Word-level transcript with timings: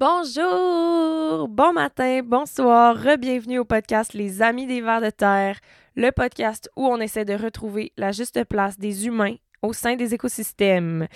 Bonjour, 0.00 1.46
bon 1.48 1.74
matin, 1.74 2.22
bonsoir, 2.24 2.96
re-bienvenue 2.96 3.58
au 3.58 3.66
podcast 3.66 4.14
Les 4.14 4.40
Amis 4.40 4.66
des 4.66 4.80
Vers 4.80 5.02
de 5.02 5.10
Terre, 5.10 5.60
le 5.94 6.10
podcast 6.10 6.70
où 6.74 6.86
on 6.86 6.96
essaie 7.02 7.26
de 7.26 7.34
retrouver 7.34 7.92
la 7.98 8.10
juste 8.10 8.42
place 8.44 8.78
des 8.78 9.06
humains 9.06 9.34
au 9.60 9.74
sein 9.74 9.96
des 9.96 10.14
écosystèmes. 10.14 11.06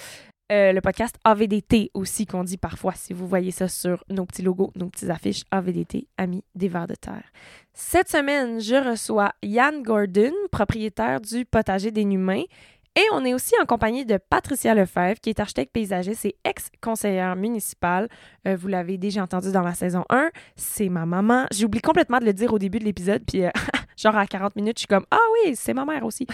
Euh, 0.53 0.73
le 0.73 0.83
podcast 0.83 1.17
AVDT 1.25 1.93
aussi 1.95 2.27
qu'on 2.27 2.45
dit 2.45 2.59
parfois, 2.59 2.93
si 2.95 3.15
vous 3.15 3.27
voyez 3.27 3.53
ça 3.53 3.69
sur 3.69 4.05
nos 4.11 4.27
petits 4.27 4.43
logos, 4.43 4.71
nos 4.77 4.91
petites 4.91 5.09
affiches 5.09 5.45
AVDT, 5.51 6.07
Amis 6.19 6.45
des 6.55 6.69
Vers 6.69 6.87
de 6.87 6.95
Terre. 6.95 7.25
Cette 7.73 8.11
semaine, 8.11 8.61
je 8.61 8.91
reçois 8.91 9.33
Yann 9.43 9.83
Gordon, 9.83 10.35
propriétaire 10.53 11.23
du 11.23 11.47
potager 11.47 11.91
des 11.91 12.03
Humains, 12.03 12.45
et 12.97 13.03
on 13.13 13.25
est 13.25 13.35
aussi 13.35 13.55
en 13.61 13.67
compagnie 13.67 14.05
de 14.05 14.19
Patricia 14.19 14.73
Lefebvre, 14.73 15.19
qui 15.21 15.31
est 15.31 15.41
architecte 15.41 15.73
paysagiste 15.73 16.27
et 16.27 16.37
ex-conseillère 16.45 17.35
municipale. 17.35 18.09
Euh, 18.47 18.55
vous 18.55 18.69
l'avez 18.69 18.99
déjà 18.99 19.23
entendu 19.25 19.51
dans 19.51 19.63
la 19.63 19.75
saison 19.75 20.05
1. 20.11 20.31
C'est 20.55 20.89
ma 20.89 21.05
maman. 21.05 21.47
J'ai 21.53 21.65
oublié 21.65 21.81
complètement 21.81 22.21
de 22.21 22.25
le 22.25 22.33
dire 22.33 22.53
au 22.53 22.59
début 22.61 22.79
de 22.79 22.85
l'épisode, 22.85 23.23
puis 23.27 23.45
euh, 23.45 23.51
genre 23.97 24.17
à 24.17 24.27
40 24.27 24.57
minutes, 24.57 24.79
je 24.79 24.81
suis 24.81 24.87
comme 24.87 25.07
Ah 25.11 25.19
oui, 25.33 25.55
c'est 25.57 25.75
ma 25.75 25.85
mère 25.85 26.05
aussi. 26.05 26.27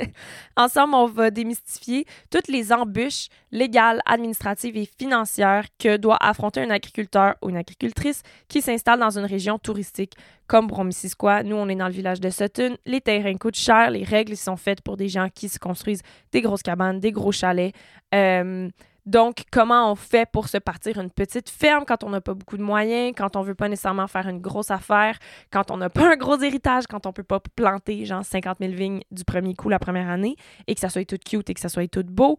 Ensemble, 0.56 0.94
on 0.94 1.06
va 1.06 1.30
démystifier 1.30 2.06
toutes 2.30 2.48
les 2.48 2.72
embûches 2.72 3.28
légales, 3.52 4.00
administratives 4.06 4.76
et 4.76 4.88
financières 4.98 5.66
que 5.78 5.96
doit 5.96 6.18
affronter 6.20 6.60
un 6.60 6.70
agriculteur 6.70 7.34
ou 7.42 7.50
une 7.50 7.56
agricultrice 7.56 8.22
qui 8.48 8.62
s'installe 8.62 9.00
dans 9.00 9.18
une 9.18 9.26
région 9.26 9.58
touristique 9.58 10.14
comme 10.46 10.66
Bromissisquoi. 10.66 11.42
Nous, 11.42 11.56
on 11.56 11.68
est 11.68 11.74
dans 11.74 11.86
le 11.86 11.92
village 11.92 12.20
de 12.20 12.30
Sutton. 12.30 12.76
Les 12.84 13.00
terrains 13.00 13.36
coûtent 13.36 13.56
cher. 13.56 13.90
Les 13.90 14.04
règles 14.04 14.36
sont 14.36 14.56
faites 14.56 14.82
pour 14.82 14.96
des 14.96 15.08
gens 15.08 15.28
qui 15.34 15.48
se 15.48 15.58
construisent 15.58 16.02
des 16.32 16.42
grosses 16.42 16.62
cabanes, 16.62 17.00
des 17.00 17.12
gros 17.12 17.32
chalets. 17.32 17.74
Euh, 18.14 18.68
donc, 19.06 19.42
comment 19.50 19.92
on 19.92 19.94
fait 19.94 20.26
pour 20.30 20.48
se 20.48 20.56
partir 20.56 20.98
une 20.98 21.10
petite 21.10 21.50
ferme 21.50 21.84
quand 21.86 22.04
on 22.04 22.10
n'a 22.10 22.22
pas 22.22 22.32
beaucoup 22.32 22.56
de 22.56 22.62
moyens, 22.62 23.12
quand 23.16 23.36
on 23.36 23.42
veut 23.42 23.54
pas 23.54 23.68
nécessairement 23.68 24.06
faire 24.06 24.26
une 24.28 24.40
grosse 24.40 24.70
affaire, 24.70 25.18
quand 25.50 25.70
on 25.70 25.76
n'a 25.76 25.90
pas 25.90 26.12
un 26.12 26.16
gros 26.16 26.40
héritage, 26.40 26.86
quand 26.88 27.04
on 27.06 27.12
peut 27.12 27.22
pas 27.22 27.40
planter 27.54 28.06
genre 28.06 28.24
50 28.24 28.58
000 28.60 28.72
vignes 28.72 29.02
du 29.10 29.24
premier 29.24 29.54
coup 29.54 29.68
la 29.68 29.78
première 29.78 30.08
année 30.08 30.36
et 30.66 30.74
que 30.74 30.80
ça 30.80 30.88
soit 30.88 31.04
tout 31.04 31.18
cute 31.22 31.50
et 31.50 31.54
que 31.54 31.60
ça 31.60 31.68
soit 31.68 31.86
tout 31.86 32.04
beau? 32.04 32.38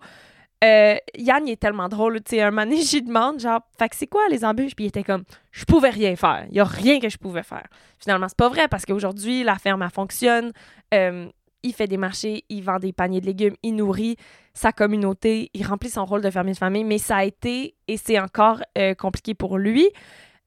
Euh, 0.64 0.96
Yann, 1.16 1.48
est 1.48 1.62
tellement 1.62 1.90
drôle. 1.90 2.22
Tu 2.24 2.38
sais, 2.38 2.42
un 2.42 2.50
moment 2.50 2.64
donné, 2.64 2.82
j'y 2.82 3.04
demande, 3.04 3.40
genre, 3.40 3.62
fait 3.78 3.90
que 3.90 3.96
c'est 3.96 4.08
quoi 4.08 4.28
les 4.30 4.44
embûches? 4.44 4.76
Puis 4.76 4.86
il 4.86 4.88
était 4.88 5.04
comme, 5.04 5.24
je 5.52 5.66
pouvais 5.66 5.90
rien 5.90 6.16
faire. 6.16 6.46
Il 6.50 6.56
y 6.56 6.60
a 6.60 6.64
rien 6.64 7.00
que 7.00 7.10
je 7.10 7.18
pouvais 7.18 7.44
faire. 7.44 7.68
Finalement, 8.00 8.28
c'est 8.28 8.38
pas 8.38 8.50
vrai 8.50 8.68
parce 8.68 8.86
qu'aujourd'hui, 8.86 9.44
la 9.44 9.60
ferme, 9.60 9.84
elle 9.84 9.90
fonctionne. 9.92 10.52
Euh, 10.94 11.28
il 11.66 11.74
fait 11.74 11.88
des 11.88 11.98
marchés, 11.98 12.46
il 12.50 12.64
vend 12.64 12.80
des 12.80 12.94
paniers 12.94 13.20
de 13.20 13.26
légumes, 13.26 13.56
il 13.64 13.76
nourrit 13.76 14.16
sa 14.54 14.72
communauté, 14.72 15.50
il 15.54 15.66
remplit 15.66 15.90
son 15.90 16.06
rôle 16.06 16.22
de 16.22 16.30
fermier 16.30 16.54
de 16.54 16.58
famille, 16.58 16.84
mais 16.84 17.00
ça 17.00 17.18
a 17.18 17.26
été 17.26 17.76
et 17.88 17.98
c'est 17.98 18.20
encore 18.20 18.62
euh, 18.78 18.94
compliqué 18.94 19.34
pour 19.34 19.58
lui. 19.58 19.90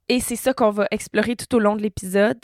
Et 0.08 0.20
c'est 0.20 0.36
ça 0.36 0.54
qu'on 0.54 0.70
va 0.70 0.86
explorer 0.90 1.36
tout 1.36 1.54
au 1.54 1.58
long 1.58 1.76
de 1.76 1.82
l'épisode. 1.82 2.38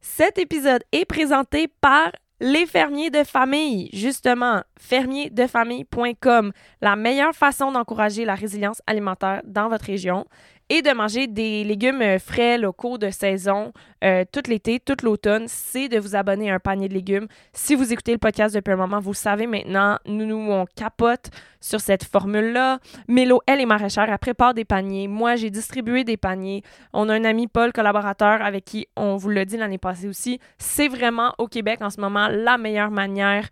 Cet 0.00 0.38
épisode 0.38 0.84
est 0.92 1.06
présenté 1.06 1.66
par 1.80 2.12
les 2.40 2.66
fermiers 2.66 3.10
de 3.10 3.24
famille, 3.24 3.90
justement, 3.92 4.62
fermierdefamille.com, 4.78 6.52
la 6.80 6.94
meilleure 6.94 7.34
façon 7.34 7.72
d'encourager 7.72 8.24
la 8.24 8.36
résilience 8.36 8.80
alimentaire 8.86 9.42
dans 9.44 9.68
votre 9.68 9.86
région 9.86 10.26
et 10.70 10.82
de 10.82 10.90
manger 10.92 11.26
des 11.26 11.64
légumes 11.64 12.02
euh, 12.02 12.18
frais 12.18 12.58
locaux 12.58 12.98
de 12.98 13.10
saison 13.10 13.72
euh, 14.04 14.24
tout 14.30 14.42
l'été, 14.48 14.80
tout 14.80 14.96
l'automne, 15.02 15.44
c'est 15.48 15.88
de 15.88 15.98
vous 15.98 16.14
abonner 16.14 16.50
à 16.50 16.54
un 16.54 16.58
panier 16.58 16.88
de 16.88 16.94
légumes. 16.94 17.26
Si 17.52 17.74
vous 17.74 17.92
écoutez 17.92 18.12
le 18.12 18.18
podcast 18.18 18.54
depuis 18.54 18.72
un 18.72 18.76
moment, 18.76 19.00
vous 19.00 19.14
savez 19.14 19.46
maintenant, 19.46 19.98
nous, 20.06 20.26
nous 20.26 20.36
on 20.36 20.66
capote 20.76 21.30
sur 21.60 21.80
cette 21.80 22.04
formule-là. 22.04 22.78
Mélo, 23.08 23.40
elle 23.46 23.60
est 23.60 23.66
maraîchère, 23.66 24.08
elle 24.08 24.18
prépare 24.18 24.54
des 24.54 24.64
paniers. 24.64 25.08
Moi, 25.08 25.36
j'ai 25.36 25.50
distribué 25.50 26.04
des 26.04 26.16
paniers. 26.16 26.62
On 26.92 27.08
a 27.08 27.14
un 27.14 27.24
ami, 27.24 27.48
Paul, 27.48 27.72
collaborateur, 27.72 28.42
avec 28.42 28.64
qui 28.64 28.86
on 28.96 29.16
vous 29.16 29.30
l'a 29.30 29.44
dit 29.44 29.56
l'année 29.56 29.78
passée 29.78 30.08
aussi. 30.08 30.38
C'est 30.58 30.88
vraiment 30.88 31.34
au 31.38 31.48
Québec 31.48 31.80
en 31.82 31.90
ce 31.90 32.00
moment 32.00 32.28
la 32.28 32.58
meilleure 32.58 32.90
manière 32.90 33.48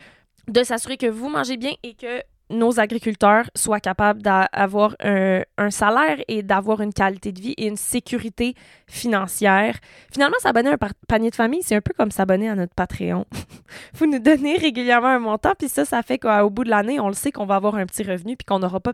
de 0.49 0.63
s'assurer 0.63 0.97
que 0.97 1.07
vous 1.07 1.29
mangez 1.29 1.57
bien 1.57 1.73
et 1.83 1.95
que 1.95 2.23
nos 2.51 2.79
agriculteurs 2.79 3.51
soient 3.55 3.81
capables 3.81 4.23
d'avoir 4.23 4.95
un, 5.01 5.71
salaire 5.71 6.19
et 6.29 6.43
d'avoir 6.43 6.81
une 6.81 6.93
qualité 6.93 7.33
de 7.33 7.41
vie 7.41 7.55
et 7.57 7.67
une 7.67 7.77
sécurité 7.77 8.55
financière. 8.87 9.77
Finalement, 10.13 10.37
s'abonner 10.41 10.71
à 10.71 10.75
un 10.75 10.89
panier 11.09 11.31
de 11.31 11.35
famille, 11.35 11.63
c'est 11.63 11.75
un 11.75 11.81
peu 11.81 11.93
comme 11.97 12.11
s'abonner 12.11 12.49
à 12.49 12.55
notre 12.55 12.75
Patreon. 12.75 13.27
Vous 13.95 14.07
nous 14.07 14.19
donnez 14.21 14.57
régulièrement 14.57 15.09
un 15.09 15.19
montant, 15.19 15.55
puis 15.59 15.69
ça, 15.69 15.85
ça 15.85 16.03
fait 16.03 16.19
qu'au 16.19 16.51
bout 16.51 16.65
de 16.65 16.71
l'année, 16.71 17.01
on 17.01 17.09
le 17.09 17.15
sait 17.15 17.33
qu'on 17.33 17.47
va 17.47 17.57
avoir 17.57 17.75
un 17.75 17.87
petit 17.87 18.05
revenu, 18.05 18.37
puis 18.37 18.45
qu'on 18.45 18.61
n'aura 18.61 18.81
pas 18.81 18.93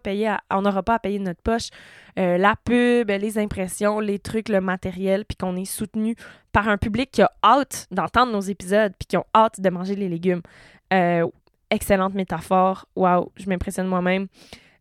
n'aura 0.50 0.82
pas 0.82 0.94
à 0.94 0.98
payer 0.98 1.18
de 1.18 1.24
notre 1.24 1.42
poche 1.42 1.68
euh, 2.18 2.36
la 2.36 2.56
pub, 2.56 3.08
les 3.08 3.38
impressions, 3.38 4.00
les 4.00 4.18
trucs, 4.18 4.48
le 4.48 4.60
matériel, 4.60 5.24
puis 5.24 5.36
qu'on 5.36 5.56
est 5.56 5.64
soutenu 5.64 6.14
par 6.52 6.68
un 6.68 6.76
public 6.76 7.10
qui 7.10 7.22
a 7.22 7.30
hâte 7.42 7.86
d'entendre 7.90 8.32
nos 8.32 8.40
épisodes, 8.40 8.92
puis 8.98 9.06
qui 9.06 9.16
ont 9.16 9.24
hâte 9.34 9.60
de 9.60 9.70
manger 9.70 9.94
les 9.94 10.08
légumes. 10.08 10.42
Euh, 10.92 11.26
excellente 11.72 12.14
métaphore. 12.14 12.86
Waouh, 12.94 13.32
je 13.36 13.48
m'impressionne 13.48 13.86
moi-même. 13.86 14.28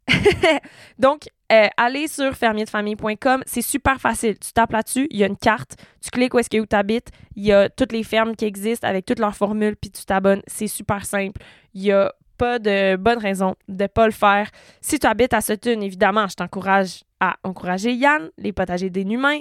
Donc, 0.99 1.27
euh, 1.51 1.67
allez 1.77 2.07
sur 2.07 2.33
fermierdefamille.com. 2.35 3.43
C'est 3.45 3.61
super 3.61 3.99
facile. 3.99 4.37
Tu 4.39 4.51
tapes 4.53 4.71
là-dessus, 4.71 5.07
il 5.09 5.19
y 5.19 5.23
a 5.23 5.27
une 5.27 5.37
carte, 5.37 5.75
tu 6.01 6.09
cliques 6.11 6.33
où 6.33 6.39
est-ce 6.39 6.49
que 6.49 6.63
tu 6.63 6.75
habites, 6.75 7.09
il 7.35 7.45
y 7.45 7.51
a 7.51 7.69
toutes 7.69 7.91
les 7.91 8.03
fermes 8.03 8.35
qui 8.35 8.45
existent 8.45 8.87
avec 8.87 9.05
toutes 9.05 9.19
leurs 9.19 9.35
formules, 9.35 9.75
puis 9.75 9.91
tu 9.91 10.05
t'abonnes. 10.05 10.41
C'est 10.47 10.67
super 10.67 11.05
simple. 11.05 11.41
Il 11.73 11.81
y 11.81 11.91
a 11.91 12.13
pas 12.37 12.59
de 12.59 12.95
bonne 12.95 13.19
raison 13.19 13.55
de 13.67 13.83
ne 13.83 13.87
pas 13.87 14.05
le 14.05 14.11
faire. 14.11 14.49
Si 14.81 14.99
tu 14.99 15.07
habites 15.07 15.33
à 15.33 15.41
Sutton, 15.41 15.81
évidemment, 15.81 16.27
je 16.27 16.35
t'encourage 16.35 17.03
à 17.21 17.37
encourager 17.43 17.93
Yann, 17.93 18.29
les 18.37 18.51
potagers 18.51 18.89
des 18.89 19.03
humains. 19.03 19.39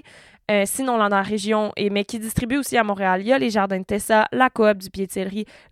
Euh, 0.51 0.65
sinon, 0.67 0.99
dans 0.99 1.09
la 1.09 1.23
région, 1.23 1.73
et, 1.77 1.91
mais 1.91 2.05
qui 2.05 2.19
distribue 2.19 2.59
aussi 2.59 2.77
à 2.77 2.85
Montréal, 2.85 3.23
il 3.23 3.29
y 3.29 3.33
a 3.33 3.39
les 3.39 3.51
jardins 3.51 3.79
de 3.79 3.85
Tessa, 3.85 4.27
la 4.33 4.51
coop 4.51 4.79
du 4.79 4.91
pied 4.91 5.09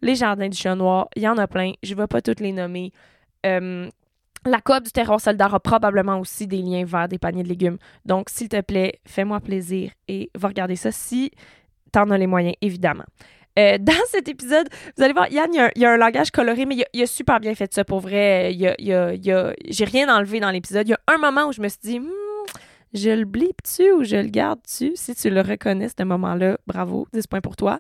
les 0.03 0.15
jardins 0.15 0.49
du 0.49 0.57
Chat 0.57 0.75
Noir. 0.75 1.09
Il 1.17 1.23
y 1.23 1.29
en 1.29 1.37
a 1.37 1.47
plein. 1.47 1.73
Je 1.83 1.95
ne 1.95 2.01
vais 2.01 2.07
pas 2.07 2.23
toutes 2.23 2.41
les 2.41 2.53
nommer. 2.53 2.93
Euh, 3.45 3.89
la 4.47 4.61
coop 4.61 4.85
du 4.85 4.91
terroir 4.93 5.21
soldat 5.21 5.49
a 5.53 5.61
probablement 5.61 6.19
aussi 6.19 6.47
des 6.47 6.63
liens 6.63 6.85
vers 6.85 7.09
des 7.09 7.19
paniers 7.19 7.43
de 7.43 7.49
légumes. 7.49 7.79
Donc, 8.05 8.31
s'il 8.31 8.49
te 8.49 8.61
plaît, 8.61 9.01
fais-moi 9.05 9.41
plaisir 9.41 9.91
et 10.07 10.31
va 10.35 10.49
regarder 10.49 10.77
ça 10.77 10.93
si 10.93 11.33
tu 11.93 11.99
en 11.99 12.11
as 12.11 12.19
les 12.19 12.27
moyens, 12.27 12.55
évidemment. 12.61 13.05
Euh, 13.59 13.79
dans 13.81 13.93
cet 14.11 14.29
épisode, 14.29 14.69
vous 14.97 15.03
allez 15.03 15.13
voir, 15.13 15.29
Yann, 15.31 15.51
il 15.53 15.83
y, 15.83 15.85
a 15.85 15.91
un, 15.91 15.97
langage 15.97 16.31
coloré, 16.31 16.67
mais 16.67 16.77
il 16.93 17.03
a, 17.03 17.07
super 17.07 17.41
bien 17.41 17.55
fait 17.55 17.73
ça 17.73 17.85
pour 17.85 18.01
vrai. 18.01 18.55
Il 18.55 18.67
a, 18.67 19.53
J'ai 19.69 19.85
rien 19.85 20.15
enlevé 20.15 20.41
dans 20.41 20.51
l'épisode. 20.51 20.87
Il 20.87 20.91
y 20.91 20.95
a 20.95 21.01
un 21.09 21.19
moment 21.19 21.47
où 21.49 21.53
je 21.53 21.61
me 21.61 21.69
suis 21.69 21.81
dit, 21.83 22.01
hmm, 22.01 22.09
je 22.95 23.11
le 23.11 23.25
blippe-tu 23.25 23.93
ou 23.93 24.05
je 24.05 24.17
le 24.17 24.29
garde-tu? 24.29 24.93
Si 24.95 25.15
tu 25.15 25.31
le 25.31 25.41
reconnais, 25.41 25.89
ce 25.89 26.03
moment-là, 26.05 26.59
bravo, 26.67 27.07
10 27.13 27.27
points 27.27 27.41
pour 27.41 27.57
toi. 27.57 27.79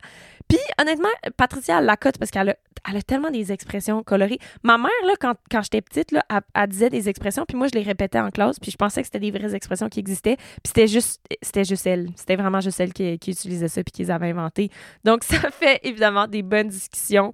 Puis, 0.48 0.58
honnêtement, 0.80 1.08
Patricia, 1.36 1.78
elle 1.78 1.84
la 1.84 1.96
cote 1.96 2.18
parce 2.18 2.30
qu'elle 2.30 2.50
a, 2.50 2.56
elle 2.88 2.96
a 2.96 3.02
tellement 3.02 3.30
des 3.30 3.52
expressions 3.52 4.02
colorées. 4.02 4.38
Ma 4.62 4.78
mère, 4.78 4.90
là, 5.06 5.12
quand, 5.20 5.34
quand 5.50 5.62
j'étais 5.62 5.82
petite, 5.82 6.10
là, 6.10 6.24
elle, 6.54 6.66
disait 6.68 6.90
des 6.90 7.08
expressions, 7.08 7.44
puis 7.46 7.56
moi, 7.56 7.68
je 7.68 7.78
les 7.78 7.84
répétais 7.84 8.18
en 8.18 8.30
classe, 8.30 8.58
puis 8.58 8.70
je 8.70 8.76
pensais 8.76 9.02
que 9.02 9.06
c'était 9.06 9.20
des 9.20 9.30
vraies 9.30 9.54
expressions 9.54 9.88
qui 9.88 10.00
existaient. 10.00 10.36
Puis 10.36 10.68
c'était 10.68 10.86
juste, 10.86 11.20
c'était 11.42 11.64
juste 11.64 11.86
elle. 11.86 12.08
C'était 12.16 12.36
vraiment 12.36 12.60
juste 12.60 12.80
elle 12.80 12.92
qui, 12.92 13.14
utilisait 13.14 13.68
ça, 13.68 13.82
puis 13.82 13.92
qui 13.92 14.02
les 14.02 14.10
avait 14.10 14.30
inventées. 14.30 14.70
Donc, 15.04 15.24
ça 15.24 15.50
fait 15.50 15.80
évidemment 15.82 16.26
des 16.26 16.42
bonnes 16.42 16.68
discussions. 16.68 17.32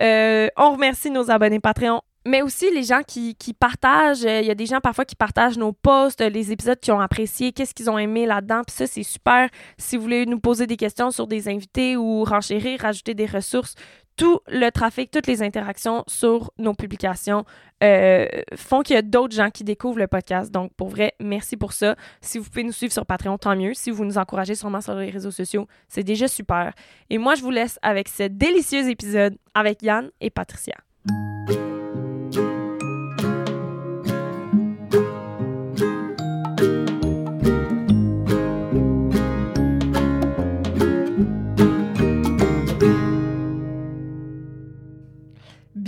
Euh, 0.00 0.48
on 0.56 0.72
remercie 0.72 1.10
nos 1.10 1.30
abonnés 1.30 1.60
Patreon 1.60 2.00
mais 2.24 2.42
aussi 2.42 2.70
les 2.72 2.82
gens 2.82 3.02
qui, 3.06 3.34
partagent. 3.58 4.24
Euh, 4.24 4.40
il 4.40 4.46
y 4.46 4.50
a 4.50 4.54
des 4.54 4.66
gens 4.66 4.80
parfois 4.80 5.04
qui 5.04 5.16
partagent 5.16 5.58
nos 5.58 5.72
posts, 5.72 6.20
les 6.20 6.52
épisodes 6.52 6.78
qu'ils 6.78 6.92
ont 6.92 7.00
appréciés, 7.00 7.52
qu'est-ce 7.52 7.74
qu'ils 7.74 7.90
ont 7.90 7.98
aimé 7.98 8.26
là-dedans. 8.26 8.62
Puis 8.66 8.76
ça, 8.76 8.86
c'est 8.86 9.02
super. 9.02 9.48
Si 9.78 9.96
vous 9.96 10.02
voulez 10.02 10.26
nous 10.26 10.40
poser 10.40 10.66
des 10.66 10.76
questions 10.76 11.10
sur 11.10 11.26
des 11.26 11.48
invités 11.48 11.96
ou 11.96 12.24
renchérir, 12.24 12.80
rajouter 12.80 13.14
des 13.14 13.26
ressources, 13.26 13.74
tout 14.16 14.40
le 14.48 14.70
trafic, 14.70 15.10
toutes 15.10 15.26
les 15.26 15.42
interactions 15.42 16.04
sur 16.06 16.52
nos 16.58 16.74
publications 16.74 17.44
euh, 17.82 18.26
font 18.56 18.82
qu'il 18.82 18.94
y 18.94 18.98
a 18.98 19.02
d'autres 19.02 19.34
gens 19.34 19.50
qui 19.50 19.64
découvrent 19.64 19.98
le 19.98 20.06
podcast. 20.06 20.50
Donc, 20.50 20.72
pour 20.74 20.88
vrai, 20.88 21.14
merci 21.20 21.56
pour 21.56 21.72
ça. 21.72 21.96
Si 22.20 22.38
vous 22.38 22.48
pouvez 22.48 22.64
nous 22.64 22.72
suivre 22.72 22.92
sur 22.92 23.06
Patreon, 23.06 23.38
tant 23.38 23.56
mieux. 23.56 23.74
Si 23.74 23.90
vous 23.90 24.04
nous 24.04 24.18
encouragez 24.18 24.54
sûrement 24.54 24.80
sur 24.80 24.94
les 24.94 25.10
réseaux 25.10 25.30
sociaux, 25.30 25.66
c'est 25.88 26.04
déjà 26.04 26.28
super. 26.28 26.72
Et 27.10 27.18
moi, 27.18 27.34
je 27.34 27.42
vous 27.42 27.50
laisse 27.50 27.78
avec 27.82 28.08
ce 28.08 28.24
délicieux 28.24 28.88
épisode 28.88 29.36
avec 29.54 29.82
Yann 29.82 30.10
et 30.20 30.30
Patricia. 30.30 30.76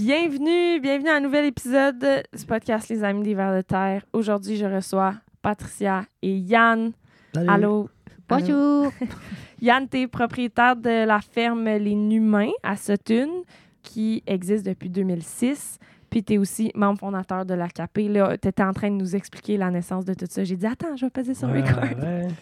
Bienvenue, 0.08 0.80
bienvenue 0.80 1.08
à 1.08 1.14
un 1.16 1.20
nouvel 1.20 1.46
épisode 1.46 1.98
du 1.98 2.44
podcast 2.44 2.90
Les 2.90 3.02
Amis 3.02 3.22
des 3.22 3.34
Vers 3.34 3.56
de 3.56 3.62
Terre. 3.62 4.04
Aujourd'hui, 4.12 4.58
je 4.58 4.66
reçois 4.66 5.14
Patricia 5.40 6.04
et 6.20 6.36
Yann. 6.36 6.92
Allô? 7.48 7.88
Bonjour. 8.28 8.92
Yann, 9.62 9.88
tu 9.88 10.00
es 10.00 10.06
propriétaire 10.06 10.76
de 10.76 11.06
la 11.06 11.22
ferme 11.22 11.64
Les 11.64 11.94
Numains 11.94 12.50
à 12.62 12.76
Sutton 12.76 13.44
qui 13.82 14.22
existe 14.26 14.66
depuis 14.66 14.90
2006. 14.90 15.78
Puis 16.10 16.22
tu 16.22 16.34
es 16.34 16.36
aussi 16.38 16.70
membre 16.74 16.98
fondateur 16.98 17.46
de 17.46 17.54
l'AKP. 17.54 18.00
Là, 18.10 18.36
tu 18.36 18.46
étais 18.48 18.62
en 18.62 18.74
train 18.74 18.90
de 18.90 18.96
nous 18.96 19.16
expliquer 19.16 19.56
la 19.56 19.70
naissance 19.70 20.04
de 20.04 20.12
tout 20.12 20.26
ça. 20.28 20.44
J'ai 20.44 20.56
dit, 20.56 20.66
attends, 20.66 20.96
je 20.96 21.06
vais 21.06 21.10
peser 21.10 21.32
sur 21.32 21.48
Ouais, 21.48 21.62
record. 21.62 21.82
ouais. 21.82 22.28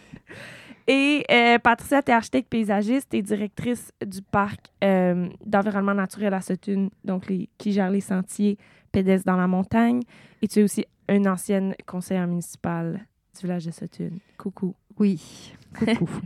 Et 0.87 1.25
euh, 1.31 1.58
Patricia, 1.58 2.02
tu 2.02 2.11
es 2.11 2.14
architecte 2.14 2.49
paysagiste 2.49 3.12
et 3.14 3.23
directrice 3.23 3.93
du 4.05 4.23
parc 4.23 4.73
euh, 4.82 5.29
d'environnement 5.44 5.94
naturel 5.94 6.34
à 6.34 6.40
Sutton, 6.40 6.90
donc 7.05 7.29
les, 7.29 7.49
qui 7.58 7.73
gère 7.73 7.90
les 7.90 8.00
sentiers 8.00 8.58
pédestres 8.90 9.26
dans 9.26 9.37
la 9.37 9.46
montagne. 9.46 10.02
Et 10.43 10.49
tu 10.49 10.61
es 10.61 10.62
aussi 10.62 10.84
une 11.08 11.29
ancienne 11.29 11.75
conseillère 11.87 12.26
municipale 12.26 13.06
du 13.34 13.46
village 13.46 13.67
de 13.67 13.70
Sutton. 13.70 14.11
Coucou. 14.38 14.75
Oui. 14.99 15.55
Coucou. 15.79 16.08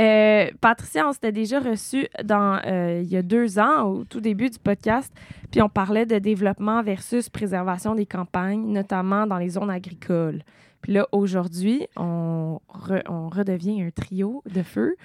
Euh, 0.00 0.50
Patricia, 0.62 1.06
on 1.06 1.12
s'était 1.12 1.30
déjà 1.30 1.60
reçu 1.60 2.06
dans 2.24 2.58
euh, 2.64 3.02
il 3.04 3.10
y 3.10 3.18
a 3.18 3.22
deux 3.22 3.58
ans, 3.58 3.82
au 3.82 4.04
tout 4.04 4.22
début 4.22 4.48
du 4.48 4.58
podcast, 4.58 5.12
puis 5.50 5.60
on 5.60 5.68
parlait 5.68 6.06
de 6.06 6.18
développement 6.18 6.82
versus 6.82 7.28
préservation 7.28 7.94
des 7.94 8.06
campagnes, 8.06 8.64
notamment 8.72 9.26
dans 9.26 9.36
les 9.36 9.50
zones 9.50 9.68
agricoles. 9.68 10.42
Puis 10.82 10.92
là, 10.94 11.06
aujourd'hui, 11.12 11.86
on, 11.96 12.58
re- 12.72 13.02
on 13.08 13.28
redevient 13.28 13.82
un 13.82 13.90
trio 13.90 14.42
de 14.50 14.62
feu 14.62 14.96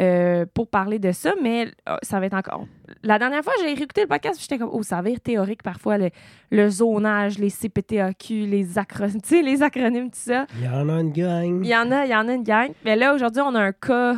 euh, 0.00 0.46
pour 0.54 0.68
parler 0.68 0.98
de 0.98 1.10
ça, 1.12 1.34
mais 1.42 1.68
euh, 1.88 1.96
ça 2.02 2.20
va 2.20 2.26
être 2.26 2.34
encore. 2.34 2.66
La 3.02 3.18
dernière 3.18 3.42
fois, 3.42 3.52
j'ai 3.60 3.66
réécouté 3.74 4.02
le 4.02 4.06
podcast, 4.06 4.40
j'étais 4.40 4.58
comme, 4.58 4.70
oh, 4.72 4.82
ça 4.82 5.02
va 5.02 5.10
être 5.10 5.22
théorique 5.22 5.62
parfois, 5.62 5.98
le, 5.98 6.10
le 6.50 6.68
zonage, 6.70 7.38
les 7.38 7.50
CPTAQ, 7.50 8.46
les 8.46 8.78
sais, 9.24 9.42
les 9.42 9.62
acronymes, 9.62 10.10
tout 10.10 10.18
ça. 10.18 10.46
Il 10.58 10.64
y 10.64 10.68
en 10.68 10.88
a 10.88 11.00
une 11.00 11.12
gang. 11.12 11.60
Il 11.64 11.68
y 11.68 11.76
en 11.76 11.90
a, 11.90 12.04
il 12.04 12.10
y 12.10 12.14
en 12.14 12.28
a 12.28 12.32
une 12.32 12.44
gang. 12.44 12.70
Mais 12.84 12.94
là, 12.96 13.14
aujourd'hui, 13.14 13.42
on 13.44 13.54
a 13.54 13.60
un 13.60 13.72
cas 13.72 14.16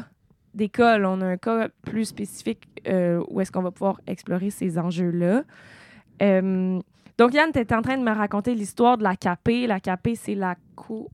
d'école. 0.54 1.04
On 1.06 1.20
a 1.20 1.26
un 1.26 1.36
cas 1.36 1.68
plus 1.82 2.06
spécifique 2.06 2.66
euh, 2.88 3.22
où 3.28 3.40
est-ce 3.40 3.52
qu'on 3.52 3.62
va 3.62 3.70
pouvoir 3.70 4.00
explorer 4.06 4.50
ces 4.50 4.78
enjeux-là. 4.78 5.44
Euh, 6.22 6.78
donc, 7.18 7.34
Yann, 7.34 7.50
tu 7.52 7.58
étais 7.58 7.74
en 7.74 7.82
train 7.82 7.96
de 7.96 8.02
me 8.02 8.12
raconter 8.14 8.54
l'histoire 8.54 8.98
de 8.98 9.02
la 9.02 9.16
CAP. 9.16 9.48
La 9.66 9.80
CAP, 9.80 10.08
c'est 10.16 10.34
la 10.34 10.56
co... 10.74 11.08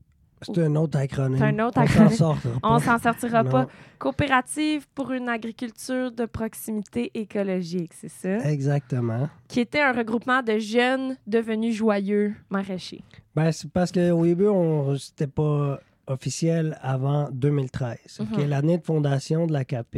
C'est 0.45 0.59
un 0.59 0.75
autre 0.75 0.99
acronyme. 0.99 1.39
C'est 1.39 1.45
un 1.45 1.59
autre 1.65 1.79
On 1.79 1.83
acronyme. 1.83 2.11
s'en 2.11 2.35
sortira 2.35 2.55
On 2.65 2.69
pas. 2.71 2.81
s'en 2.81 2.99
sortira 2.99 3.45
pas. 3.45 3.69
Coopérative 4.01 4.87
pour 4.93 5.13
une 5.13 5.29
agriculture 5.29 6.11
de 6.11 6.25
proximité 6.27 7.13
écologique, 7.15 7.93
c'est 7.95 8.09
ça? 8.09 8.51
Exactement. 8.51 9.29
Qui 9.47 9.61
était 9.61 9.81
un 9.81 9.93
regroupement 9.93 10.43
de 10.43 10.59
jeunes 10.59 11.17
devenus 11.29 11.77
joyeux 11.77 12.35
maraîchers. 12.51 13.05
Ben, 13.37 13.53
c'est 13.53 13.71
parce 13.71 13.93
qu'au 13.93 14.25
début, 14.25 14.49
on 14.49 14.97
c'était 14.99 15.29
pas 15.29 15.79
officiel 16.09 16.77
avant 16.83 17.29
2013. 17.31 18.19
OK? 18.23 18.39
Mhm. 18.39 18.49
L'année 18.49 18.79
de 18.79 18.85
fondation 18.85 19.47
de 19.47 19.53
la 19.53 19.65
CAP, 19.65 19.97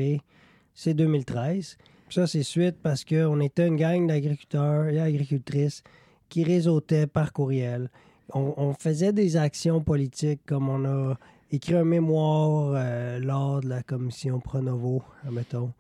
c'est 0.75 0.93
2013. 0.93 1.79
Ça, 2.15 2.27
c'est 2.29 2.43
suite 2.45 2.77
parce 2.83 3.05
qu'on 3.05 3.41
était 3.41 3.67
une 3.67 3.77
gang 3.77 4.07
d'agriculteurs 4.07 4.87
et 4.87 5.01
agricultrices 5.01 5.83
qui 6.29 6.45
réseautaient 6.45 7.07
par 7.09 7.33
courriel. 7.33 7.91
On, 8.33 8.55
on 8.57 8.73
faisait 8.73 9.13
des 9.13 9.37
actions 9.37 9.81
politiques 9.83 10.41
comme 10.47 10.69
on 10.69 10.85
a 10.85 11.15
écrit 11.51 11.75
un 11.75 11.85
mémoire 11.85 12.73
euh, 12.77 13.19
lors 13.19 13.61
de 13.61 13.69
la 13.69 13.83
commission 13.83 14.39
Pronovo, 14.41 15.03
admettons. 15.27 15.73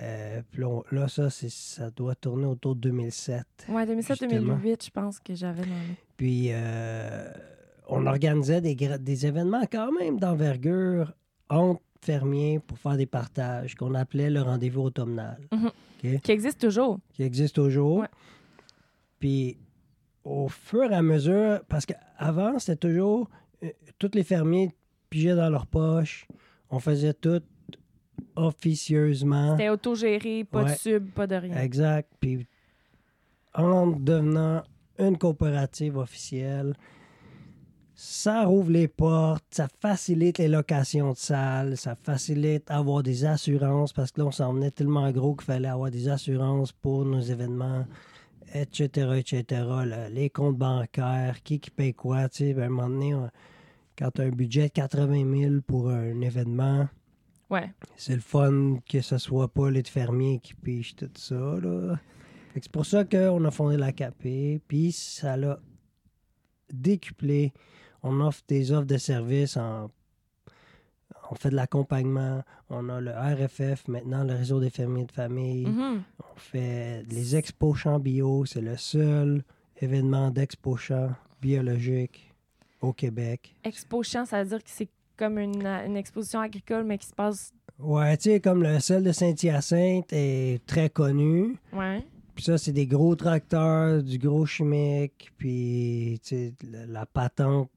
Euh, 0.00 0.40
puis 0.50 0.62
là, 0.62 0.68
on- 0.68 0.84
là, 0.92 1.08
ça, 1.08 1.28
ça 1.30 1.90
doit 1.90 2.14
tourner 2.14 2.46
autour 2.46 2.74
de 2.76 2.80
2007. 2.82 3.44
Ouais, 3.68 3.86
Justement. 3.86 4.56
2007-2008, 4.58 4.84
je 4.86 4.90
pense 4.90 5.18
que 5.20 5.34
j'avais. 5.34 5.62
Puis 6.16 6.48
euh, 6.50 7.28
on 7.88 8.06
organisait 8.06 8.60
des, 8.60 8.74
des 8.74 9.26
événements 9.26 9.64
quand 9.70 9.90
même 9.92 10.18
d'envergure 10.18 11.12
entre 11.48 11.80
fermiers 12.06 12.60
pour 12.60 12.78
faire 12.78 12.96
des 12.96 13.06
partages 13.06 13.74
qu'on 13.74 13.94
appelait 13.94 14.30
le 14.30 14.40
rendez-vous 14.42 14.82
automnal, 14.82 15.38
Qui 16.00 16.30
existe 16.30 16.60
toujours. 16.60 16.98
qui 17.12 17.22
existe 17.24 17.54
toujours. 17.56 17.98
Ouais. 17.98 18.08
Puis 19.18 19.58
au 20.24 20.48
fur 20.48 20.90
et 20.90 20.94
à 20.94 21.02
mesure, 21.02 21.60
parce 21.68 21.84
qu'avant, 21.86 22.58
c'était 22.58 22.88
toujours 22.88 23.28
euh, 23.62 23.70
tous 23.98 24.10
les 24.14 24.22
fermiers 24.24 24.70
pigeaient 25.10 25.34
dans 25.36 25.50
leur 25.50 25.66
poche, 25.66 26.26
on 26.70 26.78
faisait 26.80 27.14
tout 27.14 27.42
officieusement. 28.36 29.56
C'était 29.56 29.68
autogéré, 29.68 30.44
pas 30.44 30.64
de 30.64 30.70
sub, 30.70 31.10
pas 31.10 31.26
de 31.26 31.34
rien. 31.36 31.56
Exact. 31.60 32.10
Puis 32.20 32.46
en 33.54 33.86
devenant 33.88 34.62
une 34.98 35.16
coopérative 35.18 35.96
officielle, 35.96 36.74
ça 37.98 38.44
rouvre 38.44 38.70
les 38.70 38.88
portes, 38.88 39.42
ça 39.50 39.68
facilite 39.80 40.36
les 40.36 40.48
locations 40.48 41.12
de 41.12 41.16
salles, 41.16 41.78
ça 41.78 41.96
facilite 41.96 42.70
avoir 42.70 43.02
des 43.02 43.24
assurances 43.24 43.94
parce 43.94 44.12
que 44.12 44.20
là, 44.20 44.26
on 44.26 44.30
s'en 44.30 44.52
venait 44.52 44.70
tellement 44.70 45.10
gros 45.12 45.34
qu'il 45.34 45.46
fallait 45.46 45.68
avoir 45.68 45.90
des 45.90 46.06
assurances 46.08 46.72
pour 46.72 47.06
nos 47.06 47.20
événements, 47.20 47.86
etc., 48.54 49.12
etc. 49.16 49.44
Le- 49.84 50.12
les 50.14 50.28
comptes 50.28 50.58
bancaires, 50.58 51.42
qui 51.42 51.58
qui 51.58 51.70
paye 51.70 51.94
quoi, 51.94 52.28
tu 52.28 52.38
sais, 52.48 52.52
ben, 52.54 52.64
à 52.64 52.66
un 52.66 52.68
moment 52.68 52.88
donné, 52.90 53.14
on- 53.14 53.30
quand 53.96 54.10
tu 54.10 54.20
as 54.20 54.24
un 54.24 54.30
budget 54.30 54.64
de 54.68 54.72
80 54.72 55.24
000 55.48 55.60
pour 55.66 55.88
un 55.88 56.20
événement, 56.20 56.86
Ouais. 57.48 57.72
c'est 57.96 58.14
le 58.14 58.20
fun 58.20 58.76
que 58.86 59.00
ce 59.00 59.16
soit 59.16 59.48
pas 59.48 59.70
les 59.70 59.82
fermiers 59.84 60.38
qui 60.40 60.52
pichent 60.52 60.96
tout 60.96 61.08
ça. 61.16 61.34
Là. 61.62 61.96
C'est 62.52 62.70
pour 62.70 62.84
ça 62.84 63.04
qu'on 63.06 63.42
a 63.46 63.50
fondé 63.50 63.78
la 63.78 63.92
CAP, 63.92 64.60
puis 64.68 64.92
ça 64.92 65.38
l'a 65.38 65.58
décuplé. 66.72 67.52
On 68.08 68.20
offre 68.20 68.42
des 68.46 68.70
offres 68.72 68.86
de 68.86 68.98
services, 68.98 69.56
en... 69.56 69.90
on 71.30 71.34
fait 71.34 71.50
de 71.50 71.56
l'accompagnement, 71.56 72.42
on 72.70 72.88
a 72.88 73.00
le 73.00 73.10
RFF, 73.10 73.88
maintenant 73.88 74.22
le 74.22 74.34
réseau 74.34 74.60
des 74.60 74.70
fermiers 74.70 75.06
de 75.06 75.12
famille, 75.12 75.66
Mhm. 75.66 76.02
on 76.20 76.36
fait 76.38 77.02
les 77.10 77.34
expos 77.34 77.76
champs 77.76 77.98
bio, 77.98 78.44
c'est 78.44 78.60
le 78.60 78.76
seul 78.76 79.42
événement 79.80 80.30
d'expo 80.30 80.76
champs 80.76 81.10
biologique 81.42 82.32
au 82.80 82.92
Québec. 82.92 83.54
Expo 83.64 84.02
champ, 84.02 84.24
ça 84.24 84.42
veut 84.42 84.48
dire 84.50 84.62
que 84.62 84.70
c'est 84.70 84.88
comme 85.16 85.38
une, 85.38 85.66
une 85.66 85.96
exposition 85.96 86.40
agricole, 86.40 86.84
mais 86.84 86.98
qui 86.98 87.06
se 87.06 87.14
passe. 87.14 87.52
Ouais, 87.78 88.16
tu 88.18 88.30
sais, 88.30 88.40
comme 88.40 88.62
le 88.62 88.78
sel 88.80 89.02
de 89.02 89.12
Saint-Hyacinthe 89.12 90.12
est 90.12 90.64
très 90.66 90.90
connu. 90.90 91.56
Ouais. 91.72 92.04
Puis 92.34 92.44
ça, 92.44 92.56
c'est 92.58 92.72
des 92.72 92.86
gros 92.86 93.16
tracteurs, 93.16 94.02
du 94.02 94.18
gros 94.18 94.44
chimique, 94.46 95.32
puis 95.38 96.20
la 96.88 97.06
patente 97.06 97.70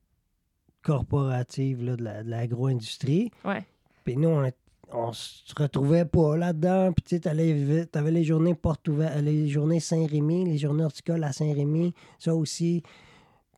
corporative 0.82 1.84
là, 1.84 1.96
de 1.96 2.04
la- 2.04 2.24
de 2.24 2.30
l'agro-industrie. 2.30 3.32
Ouais. 3.46 3.66
Puis 4.04 4.18
nous, 4.18 4.30
on, 4.30 4.50
on 4.92 5.12
se 5.14 5.54
retrouvait 5.58 6.06
pas 6.06 6.36
là-dedans. 6.38 6.92
Puis 6.94 7.04
tu 7.04 7.16
sais, 7.22 7.86
t'avais 7.88 8.12
les 8.12 8.24
journées 8.24 8.56
portes 8.56 8.88
ouvertes, 8.88 9.18
les 9.22 9.48
journées 9.48 9.80
Saint-Rémy, 9.80 10.46
les 10.46 10.58
journées 10.58 10.84
horticoles 10.86 11.24
à 11.24 11.32
Saint-Rémy. 11.32 11.94
Ça 12.18 12.34
aussi, 12.34 12.82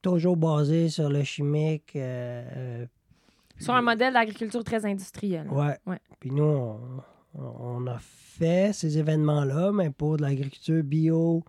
toujours 0.01 0.35
basé 0.37 0.89
sur 0.89 1.09
le 1.09 1.23
chimique. 1.23 1.95
euh, 1.95 2.43
euh, 2.57 2.85
Sur 3.59 3.75
un 3.75 3.81
modèle 3.81 4.13
d'agriculture 4.13 4.63
très 4.63 4.85
industriel. 4.85 5.47
Ouais. 5.49 5.77
Ouais. 5.85 5.99
Puis 6.19 6.31
nous, 6.31 6.43
on, 6.43 6.79
on 7.35 7.87
a 7.87 7.97
fait 7.99 8.73
ces 8.73 8.97
événements-là, 8.97 9.71
mais 9.71 9.89
pour 9.89 10.17
de 10.17 10.23
l'agriculture 10.23 10.83
bio 10.83 11.43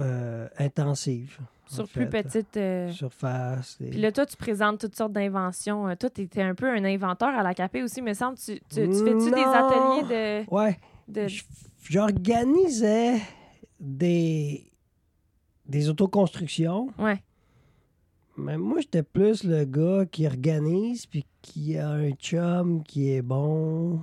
euh, 0.00 0.48
intensive. 0.58 1.38
Sur 1.76 1.88
plus 1.88 2.06
fait. 2.06 2.22
petite. 2.24 2.56
euh, 2.56 2.90
Surface. 2.90 3.78
et- 3.80 3.90
Puis 3.90 4.00
là, 4.00 4.10
toi, 4.12 4.26
tu 4.26 4.36
présentes 4.36 4.80
toutes 4.80 4.96
sortes 4.96 5.12
d'inventions. 5.12 5.88
Euh, 5.88 5.94
Toi, 5.94 6.10
tu 6.10 6.22
étais 6.22 6.42
un 6.42 6.54
peu 6.54 6.68
un 6.68 6.84
inventeur 6.84 7.28
à 7.28 7.42
la 7.42 7.54
CAP 7.54 7.76
aussi, 7.84 8.02
me 8.02 8.12
semble. 8.14 8.36
Tu, 8.38 8.54
tu, 8.68 8.88
tu 8.88 9.04
fais-tu 9.04 9.30
des 9.30 9.42
ateliers 9.42 10.44
de. 10.46 10.54
Ouais. 10.54 10.78
de... 11.08 11.26
J'organisais 11.82 13.20
des, 13.78 14.70
des 15.66 15.88
autoconstructions, 15.88 16.88
Ouais. 16.98 17.22
mais 18.36 18.56
moi, 18.58 18.80
j'étais 18.80 19.02
plus 19.02 19.44
le 19.44 19.64
gars 19.64 20.04
qui 20.10 20.26
organise 20.26 21.06
puis 21.06 21.24
qui 21.42 21.76
a 21.78 21.88
un 21.90 22.10
chum 22.12 22.82
qui 22.82 23.10
est 23.12 23.22
bon. 23.22 24.00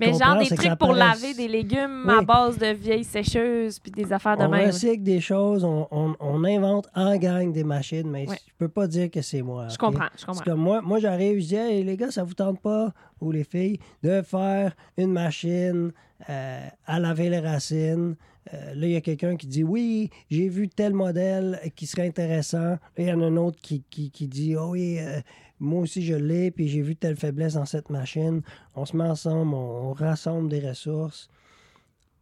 Mais 0.00 0.12
genre 0.18 0.38
des 0.38 0.48
que 0.48 0.54
trucs 0.54 0.78
pour 0.78 0.88
paraisse- 0.96 1.22
laver 1.22 1.34
des 1.34 1.48
légumes 1.48 2.04
Oui. 2.06 2.14
à 2.18 2.22
base 2.22 2.58
de 2.58 2.66
vieilles 2.72 3.04
sécheuses 3.04 3.78
puis 3.78 3.90
des 3.92 4.12
affaires 4.12 4.36
de 4.36 4.44
On 4.44 4.48
même. 4.48 4.66
recycle 4.66 5.02
des 5.02 5.20
choses, 5.20 5.62
on, 5.64 5.86
on- 5.90 6.14
on 6.18 6.44
invente 6.44 6.88
en 6.94 7.16
gang 7.16 7.52
des 7.52 7.64
machines, 7.64 8.08
mais 8.10 8.28
Ouais. 8.28 8.36
je 8.46 8.52
peux 8.58 8.68
pas 8.68 8.86
dire 8.86 9.10
que 9.10 9.22
c'est 9.22 9.42
moi. 9.42 9.68
Je 9.68 9.78
comprends, 9.78 10.06
je 10.18 10.24
comprends. 10.26 10.42
comme 10.44 10.60
moi, 10.60 10.80
moi 10.82 10.98
j'arrive, 10.98 11.40
je 11.40 11.46
dis, 11.48 11.56
hey, 11.56 11.84
les 11.84 11.96
gars, 11.96 12.10
ça 12.10 12.24
vous 12.24 12.34
tente 12.34 12.60
pas, 12.60 12.92
ou 13.20 13.30
les 13.30 13.44
filles, 13.44 13.78
de 14.02 14.22
faire 14.22 14.74
une 14.96 15.12
machine 15.12 15.92
euh, 16.28 16.66
à 16.86 16.98
laver 16.98 17.30
les 17.30 17.38
racines. 17.40 18.16
Euh, 18.52 18.74
là, 18.74 18.86
il 18.86 18.92
y 18.92 18.96
a 18.96 19.00
quelqu'un 19.00 19.36
qui 19.36 19.46
dit, 19.46 19.62
oui, 19.62 20.10
j'ai 20.30 20.48
vu 20.48 20.68
tel 20.68 20.92
modèle 20.94 21.60
qui 21.76 21.86
serait 21.86 22.06
intéressant. 22.06 22.58
Là, 22.58 22.78
il 22.98 23.06
y 23.06 23.12
en 23.12 23.20
a 23.20 23.26
un 23.26 23.36
autre 23.36 23.58
qui, 23.62 23.84
qui, 23.90 24.10
qui 24.10 24.26
dit, 24.28 24.56
oh 24.56 24.70
oui, 24.70 24.98
euh, 24.98 25.20
moi 25.60 25.82
aussi 25.82 26.02
je 26.02 26.14
l'ai, 26.14 26.50
puis 26.50 26.68
j'ai 26.68 26.80
vu 26.82 26.96
telle 26.96 27.16
faiblesse 27.16 27.54
dans 27.54 27.66
cette 27.66 27.90
machine. 27.90 28.42
On 28.74 28.84
se 28.86 28.96
met 28.96 29.04
ensemble, 29.04 29.54
on, 29.54 29.90
on 29.90 29.92
rassemble 29.92 30.48
des 30.48 30.66
ressources. 30.68 31.28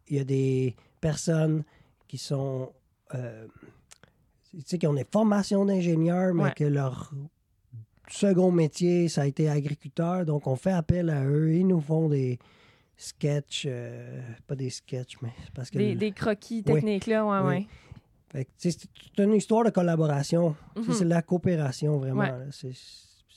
Il 0.07 0.17
y 0.17 0.19
a 0.19 0.23
des 0.23 0.75
personnes 1.01 1.63
qui 2.07 2.17
sont. 2.17 2.71
euh, 3.15 3.47
tu 4.51 4.61
sais, 4.65 4.77
qui 4.77 4.87
ont 4.87 4.93
des 4.93 5.05
formations 5.11 5.63
d'ingénieurs, 5.65 6.33
mais 6.33 6.43
Ouais. 6.45 6.53
que 6.55 6.63
leur 6.63 7.11
second 8.09 8.51
métier, 8.51 9.07
ça 9.07 9.21
a 9.21 9.25
été 9.27 9.47
agriculteur. 9.49 10.25
Donc, 10.25 10.47
on 10.47 10.55
fait 10.55 10.71
appel 10.71 11.09
à 11.11 11.23
eux. 11.23 11.53
Ils 11.53 11.67
nous 11.67 11.79
font 11.79 12.09
des 12.09 12.39
sketchs, 12.97 13.65
euh, 13.67 14.21
pas 14.47 14.55
des 14.55 14.69
sketchs, 14.71 15.17
mais 15.21 15.29
c'est 15.43 15.53
parce 15.53 15.69
que. 15.69 15.77
Des, 15.77 15.93
le- 15.93 15.99
des 15.99 16.11
croquis 16.11 16.63
Oui. 16.65 16.73
techniques, 16.73 17.05
là, 17.07 17.25
ouais, 17.25 17.47
Oui. 17.47 17.55
ouais. 17.55 17.67
Fait 18.31 18.45
que, 18.45 18.51
c'est 18.57 18.77
une 19.19 19.33
histoire 19.33 19.63
de 19.63 19.69
collaboration. 19.71 20.55
Mhm. 20.75 20.93
C'est 20.93 21.05
la 21.05 21.21
coopération, 21.21 21.97
vraiment. 21.97 22.21
Ouais. 22.21 22.47
C'est 22.51 22.73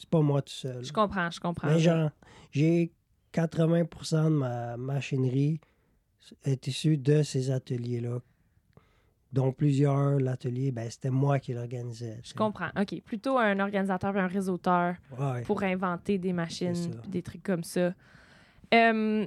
c'est 0.03 0.11
pas 0.11 0.21
moi 0.21 0.43
tout 0.43 0.53
seul. 0.53 0.85
Je 0.85 0.93
comprends, 0.93 1.31
je 1.31 1.39
comprends. 1.41 1.69
Mais 1.69 1.79
genre, 1.79 2.11
j'ai 2.51 2.93
80% 3.33 4.25
de 4.25 4.29
ma 4.31 4.77
machinerie 4.77 5.61
est 6.45 6.67
issue 6.67 6.97
de 6.99 7.23
ces 7.23 7.51
ateliers-là, 7.53 8.19
dont 9.33 9.53
plusieurs, 9.53 10.19
l'atelier, 10.21 10.73
ben, 10.73 10.91
c'était 10.91 11.11
moi 11.11 11.39
qui 11.39 11.53
l'organisais. 11.55 12.21
Je 12.25 12.35
comprends. 12.35 12.69
OK. 12.79 13.01
Plutôt 13.05 13.39
un 13.39 13.59
organisateur 13.61 14.17
et 14.17 14.21
un 14.21 14.27
réseauteur 14.27 14.97
Ouais. 15.19 15.43
pour 15.43 15.63
inventer 15.63 16.19
des 16.19 16.33
machines, 16.33 17.01
des 17.09 17.23
trucs 17.23 17.43
comme 17.43 17.65
ça. 17.65 17.95
Euh, 18.75 19.27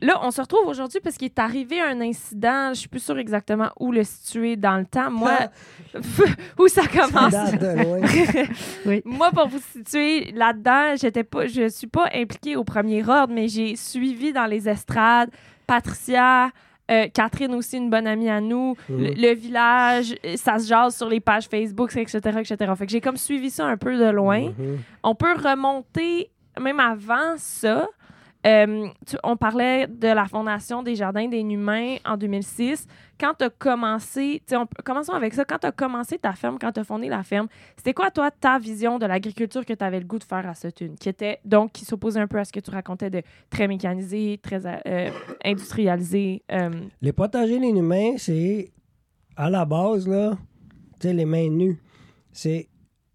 là, 0.00 0.18
on 0.22 0.30
se 0.30 0.40
retrouve 0.40 0.66
aujourd'hui 0.66 1.00
parce 1.00 1.16
qu'il 1.16 1.26
est 1.26 1.38
arrivé 1.38 1.80
un 1.80 2.00
incident, 2.00 2.70
je 2.70 2.80
suis 2.80 2.88
plus 2.88 3.02
sûre 3.02 3.18
exactement 3.18 3.70
où 3.78 3.92
le 3.92 4.02
situer 4.04 4.56
dans 4.56 4.76
le 4.78 4.84
temps. 4.86 5.10
Moi, 5.10 5.36
où 6.58 6.68
ça 6.68 6.82
Ça 6.82 6.88
commence. 6.88 7.32
date 7.32 7.60
de 7.60 7.82
loin. 7.82 9.00
Moi, 9.04 9.30
pour 9.30 9.48
vous 9.48 9.60
situer 9.72 10.32
là-dedans, 10.32 10.94
j'étais 11.00 11.24
pas, 11.24 11.46
je 11.46 11.68
suis 11.68 11.86
pas 11.86 12.08
impliquée 12.14 12.56
au 12.56 12.64
premier 12.64 13.06
ordre, 13.08 13.32
mais 13.34 13.48
j'ai 13.48 13.76
suivi 13.76 14.32
dans 14.32 14.46
les 14.46 14.68
estrades 14.68 15.30
Patricia, 15.66 16.50
euh, 16.90 17.06
Catherine 17.14 17.54
aussi, 17.54 17.76
une 17.78 17.88
bonne 17.88 18.06
amie 18.06 18.28
à 18.28 18.40
nous, 18.40 18.76
Mhm. 18.88 18.98
le, 19.00 19.10
le 19.28 19.34
village, 19.34 20.14
ça 20.36 20.58
se 20.58 20.66
jase 20.68 20.96
sur 20.96 21.08
les 21.08 21.20
pages 21.20 21.46
Facebook, 21.46 21.96
etc., 21.96 22.18
etc. 22.40 22.72
Fait 22.76 22.86
que 22.86 22.92
j'ai 22.92 23.00
comme 23.00 23.16
suivi 23.16 23.50
ça 23.50 23.66
un 23.66 23.76
peu 23.76 23.96
de 23.96 24.10
loin. 24.10 24.48
Mhm. 24.58 24.78
On 25.02 25.14
peut 25.14 25.32
remonter 25.32 26.30
même 26.60 26.80
avant 26.80 27.34
ça. 27.36 27.86
Euh, 28.46 28.88
on 29.22 29.36
parlait 29.36 29.86
de 29.86 30.08
la 30.08 30.26
Fondation 30.26 30.82
des 30.82 30.96
Jardins 30.96 31.28
des 31.28 31.40
Humains 31.40 31.96
en 32.04 32.16
2006. 32.16 32.86
Quand 33.20 33.34
tu 33.38 33.44
as 33.44 33.50
commencé, 33.50 34.42
commençons 34.84 35.12
avec 35.12 35.34
ça, 35.34 35.44
quand 35.44 35.58
tu 35.58 35.66
as 35.66 35.72
commencé 35.72 36.18
ta 36.18 36.32
ferme, 36.32 36.58
quand 36.60 36.72
tu 36.72 36.80
as 36.80 36.84
fondé 36.84 37.08
la 37.08 37.22
ferme, 37.22 37.46
c'était 37.76 37.94
quoi, 37.94 38.10
toi, 38.10 38.30
ta 38.32 38.58
vision 38.58 38.98
de 38.98 39.06
l'agriculture 39.06 39.64
que 39.64 39.72
tu 39.74 39.84
avais 39.84 40.00
le 40.00 40.06
goût 40.06 40.18
de 40.18 40.24
faire 40.24 40.48
à 40.48 40.54
Sutton, 40.54 40.94
qui 40.98 41.08
était 41.08 41.38
donc, 41.44 41.72
qui 41.72 41.84
s'opposait 41.84 42.18
un 42.20 42.26
peu 42.26 42.38
à 42.38 42.44
ce 42.44 42.52
que 42.52 42.58
tu 42.60 42.70
racontais 42.70 43.10
de 43.10 43.22
très 43.48 43.68
mécanisé, 43.68 44.40
très 44.42 44.60
euh, 44.66 45.10
industrialisé. 45.44 46.42
euh, 46.50 46.70
Les 47.00 47.12
potagers 47.12 47.60
les 47.60 47.68
humains, 47.68 48.14
c'est 48.18 48.72
à 49.36 49.48
la 49.50 49.64
base, 49.64 50.08
là, 50.08 50.36
tu 51.00 51.12
les 51.12 51.24
mains 51.24 51.48
nues. 51.48 51.78
C'est 52.32 52.68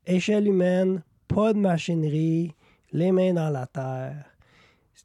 échelle 0.06 0.48
humaine, 0.48 1.04
pas 1.28 1.52
de 1.52 1.60
machinerie, 1.60 2.54
les 2.94 3.12
mains 3.12 3.34
dans 3.34 3.50
la 3.50 3.66
terre. 3.68 4.27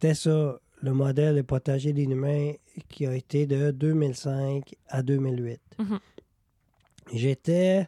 C'était 0.03 0.15
ça, 0.15 0.59
le 0.81 0.93
modèle 0.95 1.37
des 1.37 1.45
potagers 1.45 1.93
des 1.93 2.03
humains 2.03 2.55
qui 2.89 3.07
a 3.07 3.15
été 3.15 3.47
de 3.47 3.71
2005 3.71 4.75
à 4.89 5.01
2008. 5.01 5.61
Mhm. 5.79 5.99
J'étais 7.13 7.87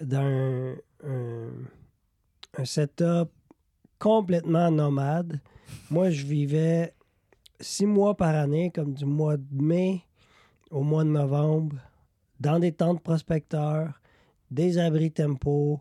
dans 0.00 0.22
un, 0.22 0.72
un- 1.06 1.50
un 2.56 2.64
setup 2.64 3.28
complètement 3.98 4.70
nomade. 4.70 5.38
Moi, 5.90 6.08
je 6.08 6.24
vivais 6.24 6.94
six 7.60 7.84
mois 7.84 8.16
par 8.16 8.34
année, 8.34 8.70
comme 8.74 8.94
du 8.94 9.04
mois 9.04 9.36
de 9.36 9.62
mai 9.62 10.00
au 10.70 10.82
mois 10.82 11.04
de 11.04 11.10
novembre, 11.10 11.76
dans 12.40 12.58
des 12.58 12.72
tentes 12.72 13.02
prospecteurs, 13.02 14.00
des 14.50 14.78
abris 14.78 15.12
tempo. 15.12 15.78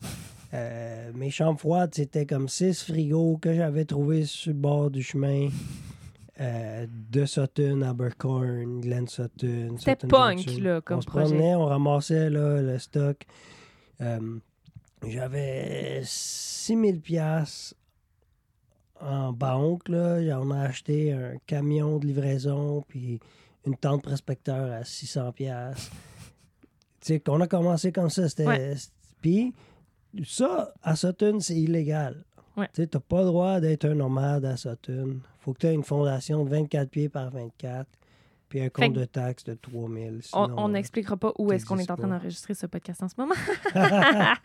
Euh, 0.53 1.11
mes 1.15 1.31
chambres 1.31 1.59
froides, 1.59 1.95
c'était 1.95 2.25
comme 2.25 2.47
six 2.47 2.83
frigos 2.83 3.37
que 3.41 3.53
j'avais 3.53 3.85
trouvés 3.85 4.25
sur 4.25 4.51
le 4.51 4.57
bord 4.57 4.91
du 4.91 5.01
chemin. 5.01 5.49
euh, 6.39 6.87
de 7.11 7.25
Sutton, 7.25 7.81
Abercorn, 7.81 8.81
Glen 8.81 9.07
Sutton. 9.07 9.75
C'était 9.77 10.07
punk, 10.07 10.45
là, 10.59 10.81
comme 10.81 10.97
on 10.97 11.01
se 11.01 11.07
projet. 11.07 11.25
promenait, 11.25 11.55
on 11.55 11.65
ramassait 11.65 12.29
là, 12.29 12.61
le 12.61 12.79
stock. 12.79 13.25
Euh, 14.01 14.39
J'avais 15.05 16.01
6000 16.03 17.01
pièces 17.01 17.75
en 18.99 19.31
banque. 19.31 19.89
Là. 19.89 20.23
J'en 20.25 20.55
ai 20.55 20.59
acheté 20.59 21.13
un 21.13 21.35
camion 21.45 21.99
de 21.99 22.07
livraison 22.07 22.83
puis 22.87 23.19
une 23.65 23.75
tente 23.75 24.03
prospecteur 24.03 24.71
à 24.71 24.83
600 24.83 25.31
pièces. 25.33 25.91
Tu 26.99 27.07
sais, 27.07 27.19
qu'on 27.19 27.41
a 27.41 27.47
commencé 27.47 27.91
comme 27.91 28.09
ça, 28.09 28.27
c'était... 28.29 28.47
Ouais. 28.47 28.75
Puis 29.21 29.53
ça, 30.23 30.73
à 30.83 30.95
Sutton, 30.95 31.39
c'est 31.39 31.55
illégal. 31.55 32.23
Ouais. 32.55 32.69
Tu 32.73 32.87
t'as 32.87 32.99
pas 32.99 33.21
le 33.21 33.25
droit 33.25 33.59
d'être 33.59 33.85
un 33.85 33.95
nomade 33.95 34.45
à 34.45 34.57
Sutton. 34.57 35.17
Faut 35.39 35.53
que 35.53 35.59
tu 35.59 35.67
aies 35.67 35.73
une 35.73 35.83
fondation 35.83 36.43
de 36.43 36.49
24 36.49 36.89
pieds 36.89 37.09
par 37.09 37.31
24 37.31 37.87
puis 38.53 38.61
un 38.61 38.69
compte 38.69 38.93
de 38.93 39.05
taxes 39.05 39.45
de 39.45 39.55
3000. 39.55 40.17
on 40.17 40.21
sinon, 40.21 40.55
on 40.59 40.69
euh, 40.69 40.73
n'expliquera 40.73 41.17
pas 41.17 41.33
où 41.39 41.51
est-ce 41.51 41.65
qu'on 41.65 41.79
est 41.79 41.89
en 41.89 41.95
train 41.95 42.07
d'enregistrer 42.07 42.53
ce 42.53 42.67
podcast 42.67 43.01
en 43.01 43.07
ce 43.09 43.15
moment. 43.17 43.33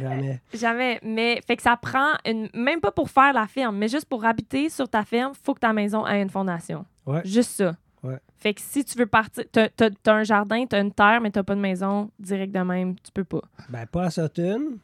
Jamais. 0.00 0.40
Jamais. 0.52 0.98
Mais 1.04 1.40
fait 1.46 1.54
que 1.54 1.62
ça 1.62 1.76
prend 1.76 2.14
une. 2.24 2.48
Même 2.54 2.80
pas 2.80 2.90
pour 2.90 3.08
faire 3.08 3.32
la 3.32 3.46
ferme, 3.46 3.76
mais 3.76 3.86
juste 3.86 4.06
pour 4.06 4.24
habiter 4.24 4.68
sur 4.68 4.88
ta 4.88 5.04
ferme, 5.04 5.32
faut 5.40 5.54
que 5.54 5.60
ta 5.60 5.72
maison 5.72 6.04
ait 6.08 6.20
une 6.22 6.28
fondation. 6.28 6.84
Ouais. 7.06 7.22
Juste 7.24 7.52
ça. 7.52 7.76
Ouais. 8.02 8.18
Fait 8.36 8.52
que 8.52 8.60
si 8.60 8.84
tu 8.84 8.98
veux 8.98 9.06
partir, 9.06 9.44
t'as 9.52 9.68
t'as 9.68 10.12
un 10.12 10.24
jardin, 10.24 10.66
t'as 10.66 10.80
une 10.80 10.92
terre, 10.92 11.20
mais 11.20 11.30
t'as 11.30 11.44
pas 11.44 11.54
de 11.54 11.60
maison, 11.60 12.10
direct 12.18 12.52
de 12.52 12.60
même, 12.62 12.96
tu 12.98 13.12
peux 13.12 13.22
pas. 13.22 13.42
Ben, 13.68 13.86
pas 13.86 14.06
à 14.06 14.10
Sutton. 14.10 14.78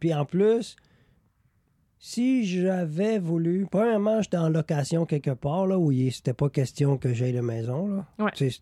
Puis 0.00 0.12
en 0.14 0.24
plus, 0.24 0.76
si 1.98 2.46
j'avais 2.46 3.18
voulu. 3.18 3.66
Premièrement, 3.70 4.22
j'étais 4.22 4.38
en 4.38 4.48
location 4.48 5.04
quelque 5.04 5.32
part, 5.32 5.66
là, 5.66 5.78
où 5.78 5.92
il- 5.92 6.12
c'était 6.12 6.32
pas 6.32 6.48
question 6.48 6.96
que 6.96 7.12
j'aille 7.12 7.34
de 7.34 7.40
maison. 7.40 7.88
Là. 7.88 8.06
Ouais. 8.18 8.30
Tu 8.34 8.50
sais, 8.50 8.60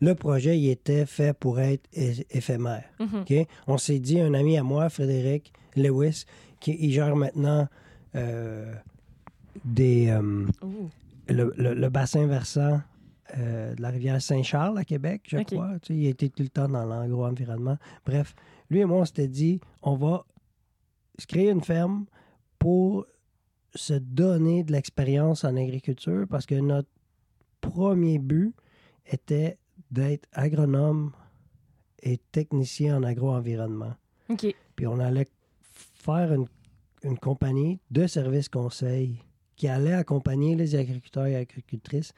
le 0.00 0.14
projet, 0.14 0.58
il 0.58 0.68
était 0.68 1.06
fait 1.06 1.32
pour 1.36 1.60
être 1.60 1.88
éphémère. 2.30 2.84
Mhm. 2.98 3.20
OK? 3.20 3.34
On 3.68 3.78
s'est 3.78 4.00
dit, 4.00 4.20
un 4.20 4.34
ami 4.34 4.58
à 4.58 4.62
moi, 4.62 4.88
Frédéric 4.88 5.52
Lewis, 5.76 6.24
qui 6.60 6.76
il 6.80 6.92
gère 6.92 7.14
maintenant 7.16 7.68
euh, 8.14 8.74
des, 9.64 10.08
euh, 10.08 10.46
le, 11.28 11.52
le- 11.56 11.74
le 11.74 11.88
bassin 11.90 12.26
versant 12.26 12.80
euh, 13.36 13.74
de 13.74 13.82
la 13.82 13.90
rivière 13.90 14.20
Saint-Charles 14.22 14.78
à 14.78 14.84
Québec, 14.84 15.22
je 15.28 15.36
crois. 15.56 15.78
Tu 15.82 15.92
sais, 15.92 15.98
il 16.00 16.06
été 16.06 16.30
tout 16.30 16.42
le 16.42 16.48
temps 16.48 16.68
dans 16.68 16.84
l'agro-environnement. 16.86 17.76
Bref, 18.06 18.34
lui 18.70 18.80
et 18.80 18.84
moi, 18.84 18.98
on 19.00 19.04
s'était 19.04 19.28
dit, 19.28 19.60
on 19.82 19.96
va 19.96 20.24
se 21.18 21.26
créer 21.26 21.50
une 21.50 21.62
ferme 21.62 22.06
pour 22.58 23.06
se 23.74 23.94
donner 23.94 24.64
de 24.64 24.72
l'expérience 24.72 25.44
en 25.44 25.56
agriculture 25.56 26.26
parce 26.28 26.46
que 26.46 26.54
notre 26.54 26.88
premier 27.60 28.18
but 28.18 28.54
était 29.06 29.58
d'être 29.90 30.28
agronome 30.32 31.12
et 32.02 32.18
technicien 32.32 32.98
en 32.98 33.02
agro-environnement. 33.02 33.94
OK. 34.28 34.54
Puis 34.74 34.86
on 34.86 34.98
allait 34.98 35.28
faire 35.94 36.32
une, 36.32 36.46
une 37.02 37.18
compagnie 37.18 37.80
de 37.90 38.06
services 38.06 38.48
conseil 38.48 39.22
qui 39.56 39.68
allait 39.68 39.92
accompagner 39.92 40.54
les 40.54 40.74
agriculteurs 40.74 41.26
et 41.26 41.36
agricultrices 41.36 42.12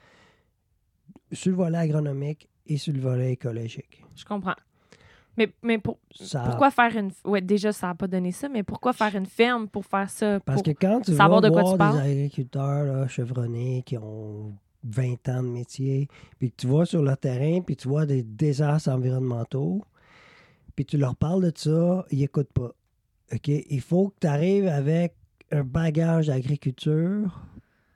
sur 1.32 1.50
le 1.50 1.56
volet 1.56 1.78
agronomique 1.78 2.48
et 2.66 2.76
sur 2.76 2.92
le 2.92 3.00
volet 3.00 3.32
écologique. 3.32 4.04
Je 4.14 4.24
comprends. 4.24 4.56
Mais, 5.38 5.52
mais 5.62 5.78
pour- 5.78 5.98
Ça- 6.14 6.40
pourquoi 6.40 6.70
faire 6.72 6.94
une. 6.96 7.10
Ouais, 7.24 7.40
déjà, 7.40 7.72
ça 7.72 7.86
n'a 7.86 7.94
pas 7.94 8.08
donné 8.08 8.32
ça, 8.32 8.48
mais 8.48 8.62
pourquoi 8.64 8.92
faire 8.92 9.14
une 9.14 9.24
ferme 9.26 9.68
pour 9.68 9.86
faire 9.86 10.10
ça? 10.10 10.40
Parce 10.40 10.62
pour- 10.62 10.74
que 10.74 10.78
quand 10.78 11.00
tu 11.00 11.14
savoir 11.14 11.40
vas 11.40 11.48
de 11.48 11.52
quoi 11.52 11.62
voir 11.62 11.72
tu 11.74 11.78
parles? 11.78 12.02
des 12.02 12.10
agriculteurs 12.10 12.84
là, 12.84 13.06
chevronnés 13.08 13.82
qui 13.86 13.96
ont 13.96 14.52
20 14.84 15.28
ans 15.28 15.42
de 15.42 15.48
métier, 15.48 16.08
puis 16.38 16.50
que 16.50 16.56
tu 16.56 16.66
vas 16.66 16.84
sur 16.84 17.02
le 17.02 17.16
terrain, 17.16 17.60
puis 17.60 17.76
tu 17.76 17.88
vois 17.88 18.04
des 18.04 18.22
désastres 18.24 18.88
environnementaux, 18.90 19.84
puis 20.74 20.84
tu 20.84 20.96
leur 20.98 21.14
parles 21.16 21.42
de 21.44 21.52
ça, 21.56 22.04
ils 22.10 22.18
n'écoutent 22.18 22.52
pas. 22.52 22.72
OK? 23.32 23.48
Il 23.48 23.80
faut 23.80 24.08
que 24.08 24.14
tu 24.22 24.26
arrives 24.26 24.66
avec 24.68 25.14
un 25.52 25.62
bagage 25.62 26.26
d'agriculture 26.28 27.40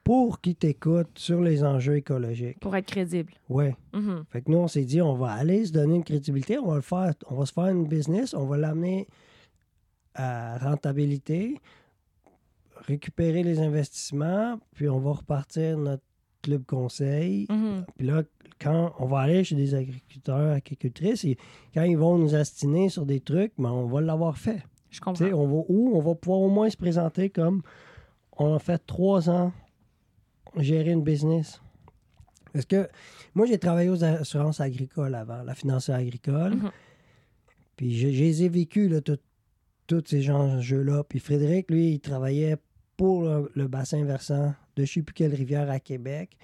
pour 0.03 0.41
qu'ils 0.41 0.55
t'écoutent 0.55 1.17
sur 1.17 1.41
les 1.41 1.63
enjeux 1.63 1.97
écologiques. 1.97 2.59
pour 2.59 2.75
être 2.75 2.87
crédible. 2.87 3.33
Ouais. 3.49 3.75
Mhm. 3.93 4.25
Fait 4.29 4.41
que 4.41 4.51
nous, 4.51 4.57
on 4.57 4.67
s'est 4.67 4.83
dit, 4.83 5.01
on 5.01 5.13
va 5.15 5.31
aller 5.31 5.65
se 5.65 5.71
donner 5.71 5.95
une 5.95 6.03
crédibilité, 6.03 6.57
on 6.59 6.67
va 6.67 6.75
le 6.75 6.81
faire, 6.81 7.13
on 7.29 7.35
va 7.35 7.45
se 7.45 7.53
faire 7.53 7.67
une 7.67 7.85
business, 7.87 8.33
on 8.33 8.45
va 8.45 8.57
l'amener 8.57 9.07
à 10.15 10.57
rentabilité, 10.57 11.59
récupérer 12.87 13.43
les 13.43 13.59
investissements, 13.59 14.59
puis 14.75 14.89
on 14.89 14.99
va 14.99 15.11
repartir 15.13 15.77
notre 15.77 16.03
club 16.41 16.65
conseil. 16.65 17.47
Mhm. 17.49 17.85
Puis 17.97 18.07
là, 18.07 18.23
quand 18.59 18.93
on 18.99 19.05
va 19.05 19.19
aller 19.19 19.43
chez 19.43 19.55
des 19.55 19.73
agriculteurs, 19.73 20.51
agricultrices, 20.53 21.23
et 21.23 21.37
quand 21.73 21.83
ils 21.83 21.97
vont 21.97 22.17
nous 22.17 22.35
astiner 22.35 22.89
sur 22.89 23.05
des 23.05 23.21
trucs, 23.21 23.53
ben, 23.57 23.71
on 23.71 23.85
va 23.85 24.01
l'avoir 24.01 24.37
fait. 24.37 24.63
Je 24.89 24.99
comprends. 24.99 25.25
on 25.25 25.47
va 25.47 25.63
où? 25.69 25.91
On 25.95 26.01
va 26.01 26.13
pouvoir 26.13 26.41
au 26.41 26.49
moins 26.49 26.69
se 26.69 26.77
présenter 26.77 27.29
comme 27.29 27.63
on 28.37 28.53
a 28.53 28.59
fait 28.59 28.77
trois 28.85 29.27
ans 29.29 29.51
gérer 30.57 30.91
une 30.91 31.03
business? 31.03 31.61
Parce 32.51 32.65
que 32.65 32.87
moi, 33.33 33.45
j'ai 33.47 33.57
travaillé 33.57 33.89
aux 33.89 34.03
assurances 34.03 34.59
agricoles 34.61 35.15
avant, 35.15 35.41
la 35.43 35.55
financière 35.55 35.97
agricole. 35.97 36.55
Mhm. 36.55 36.71
Puis 37.75 37.97
je, 37.97 38.09
je 38.09 38.23
les 38.23 38.43
ai 38.43 38.49
vécus, 38.49 38.89
là, 38.91 39.01
tout- 39.01 39.17
tous 39.87 40.03
ces 40.05 40.29
enjeux-là. 40.29 41.03
Puis 41.03 41.19
Frédéric, 41.19 41.69
lui, 41.71 41.93
il 41.93 41.99
travaillait 41.99 42.57
pour 42.95 43.23
le, 43.23 43.51
le 43.55 43.67
bassin 43.67 44.03
versant 44.05 44.53
de 44.75 44.85
je 44.85 44.93
sais 44.93 45.01
plus 45.01 45.13
quelle 45.13 45.33
rivière 45.33 45.69
à 45.71 45.79
Québec. 45.79 46.37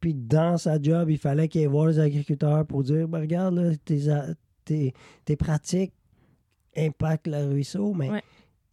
Puis 0.00 0.14
dans 0.14 0.58
sa 0.58 0.80
job, 0.82 1.08
il 1.10 1.18
fallait 1.18 1.48
qu'il 1.48 1.66
voir 1.68 1.86
les 1.86 1.98
agriculteurs 2.00 2.66
pour 2.66 2.82
dire 2.82 3.06
ben, 3.08 3.20
regarde, 3.20 3.54
là, 3.54 3.70
tes, 3.84 4.00
tes, 4.64 4.94
tes 5.24 5.36
pratiques 5.36 5.92
impactent 6.76 7.28
le 7.28 7.46
ruisseau, 7.46 7.94
mais 7.94 8.10
Ouais. 8.10 8.22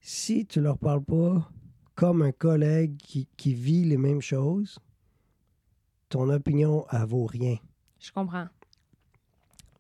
si 0.02 0.46
tu 0.46 0.60
leur 0.60 0.78
parles 0.78 1.04
pas 1.04 1.50
comme 1.96 2.22
un 2.22 2.32
collègue 2.32 2.98
qui, 2.98 3.28
qui 3.38 3.54
vit 3.54 3.84
les 3.86 3.98
mêmes 3.98 4.22
choses, 4.22 4.80
ton 6.10 6.30
opinion, 6.30 6.86
elle 6.92 7.06
vaut 7.06 7.26
rien. 7.26 7.58
Je 8.00 8.12
comprends. 8.12 8.48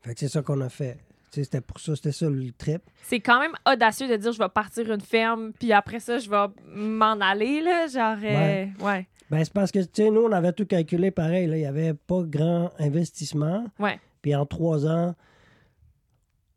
Fait 0.01 0.13
que 0.13 0.19
c'est 0.19 0.27
ça 0.29 0.41
qu'on 0.41 0.61
a 0.61 0.69
fait. 0.69 0.97
C'était 1.31 1.61
pour 1.61 1.79
ça, 1.79 1.95
c'était 1.95 2.11
ça 2.11 2.29
le 2.29 2.51
trip. 2.51 2.83
C'est 3.01 3.19
quand 3.19 3.39
même 3.39 3.53
audacieux 3.67 4.07
de 4.07 4.17
dire 4.17 4.31
je 4.31 4.37
vais 4.37 4.49
partir 4.49 4.91
une 4.91 5.01
ferme, 5.01 5.51
puis 5.53 5.73
après 5.73 5.99
ça, 5.99 6.19
je 6.19 6.29
vais 6.29 6.45
m'en 6.75 7.19
aller, 7.21 7.61
là. 7.61 7.87
Genre, 7.87 8.17
euh, 8.23 8.65
ouais. 8.85 9.07
Ben, 9.31 9.43
c'est 9.43 9.53
parce 9.53 9.71
que, 9.71 9.79
tu 9.79 9.87
sais, 10.03 10.11
nous, 10.11 10.21
on 10.21 10.31
avait 10.31 10.53
tout 10.53 10.65
calculé 10.67 11.09
pareil. 11.09 11.47
là. 11.47 11.55
Il 11.57 11.61
n'y 11.61 11.65
avait 11.65 11.95
pas 11.95 12.21
grand 12.21 12.71
investissement. 12.77 13.65
Ouais. 13.79 13.99
Puis 14.21 14.35
en 14.35 14.45
trois 14.45 14.85
ans, 14.85 15.15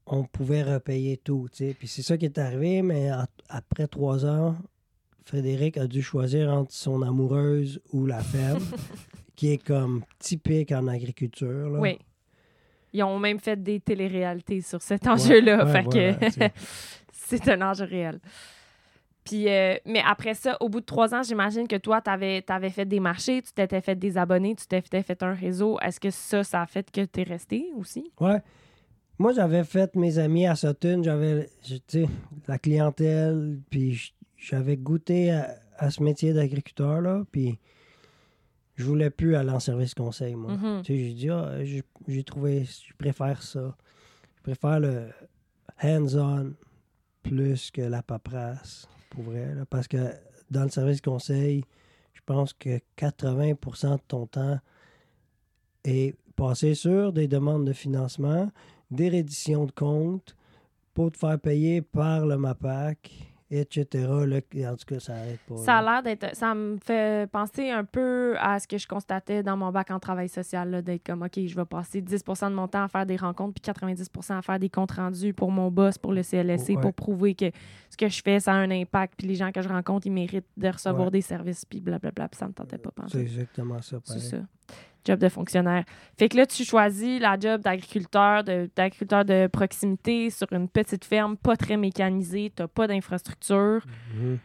on 0.07 0.25
pouvait 0.25 0.63
repayer 0.63 1.17
tout, 1.17 1.49
tu 1.51 1.69
sais. 1.69 1.75
Puis 1.79 1.89
c'est 1.89 2.03
ça 2.03 2.19
qui 2.19 2.27
est 2.27 2.37
arrivé, 2.39 2.83
mais 2.83 3.11
après 3.49 3.87
trois 3.87 4.27
ans, 4.27 4.57
Frédéric 5.27 5.77
a 5.77 5.87
dû 5.89 6.03
choisir 6.03 6.51
entre 6.53 6.73
son 6.73 7.03
amoureuse 7.03 7.81
ou 7.93 8.07
la 8.07 8.21
ferme, 8.21 8.63
qui 9.37 9.53
est 9.53 9.59
comme 9.59 10.03
typique 10.21 10.71
en 10.73 10.87
agriculture. 10.87 11.69
Là. 11.69 11.81
Oui. 11.81 11.99
Ils 12.93 13.03
ont 13.03 13.19
même 13.19 13.41
fait 13.41 13.61
des 13.63 13.81
téléréalités 13.81 14.61
sur 14.63 14.81
cet 14.81 15.07
enjeu-là. 15.07 15.65
ouais, 15.67 15.83
voilà, 15.83 16.31
sais. 16.31 16.53
c'est 17.13 17.49
un 17.49 17.61
enjeu 17.71 17.85
réel. 17.85 18.21
Puis, 19.25 19.49
euh, 19.49 19.75
mais 19.85 20.01
après 20.07 20.35
ça, 20.35 20.57
au 20.61 20.69
bout 20.69 20.79
de 20.81 20.85
trois 20.87 21.13
ans, 21.13 21.23
j'imagine 21.25 21.67
que 21.67 21.75
toi, 21.77 22.01
tu 22.01 22.09
avais, 22.09 22.43
fait 22.71 22.85
des 22.87 23.01
marchés, 23.01 23.43
tu 23.43 23.53
t'étais 23.53 23.81
fait 23.81 23.97
des 23.97 24.17
abonnés, 24.17 24.55
tu 24.55 24.67
t'étais 24.69 25.03
fait 25.03 25.21
un 25.25 25.35
réseau. 25.35 25.77
Est-ce 25.81 25.99
que 25.99 26.11
ça, 26.11 26.45
ça 26.45 26.63
a 26.63 26.67
fait 26.67 26.89
que 26.89 27.05
tu 27.05 27.21
es 27.21 27.25
resté 27.25 27.67
aussi? 27.77 28.13
Ouais. 28.21 28.39
Moi, 29.19 29.33
j'avais 29.33 29.65
fait 29.65 29.97
mes 29.97 30.19
amis 30.19 30.47
à 30.47 30.55
Sutton, 30.55 31.01
j'avais, 31.03 31.49
je- 31.67 31.75
tu 31.75 31.81
sais, 31.89 32.07
la 32.47 32.59
clientèle, 32.59 33.59
puis 33.69 33.95
j- 33.95 34.15
j'avais 34.47 34.77
goûté 34.77 35.33
à, 35.33 35.59
à 35.77 35.91
ce 35.91 36.03
métier 36.03 36.33
d'agriculteur, 36.33 37.01
là, 37.01 37.25
puis 37.33 37.59
je 38.77 38.85
voulais 38.85 39.11
plus 39.11 39.35
aller 39.35 39.51
en 39.51 39.61
service 39.61 39.95
conseil, 39.95 40.35
moi. 40.35 40.53
Mhm. 40.53 40.83
Tu 40.83 40.93
sais, 40.93 40.99
j'ai 40.99 41.15
dit, 41.15 41.31
ah, 41.31 41.65
j'ai 41.65 41.83
j'ai 42.07 42.23
trouvé, 42.23 42.65
je 42.65 42.95
préfère 42.97 43.43
ça. 43.43 43.77
Je 44.37 44.43
préfère 44.43 44.81
le 44.81 45.09
hands-on 45.83 46.55
plus 47.23 47.71
que 47.73 47.83
la 47.83 48.03
paperasse, 48.03 48.87
pour 49.11 49.25
vrai, 49.25 49.55
là, 49.55 49.65
parce 49.69 49.89
que 49.89 50.13
dans 50.51 50.63
le 50.63 50.69
service 50.69 51.01
conseil, 51.01 51.65
je 52.13 52.21
pense 52.25 52.53
que 52.53 52.79
80% 52.97 53.95
de 53.95 54.01
ton 54.07 54.27
temps 54.27 54.61
est 55.85 56.15
passé 56.37 56.75
sur 56.75 57.13
des 57.13 57.27
demandes 57.27 57.67
de 57.67 57.73
financement, 57.73 58.51
des 58.91 59.09
redditions 59.09 59.65
de 59.65 59.73
comptes 59.73 60.37
pour 60.95 61.11
te 61.11 61.19
faire 61.19 61.41
payer 61.41 61.83
par 61.83 62.27
le 62.27 62.37
MAPAC, 62.37 63.36
etc. 63.51 63.87
Là, 64.27 64.41
en 64.71 64.77
tout 64.77 64.85
cas, 64.87 65.01
ça 65.01 65.15
n'arrête 65.15 65.41
pas. 65.49 65.57
Ça 65.59 65.77
a 65.79 65.83
l'air 65.83 66.03
d'être. 66.03 66.35
Ça 66.35 66.55
me 66.55 66.79
fait 66.79 67.31
penser 67.31 67.71
un 67.71 67.85
peu 67.85 68.35
à 68.39 68.59
ce 68.59 68.67
que 68.67 68.77
je 68.79 68.87
constatais 68.89 69.43
dans 69.43 69.57
mon 69.57 69.71
bac 69.71 69.91
en 69.91 69.99
travail 70.01 70.29
social, 70.29 70.71
là, 70.71 70.83
d'être 70.83 71.05
comme, 71.07 71.23
OK, 71.23 71.39
je 71.47 71.55
vais 71.55 71.65
passer 71.65 72.01
10 72.01 72.25
de 72.25 72.55
mon 72.55 72.67
temps 72.69 72.83
à 72.85 72.89
faire 72.89 73.07
des 73.07 73.17
rencontres, 73.17 73.55
puis 73.55 73.63
90 73.63 74.11
à 74.31 74.43
faire 74.43 74.59
des 74.59 74.69
comptes 74.71 74.93
rendus 74.93 75.33
pour 75.33 75.51
mon 75.51 75.71
boss, 75.71 75.99
pour 75.99 76.13
le 76.13 76.23
CLSC, 76.23 76.75
Ouais. 76.75 76.81
pour 76.81 76.93
prouver 76.95 77.35
que 77.35 77.51
ce 77.91 77.97
que 77.97 78.09
je 78.09 78.21
fais, 78.23 78.41
ça 78.41 78.53
a 78.53 78.57
un 78.57 78.71
impact, 78.71 79.15
puis 79.17 79.27
les 79.29 79.35
gens 79.35 79.53
que 79.53 79.63
je 79.63 79.69
rencontre, 79.69 80.07
ils 80.07 80.13
méritent 80.13 80.47
de 80.57 80.69
recevoir 80.69 81.05
Ouais. 81.07 81.11
des 81.13 81.21
services, 81.21 81.65
puis 81.65 81.81
blablabla, 81.81 82.29
puis 82.29 82.39
ça 82.39 82.49
me 82.49 82.53
tentait 82.53 82.79
pas. 82.79 82.91
C'est 83.09 83.21
exactement 83.21 83.81
ça. 83.83 83.99
C'est 84.05 84.19
ça. 84.21 84.39
Job 85.07 85.19
de 85.19 85.29
fonctionnaire. 85.29 85.85
Fait 86.19 86.29
que 86.29 86.37
là, 86.37 86.47
tu 86.47 86.65
choisis 86.65 87.21
la 87.21 87.39
job 87.39 87.63
d'agriculteur, 87.63 88.45
d'agriculteur 88.45 89.25
de, 89.25 89.47
proximité 89.47 90.31
sur 90.31 90.53
une 90.53 90.69
petite 90.69 91.05
ferme, 91.05 91.37
pas 91.37 91.57
très 91.57 91.77
mécanisée, 91.77 92.53
t'as 92.55 92.67
pas 92.67 92.87
d'infrastructure. 92.87 93.85
Mhm. 94.15 94.39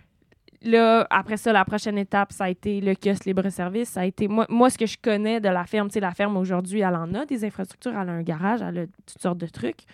Là, 0.64 1.08
après 1.10 1.38
ça, 1.38 1.52
la 1.52 1.66
prochaine 1.66 1.98
étape, 1.98 2.32
ça 2.32 2.44
a 2.44 2.50
été 2.50 2.82
le 2.82 2.94
kiosque 2.94 3.26
libre-service. 3.26 3.90
Ça 3.90 4.02
a 4.02 4.06
été 4.06 4.28
moi, 4.28 4.46
moi, 4.48 4.70
ce 4.70 4.78
que 4.78 4.86
je 4.86 4.98
connais 5.02 5.40
de 5.40 5.50
la 5.50 5.66
ferme, 5.66 5.88
tu 5.88 5.94
sais, 5.94 6.00
la 6.00 6.12
ferme 6.12 6.38
aujourd'hui, 6.38 6.82
elle 6.82 6.96
en 6.96 7.12
a 7.16 7.26
des 7.26 7.44
infrastructures, 7.44 7.94
elle 8.00 8.10
a 8.10 8.12
un 8.12 8.22
garage, 8.22 8.62
elle 8.62 8.78
a 8.78 8.86
toutes 8.86 9.22
sortes 9.22 9.40
de 9.40 9.48
trucs. 9.48 9.86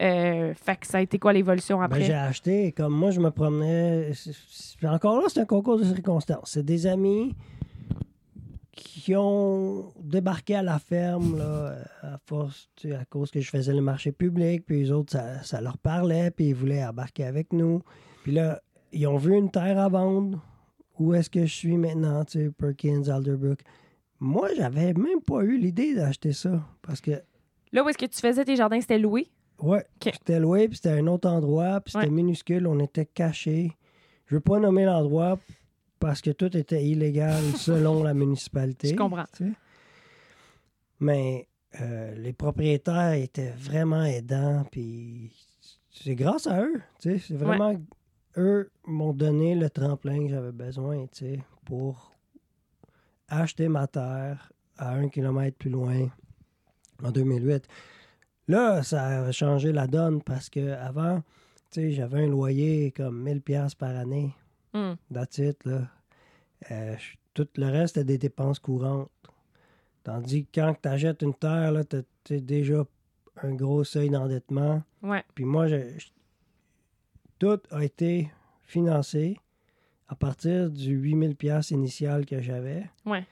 Euh, 0.00 0.54
fait 0.54 0.76
que 0.76 0.86
ça 0.86 0.98
a 0.98 1.00
été 1.00 1.18
quoi 1.18 1.32
l'évolution 1.32 1.78
Ben, 1.78 1.84
après? 1.84 2.02
j'ai 2.02 2.14
acheté, 2.14 2.72
comme 2.72 2.94
moi, 2.94 3.10
je 3.10 3.20
me 3.20 3.30
promenais. 3.30 4.12
Encore 4.84 5.20
là, 5.20 5.26
c'est 5.28 5.40
un 5.40 5.44
concours 5.44 5.78
de 5.78 5.84
circonstances. 5.84 6.50
C'est 6.52 6.64
des 6.64 6.86
amis 6.86 7.34
qui 8.72 9.14
ont 9.16 9.92
débarqué 10.02 10.56
à 10.56 10.62
la 10.62 10.78
ferme, 10.78 11.36
là, 11.38 11.76
à 12.02 12.18
force, 12.26 12.68
tu 12.76 12.88
sais, 12.88 12.94
à 12.94 13.04
cause 13.04 13.30
que 13.30 13.40
je 13.40 13.50
faisais 13.50 13.74
le 13.74 13.82
marché 13.82 14.12
public, 14.12 14.64
puis 14.66 14.80
les 14.80 14.90
autres, 14.90 15.12
ça, 15.12 15.42
ça 15.42 15.60
leur 15.60 15.76
parlait, 15.78 16.30
puis 16.30 16.46
ils 16.48 16.54
voulaient 16.54 16.84
embarquer 16.84 17.24
avec 17.24 17.52
nous. 17.52 17.82
Puis 18.22 18.32
là, 18.32 18.60
ils 18.92 19.06
ont 19.06 19.18
vu 19.18 19.36
une 19.36 19.50
terre 19.50 19.78
à 19.78 19.88
vendre. 19.88 20.42
Où 20.98 21.14
est-ce 21.14 21.28
que 21.30 21.44
je 21.46 21.52
suis 21.52 21.76
maintenant, 21.76 22.24
tu 22.24 22.38
sais, 22.44 22.50
Perkins, 22.50 23.02
Alderbrook. 23.08 23.60
Moi, 24.20 24.48
j'avais 24.56 24.92
même 24.94 25.20
pas 25.26 25.42
eu 25.42 25.58
l'idée 25.58 25.94
d'acheter 25.94 26.32
ça, 26.32 26.62
parce 26.82 27.00
que 27.00 27.12
Là 27.72 27.82
où 27.82 27.88
est-ce 27.88 27.96
que 27.98 28.06
tu 28.06 28.20
faisais 28.20 28.44
tes 28.44 28.54
jardins, 28.56 28.80
c'était 28.80 28.98
loué? 28.98 29.28
Ouais, 29.60 29.84
c'était 30.02 30.38
loué, 30.40 30.68
puis 30.68 30.76
c'était 30.76 30.90
un 30.98 31.06
autre 31.06 31.28
endroit, 31.28 31.80
puis 31.80 31.92
c'était 31.92 32.06
Ouais. 32.06 32.10
minuscule, 32.12 32.66
on 32.66 32.78
était 32.80 33.06
cachés. 33.06 33.72
Je 34.26 34.34
veux 34.36 34.40
pas 34.40 34.58
nommer 34.58 34.84
l'endroit 34.84 35.38
parce 36.02 36.20
que 36.20 36.30
tout 36.32 36.54
était 36.56 36.84
illégal 36.84 37.40
selon 37.56 38.02
la 38.02 38.12
municipalité. 38.12 38.88
Je 38.88 38.96
comprends. 38.96 39.24
tu 39.36 39.44
sais. 39.44 39.52
Mais 40.98 41.46
euh, 41.80 42.14
les 42.16 42.32
propriétaires 42.32 43.12
étaient 43.12 43.52
vraiment 43.56 44.04
aidants, 44.04 44.64
puis 44.70 45.30
c'est 45.90 46.16
grâce 46.16 46.48
à 46.48 46.60
eux, 46.62 46.80
tu 47.00 47.12
sais, 47.12 47.18
c'est 47.18 47.36
vraiment 47.36 47.80
eux 48.36 48.70
m'ont 48.84 49.12
donné 49.12 49.54
le 49.54 49.70
tremplin 49.70 50.24
que 50.24 50.30
j'avais 50.30 50.52
besoin, 50.52 51.06
tu 51.06 51.18
sais, 51.18 51.38
pour 51.64 52.12
acheter 53.28 53.68
ma 53.68 53.86
terre 53.86 54.52
à 54.78 54.94
un 54.94 55.08
kilomètre 55.08 55.56
plus 55.56 55.70
loin 55.70 56.08
en 57.02 57.10
2008. 57.12 57.66
Là, 58.48 58.82
ça 58.82 59.24
a 59.24 59.32
changé 59.32 59.70
la 59.70 59.86
donne 59.86 60.20
parce 60.20 60.50
que 60.50 60.72
avant, 60.72 61.22
tu 61.70 61.80
sais, 61.80 61.90
j'avais 61.92 62.24
un 62.24 62.26
loyer 62.26 62.90
comme 62.90 63.22
1000 63.22 63.40
pièces 63.40 63.74
par 63.74 63.96
année. 63.96 64.34
That's 65.12 65.38
it, 65.38 65.64
là. 65.64 65.88
Euh, 66.70 66.96
tout 67.34 67.48
le 67.56 67.66
reste, 67.66 67.94
c'était 67.94 68.04
des 68.04 68.18
dépenses 68.18 68.58
courantes. 68.58 69.10
Tandis 70.04 70.44
que 70.46 70.60
quand 70.60 70.74
tu 70.82 70.88
achètes 70.88 71.22
une 71.22 71.34
terre, 71.34 71.72
là, 71.72 71.84
t'as 71.84 72.02
t'as 72.24 72.38
déjà 72.38 72.84
un 73.42 73.54
gros 73.54 73.82
seuil 73.84 74.10
d'endettement. 74.10 74.82
Ouais. 75.02 75.24
Puis 75.34 75.44
moi, 75.44 75.66
je- 75.66 75.98
je- 75.98 76.08
tout 77.38 77.58
a 77.70 77.84
été 77.84 78.30
financé 78.62 79.38
à 80.08 80.14
partir 80.14 80.70
du 80.70 80.92
8000 80.94 81.34
pièces 81.36 81.70
initial 81.70 82.26
que 82.26 82.40
j'avais. 82.40 82.88
Ouais. 83.06 83.24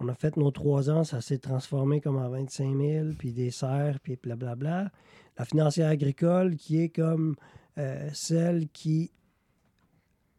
On 0.00 0.08
a 0.08 0.14
fait 0.14 0.36
nos 0.36 0.50
trois 0.50 0.90
ans, 0.90 1.02
ça 1.04 1.20
s'est 1.20 1.38
transformé 1.38 2.00
comme 2.00 2.16
en 2.16 2.28
25 2.30 2.74
000, 2.76 3.08
puis 3.18 3.32
des 3.32 3.50
serres, 3.50 3.98
puis 4.00 4.16
blablabla. 4.16 4.90
La 5.36 5.44
financière 5.44 5.88
agricole, 5.90 6.56
qui 6.56 6.80
est 6.82 6.88
comme 6.88 7.34
euh, 7.78 8.08
celle 8.12 8.68
qui 8.70 9.10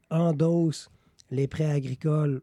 endosse 0.10 0.90
les 1.32 1.48
prêts 1.48 1.70
agricoles 1.70 2.42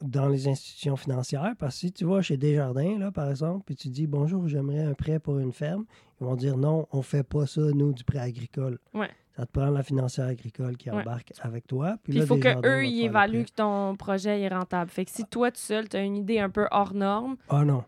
dans 0.00 0.28
les 0.28 0.48
institutions 0.48 0.96
financières. 0.96 1.54
Parce 1.58 1.74
que 1.74 1.80
si 1.80 1.92
tu 1.92 2.04
vas 2.06 2.22
chez 2.22 2.36
Desjardins, 2.38 2.98
là, 2.98 3.10
par 3.12 3.28
exemple, 3.28 3.64
puis 3.66 3.76
tu 3.76 3.88
dis 3.88 4.06
bonjour, 4.06 4.48
j'aimerais 4.48 4.84
un 4.84 4.94
prêt 4.94 5.18
pour 5.18 5.38
une 5.38 5.52
ferme, 5.52 5.84
ils 6.20 6.24
vont 6.26 6.36
dire 6.36 6.56
non, 6.56 6.86
on 6.92 7.02
fait 7.02 7.22
pas 7.22 7.46
ça, 7.46 7.60
nous, 7.60 7.92
du 7.92 8.02
prêt 8.04 8.18
agricole. 8.18 8.78
Ouais. 8.94 9.10
Ça 9.36 9.46
te 9.46 9.52
prend 9.52 9.70
la 9.70 9.82
financière 9.82 10.26
agricole 10.26 10.76
qui 10.76 10.90
Ouais. 10.90 11.00
embarque 11.00 11.32
avec 11.40 11.66
toi. 11.66 11.96
Puis 12.02 12.14
il 12.14 12.22
faut 12.26 12.36
qu'eux, 12.36 12.84
ils 12.86 13.04
évaluent 13.04 13.44
que 13.44 13.52
ton 13.52 13.94
projet 13.96 14.40
est 14.40 14.48
rentable. 14.48 14.90
Fait 14.90 15.04
que 15.04 15.10
si 15.10 15.24
toi, 15.24 15.50
tout 15.50 15.60
seul, 15.60 15.88
tu 15.88 15.96
as 15.96 16.02
une 16.02 16.16
idée 16.16 16.38
un 16.38 16.50
peu 16.50 16.66
hors 16.70 16.94
norme, 16.94 17.36
Ah 17.48 17.64
non. 17.64 17.84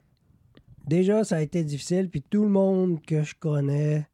Déjà, 0.87 1.24
ça 1.24 1.37
a 1.37 1.40
été 1.40 1.62
difficile, 1.62 2.09
puis 2.11 2.22
tout 2.22 2.42
le 2.42 2.48
monde 2.48 3.00
que 3.07 3.22
je 3.22 3.35
connais, 3.37 4.07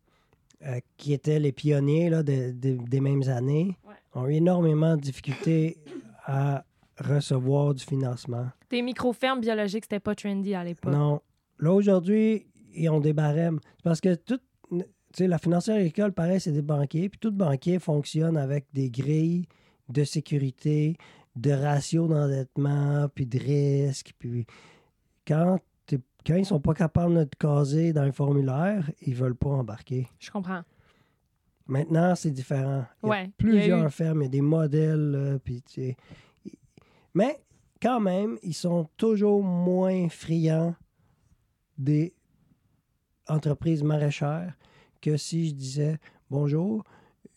euh, 0.66 0.80
qui 0.96 1.12
étaient 1.12 1.38
les 1.38 1.52
pionniers 1.52 2.10
là, 2.10 2.22
de- 2.22 2.52
de- 2.52 2.78
des 2.88 3.00
mêmes 3.00 3.22
années, 3.28 3.76
Ouais. 3.86 3.94
ont 4.14 4.26
eu 4.26 4.34
énormément 4.34 4.96
de 4.96 5.00
difficultés 5.02 5.78
à 6.26 6.64
recevoir 6.98 7.74
du 7.74 7.84
financement. 7.84 8.46
tes 8.68 8.82
micro-fermes 8.82 9.40
biologiques, 9.40 9.84
c'était 9.84 10.00
pas 10.00 10.14
trendy 10.14 10.54
à 10.54 10.64
l'époque. 10.64 10.92
Non. 10.92 11.20
Là, 11.58 11.72
aujourd'hui, 11.72 12.46
ils 12.74 12.88
ont 12.90 13.00
des 13.00 13.12
barèmes. 13.12 13.60
Parce 13.82 14.00
que 14.00 14.14
tout, 14.14 14.38
tu 14.70 14.82
sais, 15.14 15.26
la 15.28 15.38
financière 15.38 15.76
agricole, 15.76 16.12
pareil, 16.12 16.40
c'est 16.40 16.52
des 16.52 16.60
banquiers, 16.62 17.08
puis 17.08 17.18
tout 17.18 17.30
banquier 17.32 17.78
fonctionne 17.78 18.36
avec 18.36 18.66
des 18.74 18.90
grilles 18.90 19.46
de 19.88 20.04
sécurité, 20.04 20.96
de 21.36 21.52
ratio 21.52 22.08
d'endettement, 22.08 23.08
puis 23.14 23.26
de 23.26 23.38
risque. 23.38 24.12
Puis 24.18 24.44
quand, 25.26 25.58
quand 26.26 26.34
ils 26.36 26.44
sont 26.46 26.60
pas 26.60 26.74
capables 26.74 27.14
de 27.14 27.24
te 27.24 27.36
caser 27.36 27.92
dans 27.92 28.02
un 28.02 28.12
formulaire, 28.12 28.90
ils 29.02 29.14
veulent 29.14 29.36
pas 29.36 29.50
embarquer. 29.50 30.08
Je 30.18 30.30
comprends. 30.30 30.62
Maintenant, 31.66 32.14
c'est 32.14 32.30
différent. 32.30 32.84
Il 33.02 33.06
y 33.06 33.08
a 33.08 33.10
Ouais, 33.10 33.22
il 33.24 33.26
y 33.26 33.28
a 33.28 33.32
plusieurs 33.36 33.86
eu- 33.86 33.90
fermes, 33.90 34.22
il 34.22 34.24
y 34.24 34.28
a 34.28 34.30
des 34.30 34.40
modèles, 34.40 35.10
là, 35.10 35.38
puis 35.38 35.62
tu 35.62 35.72
sais, 35.82 35.96
Mais 37.14 37.40
quand 37.80 38.00
même, 38.00 38.38
ils 38.42 38.54
sont 38.54 38.88
toujours 38.96 39.42
moins 39.42 40.08
friands 40.08 40.74
des 41.76 42.14
entreprises 43.28 43.82
maraîchères 43.82 44.54
que 45.00 45.16
si 45.16 45.48
je 45.48 45.54
disais 45.54 45.98
bonjour, 46.30 46.84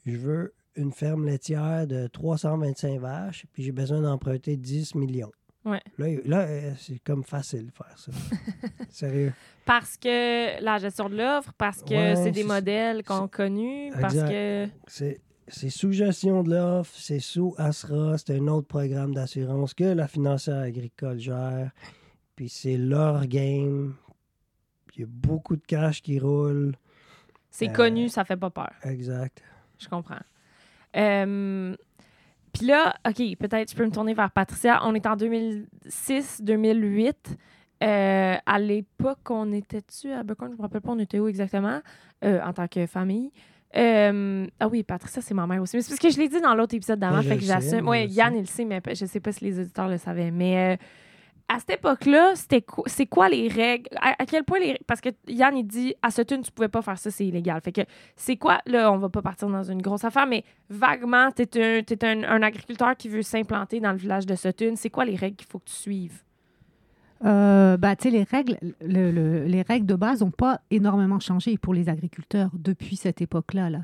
je 0.06 0.16
veux 0.18 0.54
une 0.76 0.92
ferme 0.92 1.26
laitière 1.26 1.86
de 1.86 2.08
325 2.08 3.00
vaches, 3.00 3.46
puis 3.52 3.64
j'ai 3.64 3.72
besoin 3.74 4.02
d'emprunter 4.02 4.56
10 4.58 4.96
millions. 4.96 5.32
Ouais. 5.64 5.82
Là, 5.98 6.08
là 6.26 6.40
euh, 6.42 6.72
c'est 6.78 7.00
comme 7.04 7.24
facile 7.24 7.68
de 7.68 7.72
faire 7.72 7.98
ça. 7.98 8.12
Sérieux. 8.90 9.34
Parce 9.66 9.96
que 9.98 10.62
la 10.64 10.80
gestion 10.80 11.08
de 11.10 11.18
l'offre, 11.18 11.54
parce 11.58 11.82
que 11.84 11.94
Ouais, 11.94 12.16
c'est 12.16 12.32
des 12.32 12.44
modèles 12.44 13.04
qu'on 13.04 13.28
connus, 13.28 13.92
parce 14.00 14.16
que. 14.16 14.68
C'est 15.48 15.70
sous 15.70 15.92
gestion 15.92 16.44
de 16.44 16.52
l'offre, 16.52 16.94
c'est 16.96 17.20
sous 17.20 17.54
ASRA, 17.58 18.18
c'est 18.18 18.36
un 18.38 18.48
autre 18.48 18.68
programme 18.68 19.14
d'assurance 19.14 19.74
que 19.74 19.84
la 19.84 20.08
financière 20.08 20.60
agricole 20.60 21.20
gère. 21.20 21.72
Puis 22.38 22.48
c'est 22.48 22.78
leur 22.78 23.26
game. 23.28 23.96
Il 24.96 25.02
y 25.02 25.04
a 25.04 25.08
beaucoup 25.10 25.58
de 25.58 25.64
cash 25.66 26.02
qui 26.02 26.20
roule. 26.20 26.74
C'est 27.50 27.70
Euh, 27.70 27.74
connu, 27.74 28.08
ça 28.08 28.24
fait 28.24 28.38
pas 28.38 28.50
peur. 28.50 28.72
Exact. 28.84 29.44
Je 29.78 29.90
comprends. 29.90 30.22
Euh, 30.96 31.76
Puis 32.54 32.66
là, 32.66 32.96
OK, 33.08 33.22
peut-être 33.38 33.72
je 33.72 33.76
peux 33.76 33.86
me 33.86 33.92
tourner 33.92 34.14
vers 34.14 34.32
Patricia. 34.32 34.82
On 34.86 34.94
est 34.94 35.06
en 35.06 35.16
2006-2008. 35.16 37.14
Euh, 37.84 38.36
à 38.46 38.60
l'époque, 38.60 39.30
on 39.30 39.52
était-tu 39.54 40.12
à 40.12 40.24
Buckhorn? 40.24 40.52
Je 40.52 40.58
me 40.58 40.62
rappelle 40.62 40.82
pas, 40.82 40.92
on 40.92 41.00
était 41.00 41.20
où 41.20 41.28
exactement 41.28 41.82
euh, 42.24 42.40
en 42.44 42.54
tant 42.54 42.68
que 42.68 42.86
famille. 42.86 43.32
Euh, 43.76 44.46
ah 44.60 44.68
oui, 44.68 44.84
Patricia, 44.84 45.22
c'est 45.22 45.34
ma 45.34 45.48
mère 45.48 45.62
aussi. 45.62 45.78
Mais 45.78 45.82
c'est 45.82 45.90
parce 45.90 46.00
que 46.00 46.10
je 46.10 46.18
l'ai 46.20 46.28
dit 46.28 46.42
dans 46.42 46.54
l'autre 46.54 46.76
épisode 46.76 47.00
d'avant, 47.00 47.18
Ouais, 47.18 47.24
fait 47.24 47.38
que 47.38 47.44
j'assume. 47.44 47.88
Oui, 47.88 48.06
Yann, 48.08 48.36
il 48.36 48.42
le 48.42 48.46
sait, 48.46 48.66
mais 48.66 48.82
je 48.88 49.06
sais 49.06 49.20
pas 49.20 49.32
si 49.32 49.46
les 49.46 49.60
auditeurs 49.60 49.88
le 49.88 49.98
savaient. 49.98 50.32
Mais 50.32 50.78
à 51.54 51.60
cette 51.60 51.72
époque-là, 51.72 52.34
c'était 52.36 52.62
quoi- 52.62 52.86
c'est 52.88 53.06
quoi 53.08 53.28
les 53.28 53.48
règles? 53.48 53.90
À, 54.00 54.26
quel 54.26 54.44
point 54.46 54.60
les. 54.60 54.80
Parce 54.88 55.02
que 55.02 55.10
Yann, 55.28 55.58
il 55.58 55.66
dit 55.66 55.94
à 56.02 56.10
Sutton, 56.10 56.42
tu 56.42 56.52
pouvais 56.52 56.70
pas 56.70 56.82
faire 56.82 56.98
ça, 56.98 57.12
c'est 57.12 57.26
illégal. 57.26 57.60
Fait 57.62 57.72
que 57.74 57.82
c'est 58.16 58.38
quoi, 58.38 58.60
là, 58.66 58.92
on 58.92 58.98
va 58.98 59.10
pas 59.10 59.22
partir 59.22 59.50
dans 59.50 59.64
une 59.64 59.82
grosse 59.82 60.04
affaire, 60.06 60.28
mais 60.28 60.44
vaguement, 60.70 61.30
tu 61.32 61.42
es, 61.44 62.04
un, 62.06 62.24
un, 62.24 62.24
un 62.24 62.42
agriculteur 62.42 62.96
qui 62.96 63.10
veut 63.10 63.22
s'implanter 63.22 63.80
dans 63.82 63.92
le 63.92 63.98
village 63.98 64.26
de 64.26 64.36
Sutton. 64.36 64.74
C'est 64.76 64.90
quoi 64.90 65.04
les 65.04 65.16
règles 65.16 65.36
qu'il 65.36 65.48
faut 65.48 65.60
que 65.60 65.66
tu 65.70 65.74
suives? 65.76 66.24
Euh, 67.24 67.78
bah, 67.78 67.94
les 68.04 68.24
règles, 68.24 68.58
le- 68.84 69.12
le- 69.12 69.46
les 69.46 69.62
règles 69.62 69.86
de 69.86 69.96
base 69.96 70.22
n'ont 70.22 70.32
pas 70.32 70.62
énormément 70.72 71.20
changé 71.20 71.58
pour 71.58 71.74
les 71.74 71.88
agriculteurs 71.88 72.50
depuis 72.54 72.96
cette 72.96 73.22
époque-là. 73.22 73.70
Là. 73.70 73.80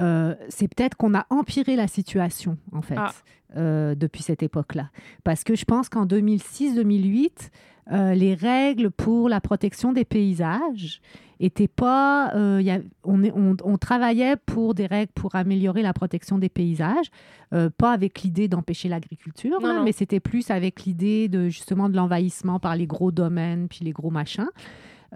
Euh, 0.00 0.34
c'est 0.48 0.66
peut-être 0.68 0.96
qu'on 0.96 1.14
a 1.14 1.26
empiré 1.30 1.76
la 1.76 1.86
situation, 1.88 2.56
en 2.72 2.80
fait, 2.82 2.94
Ah. 2.96 3.12
euh, 3.56 3.94
depuis 3.94 4.22
cette 4.22 4.42
époque-là. 4.42 4.88
Parce 5.24 5.44
que 5.44 5.54
je 5.54 5.64
pense 5.66 5.88
qu'en 5.90 6.06
2006-2008, 6.06 7.50
euh, 7.92 8.14
les 8.14 8.34
règles 8.34 8.90
pour 8.90 9.28
la 9.28 9.40
protection 9.40 9.92
des 9.92 10.04
paysages 10.04 11.00
étaient 11.40 11.68
pas. 11.68 12.32
euh, 12.34 12.60
y 12.62 12.70
a- 12.70 12.80
on, 13.04 13.24
est- 13.24 13.32
on- 13.34 13.56
on 13.64 13.78
travaillait 13.78 14.36
pour 14.36 14.74
des 14.74 14.86
règles 14.86 15.10
pour 15.14 15.34
améliorer 15.34 15.82
la 15.82 15.92
protection 15.92 16.38
des 16.38 16.48
paysages, 16.48 17.10
euh, 17.54 17.70
pas 17.76 17.92
avec 17.92 18.22
l'idée 18.22 18.46
d'empêcher 18.46 18.88
l'agriculture, 18.88 19.58
non. 19.78 19.82
mais 19.84 19.92
c'était 19.92 20.20
plus 20.20 20.50
avec 20.50 20.84
l'idée 20.84 21.28
de 21.28 21.48
justement 21.48 21.88
de 21.88 21.96
l'envahissement 21.96 22.60
par 22.60 22.76
les 22.76 22.86
gros 22.86 23.10
domaines 23.10 23.68
puis 23.68 23.84
les 23.84 23.92
gros 23.92 24.10
machins. 24.10 24.48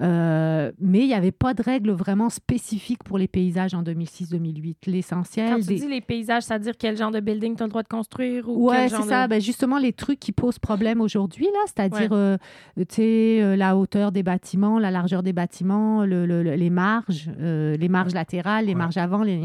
Euh, 0.00 0.72
mais 0.80 1.00
il 1.00 1.06
n'y 1.06 1.14
avait 1.14 1.30
pas 1.32 1.54
de 1.54 1.62
règles 1.62 1.90
vraiment 1.92 2.28
spécifiques 2.28 3.04
pour 3.04 3.16
les 3.16 3.28
paysages 3.28 3.74
en 3.74 3.82
2006-2008. 3.82 4.74
Quand 4.84 4.90
L'essentiel 4.90 5.60
tu 5.60 5.66
des... 5.68 5.74
dis 5.76 5.88
les 5.88 6.00
paysages, 6.00 6.42
c'est-à-dire 6.44 6.74
quel 6.78 6.96
genre 6.96 7.10
de 7.12 7.20
building 7.20 7.56
tu 7.56 7.62
as 7.62 7.66
le 7.66 7.70
droit 7.70 7.82
de 7.82 7.88
construire 7.88 8.48
ou 8.48 8.70
Ouais, 8.70 8.88
quel 8.88 8.90
c'est 8.90 9.08
ça. 9.08 9.24
de... 9.26 9.30
Ben, 9.30 9.40
justement, 9.40 9.78
les 9.78 9.92
trucs 9.92 10.18
qui 10.18 10.32
posent 10.32 10.58
problème 10.58 11.00
aujourd'hui, 11.00 11.44
là, 11.46 11.60
c'est-à-dire 11.66 12.12
euh, 12.12 12.36
tu 12.76 12.84
sais, 12.90 13.38
euh, 13.42 13.56
la 13.56 13.76
hauteur 13.76 14.10
des 14.10 14.22
bâtiments, 14.22 14.78
la 14.78 14.90
largeur 14.90 15.22
des 15.22 15.32
bâtiments, 15.32 16.04
le- 16.04 16.26
le- 16.26 16.42
le- 16.42 16.54
les 16.54 16.70
marges, 16.70 17.30
euh, 17.40 17.76
les 17.76 17.88
marges 17.88 18.14
latérales, 18.14 18.66
les 18.66 18.72
Ouais. 18.72 18.78
marges 18.78 18.96
avant, 18.98 19.22
les. 19.22 19.40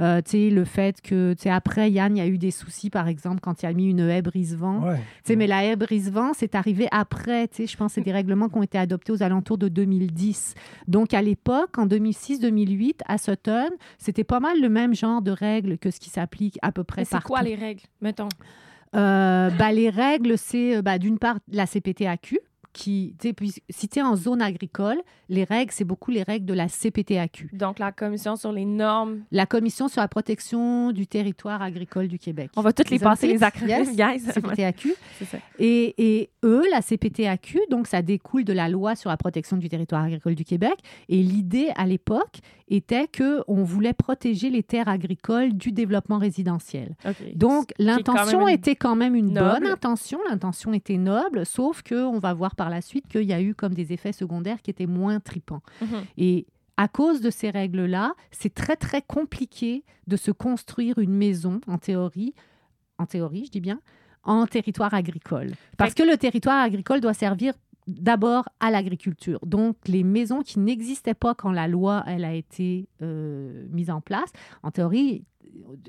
Euh, 0.00 0.20
tu 0.22 0.30
sais, 0.30 0.50
le 0.50 0.64
fait 0.64 1.00
que, 1.02 1.32
tu 1.34 1.42
sais, 1.42 1.50
après, 1.50 1.90
Yann, 1.90 2.16
il 2.16 2.18
y 2.18 2.22
a 2.22 2.26
eu 2.26 2.38
des 2.38 2.50
soucis, 2.50 2.90
par 2.90 3.08
exemple, 3.08 3.40
quand 3.40 3.62
il 3.62 3.66
a 3.66 3.72
mis 3.72 3.90
une 3.90 4.00
haie 4.00 4.22
brise-vent. 4.22 4.80
Ouais. 4.86 4.96
Tu 4.96 5.02
sais, 5.32 5.36
mais 5.36 5.46
la 5.46 5.64
haie 5.64 5.76
brise-vent, 5.76 6.32
c'est 6.34 6.54
arrivé 6.54 6.86
après. 6.92 7.48
Tu 7.48 7.56
sais, 7.56 7.66
je 7.66 7.76
pense 7.76 7.92
que 7.92 7.94
c'est 7.96 8.00
des 8.04 8.12
règlements 8.12 8.48
qui 8.48 8.56
ont 8.58 8.62
été 8.62 8.78
adoptés 8.78 9.12
aux 9.12 9.22
alentours 9.22 9.55
de 9.58 9.68
2010. 9.68 10.54
Donc, 10.88 11.14
à 11.14 11.22
l'époque, 11.22 11.78
en 11.78 11.86
2006-2008, 11.86 13.00
à 13.06 13.18
Sutton, 13.18 13.70
c'était 13.98 14.24
pas 14.24 14.40
mal 14.40 14.60
le 14.60 14.68
même 14.68 14.94
genre 14.94 15.22
de 15.22 15.30
règles 15.30 15.78
que 15.78 15.90
ce 15.90 16.00
qui 16.00 16.10
s'applique 16.10 16.58
à 16.62 16.72
peu 16.72 16.84
près 16.84 17.02
Mais 17.02 17.04
c'est 17.06 17.10
partout. 17.12 17.28
quoi 17.28 17.42
les 17.42 17.54
règles, 17.54 17.82
mettons? 18.00 18.28
Euh, 18.94 19.50
bah, 19.50 19.72
les 19.72 19.90
règles, 19.90 20.38
c'est 20.38 20.76
euh, 20.76 20.82
bah, 20.82 20.98
d'une 20.98 21.18
part 21.18 21.38
la 21.50 21.66
CPTAQ, 21.66 22.38
qui, 22.76 23.14
puis 23.34 23.54
si 23.70 23.88
tu 23.88 23.98
es 23.98 24.02
en 24.02 24.16
zone 24.16 24.42
agricole, 24.42 24.98
les 25.30 25.44
règles, 25.44 25.72
c'est 25.72 25.84
beaucoup 25.84 26.10
les 26.10 26.22
règles 26.22 26.44
de 26.44 26.52
la 26.52 26.68
CPTAQ, 26.68 27.48
Donc, 27.54 27.78
la 27.78 27.90
commission 27.90 28.36
sur 28.36 28.52
les 28.52 28.66
normes. 28.66 29.22
la 29.32 29.46
Commission 29.46 29.88
sur 29.88 30.02
la 30.02 30.08
protection 30.08 30.92
du 30.92 31.06
territoire 31.06 31.62
agricole 31.62 32.06
du 32.06 32.18
Québec. 32.18 32.50
On 32.54 32.60
va 32.60 32.74
toutes 32.74 32.90
les 32.90 32.96
avez 32.96 33.04
passer, 33.04 33.26
les 33.28 33.42
acronymes, 33.42 33.94
Yes. 33.96 34.24
CPTAQ. 34.34 34.94
C'est 35.18 35.24
ça. 35.24 35.38
Et, 35.58 35.94
et 36.20 36.30
eux, 36.44 36.64
la 36.70 36.82
CPTAQ, 36.82 37.60
donc 37.70 37.86
ça 37.86 38.02
découle 38.02 38.44
de 38.44 38.52
la 38.52 38.68
loi 38.68 38.94
sur 38.94 39.08
la 39.08 39.16
protection 39.16 39.56
du 39.56 39.68
territoire 39.70 40.04
agricole 40.04 40.34
du 40.34 40.44
Québec. 40.44 40.74
Et 41.08 41.22
l'idée 41.22 41.70
à 41.76 41.86
l'époque 41.86 42.40
était 42.68 43.06
que 43.06 43.42
on 43.46 43.62
voulait 43.62 43.92
protéger 43.92 44.50
les 44.50 44.62
terres 44.62 44.88
agricoles 44.88 45.52
du 45.52 45.72
développement 45.72 46.18
résidentiel. 46.18 46.96
Donc, 47.34 47.72
l'intention 47.78 48.40
quand 48.40 48.48
était 48.48 48.76
quand 48.76 48.96
même 48.96 49.14
une 49.14 49.32
noble. 49.32 49.60
bonne 49.60 49.70
intention. 49.70 50.18
L'intention 50.28 50.72
était 50.72 50.96
noble, 50.96 51.46
sauf 51.46 51.82
que 51.82 51.94
on 51.94 52.18
va 52.18 52.34
voir 52.34 52.56
par 52.56 52.70
la 52.70 52.80
suite 52.80 53.06
qu'il 53.08 53.22
y 53.22 53.32
a 53.32 53.40
eu 53.40 53.54
comme 53.54 53.74
des 53.74 53.92
effets 53.92 54.12
secondaires 54.12 54.62
qui 54.62 54.70
étaient 54.70 54.86
moins 54.86 55.20
tripants. 55.20 55.62
Mhm. 55.80 56.04
Et 56.18 56.46
à 56.76 56.88
cause 56.88 57.20
de 57.20 57.30
ces 57.30 57.50
règles-là, 57.50 58.14
c'est 58.30 58.52
très, 58.52 58.76
très 58.76 59.02
compliqué 59.02 59.84
de 60.06 60.16
se 60.16 60.30
construire 60.30 60.98
une 60.98 61.14
maison, 61.14 61.60
en 61.66 61.78
théorie, 61.78 62.34
en 62.98 63.06
théorie, 63.06 63.44
je 63.46 63.50
dis 63.50 63.60
bien, 63.60 63.80
en 64.24 64.46
territoire 64.46 64.92
agricole. 64.92 65.52
Parce 65.78 65.94
que 65.94 66.02
le 66.02 66.16
territoire 66.16 66.62
agricole 66.62 67.00
doit 67.00 67.14
servir 67.14 67.54
d'abord 67.86 68.48
à 68.60 68.70
l'agriculture. 68.70 69.38
Donc, 69.46 69.76
les 69.86 70.02
maisons 70.04 70.42
qui 70.42 70.58
n'existaient 70.58 71.14
pas 71.14 71.34
quand 71.34 71.52
la 71.52 71.68
loi, 71.68 72.02
elle 72.06 72.24
a 72.24 72.34
été 72.34 72.88
euh, 73.02 73.66
mise 73.70 73.90
en 73.90 74.00
place, 74.00 74.30
en 74.62 74.70
théorie, 74.70 75.24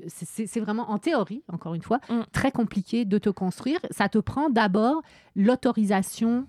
c'est- 0.06 0.60
vraiment 0.60 0.90
en 0.90 0.98
théorie, 0.98 1.42
encore 1.52 1.74
une 1.74 1.82
fois, 1.82 2.00
Mm. 2.08 2.20
très 2.32 2.52
compliqué 2.52 3.04
de 3.04 3.18
te 3.18 3.28
construire. 3.30 3.78
Ça 3.90 4.08
te 4.08 4.18
prend 4.18 4.48
d'abord 4.50 5.02
l'autorisation 5.36 6.46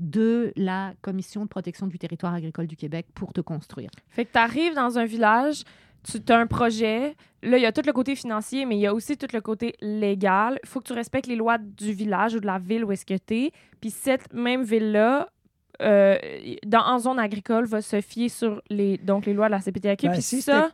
de 0.00 0.52
la 0.56 0.92
Commission 1.02 1.42
de 1.44 1.48
protection 1.48 1.86
du 1.86 1.98
territoire 1.98 2.34
agricole 2.34 2.66
du 2.66 2.76
Québec 2.76 3.06
pour 3.14 3.32
te 3.32 3.40
construire. 3.40 3.90
Fait 4.08 4.24
que 4.24 4.32
tu 4.32 4.38
arrives 4.38 4.74
dans 4.74 4.98
un 4.98 5.04
village, 5.04 5.62
tu 6.04 6.32
as 6.32 6.38
un 6.38 6.46
projet. 6.46 7.16
Là, 7.42 7.58
il 7.58 7.62
y 7.62 7.66
a 7.66 7.72
tout 7.72 7.82
le 7.84 7.92
côté 7.92 8.14
financier, 8.16 8.64
mais 8.66 8.76
il 8.76 8.80
y 8.80 8.86
a 8.86 8.94
aussi 8.94 9.16
tout 9.16 9.26
le 9.32 9.40
côté 9.40 9.74
légal. 9.80 10.58
Il 10.62 10.68
faut 10.68 10.80
que 10.80 10.86
tu 10.86 10.92
respectes 10.92 11.26
les 11.26 11.36
lois 11.36 11.58
du 11.58 11.92
village 11.92 12.34
ou 12.34 12.40
de 12.40 12.46
la 12.46 12.58
ville 12.58 12.84
où 12.84 12.92
est-ce 12.92 13.04
que 13.06 13.14
tu 13.18 13.34
es. 13.46 13.52
Puis 13.80 13.90
cette 13.90 14.32
même 14.32 14.62
ville-là, 14.62 15.28
euh, 15.82 16.16
dans, 16.66 16.84
en 16.86 16.98
zone 16.98 17.18
agricole, 17.18 17.66
va 17.66 17.82
se 17.82 18.00
fier 18.00 18.28
sur 18.28 18.62
les, 18.70 18.96
donc 18.98 19.26
les 19.26 19.34
lois 19.34 19.46
de 19.46 19.52
la 19.52 19.60
CPTAQ. 19.60 20.06
Ben, 20.06 20.12
Puis 20.14 20.22
si 20.22 20.40
ça, 20.40 20.70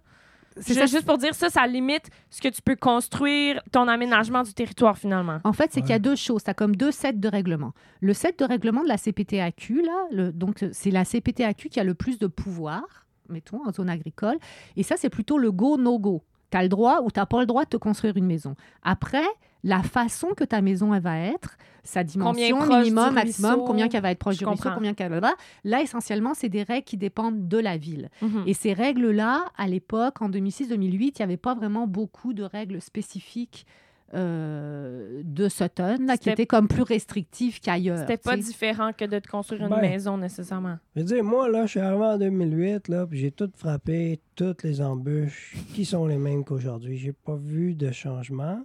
C'est 0.59 0.75
ça. 0.75 0.87
juste 0.87 1.07
pour 1.07 1.17
dire 1.19 1.35
ça, 1.35 1.49
ça 1.49 1.67
limite 1.67 2.11
ce 2.29 2.41
que 2.43 2.49
tu 2.49 2.61
peux 2.63 2.77
construire, 2.77 3.63
ton 3.73 3.89
aménagement 3.89 4.43
du 4.43 4.53
territoire 4.53 4.99
finalement. 4.99 5.39
En 5.45 5.53
fait, 5.53 5.71
c'est 5.73 5.81
qu'il 5.81 5.91
y 5.91 5.95
a 5.95 5.99
deux 5.99 6.17
choses. 6.17 6.45
Tu 6.45 6.51
as 6.51 6.55
comme 6.55 6.77
deux 6.77 6.91
sets 6.93 7.15
de 7.15 7.29
règlements. 7.29 7.73
Le 8.01 8.13
set 8.13 8.39
de 8.39 8.45
règlement 8.45 8.83
de 8.83 8.89
la 8.89 8.99
CPTAQ, 8.99 9.83
là, 9.83 10.07
le- 10.13 10.33
donc 10.33 10.65
c'est 10.73 10.91
la 10.91 11.05
CPTAQ 11.05 11.69
qui 11.69 11.81
a 11.81 11.85
le 11.85 11.95
plus 11.95 12.19
de 12.19 12.27
pouvoir, 12.27 13.07
mettons, 13.31 13.67
en 13.67 13.73
zone 13.73 13.89
agricole. 13.89 14.37
Et 14.77 14.83
ça, 14.83 14.97
c'est 14.97 15.11
plutôt 15.11 15.39
le 15.39 15.53
go, 15.53 15.77
no-go. 15.77 16.23
Tu 16.51 16.59
as 16.59 16.63
le 16.63 16.69
droit 16.69 17.01
ou 17.03 17.11
tu 17.11 17.21
n'as 17.21 17.27
pas 17.27 17.41
le 17.41 17.47
droit 17.47 17.65
de 17.65 17.71
te 17.71 17.77
construire 17.77 18.17
une 18.17 18.27
maison. 18.27 18.57
Après, 18.83 19.27
la 19.63 19.83
façon 19.83 20.29
que 20.37 20.45
ta 20.45 20.61
maison 20.63 20.95
elle 20.95 21.03
va 21.03 21.19
être, 21.19 21.57
sa 21.83 22.05
dimension 22.05 22.67
minimum, 22.67 23.15
maximum, 23.15 23.51
ruisseau? 23.53 23.65
combien 23.67 23.89
qu'elle 23.89 24.03
va 24.03 24.11
être 24.11 24.19
proche 24.19 24.39
du 24.39 24.45
ruisseau, 24.45 24.71
combien 24.75 24.95
qu'elle 24.95 25.13
va... 25.13 25.35
Là, 25.65 25.81
essentiellement, 25.81 26.35
c'est 26.35 26.49
des 26.49 26.63
règles 26.63 26.85
qui 26.85 26.97
dépendent 26.97 27.49
de 27.49 27.59
la 27.59 27.77
ville. 27.77 28.11
Mhm. 28.23 28.45
Et 28.47 28.55
ces 28.55 28.73
règles-là, 28.73 29.47
à 29.57 29.67
l'époque, 29.67 30.21
en 30.23 30.29
2006-2008, 30.29 30.93
il 30.93 31.13
n'y 31.19 31.23
avait 31.23 31.37
pas 31.37 31.55
vraiment 31.55 31.87
beaucoup 31.87 32.33
de 32.33 32.43
règles 32.43 32.81
spécifiques 32.81 33.67
euh, 34.13 35.23
de 35.25 35.49
Sutton, 35.49 35.99
là, 36.01 36.17
qui 36.17 36.31
étaient 36.31 36.47
comme 36.47 36.67
plus 36.67 36.83
restrictives 36.83 37.61
qu'ailleurs. 37.61 37.99
C'était 37.99 38.17
pas 38.17 38.37
différent 38.37 38.93
que 38.93 39.05
de 39.05 39.21
te 39.21 39.29
construire 39.29 39.63
une 39.63 39.69
Ben, 39.69 39.81
maison 39.81 40.17
nécessairement. 40.17 40.79
Je 40.97 41.01
veux 41.01 41.07
dire, 41.07 41.23
moi, 41.23 41.49
là, 41.49 41.67
je 41.67 41.71
suis 41.71 41.81
arrivé 41.81 42.05
en 42.05 42.19
2008, 42.19 42.89
là, 42.89 43.07
puis 43.07 43.21
j'ai 43.21 43.31
tout 43.31 43.51
frappé, 43.57 44.21
toutes 44.35 44.65
les 44.65 44.81
embûches 44.81 45.55
qui 45.75 45.85
sont 45.85 46.07
les 46.07 46.19
mêmes 46.19 46.45
qu'aujourd'hui. 46.45 46.99
J'ai 46.99 47.13
pas 47.13 47.37
vu 47.37 47.75
de 47.75 47.93
changement. 47.93 48.65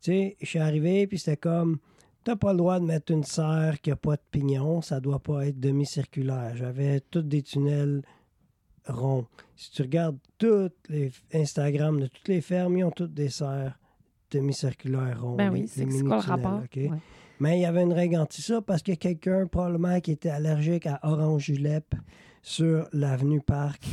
Tu 0.00 0.12
sais, 0.12 0.36
je 0.40 0.46
suis 0.46 0.58
arrivé, 0.58 1.06
puis 1.06 1.18
c'était 1.18 1.36
comme, 1.36 1.78
t'as 2.24 2.36
pas 2.36 2.52
le 2.52 2.58
droit 2.58 2.80
de 2.80 2.84
mettre 2.86 3.12
une 3.12 3.24
serre 3.24 3.80
qui 3.82 3.90
a 3.90 3.96
pas 3.96 4.16
de 4.16 4.22
pignon, 4.30 4.80
ça 4.80 5.00
doit 5.00 5.18
pas 5.18 5.46
être 5.48 5.60
demi-circulaire. 5.60 6.56
J'avais 6.56 7.00
tous 7.00 7.22
des 7.22 7.42
tunnels 7.42 8.00
ronds. 8.86 9.26
Si 9.54 9.70
tu 9.70 9.82
regardes 9.82 10.18
tous 10.38 10.70
les 10.88 11.12
Instagram 11.34 12.00
de 12.00 12.06
toutes 12.06 12.28
les 12.28 12.40
fermes, 12.40 12.78
ils 12.78 12.84
ont 12.84 12.90
toutes 12.90 13.12
des 13.12 13.28
serres 13.28 13.78
demi-circulaires 14.30 15.22
ronds. 15.22 15.36
Ben 15.36 15.52
les- 15.52 15.60
oui, 15.62 15.68
c'est 15.68 15.84
les 15.84 15.90
c'est 15.90 16.04
quoi 16.04 16.16
le 16.16 16.22
mini-tunnels, 16.22 16.44
rapport? 16.46 16.60
OK? 16.64 16.76
Ouais. 16.76 16.98
Mais 17.40 17.58
il 17.58 17.62
y 17.62 17.66
avait 17.66 17.82
une 17.82 17.92
règle 17.92 18.16
anti 18.16 18.42
ça 18.42 18.60
parce 18.60 18.82
que 18.82 18.92
quelqu'un, 18.92 19.46
probablement, 19.46 20.00
qui 20.00 20.10
était 20.12 20.30
allergique 20.30 20.86
à 20.86 20.98
orange 21.02 21.44
julep 21.44 21.94
sur 22.42 22.88
l'avenue 22.92 23.40
Parc 23.40 23.84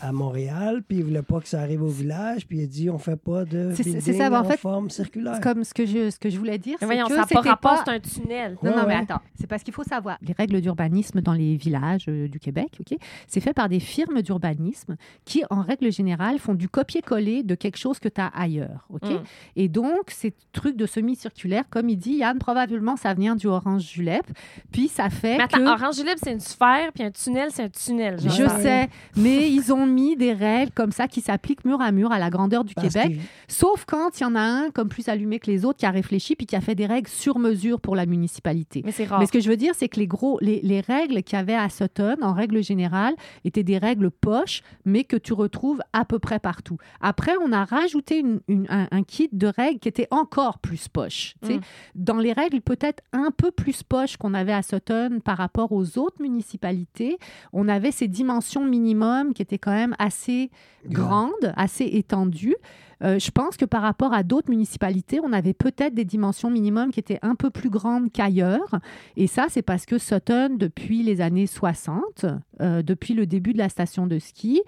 à 0.00 0.12
Montréal, 0.12 0.82
puis 0.86 0.98
il 0.98 1.04
voulait 1.04 1.22
pas 1.22 1.40
que 1.40 1.48
ça 1.48 1.60
arrive 1.60 1.82
au 1.82 1.88
village, 1.88 2.46
puis 2.46 2.58
il 2.58 2.64
a 2.64 2.66
dit 2.66 2.90
on 2.90 2.98
fait 2.98 3.16
pas 3.16 3.44
de 3.44 3.72
C'est- 3.74 3.82
c'est 3.82 3.90
building 3.90 4.18
ça, 4.18 4.30
ben, 4.30 4.38
en 4.38 4.40
en 4.40 4.44
fait, 4.44 4.56
forme 4.56 4.90
circulaire. 4.90 5.34
C'est 5.36 5.42
comme 5.42 5.64
ce 5.64 5.74
que 5.74 5.86
je, 5.86 6.10
ce 6.10 6.18
que 6.18 6.30
je 6.30 6.38
voulais 6.38 6.58
dire. 6.58 6.74
Mais 6.74 6.78
c'est 6.80 6.86
voyons, 6.86 7.06
que 7.06 7.14
ça 7.14 7.40
n'a 7.44 7.56
pas 7.56 7.82
c'est 7.84 7.90
un 7.92 8.00
tunnel. 8.00 8.56
Non, 8.62 8.70
Ouais, 8.70 8.76
non, 8.76 8.82
mais 8.86 8.94
ouais. 8.94 9.00
attends. 9.02 9.20
C'est 9.38 9.46
parce 9.46 9.62
qu'il 9.62 9.74
faut 9.74 9.84
savoir. 9.84 10.18
Les 10.22 10.32
règles 10.32 10.60
d'urbanisme 10.60 11.20
dans 11.20 11.32
les 11.34 11.56
villages 11.56 12.06
euh, 12.08 12.28
du 12.28 12.38
Québec, 12.40 12.78
ok, 12.80 12.96
c'est 13.28 13.40
fait 13.40 13.52
par 13.52 13.68
des 13.68 13.80
firmes 13.80 14.22
d'urbanisme 14.22 14.96
qui, 15.24 15.42
en 15.50 15.62
règle 15.62 15.90
générale, 15.92 16.38
font 16.38 16.54
du 16.54 16.68
copier-coller 16.68 17.42
de 17.42 17.54
quelque 17.54 17.76
chose 17.78 17.98
que 17.98 18.08
tu 18.08 18.20
as 18.20 18.26
ailleurs. 18.28 18.86
ok. 18.92 19.08
Mm. 19.10 19.22
Et 19.56 19.68
donc, 19.68 20.10
ces 20.10 20.32
trucs 20.52 20.76
de 20.76 20.86
semi-circulaire, 20.86 21.64
comme 21.70 21.88
il 21.88 21.96
dit, 21.96 22.14
Yann, 22.14 22.38
probablement, 22.38 22.96
ça 22.96 23.14
vient 23.14 23.36
du 23.36 23.46
orange 23.46 23.82
julep. 23.82 24.24
Puis, 24.72 24.88
ça 24.88 25.10
fait 25.10 25.36
Mais 25.36 25.44
attends, 25.44 25.58
que... 25.58 25.68
Orange 25.82 25.98
Libre, 25.98 26.10
c'est 26.22 26.32
une 26.32 26.40
sphère, 26.40 26.90
puis 26.94 27.04
un 27.04 27.10
tunnel, 27.10 27.48
c'est 27.52 27.62
un 27.64 27.68
tunnel. 27.68 28.18
genre. 28.20 28.32
Je 28.32 28.48
sais, 28.62 28.88
mais 29.16 29.50
ils 29.50 29.72
ont 29.72 29.86
mis 29.90 30.16
des 30.16 30.32
règles 30.32 30.72
comme 30.72 30.92
ça 30.92 31.08
qui 31.08 31.20
s'appliquent 31.20 31.64
mur 31.64 31.80
à 31.80 31.92
mur 31.92 32.12
à 32.12 32.18
la 32.18 32.30
grandeur 32.30 32.64
du 32.64 32.74
Parce 32.74 32.92
Québec. 32.94 33.16
que- 33.18 33.22
Sauf 33.52 33.84
quand 33.84 34.18
il 34.18 34.22
y 34.22 34.26
en 34.26 34.34
a 34.34 34.40
un 34.40 34.70
comme 34.70 34.88
plus 34.88 35.08
allumé 35.08 35.38
que 35.38 35.50
les 35.50 35.64
autres 35.64 35.78
qui 35.78 35.86
a 35.86 35.90
réfléchi 35.90 36.36
puis 36.36 36.46
qui 36.46 36.56
a 36.56 36.60
fait 36.60 36.74
des 36.74 36.86
règles 36.86 37.08
sur 37.08 37.38
mesure 37.38 37.80
pour 37.80 37.96
la 37.96 38.06
municipalité. 38.06 38.82
Mais 38.84 38.92
c'est 38.92 39.04
rare. 39.04 39.20
Mais 39.20 39.26
ce 39.26 39.32
que 39.32 39.40
je 39.40 39.48
veux 39.48 39.56
dire, 39.56 39.74
c'est 39.74 39.88
que 39.88 39.98
les, 40.00 40.06
gros, 40.06 40.38
les, 40.40 40.60
les 40.62 40.80
règles 40.80 41.22
qu'il 41.22 41.36
y 41.36 41.40
avait 41.40 41.54
à 41.54 41.68
Sutton, 41.68 42.16
en 42.22 42.32
règle 42.32 42.62
générale, 42.62 43.14
étaient 43.44 43.62
des 43.64 43.78
règles 43.78 44.10
poches, 44.10 44.62
mais 44.84 45.04
que 45.04 45.16
tu 45.16 45.32
retrouves 45.32 45.80
à 45.92 46.04
peu 46.04 46.18
près 46.18 46.38
partout. 46.38 46.76
Après, 47.00 47.32
on 47.44 47.52
a 47.52 47.64
rajouté 47.64 48.18
une- 48.18 48.40
une- 48.48 48.66
un, 48.68 48.86
un 48.90 49.02
kit 49.02 49.28
de 49.32 49.46
règles 49.46 49.80
qui 49.80 49.88
était 49.88 50.08
encore 50.10 50.58
plus 50.58 50.88
poche. 50.88 51.34
Mm. 51.42 51.56
Dans 51.94 52.18
les 52.18 52.32
règles 52.32 52.60
peut-être 52.60 53.02
un 53.12 53.30
peu 53.36 53.50
plus 53.50 53.82
poches 53.82 54.16
qu'on 54.16 54.34
avait 54.34 54.52
à 54.52 54.62
Sutton 54.62 55.20
par 55.24 55.38
rapport 55.38 55.72
aux 55.72 55.98
autres 55.98 56.20
municipalités, 56.20 57.18
on 57.52 57.68
avait 57.68 57.90
ces 57.90 58.08
dimensions 58.08 58.64
minimum 58.64 59.32
qui 59.34 59.42
étaient 59.42 59.58
quand 59.58 59.70
même 59.72 59.79
assez 59.98 60.50
grande, 60.86 61.52
assez 61.56 61.84
étendue. 61.84 62.56
Euh, 63.02 63.18
je 63.18 63.30
pense 63.30 63.56
que 63.56 63.64
par 63.64 63.82
rapport 63.82 64.12
à 64.12 64.22
d'autres 64.22 64.50
municipalités, 64.50 65.20
on 65.22 65.32
avait 65.32 65.54
peut-être 65.54 65.94
des 65.94 66.04
dimensions 66.04 66.50
minimum 66.50 66.90
qui 66.92 67.00
étaient 67.00 67.18
un 67.22 67.34
peu 67.34 67.50
plus 67.50 67.70
grandes 67.70 68.12
qu'ailleurs. 68.12 68.78
Et 69.16 69.26
ça, 69.26 69.46
c'est 69.48 69.62
parce 69.62 69.86
que 69.86 69.98
Sutton, 69.98 70.56
depuis 70.58 71.02
les 71.02 71.20
années 71.20 71.46
60, 71.46 72.26
euh, 72.60 72.82
depuis 72.82 73.14
le 73.14 73.26
début 73.26 73.52
de 73.52 73.58
la 73.58 73.68
station 73.68 74.06
de 74.06 74.18
ski, 74.18 74.62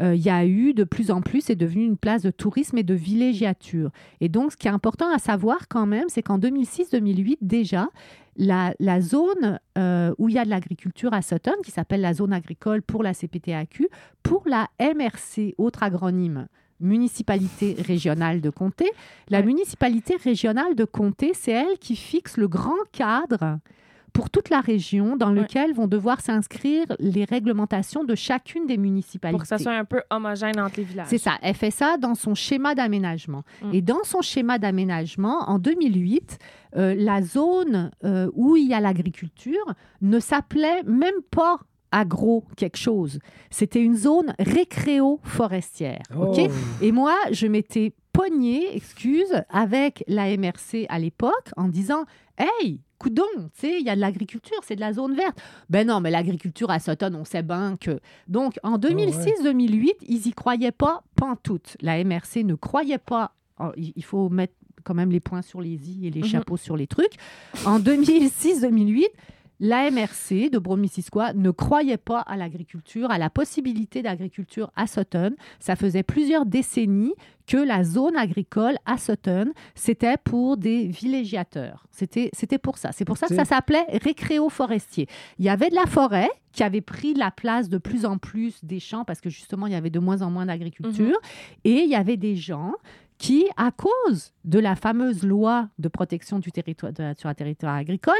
euh, 0.00 0.14
il 0.14 0.22
y 0.22 0.30
a 0.30 0.46
eu 0.46 0.72
de 0.74 0.84
plus 0.84 1.10
en 1.10 1.20
plus, 1.20 1.42
c'est 1.42 1.56
devenu 1.56 1.84
une 1.84 1.96
place 1.96 2.22
de 2.22 2.30
tourisme 2.30 2.78
et 2.78 2.82
de 2.82 2.94
villégiature. 2.94 3.90
Et 4.20 4.28
donc, 4.28 4.52
ce 4.52 4.56
qui 4.56 4.66
est 4.66 4.70
important 4.70 5.12
à 5.14 5.18
savoir 5.18 5.68
quand 5.68 5.86
même, 5.86 6.06
c'est 6.08 6.22
qu'en 6.22 6.38
2006-2008, 6.38 7.38
déjà, 7.42 7.88
la, 8.36 8.74
la 8.80 9.00
zone 9.00 9.58
euh, 9.76 10.14
où 10.18 10.28
il 10.28 10.34
y 10.34 10.38
a 10.38 10.44
de 10.44 10.50
l'agriculture 10.50 11.12
à 11.12 11.20
Sutton, 11.22 11.52
qui 11.64 11.70
s'appelle 11.70 12.00
la 12.00 12.14
zone 12.14 12.32
agricole 12.32 12.80
pour 12.82 13.02
la 13.02 13.12
CPTAQ, 13.12 13.88
pour 14.22 14.42
la 14.46 14.68
MRC, 14.80 15.54
autre 15.58 15.82
acronyme, 15.82 16.46
municipalité 16.80 17.76
régionale 17.78 18.40
de 18.40 18.50
comté. 18.50 18.86
La 19.28 19.38
Ouais. 19.40 19.44
municipalité 19.46 20.16
régionale 20.16 20.74
de 20.74 20.84
comté, 20.84 21.32
c'est 21.34 21.52
elle 21.52 21.78
qui 21.78 21.96
fixe 21.96 22.36
le 22.36 22.48
grand 22.48 22.82
cadre 22.92 23.58
pour 24.12 24.30
toute 24.30 24.50
la 24.50 24.60
région 24.60 25.16
dans 25.16 25.32
Ouais. 25.32 25.40
lequel 25.42 25.72
vont 25.74 25.86
devoir 25.86 26.20
s'inscrire 26.20 26.86
les 26.98 27.24
réglementations 27.24 28.04
de 28.04 28.14
chacune 28.14 28.66
des 28.66 28.76
municipalités. 28.76 29.32
Pour 29.32 29.42
que 29.42 29.48
ça 29.48 29.58
soit 29.58 29.72
un 29.72 29.84
peu 29.84 30.02
homogène 30.10 30.58
entre 30.60 30.78
les 30.78 30.84
villages. 30.84 31.06
C'est 31.08 31.18
ça. 31.18 31.38
Elle 31.42 31.54
fait 31.54 31.70
ça 31.70 31.96
dans 31.96 32.14
son 32.14 32.34
schéma 32.34 32.74
d'aménagement. 32.74 33.42
Mm. 33.62 33.74
Et 33.74 33.82
dans 33.82 34.02
son 34.04 34.22
schéma 34.22 34.58
d'aménagement, 34.58 35.48
en 35.48 35.58
2008, 35.58 36.38
euh, 36.76 36.94
la 36.96 37.22
zone 37.22 37.90
euh, 38.04 38.30
où 38.34 38.56
il 38.56 38.68
y 38.68 38.74
a 38.74 38.80
l'agriculture 38.80 39.74
ne 40.02 40.18
s'appelait 40.20 40.82
même 40.84 41.20
pas 41.30 41.58
agro 41.92 42.44
quelque 42.56 42.76
chose. 42.78 43.18
C'était 43.50 43.82
une 43.82 43.96
zone 43.96 44.34
récréo-forestière. 44.38 46.02
OK? 46.16 46.38
Oh. 46.38 46.48
Et 46.82 46.92
moi, 46.92 47.14
je 47.32 47.46
m'étais 47.46 47.92
pognée, 48.12 48.76
excuse, 48.76 49.32
avec 49.50 50.04
la 50.06 50.36
MRC 50.36 50.86
à 50.88 50.98
l'époque 50.98 51.50
en 51.56 51.68
disant 51.68 52.04
Hey, 52.42 52.80
coudon, 52.98 53.22
tu 53.54 53.60
sais, 53.60 53.80
il 53.80 53.84
y 53.86 53.90
a 53.90 53.94
de 53.94 54.00
l'agriculture, 54.00 54.58
c'est 54.64 54.74
de 54.76 54.80
la 54.80 54.92
zone 54.94 55.14
verte. 55.14 55.38
Ben 55.68 55.86
non, 55.86 56.00
mais 56.00 56.10
l'agriculture 56.10 56.70
à 56.70 56.78
Sutton, 56.78 57.14
on 57.14 57.24
sait 57.26 57.42
bien 57.42 57.76
que. 57.78 58.00
Donc, 58.28 58.58
en 58.62 58.78
2006-2008, 58.78 59.90
ils 60.08 60.26
y 60.26 60.32
croyaient 60.32 60.72
pas 60.72 61.02
pantoute. 61.16 61.76
La 61.82 62.02
MRC 62.02 62.44
ne 62.44 62.54
croyait 62.54 62.98
pas. 62.98 63.34
oh, 63.58 63.72
il 63.76 63.92
il 63.94 64.04
faut 64.04 64.30
mettre 64.30 64.54
quand 64.84 64.94
même 64.94 65.10
les 65.10 65.20
points 65.20 65.42
sur 65.42 65.60
les 65.60 65.90
i 65.90 66.06
et 66.06 66.10
les 66.10 66.20
Mhm. 66.20 66.26
chapeaux 66.26 66.56
sur 66.56 66.76
les 66.76 66.86
trucs. 66.86 67.12
En 67.66 67.78
2006-2008, 67.78 69.04
la 69.60 69.90
MRC 69.90 70.50
de 70.50 70.58
Brome-Missisquoi 70.58 71.34
ne 71.34 71.50
croyait 71.50 71.98
pas 71.98 72.20
à 72.20 72.36
l'agriculture, 72.36 73.10
à 73.10 73.18
la 73.18 73.28
possibilité 73.28 74.02
d'agriculture 74.02 74.72
à 74.74 74.86
Sutton. 74.86 75.34
Ça 75.58 75.76
faisait 75.76 76.02
plusieurs 76.02 76.46
décennies 76.46 77.14
que 77.46 77.58
la 77.58 77.84
zone 77.84 78.16
agricole 78.16 78.76
à 78.86 78.96
Sutton, 78.96 79.52
c'était 79.74 80.16
pour 80.16 80.56
des 80.56 80.86
villégiateurs. 80.86 81.86
C'était 81.90 82.30
c'était 82.32 82.58
pour 82.58 82.78
ça. 82.78 82.92
C'est 82.92 83.04
pour 83.04 83.18
ça 83.18 83.26
que 83.26 83.34
ça 83.34 83.44
s'appelait 83.44 83.84
récréo-forestier. 83.90 85.08
Il 85.38 85.44
y 85.44 85.48
avait 85.48 85.68
de 85.68 85.74
la 85.74 85.86
forêt 85.86 86.30
qui 86.52 86.62
avait 86.62 86.80
pris 86.80 87.14
la 87.14 87.30
place 87.30 87.68
de 87.68 87.78
plus 87.78 88.06
en 88.06 88.18
plus 88.18 88.64
des 88.64 88.80
champs 88.80 89.04
parce 89.04 89.20
que 89.20 89.30
justement, 89.30 89.66
il 89.66 89.72
y 89.72 89.76
avait 89.76 89.90
de 89.90 89.98
moins 89.98 90.22
en 90.22 90.30
moins 90.30 90.46
d'agriculture. 90.46 91.18
Et 91.64 91.82
il 91.82 91.90
y 91.90 91.94
avait 91.94 92.16
des 92.16 92.36
gens 92.36 92.72
qui, 93.20 93.44
à 93.58 93.70
cause 93.70 94.32
de 94.46 94.58
la 94.58 94.74
fameuse 94.76 95.24
loi 95.24 95.68
de 95.78 95.88
protection 95.88 96.38
du 96.38 96.50
territoire, 96.50 96.90
de 96.90 97.12
sur 97.18 97.28
un 97.28 97.34
territoire 97.34 97.74
agricole, 97.74 98.14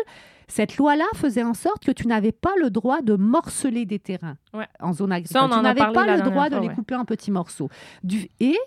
cette 0.46 0.76
loi-là 0.76 1.06
faisait 1.14 1.42
en 1.42 1.54
sorte 1.54 1.86
que 1.86 1.90
tu 1.90 2.06
n'avais 2.06 2.32
pas 2.32 2.52
le 2.60 2.68
droit 2.68 3.00
de 3.00 3.14
morceler 3.16 3.86
des 3.86 3.98
terrains 3.98 4.36
Ouais. 4.52 4.66
en 4.78 4.92
zone 4.92 5.12
agricole. 5.12 5.40
Ça, 5.40 5.46
on 5.46 5.50
en 5.52 5.56
tu 5.56 5.62
n'avais 5.62 5.92
pas 5.94 6.16
le 6.16 6.20
droit 6.22 6.50
de 6.50 6.56
les 6.58 6.68
ouais. 6.68 6.74
couper 6.74 6.94
en 6.96 7.06
petits 7.06 7.30
morceaux. 7.30 7.70
Du, 8.04 8.28
et 8.40 8.58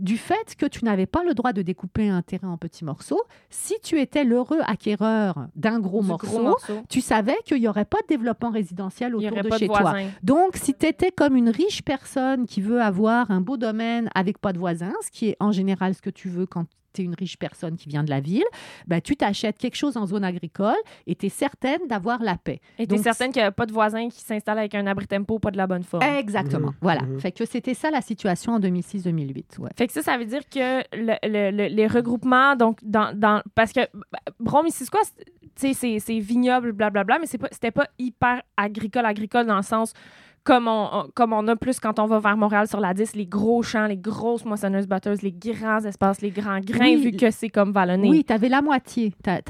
du 0.00 0.16
fait 0.16 0.56
que 0.56 0.66
tu 0.66 0.84
n'avais 0.84 1.06
pas 1.06 1.22
le 1.24 1.34
droit 1.34 1.52
de 1.52 1.62
découper 1.62 2.08
un 2.08 2.22
terrain 2.22 2.48
en 2.48 2.56
petits 2.56 2.84
morceaux, 2.84 3.22
si 3.50 3.74
tu 3.82 4.00
étais 4.00 4.24
l'heureux 4.24 4.60
acquéreur 4.66 5.46
d'un 5.54 5.78
gros 5.78 6.02
morceau, 6.02 6.56
tu 6.88 7.00
savais 7.00 7.36
qu'il 7.44 7.60
n'y 7.60 7.68
aurait 7.68 7.84
pas 7.84 7.98
de 8.02 8.06
développement 8.08 8.50
résidentiel 8.50 9.14
autour 9.14 9.30
de 9.30 9.50
chez 9.56 9.68
de 9.68 9.72
toi. 9.72 9.94
Donc, 10.22 10.56
si 10.56 10.74
tu 10.74 10.86
étais 10.86 11.10
comme 11.10 11.36
une 11.36 11.50
riche 11.50 11.82
personne 11.82 12.46
qui 12.46 12.60
veut 12.60 12.80
avoir 12.80 13.30
un 13.30 13.40
beau 13.40 13.56
domaine 13.56 14.08
avec 14.14 14.38
pas 14.38 14.52
de 14.52 14.58
voisins, 14.58 14.92
ce 15.04 15.10
qui 15.10 15.28
est 15.28 15.36
en 15.40 15.52
général 15.52 15.94
ce 15.94 16.02
que 16.02 16.10
tu 16.10 16.28
veux 16.28 16.46
quand 16.46 16.64
tu 16.92 17.02
es 17.02 17.04
une 17.04 17.14
riche 17.14 17.38
personne 17.38 17.76
qui 17.76 17.88
vient 17.88 18.02
de 18.04 18.10
la 18.10 18.20
ville, 18.20 18.44
ben, 18.86 19.00
tu 19.00 19.16
t'achètes 19.16 19.58
quelque 19.58 19.76
chose 19.76 19.96
en 19.96 20.06
zone 20.06 20.24
agricole 20.24 20.74
et 21.06 21.14
tu 21.14 21.26
es 21.26 21.28
certaine 21.28 21.86
d'avoir 21.88 22.22
la 22.22 22.36
paix. 22.36 22.60
Et 22.78 22.86
t'es 22.86 22.94
Donc, 22.96 23.04
certaine 23.04 23.32
qu'il 23.32 23.42
n'y 23.42 23.46
a 23.46 23.52
pas 23.52 23.66
de 23.66 23.72
voisins 23.72 24.08
qui 24.08 24.20
s'installent 24.20 24.58
avec 24.58 24.74
un 24.74 24.86
abri 24.86 25.06
tempo 25.06 25.38
pas 25.38 25.50
de 25.50 25.56
la 25.56 25.66
bonne 25.66 25.82
forme. 25.84 26.02
Exactement. 26.02 26.68
Mhm. 26.68 26.74
Voilà. 26.80 27.02
Mhm. 27.02 27.20
Fait 27.20 27.32
que 27.32 27.44
c'était 27.44 27.74
ça 27.74 27.90
la 27.90 28.00
situation 28.00 28.52
en 28.54 28.60
2006-2008. 28.60 29.58
Ouais. 29.58 29.70
Fait 29.76 29.86
que 29.86 29.92
ça, 29.92 30.02
ça 30.02 30.16
veut 30.18 30.24
dire 30.26 30.42
que 30.48 30.80
le- 30.96 31.16
le- 31.28 31.50
le- 31.50 31.68
les 31.74 31.86
regroupements, 31.86 32.56
donc, 32.56 32.78
dans, 32.82 33.16
dans 33.16 33.42
parce 33.54 33.72
que 33.72 33.80
c'est- 35.04 35.24
tu 35.54 35.68
sais, 35.68 35.74
c'est- 35.74 35.98
c'est 36.00 36.18
vignoble, 36.18 36.72
blablabla, 36.72 37.18
mais 37.18 37.26
c'est 37.26 37.38
pas- 37.38 37.48
c'était 37.50 37.70
pas 37.70 37.86
hyper 37.98 38.42
agricole, 38.56 39.04
agricole 39.04 39.46
dans 39.46 39.56
le 39.56 39.62
sens 39.62 39.92
comme 40.44 40.68
on, 40.68 41.08
comme 41.14 41.32
on 41.32 41.46
a 41.48 41.56
plus 41.56 41.78
quand 41.80 41.98
on 41.98 42.06
va 42.06 42.18
vers 42.18 42.36
Montréal 42.36 42.66
sur 42.66 42.80
la 42.80 42.94
10, 42.94 43.14
les 43.16 43.26
gros 43.26 43.62
champs, 43.62 43.86
les 43.86 43.96
grosses 43.96 44.44
moissonneuses 44.44 44.86
batteuses, 44.86 45.22
les 45.22 45.32
grands 45.32 45.80
espaces, 45.84 46.20
les 46.22 46.30
grands 46.30 46.60
grains, 46.60 46.78
Oui, 46.80 46.96
vu 46.96 47.12
que 47.12 47.30
c'est 47.30 47.48
comme 47.50 47.72
vallonné. 47.72 48.08
Oui, 48.08 48.24
tu 48.24 48.32
avais 48.32 48.48
la 48.48 48.62
moitié. 48.62 49.12
Tu 49.22 49.30
as, 49.30 49.40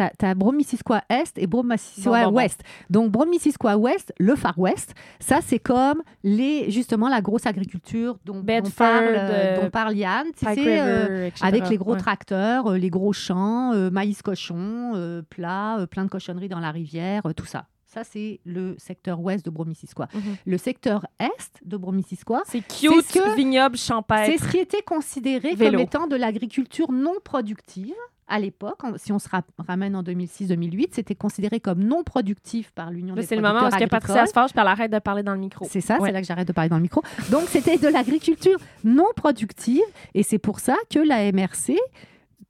Est 1.09 1.39
et 1.39 1.47
Brome-Missisquoi 1.47 2.11
Bon, 2.11 2.25
bon, 2.27 2.31
bon. 2.31 2.37
Ouest. 2.37 2.63
Donc, 2.89 3.11
Brome-Missisquoi 3.11 3.77
Ouest, 3.77 4.13
le 4.19 4.35
Far 4.37 4.59
West, 4.59 4.95
ça, 5.21 5.39
c'est 5.43 5.59
comme 5.59 6.03
les, 6.25 6.71
justement 6.71 7.09
la 7.09 7.21
grosse 7.21 7.47
agriculture 7.47 8.19
dont, 8.25 8.41
Bedford, 8.41 8.73
parle, 8.77 9.05
euh, 9.05 9.31
euh, 9.31 9.61
dont 9.61 9.71
parle 9.71 9.97
Yann. 9.97 10.27
Tu 10.37 10.45
sais, 10.45 10.81
euh, 10.81 11.07
River, 11.07 11.33
avec 11.43 11.69
les 11.69 11.77
gros 11.77 11.93
Ouais. 11.93 11.99
tracteurs, 11.99 12.67
euh, 12.69 12.79
les 12.79 12.91
gros 12.91 13.13
champs, 13.13 13.73
maïs 13.91 14.23
cochon, 14.23 15.23
plat, 15.31 15.87
plein 15.91 16.05
de 16.05 16.11
cochonneries 16.11 16.49
dans 16.49 16.61
la 16.61 16.71
rivière, 16.71 17.23
tout 17.37 17.47
ça. 17.47 17.67
Ça, 17.93 18.05
c'est 18.05 18.39
le 18.45 18.77
secteur 18.79 19.19
ouest 19.21 19.45
de 19.45 19.51
Brome-Missisquoi. 19.51 20.07
Mhm. 20.15 20.21
Le 20.47 20.59
secteur 20.59 21.07
est 21.19 21.51
de 21.65 21.77
Brome-Missisquoi, 21.77 22.43
C'est 22.47 22.61
cute, 22.61 22.91
C'est 23.09 23.19
ce 23.19 23.25
que- 23.25 23.35
vignoble, 23.37 23.77
c'est 23.77 23.89
champêtre. 23.89 24.45
ce 24.45 24.49
qui 24.49 24.59
était 24.59 24.83
considéré 24.83 25.55
Vélo. 25.57 25.73
comme 25.73 25.81
étant 25.81 26.07
de 26.07 26.15
l'agriculture 26.15 26.93
non 26.93 27.15
productive. 27.25 27.95
À 28.29 28.39
l'époque, 28.39 28.79
si 28.97 29.11
on 29.11 29.19
se 29.19 29.29
ra- 29.29 29.43
ramène 29.59 29.97
en 29.97 30.05
2006-2008, 30.05 30.95
c'était 30.95 31.17
considéré 31.17 31.59
comme 31.59 31.83
non 31.83 32.05
productif 32.05 32.71
par 32.71 32.93
l'Union 32.93 33.17
des 33.17 33.23
c'est 33.25 33.35
le 33.35 33.43
moment 33.43 33.55
où 33.57 33.59
producteurs 33.63 33.81
que 33.89 33.91
Patricia 33.91 34.25
se 34.27 34.33
fâche 34.33 34.53
puis 34.53 34.61
elle 34.61 34.69
arrête 34.69 34.93
de 34.93 35.01
parler 35.01 35.25
dans 35.25 35.35
le 35.35 35.41
micro. 35.41 35.67
C'est 35.69 35.81
ça, 35.81 35.99
Ouais. 35.99 36.07
c'est 36.11 36.13
là 36.13 36.21
que 36.21 36.27
j'arrête 36.29 36.47
de 36.47 36.53
parler 36.53 36.69
dans 36.71 36.77
le 36.77 36.83
micro. 36.83 37.03
Donc, 37.33 37.49
c'était 37.49 37.77
de 37.77 37.89
l'agriculture 37.89 38.61
non 38.85 39.07
productive 39.17 39.83
et 40.15 40.23
c'est 40.23 40.39
pour 40.39 40.61
ça 40.61 40.77
que 40.91 41.01
la 41.01 41.25
MRC 41.33 41.77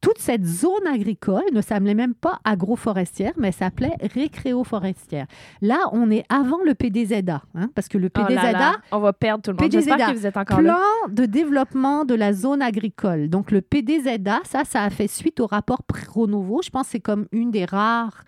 toute 0.00 0.18
cette 0.18 0.46
zone 0.46 0.86
agricole 0.86 1.42
ne 1.52 1.60
s'appelait 1.60 1.94
même 1.94 2.14
pas 2.14 2.40
agroforestière, 2.44 3.32
mais 3.36 3.52
s'appelait 3.52 3.96
récréoforestière. 4.14 5.26
Là, 5.60 5.78
on 5.92 6.10
est 6.10 6.24
avant 6.28 6.58
le 6.64 6.74
PDZA, 6.74 7.42
hein, 7.54 7.68
parce 7.74 7.88
que 7.88 7.98
le 7.98 8.08
Oh 8.16 8.20
là 8.20 8.26
PDZA, 8.26 8.52
là, 8.52 8.76
on 8.92 8.98
va 8.98 9.12
perdre 9.12 9.42
tout 9.42 9.50
le 9.50 9.56
monde. 9.62 9.70
PDZA, 9.70 9.96
que 10.12 10.16
vous 10.16 10.26
êtes 10.26 10.36
encore 10.36 10.62
là. 10.62 10.74
plan 10.74 11.12
de 11.14 11.26
développement 11.26 12.04
de 12.04 12.14
la 12.14 12.32
zone 12.32 12.62
agricole. 12.62 13.28
Donc 13.28 13.50
le 13.50 13.60
PDZA, 13.60 14.40
ça, 14.44 14.64
ça 14.64 14.82
a 14.84 14.90
fait 14.90 15.08
suite 15.08 15.38
au 15.40 15.46
rapport 15.46 15.82
Pronovo. 15.82 16.60
Je 16.64 16.70
pense 16.70 16.86
que 16.86 16.92
c'est 16.92 17.00
comme 17.00 17.26
une 17.32 17.50
des 17.50 17.64
rares, 17.66 18.24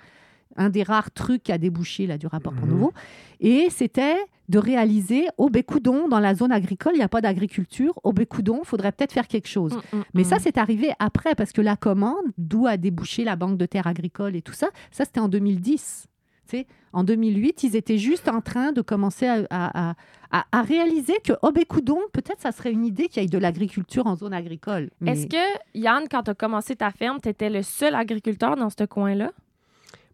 un 0.56 0.68
des 0.68 0.82
rares 0.82 1.10
trucs 1.10 1.42
qui 1.44 1.52
a 1.52 1.58
débouché 1.58 2.06
là, 2.06 2.18
du 2.18 2.26
rapport 2.26 2.52
Mhm. 2.52 2.58
Pronovo. 2.60 2.92
Et 3.40 3.68
c'était 3.70 4.16
de 4.52 4.58
réaliser 4.58 5.26
au 5.38 5.48
Bécoudon, 5.48 6.08
dans 6.08 6.20
la 6.20 6.34
zone 6.34 6.52
agricole, 6.52 6.92
il 6.94 6.98
n'y 6.98 7.02
a 7.02 7.08
pas 7.08 7.22
d'agriculture. 7.22 7.98
Au 8.04 8.12
Bécoudon, 8.12 8.58
il 8.62 8.66
faudrait 8.66 8.92
peut-être 8.92 9.12
faire 9.12 9.26
quelque 9.26 9.48
chose. 9.48 9.72
Mm, 9.92 9.96
mm, 9.96 10.02
Mais 10.12 10.22
mm. 10.22 10.24
ça, 10.26 10.36
c'est 10.38 10.58
arrivé 10.58 10.92
après, 10.98 11.34
parce 11.34 11.52
que 11.52 11.62
la 11.62 11.74
commande, 11.74 12.26
d'où 12.36 12.66
a 12.66 12.76
débouché 12.76 13.24
la 13.24 13.34
Banque 13.34 13.56
de 13.56 13.64
terre 13.66 13.86
agricole 13.86 14.36
et 14.36 14.42
tout 14.42 14.52
ça, 14.52 14.68
ça, 14.90 15.04
c'était 15.06 15.20
en 15.20 15.28
2010. 15.28 16.06
Tu 16.48 16.58
sais, 16.58 16.66
en 16.92 17.02
2008, 17.02 17.62
ils 17.62 17.76
étaient 17.76 17.96
juste 17.96 18.28
en 18.28 18.42
train 18.42 18.72
de 18.72 18.82
commencer 18.82 19.26
à, 19.26 19.38
à- 19.48 19.90
à- 19.90 19.94
à- 20.32 20.44
à 20.52 20.62
réaliser 20.62 21.14
que 21.24 21.32
Obécoudon, 21.40 21.98
peut-être, 22.12 22.40
ça 22.42 22.52
serait 22.52 22.72
une 22.72 22.84
idée 22.84 23.08
qu'il 23.08 23.22
y 23.22 23.24
ait 23.24 23.28
de 23.28 23.38
l'agriculture 23.38 24.06
en 24.06 24.16
zone 24.16 24.34
agricole. 24.34 24.90
Mais- 25.00 25.12
Est-ce 25.12 25.28
que, 25.28 25.44
Yann, 25.74 26.04
quand 26.10 26.24
tu 26.24 26.30
as 26.30 26.34
commencé 26.34 26.76
ta 26.76 26.90
ferme, 26.90 27.18
tu 27.22 27.28
étais 27.30 27.48
le 27.48 27.62
seul 27.62 27.94
agriculteur 27.94 28.56
dans 28.56 28.68
ce 28.68 28.84
coin-là? 28.84 29.30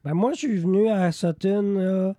Ben, 0.05 0.15
moi, 0.15 0.31
je 0.33 0.39
suis 0.39 0.59
venu 0.59 0.89
à 0.89 1.11
Sutton 1.11 2.15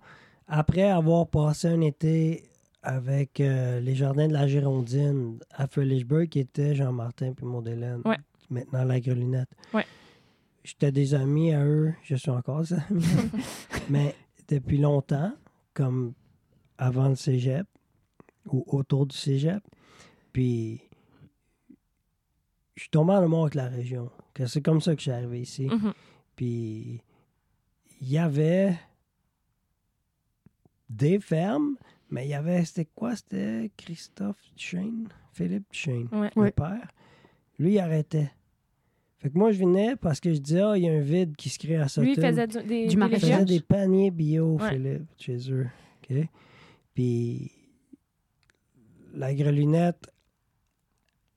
après 0.50 0.90
avoir 0.90 1.28
passé 1.28 1.68
un 1.68 1.80
été 1.80 2.44
avec 2.82 3.40
euh, 3.40 3.80
les 3.80 3.94
jardins 3.94 4.28
de 4.28 4.32
la 4.32 4.46
Girondine 4.46 5.38
à 5.52 5.66
Fredericksburg, 5.66 6.28
qui 6.28 6.40
était 6.40 6.74
Jean-Martin 6.74 7.32
puis 7.32 7.46
Maud-Hélène. 7.46 8.02
Ouais. 8.04 8.18
Maintenant, 8.50 8.84
la 8.84 9.00
grelunette. 9.00 9.48
Ouais. 9.72 9.86
J'étais 10.64 10.92
des 10.92 11.14
amis 11.14 11.54
à 11.54 11.64
eux. 11.64 11.94
Je 12.02 12.16
suis 12.16 12.30
encore 12.30 12.62
des 12.62 12.74
amis. 12.74 13.04
Mais 13.90 14.14
depuis 14.48 14.78
longtemps, 14.78 15.32
comme 15.72 16.14
avant 16.78 17.08
le 17.08 17.14
cégep 17.14 17.66
ou 18.46 18.64
autour 18.66 19.06
du 19.06 19.16
cégep. 19.16 19.62
Puis, 20.32 20.80
je 22.74 22.82
suis 22.82 22.90
tombé 22.90 23.12
en 23.12 23.22
amour 23.22 23.42
avec 23.42 23.54
la 23.54 23.68
région. 23.68 24.10
C'est 24.46 24.62
comme 24.62 24.80
ça 24.80 24.92
que 24.94 24.98
je 25.00 25.02
suis 25.02 25.10
arrivé 25.10 25.40
ici. 25.42 25.66
Mhm. 25.66 25.92
Puis 26.34 27.02
il 28.00 28.08
y 28.08 28.16
avait 28.16 28.74
des 30.90 31.18
fermes, 31.20 31.76
mais 32.10 32.26
il 32.26 32.30
y 32.30 32.34
avait, 32.34 32.62
c'était 32.66 32.84
quoi? 32.94 33.16
C'était 33.16 33.70
Christophe 33.78 34.36
Duchesne, 34.56 35.08
Philippe 35.32 35.64
Duchesne, 35.70 36.08
Ouais. 36.12 36.30
le 36.36 36.50
père. 36.50 36.88
Lui, 37.58 37.72
il 37.74 37.78
arrêtait. 37.78 38.30
Fait 39.18 39.30
que 39.30 39.38
moi, 39.38 39.52
je 39.52 39.58
venais 39.60 39.96
parce 39.96 40.18
que 40.18 40.32
je 40.34 40.38
disais, 40.40 40.60
ah, 40.62 40.76
il 40.76 40.84
y 40.84 40.88
a 40.88 40.92
un 40.92 41.00
vide 41.00 41.36
qui 41.36 41.48
se 41.50 41.58
crée 41.58 41.76
à 41.76 41.88
Sutton. 41.88 42.02
Lui, 42.02 42.12
il 42.14 42.20
faisait 42.22 42.46
du, 42.46 42.62
des, 42.62 42.86
Du 42.86 42.92
Il 42.94 42.98
maraîchage. 42.98 43.30
faisait 43.30 43.44
des 43.44 43.60
paniers 43.60 44.10
bio, 44.10 44.56
Ouais. 44.58 44.70
Philippe, 44.70 45.02
chez 45.18 45.52
eux. 45.52 45.68
OK? 46.10 46.16
Puis 46.94 47.52
la 49.14 49.34
grelunette 49.34 50.10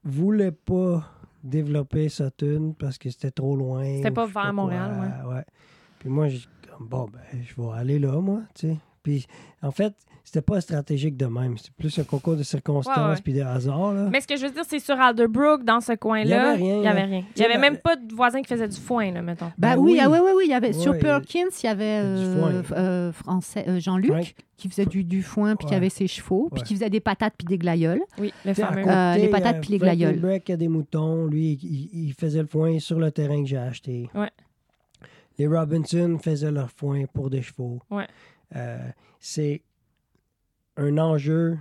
voulait 0.04 0.52
pas 0.52 1.10
développer 1.44 2.08
Sutton 2.10 2.74
parce 2.80 2.98
que 2.98 3.10
c'était 3.10 3.32
trop 3.32 3.56
loin. 3.56 3.84
C'était 3.98 4.12
pas 4.12 4.28
je 4.28 4.34
vers 4.34 4.54
Montréal, 4.54 5.20
quoi. 5.24 5.36
ouais. 5.36 5.44
Puis 6.00 6.10
moi, 6.10 6.28
j'ai 6.30 6.39
comme, 6.70 6.88
bon, 6.88 7.10
ben, 7.12 7.22
je 7.44 7.62
vais 7.62 7.70
aller 7.74 8.00
là, 8.00 8.20
moi, 8.22 8.44
tu 8.56 8.68
sais. 8.70 8.78
Puis 9.04 9.28
en 9.62 9.72
fait, 9.72 9.94
c'était 10.24 10.42
pas 10.42 10.62
stratégique 10.62 11.18
de 11.18 11.26
même. 11.26 11.58
C'était 11.58 11.74
plus 11.78 12.00
un 12.00 12.06
concours 12.06 12.38
de 12.38 12.44
circonstances 12.44 12.96
Ouais, 12.98 13.13
ouais. 13.16 13.22
puis 13.22 13.34
de 13.34 13.42
hasard, 13.42 13.92
là. 13.94 14.08
Mais 14.10 14.22
ce 14.22 14.28
que 14.28 14.38
je 14.38 14.46
veux 14.46 14.52
dire, 14.54 14.63
c'est 14.66 14.80
sur 14.80 14.98
Alderbrook, 14.98 15.66
dans 15.66 15.82
ce 15.82 15.92
coin-là, 15.94 16.56
Il 16.56 16.63
y 16.66 16.88
avait 16.88 17.04
rien, 17.04 17.24
il 17.36 17.42
y 17.42 17.46
avait 17.46 17.58
même 17.58 17.78
pas 17.78 17.98
de 17.98 18.16
voisin 18.16 18.42
qui 18.42 18.48
faisait 18.48 18.70
du 18.70 18.80
foin, 18.80 19.12
là, 19.12 19.22
mettons. 19.22 19.52
Bah 19.58 19.76
Ben 19.76 19.82
oui, 19.82 19.92
oui. 19.94 20.00
ah 20.02 20.10
ouais, 20.10 20.20
ouais, 20.22 20.32
oui, 20.34 20.44
il 20.48 20.52
y 20.52 20.54
avait 20.54 20.72
sur 20.72 20.98
Perkins, 20.98 21.50
il 21.62 21.66
y 21.66 21.70
avait 21.70 22.00
euh, 22.02 22.63
euh, 22.72 23.12
français 23.12 23.66
euh, 23.68 23.80
Jean-Luc 23.82 24.34
qui 24.56 24.70
faisait 24.70 24.86
du, 24.86 25.04
du 25.04 25.22
foin 25.24 25.58
puis 25.58 25.68
qui 25.68 25.76
avait 25.76 25.89
ses 25.89 26.08
chevaux 26.08 26.50
puis 26.54 26.63
qui 26.63 26.76
faisait 26.76 26.89
des 26.89 27.02
patates 27.02 27.34
puis 27.38 27.46
des 27.46 27.58
glaïeuls. 27.58 28.02
Oui, 28.18 28.32
le 28.46 28.54
fameux. 28.54 28.84
côté, 28.84 28.94
Euh, 28.96 29.16
les 29.18 29.28
patates 29.28 29.60
puis 29.60 29.72
les 29.72 29.78
glaïeuls. 29.80 30.39
Qui 30.46 30.54
a 30.54 30.58
des 30.58 30.70
moutons, 30.70 31.26
lui, 31.26 31.60
il, 31.62 31.89
il 32.08 32.13
faisait 32.13 32.39
le 32.42 32.48
foin 32.48 32.80
sur 32.80 32.98
le 32.98 33.12
terrain 33.12 33.42
que 33.44 33.50
j'ai 33.50 33.58
acheté. 33.58 34.10
Ouais. 34.16 34.30
Les 35.38 35.48
Robinson 35.48 36.18
faisaient 36.24 36.52
leur 36.52 36.70
foin 36.72 37.04
pour 37.12 37.30
des 37.30 37.42
chevaux. 37.42 37.80
Ouais. 37.92 38.08
Euh, 38.56 38.89
c'est 39.20 39.62
un 40.78 40.98
enjeu 40.98 41.58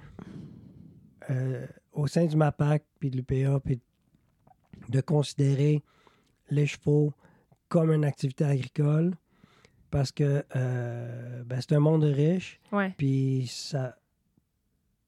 euh, 1.31 1.67
au 1.93 2.07
sein 2.07 2.25
du 2.27 2.37
MAPAC 2.37 2.85
puis 2.99 3.11
de 3.11 3.17
l'UPA 3.17 3.61
puis 3.61 3.81
de 4.89 5.01
considérer 5.01 5.83
les 6.51 6.67
chevaux 6.67 7.13
comme 7.69 7.93
une 7.93 8.05
activité 8.05 8.45
agricole 8.45 9.15
parce 9.91 10.11
que 10.13 10.45
euh, 10.57 11.43
ben, 11.45 11.61
c'est 11.61 11.75
un 11.75 11.81
monde 11.81 12.05
riche 12.05 12.61
Ouais. 12.73 12.93
puis 12.97 13.47
ça 13.49 13.97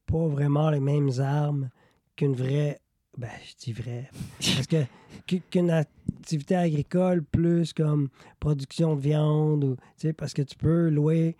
pas 0.06 0.26
vraiment 0.28 0.70
les 0.70 0.80
mêmes 0.80 1.10
armes 1.18 1.70
qu'une 2.16 2.34
vraie 2.34 2.80
ben 3.16 3.30
je 3.46 3.54
dis 3.64 3.72
vrai 3.72 4.10
parce 4.38 4.66
que 4.66 4.84
qu'u- 5.26 5.40
qu'une 5.50 5.70
activité 5.70 6.56
agricole 6.56 7.22
plus 7.24 7.72
comme 7.72 8.08
production 8.40 8.94
de 8.96 9.00
viande 9.00 9.64
ou 9.64 9.76
tu 9.76 9.82
sais 9.96 10.12
parce 10.12 10.34
que 10.34 10.42
tu 10.42 10.56
peux 10.56 10.88
louer 10.88 11.36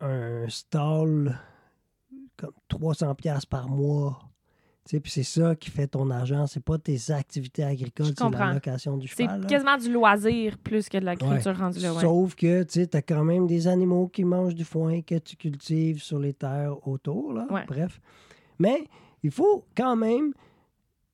un 0.00 0.48
stall 0.48 1.38
comme 2.36 2.52
300 2.68 3.14
pièces 3.14 3.46
par 3.46 3.68
mois 3.68 4.18
puis 4.86 5.00
c'est 5.06 5.22
ça 5.22 5.54
qui 5.54 5.70
fait 5.70 5.86
ton 5.86 6.10
argent 6.10 6.48
c'est 6.48 6.64
pas 6.64 6.76
tes 6.76 7.12
activités 7.12 7.62
agricoles 7.62 8.06
c'est 8.18 8.28
la 8.30 8.54
location 8.54 8.96
du 8.96 9.06
C'est 9.06 9.22
cheval 9.22 9.42
là. 9.42 9.46
quasiment 9.46 9.76
du 9.76 9.92
loisir 9.92 10.58
plus 10.58 10.88
que 10.88 10.98
de 10.98 11.04
l'agriculture 11.04 11.56
rendue 11.56 11.78
là, 11.78 11.94
ouais. 11.94 12.00
Sauf 12.00 12.34
que 12.34 12.64
tu 12.64 12.88
as 12.92 13.02
quand 13.02 13.22
même 13.24 13.46
des 13.46 13.68
animaux 13.68 14.08
qui 14.08 14.24
mangent 14.24 14.54
du 14.56 14.64
foin 14.64 15.00
que 15.02 15.16
tu 15.18 15.36
cultives 15.36 16.02
sur 16.02 16.18
les 16.18 16.32
terres 16.34 16.88
autour. 16.88 17.32
Là. 17.34 17.46
Ouais. 17.50 17.64
Bref. 17.68 18.00
Mais 18.58 18.84
il 19.22 19.30
faut 19.30 19.64
quand 19.76 19.94
même 19.94 20.32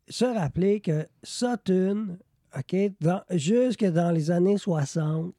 se 0.09 0.25
rappeler 0.25 0.81
que 0.81 1.07
Sutton, 1.23 2.17
OK, 2.57 2.77
dans- 3.01 3.23
jusque 3.33 3.85
dans 3.85 4.11
les 4.11 4.31
années 4.31 4.57
60, 4.57 5.35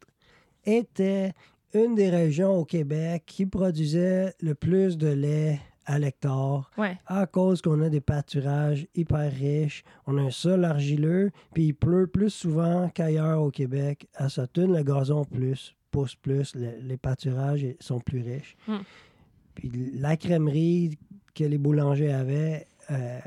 était 0.63 1.33
une 1.73 1.95
des 1.95 2.10
régions 2.10 2.56
au 2.58 2.65
Québec 2.65 3.23
qui 3.25 3.45
produisait 3.45 4.34
le 4.41 4.56
plus 4.56 4.97
de 4.97 5.08
lait 5.08 5.60
à 5.86 5.99
l'hectare 5.99 6.69
Ouais. 6.77 6.97
à 7.08 7.25
cause 7.27 7.62
qu'on 7.62 7.82
a 7.82 7.89
des 7.89 8.01
pâturages 8.01 8.88
hyper 8.95 9.32
riches, 9.32 9.84
on 10.06 10.17
a 10.17 10.21
un 10.21 10.30
sol 10.32 10.65
argileux, 10.65 11.32
puis 11.53 11.67
il 11.67 11.73
pleut 11.73 12.08
plus 12.08 12.30
souvent 12.30 12.89
qu'ailleurs 12.93 13.41
au 13.41 13.51
Québec. 13.51 14.08
À 14.15 14.27
Sutton, 14.27 14.67
le 14.73 14.84
gazon 14.84 15.23
plus, 15.23 15.75
pousse 15.91 16.15
plus, 16.15 16.53
le- 16.56 16.80
les 16.82 16.97
pâturages 16.97 17.65
sont 17.80 17.99
plus 17.99 18.21
riches. 18.21 18.58
Hmm. 18.67 18.80
Puis 19.56 19.71
la 19.95 20.17
crèmerie 20.17 20.97
que 21.34 21.43
les 21.45 21.58
boulangers 21.58 22.12
avaient 22.12 22.67
euh, 22.91 23.19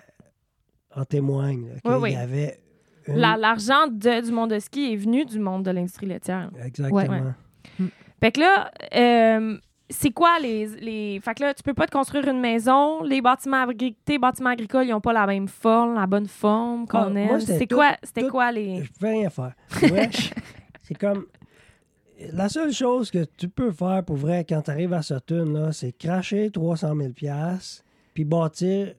en 0.96 1.04
témoigne. 1.04 1.68
là, 1.68 1.80
qu'il 1.80 1.90
Oui, 1.92 1.96
oui. 2.00 2.12
y 2.12 2.16
avait 2.16 2.60
une- 3.06 3.16
La- 3.16 3.36
L'argent 3.36 3.86
de- 3.88 4.24
du 4.24 4.32
monde 4.32 4.50
de 4.50 4.58
ski 4.58 4.92
est 4.92 4.96
venu 4.96 5.24
du 5.24 5.38
monde 5.38 5.64
de 5.64 5.70
l'industrie 5.70 6.06
laitière. 6.06 6.50
Exactement. 6.62 6.98
Ouais. 7.78 7.86
Fait 8.20 8.32
que 8.32 8.40
là, 8.40 8.70
euh, 8.94 9.56
c'est 9.88 10.10
quoi 10.10 10.38
les, 10.40 10.66
les. 10.80 11.20
Fait 11.20 11.34
que 11.34 11.42
là, 11.42 11.54
tu 11.54 11.62
peux 11.62 11.74
pas 11.74 11.86
te 11.86 11.92
construire 11.92 12.28
une 12.28 12.40
maison. 12.40 13.02
Les 13.02 13.20
bâtiments, 13.20 13.66
agri- 13.66 13.96
tes 14.04 14.18
bâtiments 14.18 14.50
agricoles, 14.50 14.86
ils 14.86 14.94
ont 14.94 15.00
pas 15.00 15.12
la 15.12 15.26
même 15.26 15.48
forme, 15.48 15.94
la 15.94 16.06
bonne 16.06 16.28
forme 16.28 16.86
qu'on 16.86 16.98
Ah, 16.98 17.08
moi, 17.08 17.20
aime. 17.22 17.40
C'est 17.40 17.66
quoi, 17.66 17.96
c'était 18.02 18.28
quoi 18.28 18.52
les. 18.52 18.84
Je 18.84 18.92
pouvais 18.92 19.10
rien 19.12 19.30
faire. 19.30 19.52
C'est 20.82 20.94
comme. 20.98 21.26
La 22.32 22.50
seule 22.50 22.72
chose 22.72 23.10
que 23.10 23.24
tu 23.24 23.48
peux 23.48 23.72
faire 23.72 24.04
pour 24.04 24.16
vrai 24.16 24.44
quand 24.46 24.60
tu 24.62 24.70
arrives 24.70 24.92
à 24.92 25.00
Sutton, 25.00 25.46
là, 25.54 25.72
c'est 25.72 25.92
cracher 25.96 26.50
300 26.50 26.94
000 26.94 27.12
puis 28.12 28.24
bâtir 28.26 28.92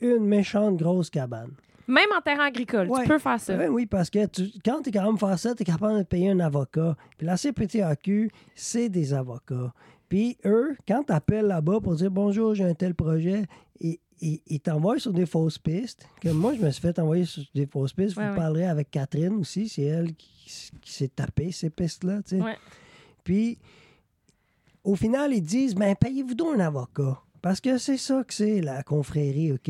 une 0.00 0.24
méchante 0.24 0.76
grosse 0.76 1.10
cabane. 1.10 1.50
Même 1.88 2.08
en 2.16 2.20
terrain 2.20 2.44
agricole, 2.44 2.88
Ouais. 2.88 3.02
tu 3.02 3.08
peux 3.08 3.18
faire 3.18 3.40
ça. 3.40 3.56
Oui, 3.56 3.66
oui, 3.66 3.86
parce 3.86 4.10
que 4.10 4.26
tu- 4.26 4.50
quand 4.64 4.82
tu 4.82 4.90
es 4.90 4.92
capable 4.92 5.14
de 5.14 5.18
faire 5.18 5.38
ça, 5.38 5.54
tu 5.54 5.62
es 5.62 5.64
capable 5.64 5.98
de 5.98 6.02
payer 6.04 6.30
un 6.30 6.40
avocat. 6.40 6.94
Puis 7.16 7.26
la 7.26 7.36
CPTAQ, 7.38 8.30
c'est 8.54 8.88
des 8.90 9.14
avocats. 9.14 9.72
Puis 10.08 10.36
eux, 10.44 10.76
quand 10.86 11.02
tu 11.04 11.12
appelles 11.12 11.46
là-bas 11.46 11.80
pour 11.80 11.94
dire 11.96 12.10
bonjour, 12.10 12.54
j'ai 12.54 12.64
un 12.64 12.74
tel 12.74 12.94
projet, 12.94 13.44
ils, 13.80 13.98
ils- 14.20 14.40
ils 14.46 14.60
t'envoient 14.60 14.98
sur 14.98 15.12
des 15.12 15.26
fausses 15.26 15.58
pistes. 15.58 16.06
Que 16.20 16.28
moi, 16.28 16.54
je 16.54 16.60
me 16.62 16.70
suis 16.70 16.82
fait 16.82 16.98
envoyer 16.98 17.24
sur 17.24 17.42
des 17.54 17.66
fausses 17.66 17.92
pistes. 17.94 18.16
Ouais, 18.16 18.24
Vous 18.24 18.30
ouais. 18.32 18.36
parlerez 18.36 18.66
avec 18.66 18.90
Catherine 18.90 19.34
aussi, 19.36 19.68
c'est 19.68 19.82
elle 19.82 20.14
qui, 20.14 20.70
qui 20.82 20.92
s'est 20.92 21.08
tapée 21.08 21.52
ces 21.52 21.70
pistes-là. 21.70 22.20
Puis 23.24 23.58
au 24.84 24.94
final, 24.96 25.32
ils 25.32 25.42
disent 25.42 25.74
ben, 25.74 25.94
payez-vous 25.94 26.34
donc 26.34 26.56
un 26.56 26.60
avocat. 26.60 27.18
Parce 27.42 27.60
que 27.60 27.78
c'est 27.78 27.96
ça 27.96 28.24
que 28.24 28.34
c'est 28.34 28.60
la 28.60 28.82
confrérie, 28.82 29.52
OK? 29.52 29.68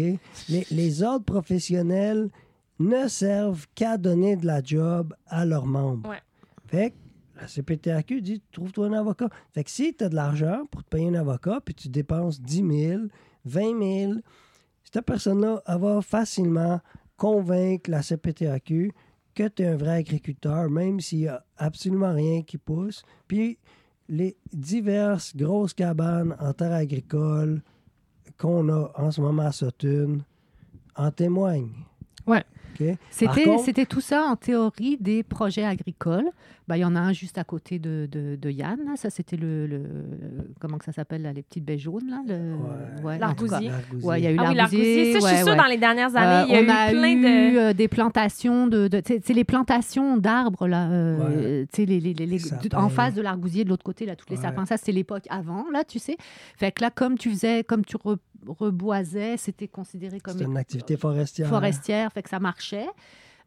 Les, 0.49 0.67
les 0.71 1.03
ordres 1.03 1.25
professionnels 1.25 2.31
ne 2.79 3.09
servent 3.09 3.67
qu'à 3.75 3.99
donner 3.99 4.37
de 4.37 4.47
la 4.47 4.63
job 4.63 5.15
à 5.27 5.45
leurs 5.45 5.67
membres. 5.67 6.09
Ouais. 6.09 6.23
Fait 6.67 6.91
que 6.91 6.97
la 7.41 7.47
CPTAQ 7.47 8.21
dit 8.21 8.43
trouve-toi 8.53 8.87
un 8.87 8.93
avocat. 8.93 9.29
Fait 9.53 9.65
que 9.65 9.71
si 9.71 9.95
tu 9.95 10.05
as 10.05 10.09
de 10.09 10.15
l'argent 10.15 10.65
pour 10.71 10.85
te 10.85 10.89
payer 10.89 11.09
un 11.09 11.15
avocat, 11.15 11.61
puis 11.65 11.75
tu 11.75 11.89
dépenses 11.89 12.41
10 12.41 12.57
000, 12.57 13.03
20 13.45 13.61
000, 14.01 14.13
cette 14.85 15.05
personne-là, 15.05 15.63
elle 15.67 15.79
va 15.79 16.03
facilement 16.03 16.81
convaincre 17.17 17.91
la 17.91 18.03
CPTAQ 18.03 18.93
que 19.35 19.49
tu 19.49 19.63
es 19.63 19.67
un 19.67 19.77
vrai 19.77 19.97
agriculteur, 19.97 20.69
même 20.71 21.01
s'il 21.01 21.21
n'y 21.21 21.29
a 21.29 21.45
absolument 21.57 22.13
rien 22.13 22.43
qui 22.43 22.59
pousse. 22.59 23.03
Puis 23.27 23.59
les 24.09 24.37
diverses 24.53 25.37
grosses 25.37 25.75
cabanes 25.75 26.37
en 26.41 26.53
terre 26.53 26.73
agricole 26.73 27.63
qu'on 28.39 28.69
a 28.69 28.91
en 28.97 29.11
ce 29.11 29.21
moment 29.21 29.47
à 29.47 29.53
Sutton 29.53 30.21
en 30.97 31.11
témoignent. 31.11 31.85
Ouais. 32.27 32.45
OK? 32.81 32.87
Par 33.25 33.61
C'était, 33.61 33.87
tout 33.87 34.01
ça 34.01 34.25
en 34.25 34.37
théorie 34.37 34.97
des 35.01 35.23
projets 35.23 35.65
agricoles. 35.65 36.29
Ben, 36.69 36.77
Il 36.77 36.81
y 36.81 36.85
en 36.85 36.95
a 36.97 37.01
un 37.01 37.13
juste 37.15 37.39
à 37.39 37.45
côté 37.45 37.79
de, 37.79 38.07
de, 38.13 38.37
de 38.37 38.51
Yann. 38.51 38.79
là. 38.85 38.93
Ça, 38.97 39.09
c'était 39.09 39.37
le, 39.39 39.67
le- 39.67 39.83
Comment 40.61 40.77
que 40.77 40.85
ça 40.85 40.93
s'appelle, 40.93 41.31
les 41.35 41.43
petites 41.43 41.65
baies 41.65 41.79
jaunes? 41.79 42.11
Là, 42.11 42.21
le... 42.27 43.03
Ouais. 43.03 43.19
L'argousier. 43.19 43.71
Ouais, 44.03 44.21
il 44.21 44.25
y 44.25 44.27
a 44.27 44.33
eu 44.33 44.37
Ah 44.39 44.53
l'argousier. 44.53 45.15
Ça, 45.15 45.19
je 45.21 45.27
suis 45.35 45.37
sûre, 45.39 45.49
ouais. 45.49 45.57
dans 45.57 45.65
les 45.65 45.79
dernières 45.79 46.15
années, 46.15 46.47
il 46.51 46.53
y 46.53 46.57
a 46.57 46.61
Euh, 46.61 46.65
eu 46.65 46.71
a 46.71 46.91
plein 46.91 47.13
eu 47.17 47.23
de... 47.55 47.59
euh, 47.59 47.73
des 47.73 47.89
plantations 47.89 48.67
de, 48.67 48.87
de 48.89 49.01
c'est 49.07 49.33
les 49.33 49.45
plantations 49.45 50.19
d'arbres 50.19 50.69
là, 50.69 50.91
euh, 50.91 51.65
tu 51.73 51.83
sais, 51.83 51.87
les, 51.87 52.01
les- 52.01 52.13
les- 52.13 52.27
les- 52.27 52.39
Sapins. 52.39 52.79
en 52.83 52.89
face 52.91 53.15
de 53.15 53.23
l'argousier 53.23 53.65
de 53.65 53.71
l'autre 53.71 53.85
côté 53.85 54.05
là, 54.05 54.15
tous 54.15 54.27
les 54.29 54.37
Ouais. 54.37 54.43
sapins. 54.43 54.67
Ça 54.67 54.77
c'était 54.77 54.93
l'époque 54.93 55.25
avant 55.31 55.65
là, 55.73 55.85
tu 55.85 55.99
sais. 55.99 56.17
Fait 56.59 56.71
que 56.71 56.83
là, 56.83 56.91
comme 56.91 57.17
tu 57.17 57.31
faisais, 57.31 57.65
comme 57.65 57.85
tu 57.85 57.97
re- 57.97 58.19
reboisais, 58.47 59.37
c'était 59.37 59.69
considéré 59.69 60.21
comme 60.21 60.37
C'est 60.39 60.45
une 60.45 60.57
activité 60.57 60.97
forestière. 60.97 61.49
forestière, 61.49 62.13
fait 62.13 62.23
que 62.23 62.29
ça 62.31 62.39
marchait. 62.39 62.68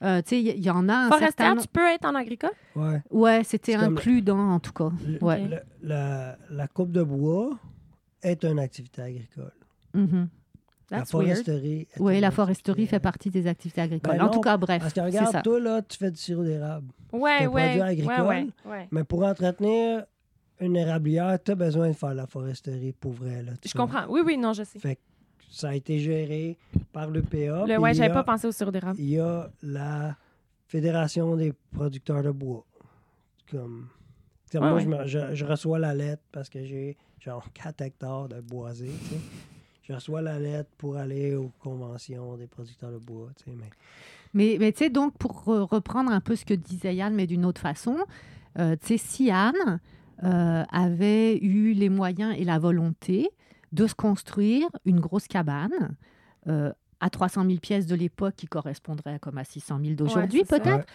Euh, 0.03 0.21
tu 0.23 0.29
sais, 0.29 0.41
il 0.41 0.63
y, 0.65 0.69
en 0.71 0.89
a 0.89 0.93
un 0.95 1.07
Forestière, 1.09 1.33
certain 1.49 1.55
tu 1.61 1.67
peux 1.67 1.87
être 1.87 2.05
en 2.05 2.15
agricole? 2.15 2.49
Ouais. 2.75 3.01
Ouais, 3.11 3.43
c'était 3.43 3.75
inclus 3.75 4.23
dans, 4.23 4.39
en 4.53 4.59
tout 4.59 4.73
cas. 4.73 4.89
Le- 5.07 5.23
Ouais. 5.23 5.45
le- 5.47 5.59
la, 5.83 6.37
la 6.49 6.67
coupe 6.67 6.91
de 6.91 7.03
bois 7.03 7.51
est 8.23 8.43
une 8.43 8.57
activité 8.59 9.01
agricole. 9.03 9.51
Mhm. 9.93 10.27
la 10.89 10.97
That's 10.99 11.13
weird. 11.13 11.27
foresterie. 11.27 11.81
est 11.95 11.99
Oui, 11.99 12.19
la 12.19 12.31
foresterie 12.31 12.87
fait 12.87 12.99
partie 12.99 13.29
des 13.29 13.45
activités 13.47 13.81
agricoles. 13.81 14.17
Ben 14.17 14.25
en 14.25 14.29
tout 14.29 14.41
cas, 14.41 14.57
bref, 14.57 14.81
Parce 14.81 14.93
que 14.93 14.99
regarde, 15.01 15.31
ça. 15.31 15.41
toi, 15.41 15.59
là, 15.59 15.81
tu 15.83 15.97
fais 15.97 16.09
du 16.11 16.17
sirop 16.17 16.43
d'érable. 16.43 16.87
Un 17.13 17.17
ouais. 17.19 17.37
produit 17.47 17.53
ouais, 17.55 17.81
agricole. 17.81 18.21
ouais, 18.27 18.47
ouais. 18.65 18.87
Mais 18.91 19.03
pour 19.03 19.23
entretenir 19.23 20.03
une 20.59 20.75
érablière, 20.75 21.37
tu 21.43 21.51
as 21.51 21.55
besoin 21.55 21.89
de 21.89 21.93
faire 21.93 22.13
la 22.13 22.25
foresterie 22.27 22.91
pour 22.93 23.11
vrai. 23.13 23.41
Là, 23.43 23.51
Je 23.63 23.71
vois. 23.71 23.81
comprends. 23.85 24.05
Oui, 24.09 24.21
oui, 24.25 24.37
non, 24.37 24.53
je 24.53 24.63
sais. 24.63 24.79
Fait 24.79 24.95
que 24.95 25.01
ça 25.51 25.69
a 25.69 25.75
été 25.75 25.99
géré 25.99 26.57
par 26.93 27.11
l'EPA. 27.11 27.65
Le, 27.67 27.77
ouais, 27.77 27.91
il 27.91 27.93
y 27.93 27.97
j'avais 27.97 28.09
a- 28.09 28.13
pas 28.13 28.23
pensé 28.23 28.47
au 28.47 28.51
sirop 28.51 28.71
d'érable. 28.71 28.97
Il 28.99 29.09
y 29.09 29.19
a 29.19 29.51
la 29.61 30.15
Fédération 30.67 31.35
des 31.35 31.53
producteurs 31.73 32.23
de 32.23 32.31
bois. 32.31 32.65
Comme, 33.51 33.87
Ouais, 34.53 34.59
moi, 34.59 34.73
ouais. 34.75 34.81
Je, 34.83 34.87
me- 34.89 35.05
je- 35.05 35.35
je 35.35 35.45
reçois 35.45 35.77
la 35.79 35.93
lettre 35.93 36.23
parce 36.31 36.49
que 36.49 36.63
j'ai 36.63 36.97
genre 37.19 37.45
4 37.53 37.81
hectares 37.81 38.29
de 38.29 38.39
boisé. 38.41 38.89
Je 39.83 39.93
reçois 39.93 40.21
la 40.21 40.39
lettre 40.39 40.69
pour 40.77 40.95
aller 40.97 41.35
aux 41.35 41.51
conventions 41.59 42.37
des 42.37 42.47
producteurs 42.47 42.91
de 42.91 42.97
bois. 42.97 43.29
tu 43.37 43.45
sais, 43.45 43.51
Mais... 43.57 43.69
Mais, 44.33 44.55
mais 44.59 44.71
tu 44.71 44.79
sais, 44.85 44.89
donc, 44.89 45.13
pour 45.17 45.43
re- 45.45 45.61
reprendre 45.67 46.09
un 46.11 46.21
peu 46.21 46.37
ce 46.37 46.45
que 46.45 46.53
disait 46.53 46.95
Yann, 46.95 47.13
mais 47.13 47.27
d'une 47.27 47.43
autre 47.45 47.59
façon, 47.59 47.97
euh, 48.59 48.77
tu 48.79 48.87
sais, 48.87 48.97
si 48.97 49.25
Yann 49.25 49.79
euh, 50.23 50.63
avait 50.71 51.37
eu 51.39 51.73
les 51.73 51.89
moyens 51.89 52.33
et 52.37 52.45
la 52.45 52.57
volonté 52.57 53.29
de 53.71 53.87
se 53.87 53.95
construire 53.95 54.67
une 54.85 54.99
grosse 54.99 55.27
cabane 55.27 55.95
euh, 56.47 56.71
à 56.99 57.09
300 57.09 57.45
000 57.45 57.59
pièces 57.59 57.87
de 57.87 57.95
l'époque 57.95 58.35
qui 58.35 58.45
correspondrait 58.47 59.17
comme 59.19 59.37
à 59.37 59.43
600 59.43 59.79
000 59.83 59.95
d'aujourd'hui, 59.95 60.41
Ouais, 60.41 60.45
peut-être, 60.59 60.85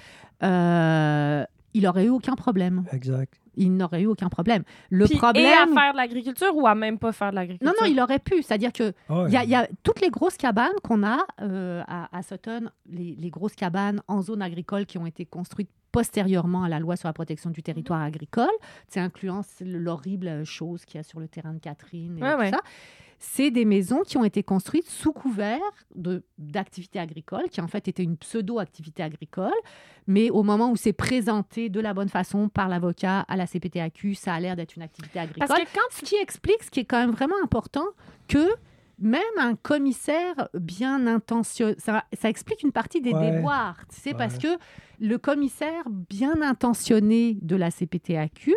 euh, 0.42 1.44
il 1.74 1.82
n'aurait 1.82 2.04
eu 2.06 2.10
aucun 2.10 2.34
problème. 2.34 2.84
Exact. 2.92 3.40
Il 3.58 3.74
n'aurait 3.76 4.02
eu 4.02 4.06
aucun 4.06 4.28
problème. 4.28 4.62
Le 4.90 5.06
Puis, 5.06 5.16
problème... 5.16 5.44
Et 5.46 5.52
à 5.52 5.66
faire 5.66 5.92
de 5.92 5.96
l'agriculture 5.96 6.54
ou 6.54 6.66
à 6.66 6.74
même 6.74 6.98
pas 6.98 7.12
faire 7.12 7.30
de 7.30 7.36
l'agriculture? 7.36 7.66
Non, 7.80 7.86
non, 7.86 7.90
il 7.90 7.98
aurait 8.00 8.18
pu. 8.18 8.42
C'est-à-dire 8.42 8.72
que 8.72 8.92
Ah 9.08 9.22
ouais. 9.22 9.30
il 9.30 9.32
y, 9.32 9.36
a, 9.36 9.44
il 9.44 9.50
y 9.50 9.54
a 9.54 9.66
toutes 9.82 10.00
les 10.00 10.10
grosses 10.10 10.36
cabanes 10.36 10.74
qu'on 10.82 11.02
a 11.02 11.26
euh, 11.40 11.82
à, 11.88 12.16
à 12.16 12.22
Sutton, 12.22 12.70
les, 12.90 13.14
les 13.18 13.30
grosses 13.30 13.54
cabanes 13.54 14.00
en 14.08 14.20
zone 14.22 14.42
agricole 14.42 14.84
qui 14.86 14.98
ont 14.98 15.06
été 15.06 15.24
construites 15.24 15.70
postérieurement 15.96 16.62
à 16.64 16.68
la 16.68 16.78
loi 16.78 16.96
sur 16.96 17.08
la 17.08 17.12
protection 17.14 17.50
du 17.50 17.62
territoire 17.62 18.02
agricole, 18.02 18.50
c'est 18.88 19.00
incluant 19.00 19.40
l'horrible 19.60 20.44
chose 20.44 20.84
qu'il 20.84 20.98
y 20.98 21.00
a 21.00 21.02
sur 21.02 21.20
le 21.20 21.28
terrain 21.28 21.54
de 21.54 21.58
Catherine 21.58 22.18
et 22.18 22.22
Ouais, 22.22 22.32
tout 22.34 22.38
ouais. 22.40 22.50
ça. 22.50 22.60
C'est 23.18 23.50
des 23.50 23.64
maisons 23.64 24.02
qui 24.02 24.18
ont 24.18 24.24
été 24.24 24.42
construites 24.42 24.88
sous 24.90 25.12
couvert 25.12 25.58
de- 25.94 26.22
d'activité 26.36 26.98
agricole, 26.98 27.44
qui 27.50 27.62
en 27.62 27.66
fait 27.66 27.88
était 27.88 28.02
une 28.02 28.18
pseudo-activité 28.18 29.02
agricole, 29.02 29.54
mais 30.06 30.28
au 30.28 30.42
moment 30.42 30.70
où 30.70 30.76
c'est 30.76 30.92
présenté 30.92 31.70
de 31.70 31.80
la 31.80 31.94
bonne 31.94 32.10
façon 32.10 32.50
par 32.50 32.68
l'avocat 32.68 33.20
à 33.20 33.36
la 33.36 33.46
CPTAQ, 33.46 34.14
ça 34.14 34.34
a 34.34 34.40
l'air 34.40 34.54
d'être 34.54 34.76
une 34.76 34.82
activité 34.82 35.18
agricole. 35.18 35.48
Parce 35.48 35.58
que 35.58 35.66
quand 35.74 35.80
Ce 35.92 36.02
qui 36.02 36.16
explique, 36.16 36.62
ce 36.62 36.70
qui 36.70 36.80
est 36.80 36.84
quand 36.84 36.98
même 37.00 37.12
vraiment 37.12 37.36
important, 37.42 37.86
que 38.28 38.46
même 38.98 39.22
un 39.38 39.54
commissaire 39.56 40.48
bien 40.54 41.06
intentionné, 41.06 41.74
ça, 41.78 42.04
ça 42.18 42.28
explique 42.28 42.62
une 42.62 42.72
partie 42.72 43.00
des 43.00 43.12
Ouais. 43.12 43.30
déboires, 43.32 43.84
tu 43.88 44.00
sais, 44.00 44.10
Ouais. 44.10 44.16
parce 44.16 44.38
que 44.38 44.48
le 45.00 45.18
commissaire 45.18 45.84
bien 45.90 46.40
intentionné 46.42 47.36
de 47.42 47.56
la 47.56 47.70
CPTAQ, 47.70 48.54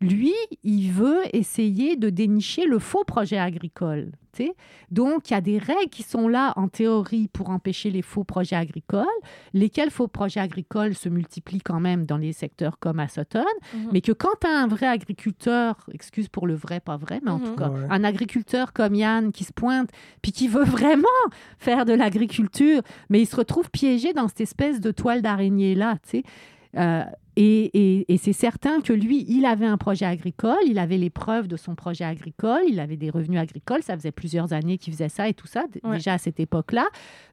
lui, 0.00 0.34
il 0.62 0.90
veut 0.90 1.20
essayer 1.32 1.96
de 1.96 2.10
dénicher 2.10 2.66
le 2.66 2.78
faux 2.78 3.04
projet 3.04 3.38
agricole. 3.38 4.12
Donc, 4.90 5.30
il 5.30 5.34
y 5.34 5.36
a 5.36 5.40
des 5.40 5.58
règles 5.58 5.90
qui 5.90 6.02
sont 6.02 6.28
là 6.28 6.52
en 6.56 6.68
théorie 6.68 7.28
pour 7.32 7.50
empêcher 7.50 7.90
les 7.90 8.02
faux 8.02 8.24
projets 8.24 8.56
agricoles, 8.56 9.04
lesquels 9.52 9.90
faux 9.90 10.08
projets 10.08 10.40
agricoles 10.40 10.94
se 10.94 11.08
multiplient 11.08 11.60
quand 11.62 11.80
même 11.80 12.04
dans 12.06 12.16
les 12.16 12.32
secteurs 12.32 12.78
comme 12.78 13.00
à 13.00 13.08
Sutton, 13.08 13.44
Mhm. 13.74 13.88
mais 13.92 14.00
que 14.00 14.12
quand 14.12 14.30
tu 14.40 14.46
as 14.46 14.50
un 14.58 14.66
vrai 14.66 14.86
agriculteur, 14.86 15.76
excuse 15.92 16.28
pour 16.28 16.46
le 16.46 16.54
vrai, 16.54 16.80
pas 16.80 16.96
vrai, 16.96 17.20
mais 17.24 17.30
en 17.30 17.38
Mhm. 17.38 17.44
tout 17.46 17.56
cas, 17.56 17.68
Ouais. 17.70 17.86
un 17.90 18.04
agriculteur 18.04 18.72
comme 18.72 18.94
Yann 18.94 19.32
qui 19.32 19.44
se 19.44 19.52
pointe, 19.52 19.90
puis 20.22 20.32
qui 20.32 20.48
veut 20.48 20.64
vraiment 20.88 21.08
faire 21.58 21.84
de 21.84 21.92
l'agriculture, 21.92 22.82
mais 23.10 23.20
il 23.20 23.26
se 23.26 23.36
retrouve 23.36 23.70
piégé 23.70 24.12
dans 24.12 24.28
cette 24.28 24.40
espèce 24.42 24.80
de 24.80 24.90
toile 24.90 25.22
d'araignée-là, 25.22 25.96
tu 26.02 26.18
sais. 26.18 26.22
Euh, 26.76 27.02
et 27.36 27.70
et- 27.74 28.12
et 28.14 28.16
c'est 28.18 28.32
certain 28.32 28.80
que 28.80 28.92
lui, 28.92 29.24
il 29.28 29.44
avait 29.44 29.66
un 29.66 29.76
projet 29.78 30.04
agricole, 30.06 30.56
il 30.66 30.78
avait 30.78 30.98
les 30.98 31.10
preuves 31.10 31.48
de 31.48 31.56
son 31.56 31.74
projet 31.74 32.04
agricole, 32.04 32.62
il 32.68 32.80
avait 32.80 32.96
des 32.96 33.10
revenus 33.10 33.40
agricoles, 33.40 33.82
ça 33.82 33.94
faisait 33.96 34.12
plusieurs 34.12 34.52
années 34.52 34.78
qu'il 34.78 34.92
faisait 34.92 35.08
ça 35.08 35.28
et 35.28 35.34
tout 35.34 35.46
ça, 35.46 35.64
Ouais. 35.82 35.96
déjà 35.96 36.14
à 36.14 36.18
cette 36.18 36.38
époque-là. 36.40 36.86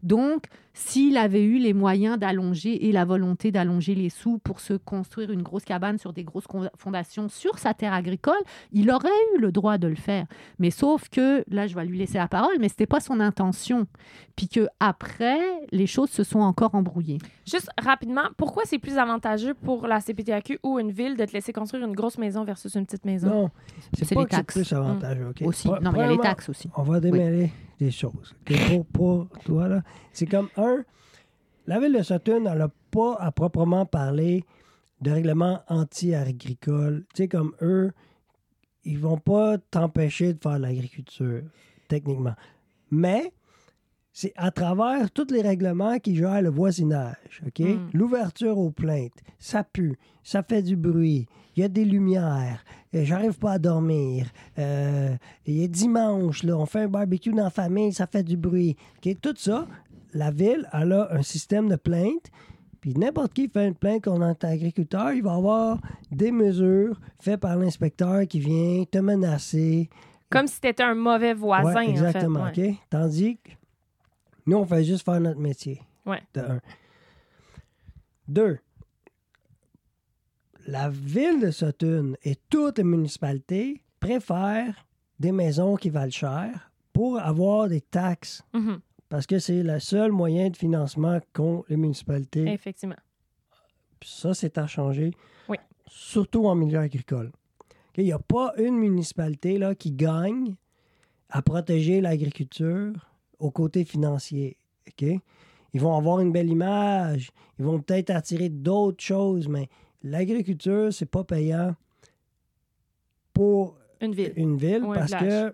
Donc, 0.03 0.45
s'il 0.73 1.17
avait 1.17 1.43
eu 1.43 1.57
les 1.57 1.73
moyens 1.73 2.17
d'allonger 2.17 2.87
et 2.87 2.91
la 2.93 3.03
volonté 3.03 3.51
d'allonger 3.51 3.93
les 3.93 4.09
sous 4.09 4.37
pour 4.39 4.61
se 4.61 4.73
construire 4.73 5.29
une 5.31 5.41
grosse 5.41 5.65
cabane 5.65 5.97
sur 5.97 6.13
des 6.13 6.23
grosses 6.23 6.47
fondations 6.77 7.27
sur 7.27 7.59
sa 7.59 7.73
terre 7.73 7.93
agricole, 7.93 8.39
il 8.71 8.89
aurait 8.89 9.09
eu 9.35 9.39
le 9.41 9.51
droit 9.51 9.77
de 9.77 9.87
le 9.87 9.95
faire. 9.95 10.25
Mais 10.59 10.71
sauf 10.71 11.09
que, 11.09 11.43
là, 11.49 11.67
je 11.67 11.75
vais 11.75 11.85
lui 11.85 11.97
laisser 11.97 12.17
la 12.17 12.29
parole, 12.29 12.55
mais 12.59 12.69
c'était 12.69 12.85
pas 12.87 13.01
son 13.01 13.19
intention. 13.19 13.85
Puis 14.37 14.47
que 14.47 14.67
après, 14.79 15.39
les 15.73 15.87
choses 15.87 16.09
se 16.09 16.23
sont 16.23 16.39
encore 16.39 16.73
embrouillées. 16.73 17.17
Juste 17.45 17.69
rapidement, 17.77 18.23
pourquoi 18.37 18.63
c'est 18.65 18.79
plus 18.79 18.97
avantageux 18.97 19.53
pour 19.53 19.87
la 19.95 20.01
CPTAQ 20.01 20.59
ou 20.63 20.79
une 20.79 20.91
ville 20.91 21.15
de 21.17 21.25
te 21.25 21.31
laisser 21.33 21.53
construire 21.53 21.85
une 21.85 21.95
grosse 21.95 22.17
maison 22.17 22.43
versus 22.43 22.73
une 22.75 22.85
petite 22.85 23.05
maison? 23.05 23.29
Non, 23.29 23.51
c'est 23.93 24.13
pas 24.13 24.21
les 24.21 24.25
que 24.27 24.31
c'est 24.31 24.37
taxes. 24.37 24.53
plus 24.55 24.73
avantageux. 24.73 25.29
OK? 25.29 25.41
Aussi. 25.43 25.67
Non, 25.67 25.91
mais 25.91 25.91
il 25.91 25.97
y 25.97 26.01
a 26.01 26.07
les 26.11 26.17
taxes 26.17 26.49
aussi. 26.49 26.69
On 26.75 26.83
va 26.83 26.99
démêler 26.99 27.51
des 27.79 27.91
choses. 27.91 28.35
OK? 28.49 28.57
Pour, 28.67 28.85
pour 29.27 29.39
toi, 29.43 29.67
là, 29.67 29.81
c'est 30.13 30.25
comme 30.25 30.49
un, 30.57 30.83
la 31.67 31.79
ville 31.79 31.93
de 31.93 32.03
Sutton, 32.03 32.45
elle 32.45 32.57
n'a 32.57 32.69
pas 32.91 33.15
à 33.19 33.31
proprement 33.31 33.85
parler 33.85 34.45
de 35.01 35.11
règlement 35.11 35.61
anti-agricole. 35.67 37.05
Tu 37.13 37.23
sais, 37.23 37.27
comme 37.27 37.53
eux, 37.61 37.91
ils 38.83 38.99
vont 38.99 39.17
pas 39.17 39.57
t'empêcher 39.57 40.33
de 40.33 40.39
faire 40.41 40.57
de 40.57 40.63
l'agriculture, 40.63 41.41
techniquement. 41.87 42.35
Mais 42.89 43.31
c'est 44.13 44.33
à 44.35 44.51
travers 44.51 45.09
tous 45.11 45.31
les 45.31 45.41
règlements 45.41 45.97
qui 45.99 46.15
gèrent 46.15 46.41
le 46.41 46.49
voisinage. 46.49 47.41
OK? 47.47 47.59
Mm. 47.59 47.89
L'ouverture 47.93 48.57
aux 48.57 48.71
plaintes, 48.71 49.19
ça 49.39 49.63
pue, 49.63 49.97
ça 50.23 50.43
fait 50.43 50.61
du 50.61 50.75
bruit, 50.75 51.27
il 51.55 51.61
y 51.61 51.63
a 51.63 51.67
des 51.67 51.85
lumières, 51.85 52.63
euh, 52.95 53.03
j'arrive 53.03 53.37
pas 53.39 53.53
à 53.53 53.59
dormir. 53.59 54.27
euh, 54.59 55.15
il 55.45 55.63
est 55.63 55.67
dimanche, 55.67 56.43
là, 56.43 56.57
on 56.57 56.65
fait 56.65 56.81
un 56.81 56.87
barbecue 56.87 57.31
dans 57.31 57.43
la 57.45 57.49
famille, 57.49 57.93
ça 57.93 58.07
fait 58.07 58.23
du 58.23 58.37
bruit. 58.37 58.75
Tout 59.21 59.33
ça, 59.37 59.67
la 60.13 60.31
ville, 60.31 60.67
elle 60.73 60.91
a 60.93 61.07
un 61.13 61.21
système 61.21 61.69
de 61.69 61.75
plaintes. 61.75 62.29
Puis 62.81 62.95
n'importe 62.95 63.33
qui 63.33 63.47
fait 63.47 63.67
une 63.67 63.75
plainte 63.75 64.03
contre 64.05 64.23
un 64.23 64.35
agriculteur, 64.49 65.11
il 65.13 65.21
va 65.21 65.35
avoir 65.35 65.77
des 66.11 66.31
mesures 66.31 66.99
faites 67.19 67.39
par 67.39 67.55
l'inspecteur 67.55 68.25
qui 68.27 68.39
vient 68.39 68.83
te 68.89 68.97
menacer, 68.97 69.87
Comme 70.31 70.47
si 70.47 70.59
t'étais 70.59 70.81
un 70.83 70.95
mauvais 70.95 71.33
voisin, 71.35 71.75
Ouais, 71.75 71.89
exactement, 71.89 72.41
en 72.41 72.51
fait. 72.53 72.61
ouais. 72.61 72.77
Tandis 72.89 73.37
que 73.37 73.51
nous, 74.51 74.57
on 74.57 74.65
fait 74.65 74.83
juste 74.83 75.05
faire 75.05 75.19
notre 75.21 75.39
métier. 75.39 75.81
Ouais. 76.05 76.21
De 76.33 76.41
un. 76.41 76.61
Deux, 78.27 78.59
la 80.67 80.89
ville 80.89 81.39
de 81.41 81.51
Sutton 81.51 82.15
et 82.23 82.35
toutes 82.49 82.77
les 82.77 82.83
municipalités 82.83 83.81
préfèrent 83.99 84.85
des 85.19 85.31
maisons 85.31 85.75
qui 85.75 85.89
valent 85.89 86.11
cher 86.11 86.71
pour 86.93 87.19
avoir 87.19 87.67
des 87.69 87.81
taxes. 87.81 88.43
Mhm, 88.53 88.79
Parce 89.09 89.25
que 89.25 89.39
c'est 89.39 89.63
le 89.63 89.79
seul 89.79 90.11
moyen 90.11 90.49
de 90.49 90.57
financement 90.57 91.19
qu'ont 91.33 91.63
les 91.69 91.77
municipalités. 91.77 92.47
Effectivement. 92.51 92.95
Ça, 94.03 94.33
c'est 94.33 94.57
à 94.57 94.67
changer. 94.67 95.11
Oui. 95.47 95.57
Surtout 95.87 96.45
en 96.45 96.55
milieu 96.55 96.79
agricole. 96.79 97.31
Il 97.97 98.05
n'y 98.05 98.11
a 98.13 98.19
pas 98.19 98.53
une 98.57 98.75
municipalité 98.77 99.57
là, 99.57 99.75
qui 99.75 99.91
gagne 99.91 100.55
à 101.29 101.41
protéger 101.41 102.01
l'agriculture 102.01 102.93
au 103.41 103.51
côté 103.51 103.83
financier. 103.83 104.57
OK? 104.87 105.19
ils 105.73 105.79
vont 105.81 105.95
avoir 105.95 106.19
une 106.19 106.31
belle 106.31 106.49
image, 106.49 107.31
ils 107.57 107.65
vont 107.65 107.79
peut-être 107.79 108.09
attirer 108.09 108.49
d'autres 108.49 109.01
choses, 109.03 109.47
mais 109.47 109.69
l'agriculture, 110.03 110.91
c'est 110.91 111.05
pas 111.05 111.23
payant 111.23 111.75
pour 113.33 113.77
Une 114.01 114.13
ville. 114.13 114.33
une 114.35 114.57
ville 114.57 114.83
Ou 114.83 114.91
un 114.91 114.95
parce 114.95 115.11
que 115.13 115.53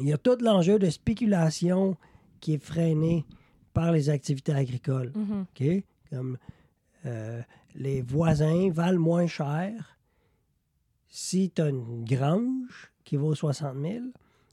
il 0.00 0.08
y 0.08 0.12
a 0.12 0.18
tout 0.18 0.36
l'enjeu 0.40 0.78
de 0.78 0.88
spéculation 0.88 1.96
qui 2.40 2.54
est 2.54 2.62
freiné 2.64 3.24
par 3.72 3.92
les 3.92 4.08
activités 4.08 4.52
agricoles. 4.52 5.12
Mhm. 5.14 5.42
OK? 5.42 5.84
Comme 6.10 6.38
euh, 7.06 7.40
les 7.74 8.02
voisins 8.02 8.70
valent 8.70 9.00
moins 9.00 9.26
cher 9.26 9.96
si 11.08 11.50
tu 11.50 11.62
as 11.62 11.68
une 11.68 12.04
grange 12.04 12.92
qui 13.04 13.16
vaut 13.16 13.34
60 13.34 13.76
000 13.80 13.94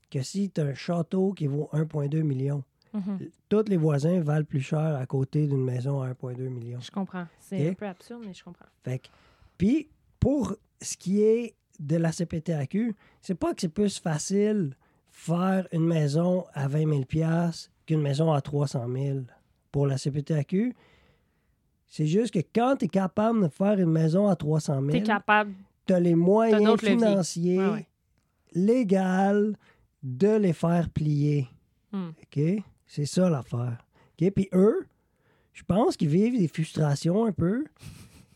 que 0.09 0.21
si 0.21 0.49
tu 0.49 0.61
as 0.61 0.65
un 0.65 0.73
château 0.73 1.33
qui 1.33 1.47
vaut 1.47 1.69
1,2 1.73 2.21
million. 2.23 2.63
Mhm. 2.93 3.19
Tous 3.49 3.65
les 3.67 3.77
voisins 3.77 4.19
valent 4.21 4.45
plus 4.45 4.61
cher 4.61 4.79
à 4.95 5.05
côté 5.05 5.45
d'une 5.47 5.63
maison 5.63 6.01
à 6.01 6.07
1,2 6.09 6.47
million. 6.49 6.79
Je 6.79 6.89
comprends. 6.89 7.25
C'est 7.39 7.69
un 7.69 7.73
peu 7.73 7.85
absurde, 7.85 8.23
mais 8.25 8.33
je 8.33 8.43
comprends. 8.43 8.65
Fait 8.83 8.99
que- 8.99 9.07
puis, 9.57 9.89
pour 10.19 10.55
ce 10.81 10.95
qui 10.97 11.21
est 11.21 11.53
de 11.79 11.97
la 11.97 12.11
CPTAQ, 12.11 12.95
c'est 13.21 13.35
pas 13.35 13.53
que 13.53 13.61
c'est 13.61 13.67
plus 13.69 13.99
facile 13.99 14.75
faire 15.11 15.67
une 15.71 15.85
maison 15.85 16.45
à 16.53 16.67
20 16.67 16.87
000 16.89 17.03
piastres 17.05 17.69
qu'une 17.85 18.01
maison 18.01 18.31
à 18.31 18.41
300 18.41 18.85
000 18.91 19.19
pour 19.71 19.85
la 19.85 19.97
CPTAQ. 19.97 20.73
C'est 21.87 22.07
juste 22.07 22.33
que 22.33 22.39
quand 22.53 22.77
tu 22.77 22.85
es 22.85 22.87
capable 22.87 23.43
de 23.43 23.47
faire 23.49 23.79
une 23.79 23.91
maison 23.91 24.27
à 24.27 24.35
300 24.35 24.81
T'es 24.87 24.91
000, 24.93 25.05
capable. 25.05 25.53
tu 25.85 25.93
as 25.93 25.99
les 25.99 26.15
moyens 26.15 26.79
financiers, 26.79 27.57
Ouais, 27.59 27.69
ouais. 27.69 27.87
légaux, 28.53 29.53
de 30.07 30.37
les 30.37 30.53
faire 30.53 30.89
plier. 30.89 31.47
Hmm. 31.91 32.09
OK? 32.09 32.63
C'est 32.85 33.05
ça 33.05 33.29
l'affaire. 33.29 33.85
OK? 34.19 34.31
Puis 34.31 34.49
eux, 34.53 34.87
je 35.53 35.63
pense 35.63 35.97
qu'ils 35.97 36.09
vivent 36.09 36.39
des 36.39 36.47
frustrations 36.47 37.25
un 37.25 37.31
peu. 37.31 37.65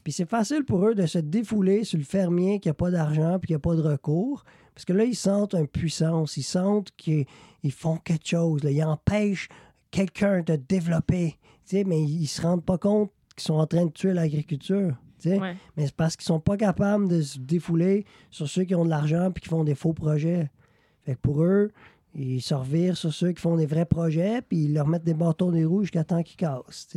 Puis 0.04 0.14
c'est 0.14 0.30
facile 0.30 0.66
pour 0.66 0.86
eux 0.88 0.96
de 0.96 1.06
se 1.06 1.20
défouler 1.20 1.84
sur 1.84 1.98
le 1.98 2.04
fermier 2.04 2.60
qui 2.60 2.68
n'a 2.68 2.74
pas 2.74 2.92
d'argent 2.92 3.38
puis 3.40 3.48
qui 3.48 3.54
n'a 3.54 3.60
pas 3.60 3.76
de 3.76 3.82
recours. 3.82 4.44
Parce 4.74 4.86
que 4.86 4.94
là, 4.94 5.04
ils 5.04 5.16
sentent 5.16 5.54
une 5.54 5.68
puissance. 5.68 6.38
Ils 6.38 6.44
sentent 6.44 6.92
qu'ils 6.98 7.26
ils 7.64 7.72
font 7.72 7.98
quelque 7.98 8.28
chose. 8.28 8.64
là. 8.64 8.72
Ils 8.72 8.84
empêchent 8.84 9.48
quelqu'un 9.92 10.42
de 10.42 10.56
développer. 10.56 11.38
Mais 11.74 12.02
ils 12.02 12.28
se 12.28 12.42
rendent 12.42 12.66
pas 12.66 12.78
compte 12.78 13.12
qu'ils 13.36 13.46
sont 13.46 13.54
en 13.54 13.68
train 13.68 13.86
de 13.86 13.92
tuer 13.92 14.14
l'agriculture. 14.14 14.98
Ouais. 15.26 15.56
Mais 15.78 15.86
c'est 15.86 15.96
parce 15.96 16.16
qu'ils 16.16 16.26
sont 16.26 16.40
pas 16.40 16.58
capables 16.58 17.08
de 17.08 17.22
se 17.22 17.38
défouler 17.38 18.06
sur 18.30 18.48
ceux 18.48 18.64
qui 18.64 18.76
ont 18.76 18.84
de 18.84 18.90
l'argent 18.90 19.32
puis 19.32 19.42
qui 19.42 19.50
font 19.50 19.64
des 19.64 19.76
faux 19.76 19.94
projets. 19.94 20.50
Fait 21.06 21.16
que 21.16 21.20
pour 21.20 21.44
eux, 21.44 21.72
ils 22.16 22.42
se 22.42 22.54
revirent 22.54 22.98
sur 22.98 23.14
ceux 23.14 23.32
qui 23.32 23.42
font 23.42 23.56
des 23.56 23.66
vrais 23.66 23.86
projets 23.86 24.42
puis 24.42 24.66
ils 24.66 24.74
leur 24.74 24.88
mettent 24.88 25.04
des 25.04 25.14
bâtons 25.14 25.52
des 25.52 25.66
roues 25.66 25.82
jusqu'à 25.82 26.04
temps 26.04 26.22
qu'ils 26.24 26.38
cassent. 26.38 26.88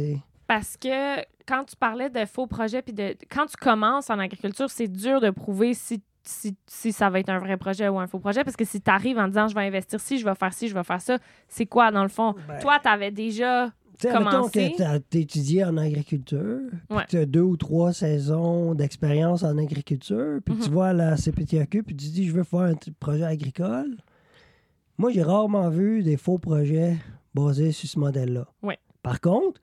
Parce 0.46 0.76
que 0.76 1.20
quand 1.46 1.64
tu 1.64 1.76
parlais 1.76 2.10
de 2.10 2.24
faux 2.26 2.46
projets, 2.46 2.82
puis 2.82 2.92
de 2.92 3.16
quand 3.30 3.46
tu 3.46 3.56
commences 3.56 4.10
en 4.10 4.18
agriculture, 4.18 4.70
c'est 4.70 4.88
dur 4.88 5.20
de 5.20 5.30
prouver 5.30 5.74
si, 5.74 6.02
si, 6.22 6.56
si 6.66 6.92
ça 6.92 7.08
va 7.10 7.20
être 7.20 7.30
un 7.30 7.38
vrai 7.38 7.56
projet 7.56 7.88
ou 7.88 7.98
un 7.98 8.06
faux 8.06 8.18
projet. 8.18 8.44
Parce 8.44 8.56
que 8.56 8.64
si 8.64 8.80
tu 8.80 8.90
arrives 8.90 9.18
en 9.18 9.28
disant 9.28 9.48
je 9.48 9.54
vais 9.54 9.62
investir 9.66 10.00
ci, 10.00 10.18
je 10.18 10.24
vais 10.24 10.34
faire 10.34 10.52
ci, 10.52 10.68
je 10.68 10.74
vais 10.74 10.84
faire 10.84 11.00
ça, 11.00 11.18
c'est 11.48 11.66
quoi 11.66 11.90
dans 11.90 12.02
le 12.02 12.08
fond? 12.08 12.34
Ben, 12.48 12.58
Toi, 12.58 12.78
tu 12.82 12.88
avais 12.88 13.10
déjà. 13.10 13.70
Tu 13.98 14.08
sais, 14.08 14.12
mettons 14.18 14.30
commencer. 14.30 14.72
que 14.72 14.76
t'as- 14.78 14.98
t'as 15.00 15.18
étudié 15.18 15.64
en 15.64 15.76
agriculture, 15.76 16.60
puis 16.88 16.96
Ouais. 16.98 17.04
tu 17.08 17.16
as 17.18 17.26
deux 17.26 17.42
ou 17.42 17.56
trois 17.56 17.92
saisons 17.92 18.74
d'expérience 18.74 19.42
en 19.44 19.56
agriculture, 19.56 20.40
puis 20.44 20.56
tu 20.58 20.70
Mhm. 20.70 20.78
à 20.78 20.92
la 20.92 21.16
CPTAQ, 21.16 21.82
puis 21.84 21.94
tu 21.96 22.06
dis, 22.08 22.26
je 22.26 22.32
veux 22.32 22.42
faire 22.44 22.60
un 22.60 22.74
projet 22.98 23.24
agricole. 23.24 23.96
Moi, 24.98 25.12
j'ai 25.12 25.22
rarement 25.22 25.68
vu 25.70 26.02
des 26.02 26.16
faux 26.16 26.38
projets 26.38 26.96
basés 27.34 27.72
sur 27.72 27.88
ce 27.88 27.98
modèle-là. 27.98 28.46
Ouais. 28.62 28.78
Par 29.02 29.20
contre, 29.20 29.60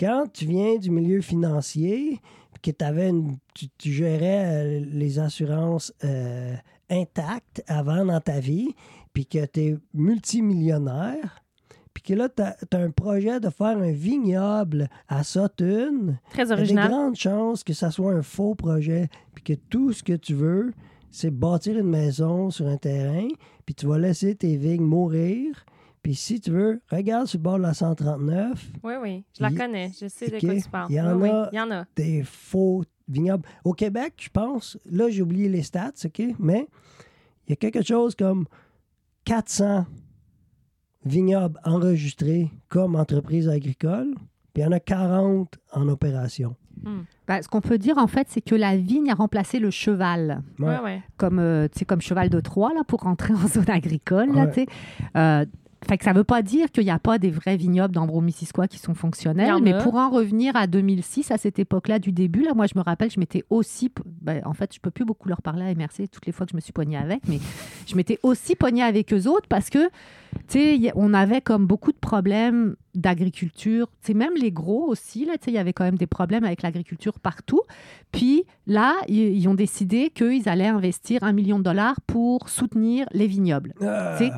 quand 0.00 0.24
tu 0.32 0.46
viens 0.46 0.76
du 0.76 0.90
milieu 0.90 1.20
financier, 1.20 2.20
puis 2.60 2.72
que 2.72 2.76
t'avais 2.76 3.08
une- 3.08 3.36
tu, 3.54 3.66
tu 3.78 3.90
gérais 3.90 4.44
euh, 4.46 4.84
les 4.92 5.18
assurances 5.18 5.92
euh, 6.04 6.54
intactes 6.90 7.62
avant 7.66 8.04
dans 8.04 8.20
ta 8.20 8.40
vie, 8.40 8.74
puis 9.12 9.26
que 9.26 9.44
tu 9.46 9.60
es 9.60 9.76
multimillionnaire, 9.94 11.41
puis 12.02 12.14
que 12.14 12.18
là, 12.18 12.28
tu 12.28 12.42
as, 12.42 12.56
un 12.80 12.90
projet 12.90 13.38
de 13.40 13.48
faire 13.50 13.78
un 13.78 13.92
vignoble 13.92 14.88
à 15.08 15.22
Sutton, 15.24 16.16
Très 16.30 16.44
il 16.44 16.48
y 16.48 16.52
a 16.52 16.54
original. 16.54 16.88
grandes 16.90 17.16
chances 17.16 17.62
que 17.64 17.72
ça 17.72 17.90
soit 17.90 18.12
un 18.12 18.22
faux 18.22 18.54
projet, 18.54 19.08
puis 19.34 19.44
que 19.44 19.52
tout 19.54 19.92
ce 19.92 20.02
que 20.02 20.14
tu 20.14 20.34
veux, 20.34 20.72
c'est 21.10 21.30
bâtir 21.30 21.78
une 21.78 21.88
maison 21.88 22.50
sur 22.50 22.66
un 22.66 22.76
terrain, 22.76 23.28
puis 23.66 23.74
tu 23.74 23.86
vas 23.86 23.98
laisser 23.98 24.34
tes 24.34 24.56
vignes 24.56 24.84
mourir. 24.84 25.64
Puis 26.02 26.16
si 26.16 26.40
tu 26.40 26.50
veux, 26.50 26.80
regarde 26.90 27.26
sur 27.28 27.38
le 27.38 27.42
bord 27.44 27.58
de 27.58 27.62
la 27.62 27.74
139, 27.74 28.72
Oui, 28.82 28.94
oui. 29.00 29.24
Je 29.38 29.42
la 29.42 29.52
connais. 29.52 29.92
Je 30.00 30.08
sais 30.08 30.26
de 30.28 30.40
quoi 30.44 30.54
tu 30.60 30.68
parles. 30.68 30.90
Il 30.90 30.96
y 30.96 31.00
en 31.00 31.14
Oui, 31.14 31.22
oui. 31.22 31.28
a- 31.30 31.48
Il 31.52 31.56
y 31.56 31.60
en 31.60 31.70
a. 31.70 31.84
des 31.94 32.24
faux 32.24 32.82
vignobles. 33.06 33.44
Au 33.64 33.72
Québec, 33.72 34.14
je 34.16 34.28
pense, 34.30 34.76
là, 34.90 35.08
j'ai 35.10 35.22
oublié 35.22 35.48
les 35.48 35.62
stats, 35.62 35.92
OK? 36.04 36.22
Mais 36.40 36.66
il 37.46 37.50
y 37.50 37.52
a 37.52 37.56
quelque 37.56 37.82
chose 37.82 38.16
comme 38.16 38.46
400 39.24 39.86
vignobles 41.04 41.58
enregistrés 41.64 42.50
comme 42.68 42.96
entreprise 42.96 43.48
agricole, 43.48 44.14
puis 44.54 44.62
il 44.62 44.64
y 44.64 44.66
en 44.66 44.72
a 44.72 44.80
40 44.80 45.58
en 45.72 45.88
opération. 45.88 46.56
Ben, 47.28 47.40
ce 47.42 47.48
qu'on 47.48 47.60
peut 47.60 47.78
dire, 47.78 47.98
en 47.98 48.06
fait, 48.08 48.26
c'est 48.30 48.40
que 48.40 48.54
la 48.54 48.76
vigne 48.76 49.10
a 49.10 49.14
remplacé 49.14 49.58
le 49.60 49.70
cheval. 49.70 50.42
Oui, 50.58 50.66
Ouais. 50.66 50.76
oui. 50.84 50.90
comme, 51.16 51.38
euh, 51.38 51.68
tu 51.68 51.80
sais, 51.80 51.84
comme 51.84 52.00
cheval 52.00 52.28
de 52.28 52.40
Troie 52.40 52.72
là, 52.74 52.82
pour 52.86 53.00
rentrer 53.02 53.34
en 53.34 53.46
zone 53.46 53.70
agricole. 53.70 54.34
Là, 54.34 54.46
Ouais. 54.46 54.66
Euh, 55.16 55.44
fait 55.88 55.98
que 55.98 56.04
ça 56.04 56.12
ne 56.12 56.18
veut 56.18 56.24
pas 56.24 56.42
dire 56.42 56.70
qu'il 56.70 56.84
n'y 56.84 56.90
a 56.90 56.98
pas 56.98 57.18
des 57.18 57.30
vrais 57.30 57.56
vignobles 57.56 57.94
d'Ambro-Missisquoi 57.94 58.68
qui 58.68 58.78
sont 58.78 58.94
fonctionnels, 58.94 59.54
mais 59.62 59.72
pour 59.82 59.96
en 59.96 60.10
revenir 60.10 60.54
à 60.56 60.66
2006, 60.66 61.30
à 61.30 61.38
cette 61.38 61.58
époque-là 61.58 61.98
du 61.98 62.12
début, 62.12 62.42
là, 62.42 62.54
moi 62.54 62.66
je 62.66 62.78
me 62.78 62.82
rappelle, 62.82 63.10
je 63.10 63.18
m'étais 63.18 63.44
aussi, 63.50 63.90
ben, 64.20 64.42
en 64.44 64.54
fait, 64.54 64.74
je 64.74 64.80
peux 64.80 64.90
plus 64.90 65.04
beaucoup 65.04 65.28
leur 65.28 65.42
parler 65.42 65.64
à 65.64 65.74
MRC 65.74 66.08
toutes 66.10 66.26
les 66.26 66.32
fois 66.32 66.46
que 66.46 66.52
je 66.52 66.56
me 66.56 66.60
suis 66.60 66.72
pognée 66.72 66.96
avec, 66.96 67.22
mais 67.28 67.40
je 67.86 67.96
m'étais 67.96 68.18
aussi 68.22 68.54
pognée 68.54 68.82
avec 68.82 69.12
eux 69.12 69.28
autres 69.28 69.48
parce 69.48 69.70
que, 69.70 69.88
tu 70.48 70.58
sais, 70.58 70.92
on 70.94 71.14
avait 71.14 71.40
comme 71.40 71.66
beaucoup 71.66 71.92
de 71.92 71.98
problèmes 71.98 72.76
d'agriculture, 72.94 73.88
tu 74.02 74.08
sais, 74.08 74.14
même 74.14 74.34
les 74.36 74.52
gros 74.52 74.86
aussi, 74.86 75.24
là, 75.24 75.32
tu 75.34 75.46
sais, 75.46 75.50
il 75.50 75.54
y 75.54 75.58
avait 75.58 75.72
quand 75.72 75.84
même 75.84 75.98
des 75.98 76.06
problèmes 76.06 76.44
avec 76.44 76.62
l'agriculture 76.62 77.18
partout. 77.18 77.62
Puis 78.12 78.44
là, 78.66 78.94
ils, 79.08 79.36
ils 79.36 79.48
ont 79.48 79.54
décidé 79.54 80.10
qu'ils 80.10 80.48
allaient 80.48 80.66
investir 80.66 81.24
un 81.24 81.32
million 81.32 81.58
de 81.58 81.64
dollars 81.64 82.00
pour 82.06 82.48
soutenir 82.48 83.06
les 83.12 83.26
vignobles. 83.26 83.74
Ah, 83.80 84.14
Tu 84.18 84.26
sais, 84.26 84.32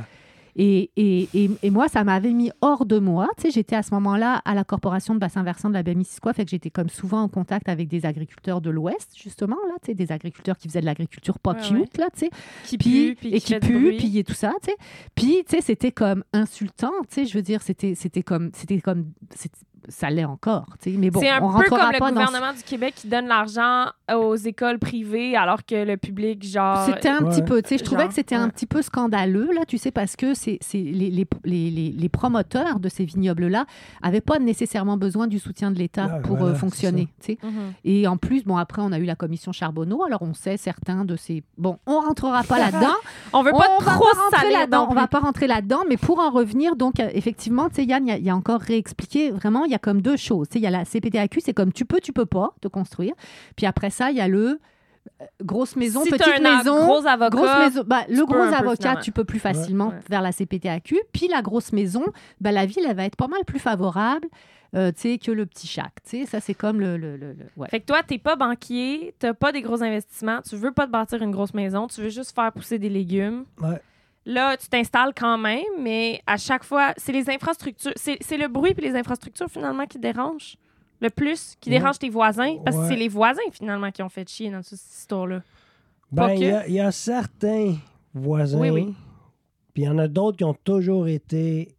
Et, 0.56 0.90
et, 0.96 1.28
et, 1.34 1.50
et 1.62 1.70
moi, 1.70 1.88
ça 1.88 2.04
m'avait 2.04 2.32
mis 2.32 2.50
hors 2.60 2.86
de 2.86 2.98
moi. 2.98 3.28
Tu 3.36 3.44
sais, 3.44 3.50
j'étais 3.50 3.76
à 3.76 3.82
ce 3.82 3.92
moment-là 3.94 4.42
à 4.44 4.54
la 4.54 4.64
corporation 4.64 5.14
de 5.14 5.18
bassin 5.18 5.42
versant 5.42 5.68
de 5.68 5.74
la 5.74 5.82
baie 5.82 5.94
Missisquoi, 5.94 6.32
fait 6.32 6.44
que 6.44 6.50
j'étais 6.50 6.70
comme 6.70 6.88
souvent 6.88 7.22
en 7.22 7.28
contact 7.28 7.68
avec 7.68 7.88
des 7.88 8.06
agriculteurs 8.06 8.60
de 8.60 8.70
l'Ouest, 8.70 9.12
justement, 9.16 9.56
là, 9.68 9.74
tu 9.82 9.86
sais, 9.86 9.94
des 9.94 10.12
agriculteurs 10.12 10.56
qui 10.58 10.68
faisaient 10.68 10.80
de 10.80 10.86
l'agriculture 10.86 11.38
pas 11.38 11.54
Ouais, 11.54 11.60
cute, 11.60 11.72
ouais. 11.76 11.88
là, 11.98 12.08
tu 12.12 12.20
sais. 12.20 12.30
Qui 12.64 12.78
puis 12.78 13.08
et 13.22 13.40
qui 13.40 13.54
qui 13.54 13.58
pue 13.60 13.96
puis 13.96 14.18
et 14.18 14.24
tout 14.24 14.34
ça 14.34 14.52
tu 14.62 14.70
sais. 14.70 14.76
Puis 15.14 15.44
tu 15.48 15.56
sais 15.56 15.62
c'était 15.62 15.92
comme 15.92 16.24
insultant 16.32 16.92
tu 17.08 17.14
sais. 17.14 17.24
Je 17.26 17.34
veux 17.34 17.42
dire 17.42 17.62
c'était 17.62 18.22
comme 18.22 18.50
c'était 18.54 18.80
comme 18.80 19.12
ça 19.88 20.10
l'est 20.10 20.24
encore 20.24 20.66
tu 20.82 20.92
sais. 20.92 20.98
Mais 20.98 21.10
bon 21.10 21.20
c'est 21.20 21.30
un 21.30 21.42
on 21.42 21.58
peu 21.58 21.68
comme 21.68 21.78
le 21.92 21.98
dans 21.98 22.08
gouvernement 22.08 22.52
du 22.52 22.62
Québec 22.62 22.94
qui 22.96 23.08
donne 23.08 23.26
l'argent 23.26 23.86
aux 24.12 24.34
écoles 24.36 24.78
privées 24.78 25.36
alors 25.36 25.64
que 25.64 25.74
le 25.84 25.96
public, 25.96 26.44
genre. 26.46 26.84
C'était 26.86 27.08
un 27.08 27.22
Ouais. 27.24 27.30
petit 27.30 27.42
peu, 27.42 27.62
tu 27.62 27.70
sais, 27.70 27.78
je 27.78 27.84
trouvais 27.84 28.02
Genre, 28.02 28.08
que 28.08 28.14
c'était 28.14 28.36
ouais. 28.36 28.42
un 28.42 28.48
petit 28.48 28.66
peu 28.66 28.82
scandaleux, 28.82 29.50
là, 29.54 29.62
tu 29.66 29.78
sais, 29.78 29.90
parce 29.90 30.16
que 30.16 30.34
c'est 30.34 30.58
c'est- 30.60 30.78
les, 30.78 31.10
les, 31.10 31.26
les, 31.44 31.70
les- 31.70 31.90
les 31.92 32.08
promoteurs 32.08 32.80
de 32.80 32.88
ces 32.88 33.04
vignobles-là 33.04 33.64
n'avaient 34.02 34.20
pas 34.20 34.38
nécessairement 34.38 34.96
besoin 34.96 35.26
du 35.26 35.38
soutien 35.38 35.70
de 35.70 35.78
l'État 35.78 36.08
Ah, 36.12 36.18
pour 36.20 36.36
voilà, 36.36 36.54
euh, 36.54 36.58
fonctionner, 36.58 37.08
tu 37.20 37.32
sais. 37.32 37.38
Mhm. 37.42 37.72
Et 37.84 38.06
en 38.06 38.16
plus, 38.16 38.44
bon, 38.44 38.56
après, 38.56 38.82
on 38.82 38.92
a 38.92 38.98
eu 38.98 39.04
la 39.04 39.16
commission 39.16 39.52
Charbonneau, 39.52 40.02
alors 40.04 40.22
on 40.22 40.34
sait 40.34 40.56
certains 40.56 41.04
de 41.04 41.16
ces... 41.16 41.42
Bon, 41.56 41.78
on 41.86 42.00
rentrera 42.00 42.42
pas 42.42 42.58
là-dedans. 42.70 42.94
On 43.32 43.42
veut 43.42 43.52
on 43.54 43.58
pas 43.58 43.68
va 43.68 43.74
trop 43.76 43.84
pas 43.84 44.20
rentrer 44.22 44.38
saler 44.40 44.52
là-dedans. 44.52 44.86
On 44.90 44.94
va 44.94 45.06
pas 45.06 45.20
rentrer 45.20 45.46
là-dedans, 45.46 45.80
mais 45.88 45.96
pour 45.96 46.18
en 46.18 46.30
revenir, 46.30 46.76
donc 46.76 47.00
euh, 47.00 47.08
effectivement, 47.14 47.68
tu 47.68 47.76
sais, 47.76 47.84
Yann, 47.84 48.06
il 48.06 48.10
y 48.10 48.12
a- 48.12 48.18
il 48.18 48.24
y, 48.24 48.30
a 48.30 48.36
encore 48.36 48.60
réexpliqué. 48.60 49.30
Vraiment, 49.30 49.64
il 49.64 49.70
y 49.70 49.74
a 49.74 49.78
comme 49.78 50.02
deux 50.02 50.16
choses. 50.16 50.48
Tu 50.48 50.54
sais, 50.54 50.58
il 50.58 50.62
y 50.62 50.66
a 50.66 50.70
la 50.70 50.84
CPTAQ, 50.84 51.40
c'est 51.40 51.54
comme 51.54 51.72
tu 51.72 51.84
peux, 51.84 52.00
tu 52.00 52.12
peux 52.12 52.26
pas 52.26 52.50
te 52.60 52.68
construire. 52.68 53.14
Puis 53.56 53.66
après 53.66 53.90
ça, 53.94 54.10
il 54.10 54.16
y 54.16 54.20
a 54.20 54.28
le 54.28 54.60
euh, 55.20 55.24
grosse 55.42 55.76
maison, 55.76 56.02
si 56.02 56.10
petite 56.10 56.26
un 56.26 56.56
maison. 56.58 56.76
gros 56.86 57.06
avocat, 57.06 57.30
Grosse 57.30 57.58
maison, 57.58 57.82
bah, 57.86 58.02
le 58.08 58.24
gros 58.26 58.34
peu, 58.34 58.54
avocat, 58.54 58.96
tu 58.96 59.12
peux 59.12 59.24
plus 59.24 59.38
facilement 59.38 59.88
Ouais. 59.88 60.00
vers 60.08 60.22
la 60.22 60.32
CPTAQ. 60.32 61.00
Puis 61.12 61.28
la 61.28 61.42
grosse 61.42 61.72
maison, 61.72 62.04
bah, 62.40 62.52
la 62.52 62.66
ville, 62.66 62.84
elle 62.88 62.96
va 62.96 63.04
être 63.04 63.16
pas 63.16 63.28
mal 63.28 63.44
plus 63.46 63.58
favorable 63.60 64.28
euh, 64.74 64.90
tu 64.90 65.02
sais, 65.02 65.18
que 65.18 65.30
le 65.30 65.46
petit 65.46 65.68
chac. 65.68 65.92
Tu 66.02 66.18
sais, 66.18 66.26
ça, 66.26 66.40
c'est 66.40 66.54
comme 66.54 66.80
le. 66.80 66.96
le, 66.96 67.16
le- 67.16 67.32
le- 67.32 67.46
ouais. 67.56 67.68
Fait 67.68 67.78
que 67.78 67.86
toi, 67.86 68.02
t'es 68.02 68.18
pas 68.18 68.34
banquier, 68.34 69.14
t'as 69.20 69.32
pas 69.32 69.52
des 69.52 69.62
gros 69.62 69.80
investissements, 69.84 70.40
tu 70.42 70.56
veux 70.56 70.72
pas 70.72 70.86
te 70.86 70.90
bâtir 70.90 71.22
une 71.22 71.30
grosse 71.30 71.54
maison, 71.54 71.86
tu 71.86 72.00
veux 72.00 72.08
juste 72.08 72.34
faire 72.34 72.50
pousser 72.52 72.80
des 72.80 72.88
légumes. 72.88 73.44
Ouais. 73.62 73.80
Là, 74.26 74.56
tu 74.56 74.66
t'installes 74.68 75.12
quand 75.16 75.38
même, 75.38 75.62
mais 75.78 76.22
à 76.26 76.38
chaque 76.38 76.64
fois, 76.64 76.92
c'est 76.96 77.12
les 77.12 77.28
infrastructures, 77.30 77.92
c'est 77.94 78.16
c'est 78.20 78.36
le 78.38 78.48
bruit 78.48 78.74
puis 78.74 78.84
les 78.84 78.96
infrastructures 78.96 79.48
finalement 79.48 79.86
qui 79.86 79.98
dérangent 80.00 80.56
le 81.00 81.10
plus, 81.10 81.56
qui 81.60 81.70
Ouais. 81.70 81.78
dérangent 81.78 81.98
tes 81.98 82.08
voisins, 82.10 82.56
parce 82.64 82.76
que 82.76 82.88
c'est 82.88 82.96
les 82.96 83.08
voisins 83.08 83.40
finalement 83.52 83.90
qui 83.90 84.02
ont 84.02 84.08
fait 84.08 84.28
chier 84.28 84.50
dans 84.50 84.62
cette 84.62 84.80
histoire-là. 84.80 85.42
Ben, 86.12 86.30
il 86.34 86.40
que. 86.40 86.44
y, 86.44 86.50
a- 86.50 86.68
il 86.68 86.74
y 86.74 86.80
a 86.80 86.92
certains 86.92 87.76
voisins, 88.12 88.60
Oui, 88.60 88.70
oui. 88.70 88.94
puis 89.72 89.82
il 89.82 89.86
y 89.86 89.88
en 89.88 89.98
a 89.98 90.06
d'autres 90.08 90.36
qui 90.38 90.44
ont 90.44 90.54
toujours 90.54 91.08
été 91.08 91.74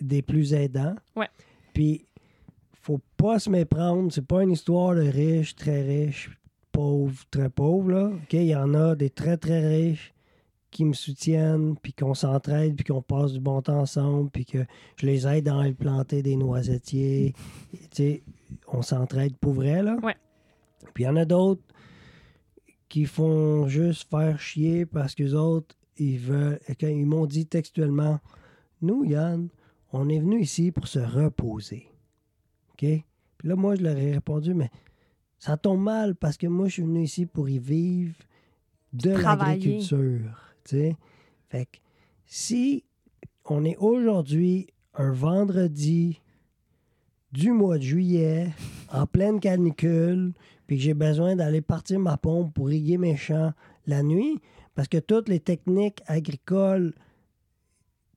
des 0.00 0.22
plus 0.22 0.52
aidants. 0.54 0.94
Ouais. 1.16 1.28
Puis 1.72 2.06
pas 3.16 3.38
se 3.38 3.48
méprendre. 3.48 4.12
C'est 4.12 4.26
pas 4.26 4.42
une 4.42 4.50
histoire 4.52 4.94
de 4.94 5.00
riches, 5.00 5.56
très 5.56 5.80
riches, 5.82 6.30
pauvres, 6.72 7.24
très. 7.30 7.48
Là. 7.48 8.08
OK? 8.12 8.32
Il 8.34 8.44
y 8.44 8.54
en 8.54 8.74
a 8.74 8.94
des 8.94 9.08
très, 9.08 9.38
très 9.38 9.66
riches 9.66 10.12
qui 10.70 10.84
me 10.84 10.92
soutiennent, 10.92 11.76
puis 11.80 11.92
qu'on 11.94 12.12
s'entraide, 12.14 12.74
puis 12.74 12.84
qu'on 12.84 13.00
passe 13.00 13.32
du 13.32 13.40
bon 13.40 13.62
temps 13.62 13.78
ensemble, 13.80 14.28
puis 14.30 14.44
que 14.44 14.58
je 14.96 15.06
les 15.06 15.26
aide 15.26 15.48
à 15.48 15.60
aller 15.60 15.72
planter 15.72 16.20
des 16.22 16.36
noisettiers. 16.36 17.32
tu 17.72 17.78
sais, 17.92 18.22
on 18.68 18.82
s'entraide 18.82 19.36
pour 19.36 19.52
vrai, 19.52 19.82
là. 19.82 19.96
Ouais. 20.02 20.16
Puis 20.92 21.04
il 21.04 21.06
y 21.06 21.10
en 21.10 21.16
a 21.16 21.24
d'autres 21.24 21.62
qui 22.88 23.06
font 23.06 23.66
juste 23.66 24.08
faire 24.08 24.38
chier 24.38 24.86
parce 24.86 25.14
que 25.14 25.34
autres, 25.34 25.74
ils 25.96 26.18
veulent. 26.18 26.60
Quand 26.80 26.88
ils 26.88 27.06
m'ont 27.06 27.26
dit 27.26 27.46
textuellement 27.46 28.20
Nous, 28.82 29.04
Yann, 29.04 29.48
on 29.92 30.08
est 30.08 30.20
venu 30.20 30.40
ici 30.40 30.70
pour 30.70 30.86
se 30.86 30.98
reposer. 30.98 31.88
OK? 32.72 33.04
Puis 33.38 33.48
là, 33.48 33.56
moi, 33.56 33.76
je 33.76 33.82
leur 33.82 33.96
ai 33.96 34.12
répondu 34.12 34.54
Mais 34.54 34.70
ça 35.38 35.56
tombe 35.56 35.82
mal 35.82 36.14
parce 36.14 36.36
que 36.36 36.46
moi, 36.46 36.68
je 36.68 36.74
suis 36.74 36.82
venu 36.82 37.02
ici 37.02 37.26
pour 37.26 37.48
y 37.48 37.58
vivre 37.58 38.14
de 38.92 39.10
l'agriculture. 39.10 40.54
Tu 40.64 40.76
sais? 40.76 40.96
Fait 41.48 41.66
que 41.66 41.78
si 42.26 42.84
on 43.44 43.64
est 43.64 43.76
aujourd'hui 43.76 44.68
un 44.94 45.12
vendredi 45.12 46.20
du 47.34 47.50
mois 47.50 47.78
de 47.78 47.82
juillet, 47.82 48.48
en 48.92 49.06
pleine 49.06 49.40
canicule, 49.40 50.32
puis 50.68 50.76
que 50.76 50.82
j'ai 50.82 50.94
besoin 50.94 51.34
d'aller 51.34 51.60
partir 51.60 51.98
ma 51.98 52.16
pompe 52.16 52.54
pour 52.54 52.70
irriguer 52.70 52.96
mes 52.96 53.16
champs 53.16 53.52
la 53.86 54.04
nuit, 54.04 54.40
parce 54.76 54.86
que 54.86 54.98
toutes 54.98 55.28
les 55.28 55.40
techniques 55.40 56.00
agricoles 56.06 56.94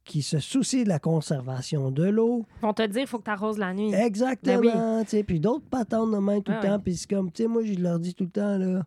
qui 0.05 0.21
se 0.21 0.39
soucient 0.39 0.83
de 0.83 0.89
la 0.89 0.99
conservation 0.99 1.89
de 1.91 2.03
l'eau, 2.03 2.45
vont 2.61 2.73
te 2.73 2.85
dire 2.85 3.01
il 3.01 3.07
faut 3.07 3.17
que 3.17 3.25
tu 3.25 3.31
arroses 3.31 3.57
la 3.57 3.73
nuit. 3.73 3.91
exactement, 3.93 5.01
Ben 5.11 5.23
puis 5.25 5.39
d'autres 5.39 5.67
patentes 5.67 6.11
de 6.11 6.17
main 6.19 6.39
tout 6.39 6.51
le 6.51 6.61
temps, 6.61 6.79
puis 6.79 6.95
c'est 6.95 7.09
comme, 7.09 7.31
tu 7.31 7.43
sais, 7.43 7.49
moi, 7.49 7.63
je 7.63 7.73
leur 7.73 7.99
dis 7.99 8.13
tout 8.13 8.25
le 8.25 8.29
temps, 8.29 8.57
là, 8.57 8.85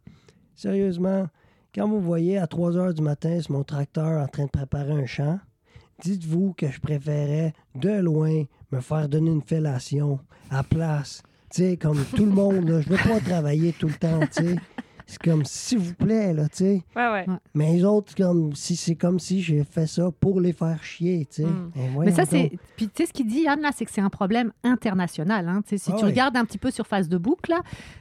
sérieusement, 0.54 1.26
quand 1.74 1.88
vous 1.88 2.00
voyez 2.00 2.38
à 2.38 2.46
3 2.46 2.76
heures 2.76 2.94
du 2.94 3.02
matin 3.02 3.40
sur 3.40 3.52
mon 3.52 3.64
tracteur 3.64 4.22
en 4.22 4.28
train 4.28 4.44
de 4.44 4.50
préparer 4.50 4.92
un 4.92 5.06
champ, 5.06 5.40
dites-vous 6.02 6.54
que 6.54 6.70
je 6.70 6.80
préférais 6.80 7.52
de 7.74 7.90
loin 7.90 8.44
me 8.72 8.80
faire 8.80 9.08
donner 9.08 9.30
une 9.30 9.42
fellation 9.42 10.18
à 10.50 10.62
place. 10.62 11.22
Tu 11.52 11.62
sais, 11.62 11.76
comme 11.76 12.04
tout 12.16 12.24
le 12.24 12.32
monde, 12.32 12.82
je 12.84 12.88
veux 12.88 13.08
pas 13.08 13.20
travailler 13.20 13.72
tout 13.72 13.88
le 13.88 13.94
temps, 13.94 14.20
tu 14.34 14.44
sais. 14.44 14.56
C'est 15.10 15.22
comme, 15.30 15.44
s'il 15.44 15.78
vous 15.78 15.94
plaît, 15.94 16.32
là, 16.32 16.44
tu 16.48 16.56
sais. 16.58 16.82
Ouais, 16.94 17.10
ouais. 17.10 17.26
Mais 17.54 17.72
les 17.72 17.84
autres, 17.84 18.14
comme, 18.14 18.54
si, 18.54 18.76
c'est 18.76 18.94
comme 18.94 19.18
si 19.18 19.42
j'ai 19.42 19.64
fait 19.64 19.86
ça 19.86 20.08
pour 20.20 20.40
les 20.40 20.52
faire 20.52 20.82
chier, 20.84 21.26
tu 21.28 21.42
sais. 21.42 21.48
Mm. 21.48 21.70
Mais 22.04 22.12
ça, 22.12 22.24
c'est. 22.24 22.52
Puis, 22.76 22.86
tu 22.88 23.02
sais, 23.02 23.06
ce 23.06 23.12
qu'il 23.12 23.26
dit, 23.26 23.46
Anne, 23.48 23.60
là, 23.60 23.70
c'est 23.76 23.84
que 23.84 23.90
c'est 23.90 24.00
un 24.00 24.08
problème 24.10 24.52
international. 24.62 25.48
Hein. 25.48 25.62
Tu 25.62 25.70
sais, 25.70 25.78
Si 25.78 25.90
Ah 25.92 25.96
tu 25.98 26.04
ouais. 26.04 26.10
regardes 26.10 26.36
un 26.36 26.44
petit 26.44 26.58
peu 26.58 26.70
sur 26.70 26.86
Facebook, 26.86 27.48
là, 27.48 27.60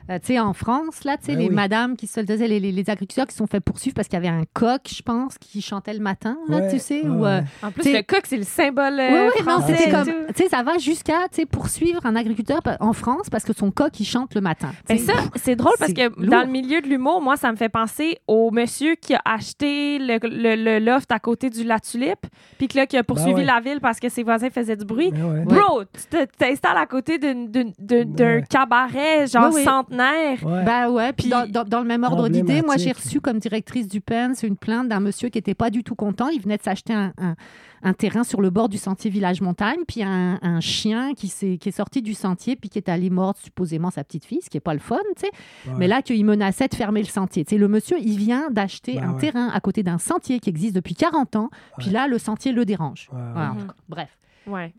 euh, 0.09 0.19
tu 0.19 0.27
sais, 0.33 0.39
en 0.39 0.53
France, 0.53 1.03
là, 1.03 1.17
tu 1.17 1.25
sais, 1.25 1.31
Ben 1.33 1.39
les 1.39 1.47
oui. 1.49 1.55
madames 1.55 1.95
qui 1.95 2.07
se 2.07 2.19
le 2.19 2.25
disaient, 2.25 2.47
les, 2.47 2.59
les- 2.59 2.71
les 2.71 2.89
agriculteurs 2.89 3.25
qui 3.27 3.33
se 3.33 3.39
sont 3.39 3.47
fait 3.47 3.59
poursuivre 3.59 3.95
parce 3.95 4.07
qu'il 4.07 4.21
y 4.21 4.25
avait 4.27 4.35
un 4.35 4.43
coq, 4.53 4.81
je 4.87 5.01
pense, 5.01 5.37
qui 5.39 5.61
chantait 5.61 5.93
le 5.93 5.99
matin, 5.99 6.37
là, 6.47 6.57
Ouais, 6.57 6.69
tu 6.71 6.79
sais, 6.79 7.01
ouais, 7.03 7.09
ou. 7.09 7.25
euh. 7.25 7.41
En 7.63 7.71
plus, 7.71 7.91
le 7.91 8.01
coq, 8.03 8.21
c'est 8.25 8.37
le 8.37 8.43
symbole 8.43 8.93
Oui, 8.97 9.01
euh, 9.01 9.29
oui, 9.35 9.43
non, 9.45 9.51
français 9.59 9.75
c'était 9.77 9.91
comme. 9.91 10.05
Tu 10.35 10.43
sais, 10.43 10.49
ça 10.49 10.61
va 10.63 10.77
jusqu'à 10.77 11.27
tu 11.31 11.37
sais, 11.37 11.45
poursuivre 11.45 12.05
un 12.05 12.15
agriculteur 12.15 12.61
pa- 12.61 12.77
en 12.79 12.93
France 12.93 13.29
parce 13.31 13.43
que 13.43 13.53
son 13.53 13.71
coq, 13.71 13.99
il 13.99 14.05
chante 14.05 14.35
le 14.35 14.41
matin. 14.41 14.71
Mais 14.89 14.97
sais, 14.97 15.05
ça, 15.13 15.19
c'est 15.35 15.55
drôle 15.55 15.73
parce 15.79 15.93
que 15.93 16.09
lourd. 16.19 16.29
dans 16.31 16.41
le 16.41 16.51
milieu 16.51 16.81
de 16.81 16.87
l'humour, 16.87 16.98
moi, 16.99 17.37
ça 17.37 17.51
me 17.51 17.57
fait 17.57 17.69
penser 17.69 18.17
au 18.27 18.51
monsieur 18.51 18.95
qui 18.95 19.13
a 19.15 19.21
acheté 19.25 19.97
le, 19.99 20.17
le- 20.21 20.55
le 20.55 20.79
loft 20.79 21.11
à 21.11 21.19
côté 21.19 21.49
du 21.49 21.63
La 21.63 21.79
Tulipe, 21.79 22.25
puis 22.57 22.67
que 22.67 22.77
là, 22.77 22.85
qui 22.85 22.97
a 22.97 23.03
poursuivi 23.03 23.33
ouais. 23.35 23.45
la 23.45 23.59
ville 23.59 23.79
parce 23.81 23.99
que 23.99 24.09
ses 24.09 24.23
voisins 24.23 24.49
faisaient 24.49 24.75
du 24.75 24.85
bruit. 24.85 25.11
Ben 25.11 25.23
ouais. 25.23 25.45
Bro, 25.45 25.83
tu 25.85 26.27
t'installes 26.37 26.77
à 26.77 26.85
côté 26.85 27.17
d'un 27.17 28.41
cabaret, 28.41 29.27
genre 29.27 29.47
Oui, 29.49 29.55
oui. 29.55 29.63
centenaire. 29.63 30.37
Ouais. 30.45 30.63
Ben 30.63 30.89
ouais, 30.89 31.13
puis 31.13 31.23
Puis- 31.23 31.29
dans, 31.29 31.47
dans- 31.47 31.63
dans 31.67 31.79
le 31.79 31.87
même 31.87 32.03
ordre 32.03 32.29
d'idée, 32.29 32.61
moi 32.61 32.77
j'ai 32.77 32.91
reçu 32.91 33.21
comme 33.21 33.39
directrice 33.39 33.87
du 33.87 34.01
PEN, 34.01 34.33
c'est 34.35 34.47
une 34.47 34.57
plainte 34.57 34.89
d'un 34.89 34.99
monsieur 34.99 35.29
qui 35.29 35.37
n'était 35.37 35.55
pas 35.55 35.69
du 35.69 35.83
tout 35.83 35.95
content. 35.95 36.29
Il 36.29 36.41
venait 36.41 36.57
de 36.57 36.63
s'acheter 36.63 36.93
un, 36.93 37.13
un- 37.17 37.35
un 37.83 37.93
terrain 37.93 38.23
sur 38.23 38.41
le 38.41 38.49
bord 38.49 38.69
du 38.69 38.77
sentier 38.77 39.09
village 39.09 39.41
montagne, 39.41 39.79
puis 39.87 40.03
un, 40.03 40.39
un 40.41 40.59
chien 40.59 41.13
qui, 41.13 41.27
s'est- 41.27 41.57
qui 41.57 41.69
est 41.69 41.73
sorti 41.73 42.01
du 42.01 42.13
sentier, 42.13 42.55
puis 42.55 42.69
qui 42.69 42.77
est 42.77 42.89
allé 42.89 43.09
mordre 43.09 43.39
supposément 43.39 43.89
sa 43.91 44.03
petite 44.03 44.25
fille, 44.25 44.41
ce 44.43 44.49
qui 44.49 44.57
n'est 44.57 44.61
pas 44.61 44.73
le 44.73 44.79
fun, 44.79 44.97
tu 45.15 45.21
sais. 45.27 45.31
Ouais. 45.67 45.73
Mais 45.77 45.87
là, 45.87 46.01
qu'il 46.01 46.23
menaçait 46.25 46.67
de 46.67 46.75
fermer 46.75 47.01
le 47.01 47.07
sentier. 47.07 47.45
Tu 47.45 47.51
sais, 47.51 47.57
le 47.57 47.67
monsieur, 47.67 47.97
il 47.99 48.17
vient 48.17 48.49
d'acheter 48.49 48.99
un 48.99 49.13
ouais. 49.13 49.19
terrain 49.19 49.49
à 49.49 49.59
côté 49.59 49.83
d'un 49.83 49.97
sentier 49.97 50.39
qui 50.39 50.49
existe 50.49 50.75
depuis 50.75 50.95
40 50.95 51.35
ans, 51.35 51.49
puis 51.77 51.89
là, 51.89 52.07
le 52.07 52.17
sentier 52.17 52.51
le 52.51 52.65
dérange. 52.65 53.09
Ouais, 53.11 53.19
ouais. 53.19 53.25
Voilà, 53.33 53.51
en 53.51 53.53
Mhm. 53.55 53.59
tout 53.61 53.67
cas, 53.67 53.73
bref. 53.87 54.09
Ouais. 54.47 54.73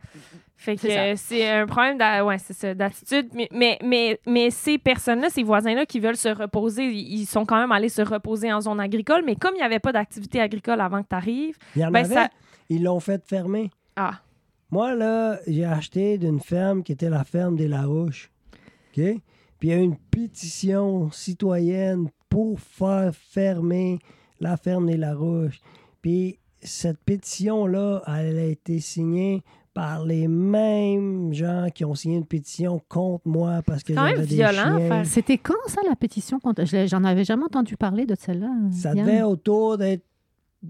Fait 0.57 0.75
que 0.77 1.15
C'est 1.17 1.49
un 1.49 1.67
problème 1.67 1.97
d'a- 1.97 2.25
ouais, 2.25 2.39
c'est 2.39 2.53
ça, 2.55 2.75
d'attitude. 2.75 3.29
Mais, 3.35 3.49
mais, 3.53 3.79
mais, 3.85 4.21
mais 4.27 4.51
ces 4.51 4.79
personnes-là, 4.79 5.31
ces 5.31 5.43
voisins-là 5.43 5.87
qui 5.87 6.01
veulent 6.01 6.17
se 6.17 6.29
reposer, 6.29 6.85
ils 6.87 7.21
ils 7.21 7.27
sont 7.27 7.47
quand 7.47 7.57
même 7.59 7.71
allés 7.73 7.89
se 7.89 8.03
reposer 8.03 8.53
en 8.53 8.61
zone 8.61 8.81
agricole. 8.81 9.23
Mais 9.25 9.37
comme 9.37 9.53
il 9.55 9.59
n'y 9.59 9.63
avait 9.63 9.79
pas 9.79 9.93
d'activité 9.93 10.41
agricole 10.41 10.81
avant 10.81 11.03
que 11.03 11.09
tu 11.09 11.15
arrives, 11.15 11.57
Il 11.77 11.83
y 11.83 11.87
en 11.87 11.91
Ben, 11.91 12.05
avait, 12.05 12.15
ça- 12.15 12.29
ils 12.71 12.83
l'ont 12.83 13.01
fait 13.01 13.23
fermer. 13.27 13.71
ah, 13.97 14.21
Moi, 14.71 14.95
là, 14.95 15.39
j'ai 15.47 15.65
acheté 15.65 16.17
d'une 16.17 16.41
ferme 16.41 16.83
qui 16.83 16.93
était 16.93 17.11
la 17.11 17.25
ferme 17.25 17.57
des 17.57 17.69
Larouches. 17.69 18.31
OK? 18.97 19.03
Puis 19.59 19.69
il 19.69 19.69
y 19.69 19.73
a 19.75 19.77
eu 19.77 19.83
une 19.83 19.99
pétition 19.99 21.11
citoyenne 21.11 22.09
pour 22.31 22.59
faire 22.61 23.15
fermer 23.15 23.99
la 24.41 24.57
ferme 24.57 24.87
des 24.87 24.97
Larouches. 24.97 25.61
Puis 26.01 26.39
cette 26.63 26.99
pétition-là, 27.05 28.03
elle 28.07 28.39
a 28.39 28.45
été 28.45 28.81
signée 28.81 29.43
par 29.75 30.05
les 30.05 30.27
mêmes 30.29 31.33
gens 31.33 31.67
qui 31.75 31.85
ont 31.85 31.95
signé 31.95 32.17
une 32.17 32.27
pétition 32.27 32.81
contre 32.89 33.27
moi 33.29 33.61
parce 33.65 33.83
que 33.83 33.89
C'est 33.93 33.95
quand 33.95 34.05
même 34.05 34.17
j'avais 34.17 34.27
des 34.27 34.35
violent, 34.35 34.79
chiens. 34.79 35.05
C'était 35.05 35.39
quand 35.39 35.55
ça, 35.67 35.81
la 35.89 35.95
pétition 35.95 36.41
contre... 36.41 36.65
je 36.65 36.77
l'ai- 36.77 36.89
J'en 36.89 37.05
avais 37.05 37.25
jamais 37.25 37.45
entendu 37.45 37.77
parler 37.77 38.05
de 38.07 38.15
celle-là. 38.19 38.51
Ça 38.73 38.95
Yann. 38.95 39.07
devait 39.07 39.23
autour 39.23 39.79
d'être 39.79 40.05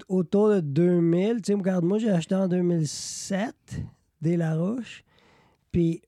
autour 0.08 0.48
de 0.50 0.60
2000. 0.60 1.36
Tu 1.42 1.52
sais, 1.52 1.54
regarde, 1.54 1.84
moi, 1.84 1.98
j'ai 1.98 2.10
acheté 2.10 2.34
en 2.34 2.48
2007 2.48 3.54
des 4.22 4.36
Larouches. 4.36 5.04
Puis 5.72 6.02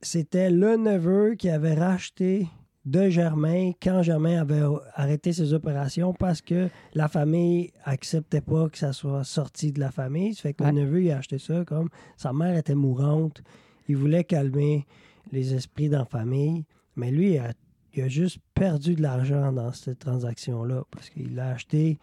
c'était 0.00 0.50
le 0.50 0.76
neveu 0.76 1.34
qui 1.34 1.48
avait 1.50 1.74
racheté 1.74 2.46
de 2.84 3.10
Germain 3.10 3.72
quand 3.82 4.02
Germain 4.02 4.40
avait 4.40 4.62
arrêté 4.94 5.32
ses 5.32 5.52
opérations 5.52 6.14
parce 6.14 6.40
que 6.40 6.68
la 6.94 7.08
famille 7.08 7.70
acceptait 7.84 8.40
pas 8.40 8.68
que 8.70 8.78
ça 8.78 8.92
soit 8.94 9.24
sorti 9.24 9.72
de 9.72 9.80
la 9.80 9.90
famille. 9.90 10.34
Ça 10.34 10.42
fait 10.42 10.54
que 10.54 10.64
Ouais. 10.64 10.72
le 10.72 10.82
neveu, 10.82 11.02
il 11.02 11.10
a 11.10 11.18
acheté 11.18 11.38
ça 11.38 11.64
comme 11.66 11.88
sa 12.16 12.32
mère 12.32 12.56
était 12.56 12.74
mourante. 12.76 13.42
Il 13.88 13.96
voulait 13.96 14.24
calmer 14.24 14.86
les 15.32 15.52
esprits 15.54 15.88
dans 15.90 15.98
la 15.98 16.04
famille. 16.06 16.64
Mais 16.96 17.10
lui, 17.10 17.32
il 17.32 17.38
a, 17.38 17.52
il 17.94 18.02
a 18.02 18.08
juste 18.08 18.38
perdu 18.54 18.94
de 18.94 19.02
l'argent 19.02 19.52
dans 19.52 19.72
cette 19.72 19.98
transaction-là 19.98 20.84
parce 20.90 21.10
qu'il 21.10 21.34
l'a 21.34 21.50
acheté 21.50 21.98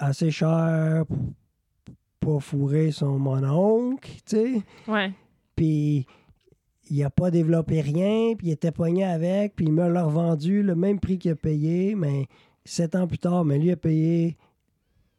assez 0.00 0.30
cher 0.30 1.04
pour 2.20 2.36
pas 2.36 2.40
fourrer 2.40 2.90
son 2.90 3.18
mononcle, 3.18 4.10
tu 4.26 4.36
sais. 4.36 4.62
ouais. 4.88 5.12
Puis 5.56 6.06
il 6.90 7.04
a 7.04 7.10
pas 7.10 7.30
développé 7.30 7.80
rien, 7.80 8.34
puis 8.36 8.48
il 8.48 8.50
était 8.52 8.72
pogné 8.72 9.04
avec, 9.04 9.54
puis 9.54 9.66
il 9.66 9.72
me 9.72 9.88
l'a 9.88 10.04
revendu 10.04 10.62
le 10.62 10.74
même 10.74 10.98
prix 10.98 11.18
qu'il 11.18 11.30
a 11.30 11.36
payé, 11.36 11.94
mais 11.94 12.26
sept 12.64 12.94
ans 12.96 13.06
plus 13.06 13.18
tard, 13.18 13.44
mais 13.44 13.58
lui 13.58 13.70
a 13.70 13.76
payé 13.76 14.36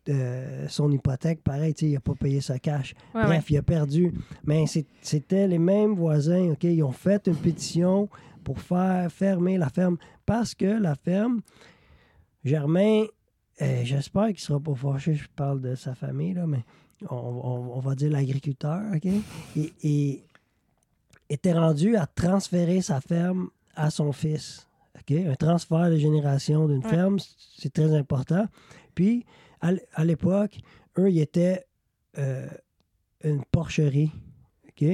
euh, 0.10 0.68
son 0.68 0.92
hypothèque, 0.92 1.44
pareil, 1.44 1.74
tu 1.74 1.86
sais, 1.86 1.92
il 1.92 1.94
n'a 1.94 2.00
pas 2.00 2.16
payé 2.16 2.42
sa 2.42 2.60
cash. 2.60 2.94
Ouais, 3.14 3.24
Bref, 3.24 3.50
il 3.52 3.58
a 3.58 3.62
perdu. 3.62 4.12
Mais 4.44 4.66
c'était 5.02 5.48
les 5.48 5.60
mêmes 5.60 5.94
voisins, 5.94 6.52
OK? 6.52 6.64
Ils 6.64 6.84
ont 6.84 6.92
fait 6.92 7.28
une 7.28 7.36
pétition 7.36 8.10
pour 8.44 8.60
faire 8.60 9.12
fermer 9.12 9.58
la 9.58 9.70
ferme 9.70 9.98
parce 10.26 10.56
que 10.56 10.66
la 10.66 10.96
ferme, 10.96 11.42
Germain, 12.44 13.06
euh, 13.62 13.82
j'espère 13.84 14.26
qu'il 14.28 14.36
ne 14.36 14.40
sera 14.40 14.60
pas 14.60 14.76
fâché, 14.76 15.16
je 15.16 15.28
parle 15.36 15.62
de 15.62 15.76
sa 15.76 15.94
famille, 15.96 16.34
là, 16.34 16.46
mais 16.48 16.64
on, 17.10 17.16
on- 17.16 17.76
on 17.78 17.80
va 17.80 17.96
dire 17.96 18.12
l'agriculteur, 18.12 18.82
OK? 18.96 19.06
Et, 19.56 19.74
et 19.84 20.24
était 21.30 21.54
rendu 21.54 21.96
à 21.96 22.06
transférer 22.08 22.82
sa 22.82 23.00
ferme 23.02 23.50
à 23.76 23.90
son 23.90 24.12
fils. 24.12 24.68
OK? 25.00 25.12
Un 25.12 25.36
transfert 25.36 25.90
de 25.90 25.96
génération 25.98 26.68
d'une 26.68 26.84
Ouais. 26.84 26.90
ferme, 26.90 27.18
c'est 27.58 27.72
très 27.74 27.96
important. 27.96 28.46
Puis, 28.96 29.26
à 29.62 30.04
l'époque, 30.04 30.58
eux, 30.98 31.10
ils 31.10 31.20
étaient 31.22 31.64
euh, 32.18 32.48
une 33.24 33.44
porcherie. 33.46 34.12
OK? 34.68 34.86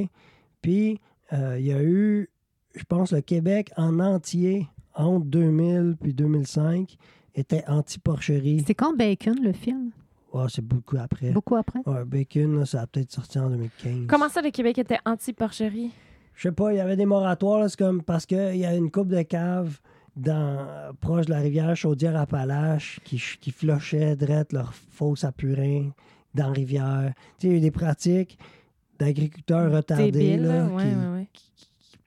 Puis, 0.62 1.00
euh, 1.34 1.58
il 1.60 1.66
y 1.66 1.74
a 1.74 1.82
eu, 1.82 2.30
je 2.76 2.84
pense, 2.84 3.12
le 3.12 3.22
Québec 3.22 3.72
en 3.78 4.00
entier, 4.00 4.68
entre 4.94 5.26
2000 5.26 5.96
puis 6.00 6.14
2005, 6.14 6.98
était 7.38 7.64
anti-porcherie. 7.68 8.64
C'est 8.66 8.76
quand 8.76 8.96
Bacon, 8.96 9.38
le 9.42 9.54
film? 9.54 9.92
Ouais, 10.34 10.46
c'est 10.50 10.66
beaucoup 10.66 10.98
après. 10.98 11.32
Beaucoup 11.32 11.56
après? 11.56 11.80
Ouais, 11.86 12.04
Bacon, 12.04 12.60
là, 12.60 12.66
ça 12.66 12.82
a 12.82 12.88
peut-être 12.88 13.12
sorti 13.12 13.40
en 13.40 13.50
2015. 13.50 14.08
Comment 14.08 14.28
ça, 14.28 14.42
le 14.42 14.50
Québec 14.50 14.78
était 14.80 15.00
anti-porcherie? 15.06 15.92
Je 16.34 16.42
sais 16.42 16.52
pas, 16.52 16.74
il 16.74 16.78
y 16.78 16.80
avait 16.80 16.98
des 16.98 17.06
moratoires, 17.06 17.60
là, 17.60 17.70
c'est 17.70 17.80
comme 17.80 18.04
parce 18.04 18.26
qu'il 18.26 18.58
y 18.58 18.66
a 18.66 18.76
une 18.76 18.92
coupe 18.92 19.08
de 19.08 19.22
caves 19.22 19.80
dans, 20.16 20.94
proche 21.00 21.28
de 21.28 21.32
la 21.32 21.40
rivière 21.40 21.76
Chaudière-Appalaches 21.76 23.00
qui, 23.04 23.22
qui 23.40 23.52
flochaient 23.52 24.16
direct 24.16 24.52
leur 24.54 24.74
fosse 24.74 25.24
à 25.24 25.32
purin 25.32 25.90
dans 26.34 26.48
la 26.48 26.54
rivière. 26.54 27.14
Tu 27.40 27.48
sais, 27.48 27.48
il 27.48 27.52
y 27.52 27.54
a 27.54 27.58
eu 27.58 27.62
des 27.62 27.72
pratiques 27.72 28.38
d'agriculteurs 29.00 29.72
retardés 29.72 30.12
Débile, 30.12 30.44
là, 30.44 30.54
là. 30.54 30.66
Ouais, 30.66 30.84
qui, 30.84 30.90
ouais, 30.90 31.08
ouais. 31.14 31.28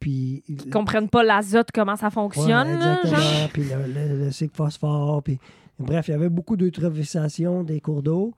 Puis 0.01 0.43
Ils 0.49 0.71
comprennent 0.71 1.11
pas 1.11 1.23
l'azote, 1.23 1.69
comment 1.73 1.97
ça 1.97 2.11
fonctionne. 2.11 2.69
Ouais, 2.69 2.75
exactement. 2.75 3.17
genre. 3.17 3.49
Puis 3.53 3.65
le, 3.65 3.93
le, 3.93 4.25
le 4.25 4.31
cycle 4.33 4.57
phosphore. 4.57 5.23
Puis, 5.23 5.39
bref, 5.79 6.09
il 6.09 6.13
y 6.13 6.15
avait 6.15 6.31
beaucoup 6.31 6.57
d'eutrophisation 6.57 7.63
des 7.63 7.81
cours 7.81 8.03
d'eau. 8.03 8.35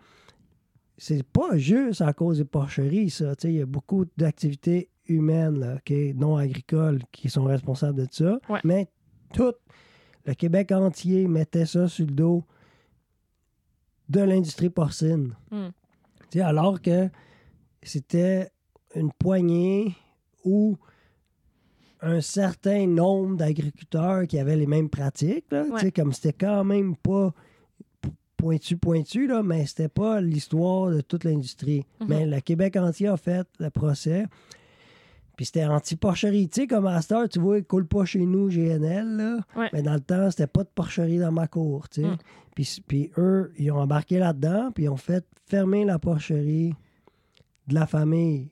C'est 0.98 1.22
pas 1.22 1.56
juste 1.56 2.02
à 2.02 2.12
cause 2.12 2.38
des 2.38 2.44
porcheries, 2.44 3.10
ça. 3.10 3.34
Il 3.44 3.52
y 3.52 3.62
a 3.62 3.66
beaucoup 3.66 4.04
d'activités 4.16 4.90
humaines, 5.06 5.58
là, 5.58 5.78
non 6.14 6.36
agricoles, 6.36 7.00
qui 7.12 7.30
sont 7.30 7.44
responsables 7.44 7.98
de 7.98 8.08
ça. 8.10 8.38
Ouais. 8.48 8.60
Mais 8.64 8.88
tout 9.32 9.54
le 10.26 10.34
Québec 10.34 10.72
entier 10.72 11.26
mettait 11.26 11.66
ça 11.66 11.88
sur 11.88 12.06
le 12.06 12.12
dos 12.12 12.44
de 14.08 14.20
l'industrie 14.20 14.70
porcine. 14.70 15.34
Hmm. 15.50 15.70
Alors 16.40 16.80
que 16.80 17.08
c'était 17.82 18.50
une 18.94 19.12
poignée 19.12 19.94
ou 20.44 20.78
un 22.02 22.20
certain 22.20 22.86
nombre 22.86 23.36
d'agriculteurs 23.36 24.26
qui 24.26 24.38
avaient 24.38 24.56
les 24.56 24.66
mêmes 24.66 24.88
pratiques. 24.90 25.44
Là, 25.50 25.64
Ouais. 25.64 25.92
Comme 25.92 26.12
c'était 26.12 26.32
quand 26.32 26.64
même 26.64 26.96
pas 26.96 27.32
pointu, 28.36 28.76
pointu, 28.76 29.28
là, 29.28 29.42
mais 29.42 29.66
c'était 29.66 29.88
pas 29.88 30.20
l'histoire 30.20 30.90
de 30.90 31.00
toute 31.00 31.22
l'industrie. 31.24 31.86
Mhm. 32.00 32.06
Mais 32.08 32.26
le 32.26 32.40
Québec 32.40 32.76
entier 32.76 33.06
a 33.08 33.16
fait 33.16 33.46
le 33.60 33.70
procès. 33.70 34.26
Puis 35.36 35.46
c'était 35.46 35.64
anti-porcherie. 35.64 36.48
Tu 36.48 36.62
sais, 36.62 36.66
comme 36.66 36.86
heure, 36.86 37.28
tu 37.30 37.38
vois, 37.38 37.58
il 37.58 37.64
coule 37.64 37.86
pas 37.86 38.04
chez 38.04 38.26
nous 38.26 38.48
GNL. 38.50 39.16
Là. 39.16 39.38
Ouais. 39.56 39.68
Mais 39.72 39.82
dans 39.82 39.94
le 39.94 40.00
temps, 40.00 40.30
c'était 40.30 40.46
pas 40.48 40.64
de 40.64 40.68
porcherie 40.74 41.18
dans 41.18 41.32
ma 41.32 41.46
cour. 41.46 41.88
tu 41.88 42.02
sais. 42.02 42.08
Mm. 42.08 42.16
Puis, 42.54 42.82
puis 42.86 43.10
eux, 43.16 43.52
ils 43.58 43.70
ont 43.70 43.78
embarqué 43.78 44.18
là-dedans, 44.18 44.70
puis 44.74 44.84
ils 44.84 44.88
ont 44.88 44.96
fait 44.96 45.24
fermer 45.46 45.84
la 45.84 45.98
porcherie 45.98 46.74
de 47.68 47.74
la 47.74 47.86
famille. 47.86 48.50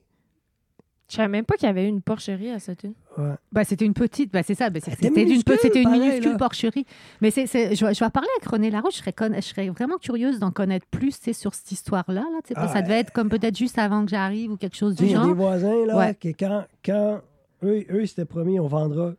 Je 1.11 1.17
savais 1.17 1.27
même 1.27 1.43
pas 1.43 1.55
qu'il 1.57 1.67
y 1.67 1.69
avait 1.69 1.89
une 1.89 2.01
porcherie 2.01 2.51
à 2.51 2.59
Sutton. 2.59 2.93
Ouais. 3.17 3.33
Ben, 3.51 3.65
c'était 3.65 3.83
une 3.85 3.93
petite, 3.93 4.31
ben, 4.31 4.43
c'est 4.47 4.55
ça, 4.55 4.69
ben, 4.69 4.77
était 4.77 4.91
c'était 4.91 5.07
une, 5.09 5.27
minuscule, 5.27 5.57
c'était 5.61 5.81
une 5.83 5.89
minuscule 5.91 6.31
là. 6.31 6.37
porcherie. 6.37 6.85
Mais 7.19 7.31
c'est, 7.31 7.47
c'est- 7.47 7.75
je, 7.75 7.85
vais- 7.85 7.93
je 7.93 8.01
vais 8.01 8.09
parler 8.09 8.29
avec 8.37 8.49
René 8.49 8.71
Larouche, 8.71 8.93
je 8.93 8.99
serais, 8.99 9.11
con- 9.11 9.33
je 9.35 9.41
serais 9.41 9.67
vraiment 9.69 9.97
curieuse 9.97 10.39
d'en 10.39 10.51
connaître 10.51 10.87
plus 10.87 11.13
sur 11.33 11.53
cette 11.53 11.69
histoire-là. 11.69 12.21
Là, 12.21 12.39
sais, 12.45 12.53
Ah, 12.55 12.69
ça 12.69 12.81
devait 12.81 12.99
être 12.99 13.11
comme 13.11 13.27
peut-être 13.27 13.57
juste 13.57 13.77
avant 13.77 14.05
que 14.05 14.09
j'arrive 14.11 14.51
ou 14.51 14.55
quelque 14.57 14.77
chose 14.77 14.95
du 14.95 15.03
sais, 15.03 15.09
il 15.09 15.11
y 15.11 15.15
a 15.15 15.17
genre. 15.17 15.27
des 15.27 15.33
voisins, 15.33 15.85
là, 15.85 15.97
Ouais. 15.97 16.15
quand, 16.39 16.63
quand 16.85 17.21
eux, 17.63 17.83
eux 17.91 18.05
s'étaient 18.05 18.23
promis, 18.23 18.57
on 18.61 18.67
vendra 18.67 19.11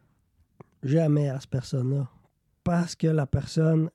jamais 0.83 1.29
à 1.29 1.41
cette 1.41 1.51
personne-là. 1.51 2.09
Parce 2.65 2.95
que 2.95 3.07
la 3.09 3.27
personne 3.27 3.91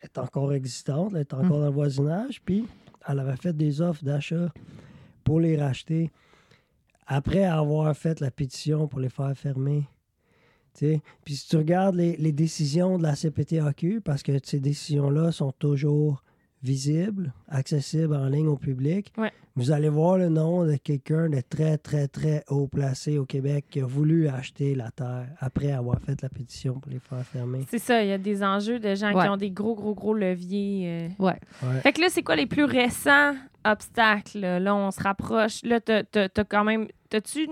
est 0.00 0.16
encore 0.18 0.52
existante, 0.52 1.10
elle 1.14 1.22
est 1.22 1.34
encore 1.34 1.58
dans 1.58 1.64
le 1.64 1.70
voisinage, 1.72 2.40
puis 2.44 2.66
elle 3.08 3.18
avait 3.18 3.36
fait 3.36 3.52
des 3.56 3.80
offres 3.80 4.04
d'achat 4.04 4.52
pour 5.24 5.40
les 5.40 5.60
racheter 5.60 6.10
après 7.06 7.44
avoir 7.44 7.96
fait 7.96 8.20
la 8.20 8.30
pétition 8.30 8.88
pour 8.88 9.00
les 9.00 9.08
faire 9.08 9.36
fermer. 9.36 9.88
Puis 10.78 11.36
si 11.36 11.48
tu 11.48 11.56
regardes 11.56 11.94
les, 11.94 12.16
les 12.16 12.32
décisions 12.32 12.98
de 12.98 13.02
la 13.02 13.16
CPTAQ, 13.16 14.00
parce 14.00 14.22
que 14.22 14.32
ces 14.42 14.60
décisions-là 14.60 15.32
sont 15.32 15.52
toujours 15.52 16.22
visibles, 16.66 17.32
accessibles 17.48 18.14
en 18.14 18.26
ligne 18.28 18.48
au 18.48 18.56
public, 18.56 19.12
Ouais. 19.16 19.30
vous 19.54 19.70
allez 19.70 19.88
voir 19.88 20.18
le 20.18 20.28
nom 20.28 20.64
de 20.66 20.76
quelqu'un 20.76 21.28
de 21.30 21.40
très, 21.40 21.78
très, 21.78 22.08
très 22.08 22.44
haut 22.48 22.66
placé 22.66 23.16
au 23.18 23.24
Québec 23.24 23.66
qui 23.70 23.80
a 23.80 23.86
voulu 23.86 24.28
acheter 24.28 24.74
la 24.74 24.90
terre 24.90 25.28
après 25.38 25.70
avoir 25.72 26.00
fait 26.00 26.20
la 26.22 26.28
pétition 26.28 26.74
pour 26.80 26.90
les 26.90 26.98
faire 26.98 27.24
fermer. 27.24 27.64
C'est 27.70 27.78
ça, 27.78 28.02
il 28.02 28.08
y 28.08 28.12
a 28.12 28.18
des 28.18 28.42
enjeux 28.42 28.78
de 28.80 28.94
gens 28.94 29.14
Ouais. 29.14 29.22
qui 29.24 29.28
ont 29.30 29.36
des 29.36 29.50
gros, 29.50 29.74
gros, 29.74 29.94
gros 29.94 30.14
leviers. 30.14 31.08
euh. 31.20 31.22
Ouais. 31.24 31.38
Ouais. 31.62 31.80
Fait 31.82 31.92
que 31.92 32.00
là, 32.00 32.08
c'est 32.10 32.22
quoi 32.22 32.36
les 32.36 32.46
plus 32.46 32.64
récents 32.64 33.34
obstacles? 33.64 34.40
Là, 34.40 34.74
on 34.74 34.90
se 34.90 35.02
rapproche. 35.02 35.62
Là, 35.64 35.80
t'as 35.80 36.02
t'as- 36.02 36.28
t'as 36.28 36.44
quand 36.44 36.64
même. 36.64 36.86
T'as-tu 37.08 37.48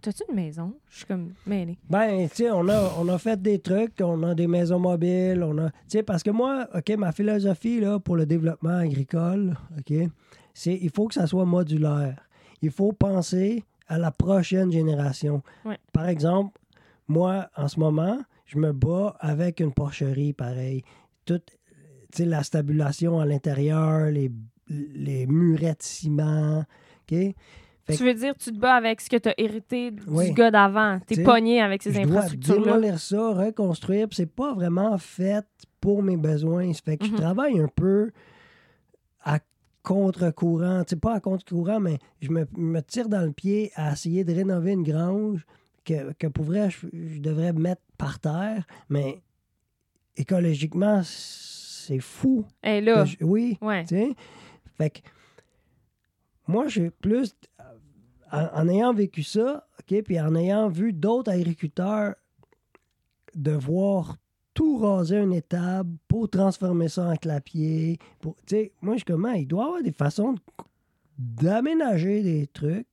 t'as-tu 0.00 0.22
une 0.28 0.34
maison? 0.36 0.74
Je 0.88 0.98
suis 0.98 1.06
comme 1.06 1.32
mêlée. 1.46 1.78
Ben, 1.88 2.28
tu 2.28 2.36
sais, 2.36 2.50
on 2.50 2.68
a, 2.68 2.92
on 2.98 3.08
a 3.08 3.18
fait 3.18 3.40
des 3.40 3.58
trucs, 3.58 4.00
on 4.00 4.22
a 4.22 4.34
des 4.34 4.46
maisons 4.46 4.78
mobiles, 4.78 5.42
on 5.42 5.58
a... 5.58 5.70
Tu 5.70 5.76
sais, 5.88 6.02
parce 6.02 6.22
que 6.22 6.30
moi, 6.30 6.68
OK, 6.74 6.90
ma 6.96 7.12
philosophie, 7.12 7.80
là, 7.80 7.98
pour 7.98 8.16
le 8.16 8.26
développement 8.26 8.76
agricole, 8.76 9.56
OK, 9.78 9.94
c'est 10.54 10.74
il 10.74 10.90
faut 10.90 11.08
que 11.08 11.14
ça 11.14 11.26
soit 11.26 11.44
modulaire. 11.44 12.16
Il 12.60 12.70
faut 12.70 12.92
penser 12.92 13.64
à 13.88 13.98
la 13.98 14.10
prochaine 14.10 14.70
génération. 14.70 15.42
Ouais. 15.64 15.78
Par 15.92 16.08
exemple, 16.08 16.58
moi, 17.08 17.48
en 17.56 17.68
ce 17.68 17.78
moment, 17.80 18.18
je 18.46 18.58
me 18.58 18.72
bats 18.72 19.16
avec 19.20 19.60
une 19.60 19.72
porcherie, 19.72 20.32
pareil. 20.32 20.82
Toute, 21.24 21.58
tu 22.12 22.22
sais, 22.22 22.24
la 22.24 22.42
stabulation 22.42 23.20
à 23.20 23.26
l'intérieur, 23.26 24.10
les, 24.10 24.30
les 24.68 25.26
murets 25.26 25.74
de 25.74 25.82
ciment, 25.82 26.64
OK? 27.02 27.34
Fait 27.86 27.96
Tu 27.96 28.04
veux 28.04 28.14
dire, 28.14 28.34
tu 28.36 28.52
te 28.52 28.58
bats 28.58 28.74
avec 28.76 29.00
ce 29.00 29.10
que 29.10 29.16
tu 29.16 29.28
as 29.28 29.34
hérité 29.38 29.90
du 29.90 30.02
Oui. 30.06 30.30
gars 30.32 30.50
d'avant. 30.52 31.00
T'es 31.06 31.16
T'sais, 31.16 31.24
pogné 31.24 31.60
avec 31.60 31.82
ces 31.82 31.92
je 31.92 32.00
dois 32.02 32.04
infrastructures-là. 32.18 32.64
démolir 32.74 32.98
ça, 33.00 33.32
reconstruire. 33.34 34.06
puis 34.08 34.16
C'est 34.16 34.32
pas 34.32 34.54
vraiment 34.54 34.96
fait 34.98 35.44
pour 35.80 36.02
mes 36.02 36.16
besoins. 36.16 36.72
Fait 36.74 36.96
que 36.96 37.04
Mhm. 37.06 37.10
je 37.10 37.16
travaille 37.16 37.58
un 37.60 37.68
peu 37.68 38.12
à 39.24 39.40
contre-courant. 39.82 40.84
Tu 40.84 40.96
pas 40.96 41.14
à 41.14 41.20
contre-courant, 41.20 41.80
mais 41.80 41.98
je 42.20 42.30
me, 42.30 42.46
me 42.56 42.80
tire 42.82 43.08
dans 43.08 43.22
le 43.24 43.32
pied 43.32 43.72
à 43.74 43.92
essayer 43.92 44.22
de 44.22 44.32
rénover 44.32 44.72
une 44.72 44.84
grange 44.84 45.44
que, 45.84 46.12
que 46.12 46.28
pour 46.28 46.44
vrai, 46.44 46.70
je, 46.70 46.86
je 46.92 47.18
devrais 47.18 47.52
mettre 47.52 47.82
par 47.98 48.20
terre. 48.20 48.64
Mais 48.88 49.20
écologiquement, 50.16 51.00
c'est 51.04 51.98
fou. 51.98 52.44
Et 52.62 52.80
là, 52.80 53.04
je- 53.04 53.16
oui. 53.22 53.58
ouais. 53.60 53.84
Tu? 53.86 54.14
Fait 54.78 54.90
que 54.90 54.98
moi, 56.46 56.68
j'ai 56.68 56.90
plus. 56.90 57.34
En, 58.32 58.46
en 58.54 58.68
ayant 58.68 58.94
vécu 58.94 59.22
ça, 59.22 59.66
OK, 59.80 60.02
puis 60.02 60.20
en 60.20 60.34
ayant 60.34 60.68
vu 60.68 60.92
d'autres 60.92 61.30
agriculteurs 61.30 62.14
devoir 63.34 64.16
tout 64.54 64.78
raser 64.78 65.18
une 65.18 65.32
étable 65.32 65.96
pour 66.08 66.28
transformer 66.28 66.88
ça 66.88 67.08
en 67.08 67.16
clapier. 67.16 67.98
Pour, 68.20 68.36
moi, 68.82 68.96
je 68.96 69.04
comment? 69.04 69.32
Il 69.32 69.46
doit 69.46 69.62
y 69.62 69.66
avoir 69.66 69.82
des 69.82 69.92
façons 69.92 70.34
d'aménager 71.18 72.22
des 72.22 72.46
trucs 72.46 72.86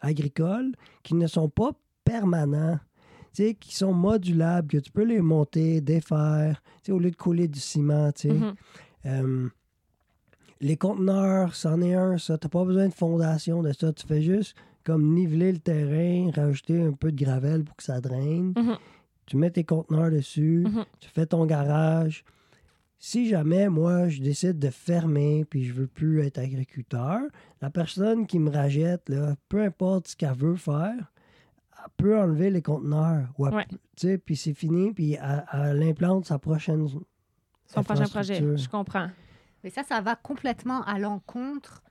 agricoles 0.00 0.72
qui 1.02 1.14
ne 1.14 1.26
sont 1.26 1.48
pas 1.48 1.72
permanents. 2.04 2.78
qui 3.32 3.74
sont 3.74 3.94
modulables, 3.94 4.68
que 4.68 4.78
tu 4.78 4.90
peux 4.90 5.04
les 5.04 5.20
monter, 5.20 5.80
défaire, 5.80 6.62
au 6.88 6.98
lieu 6.98 7.10
de 7.10 7.16
couler 7.16 7.48
du 7.48 7.60
ciment. 7.60 8.12
tu 8.12 8.28
sais. 8.28 8.34
Mhm. 8.34 8.54
Euh, 9.06 9.48
les 10.60 10.76
conteneurs, 10.76 11.54
c'en 11.54 11.80
est 11.80 11.94
un, 11.94 12.18
ça. 12.18 12.36
T'as 12.36 12.48
pas 12.48 12.64
besoin 12.64 12.88
de 12.88 12.92
fondation 12.92 13.62
de 13.62 13.72
ça. 13.72 13.92
Tu 13.92 14.06
fais 14.06 14.20
juste 14.20 14.54
comme 14.84 15.14
niveler 15.14 15.52
le 15.52 15.58
terrain, 15.58 16.30
rajouter 16.34 16.80
un 16.82 16.92
peu 16.92 17.12
de 17.12 17.22
gravel 17.24 17.64
pour 17.64 17.76
que 17.76 17.82
ça 17.82 18.00
draine. 18.00 18.52
Mhm. 18.56 18.76
Tu 19.26 19.36
mets 19.36 19.50
tes 19.50 19.64
conteneurs 19.64 20.10
dessus, 20.10 20.64
Mhm. 20.66 20.84
tu 21.00 21.08
fais 21.08 21.26
ton 21.26 21.46
garage. 21.46 22.24
Si 22.98 23.28
jamais, 23.28 23.68
moi, 23.68 24.08
je 24.08 24.20
décide 24.20 24.58
de 24.58 24.68
fermer 24.70 25.44
puis 25.46 25.64
je 25.64 25.72
veux 25.72 25.86
plus 25.86 26.20
être 26.20 26.38
agriculteur, 26.38 27.20
la 27.62 27.70
personne 27.70 28.26
qui 28.26 28.38
me 28.38 28.50
rachète, 28.50 29.08
là, 29.08 29.36
peu 29.48 29.62
importe 29.62 30.08
ce 30.08 30.16
qu'elle 30.16 30.34
veut 30.34 30.56
faire, 30.56 31.12
elle 31.78 31.90
peut 31.96 32.18
enlever 32.18 32.50
les 32.50 32.60
conteneurs. 32.60 33.28
Ou 33.38 33.46
elle 33.46 33.54
Ouais. 33.54 33.64
peut- 33.70 33.78
tu 33.96 34.06
sais, 34.08 34.18
puis 34.18 34.36
c'est 34.36 34.52
fini, 34.52 34.92
puis 34.92 35.14
elle, 35.14 35.44
elle 35.52 35.82
implante 35.82 36.26
sa 36.26 36.38
prochaine 36.38 36.86
Son 37.66 37.82
prochain 37.84 38.04
projet. 38.08 38.56
Je 38.56 38.68
comprends. 38.68 39.08
Mais 39.62 39.70
ça, 39.70 39.82
ça 39.82 40.00
va 40.00 40.16
complètement 40.16 40.82
à 40.82 40.98
l'encontre. 40.98 41.82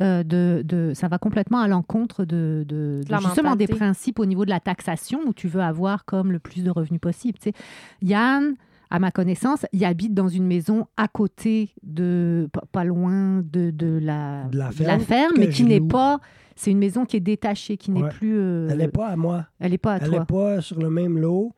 Euh, 0.00 0.22
de, 0.24 0.62
de- 0.64 0.92
ça 0.94 1.08
va 1.08 1.18
complètement 1.18 1.58
à 1.60 1.68
l'encontre 1.68 2.24
de, 2.24 2.64
de- 2.66 3.02
De 3.08 3.16
justement 3.20 3.54
des 3.56 3.66
principes 3.68 4.18
au 4.18 4.26
niveau 4.26 4.44
de 4.44 4.50
la 4.50 4.60
taxation 4.60 5.20
où 5.26 5.32
tu 5.32 5.46
veux 5.48 5.60
avoir 5.62 6.04
comme 6.04 6.32
le 6.32 6.38
plus 6.38 6.64
de 6.64 6.70
revenus 6.70 7.00
possible. 7.00 7.38
tu 7.38 7.50
sais. 7.50 7.54
Yann, 8.02 8.54
à 8.90 8.98
ma 8.98 9.10
connaissance, 9.10 9.66
il 9.72 9.84
habite 9.84 10.14
dans 10.14 10.28
une 10.28 10.46
maison 10.46 10.86
à 10.96 11.08
côté 11.08 11.70
de, 11.82 12.48
pas, 12.52 12.62
pas 12.70 12.84
loin 12.84 13.42
de, 13.42 13.70
de 13.70 13.98
la, 14.02 14.44
De 14.50 14.58
la 14.58 14.70
ferme 14.98 15.32
mais 15.38 15.48
qui 15.48 15.64
n'est 15.64 15.80
pas. 15.80 16.20
C'est 16.56 16.70
une 16.70 16.78
maison 16.78 17.04
qui 17.04 17.16
est 17.16 17.20
détachée, 17.20 17.76
qui 17.76 17.90
n'est 17.90 18.02
Ouais. 18.04 18.08
plus. 18.10 18.36
euh, 18.38 18.68
Elle 18.70 18.78
n'est 18.78 18.88
pas 18.88 19.08
à 19.08 19.16
moi. 19.16 19.46
elle 19.58 19.74
est 19.74 19.78
pas 19.78 19.94
à 19.94 19.96
Elle 19.98 20.08
toi. 20.10 20.18
n'est 20.20 20.24
pas 20.26 20.60
sur 20.60 20.78
le 20.78 20.88
même 20.90 21.18
lot. 21.18 21.52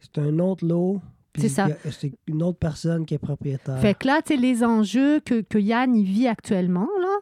C'est 0.00 0.18
un 0.18 0.38
autre 0.38 0.64
lot. 0.64 1.00
C'est 1.36 1.48
ça. 1.48 1.68
C'est 1.90 2.12
une 2.26 2.42
autre 2.42 2.58
personne 2.58 3.04
qui 3.06 3.14
est 3.14 3.18
propriétaire. 3.18 3.78
Fait 3.78 3.94
que 3.94 4.06
là, 4.08 4.20
tu 4.24 4.34
sais, 4.34 4.40
les 4.40 4.64
enjeux 4.64 5.20
que, 5.20 5.40
que 5.40 5.58
Yann 5.58 5.94
y 5.94 6.02
vit 6.04 6.26
actuellement, 6.28 6.88
là, 7.00 7.16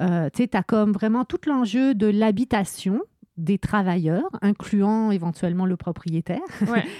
euh, 0.00 0.28
tu 0.32 0.48
as 0.52 0.62
comme 0.62 0.92
vraiment 0.92 1.24
tout 1.24 1.40
l'enjeu 1.46 1.94
de 1.94 2.06
l'habitation 2.06 3.00
des 3.36 3.58
travailleurs, 3.58 4.30
incluant 4.40 5.10
éventuellement 5.10 5.66
le 5.66 5.76
propriétaire. 5.76 6.40
Ouais. 6.68 6.84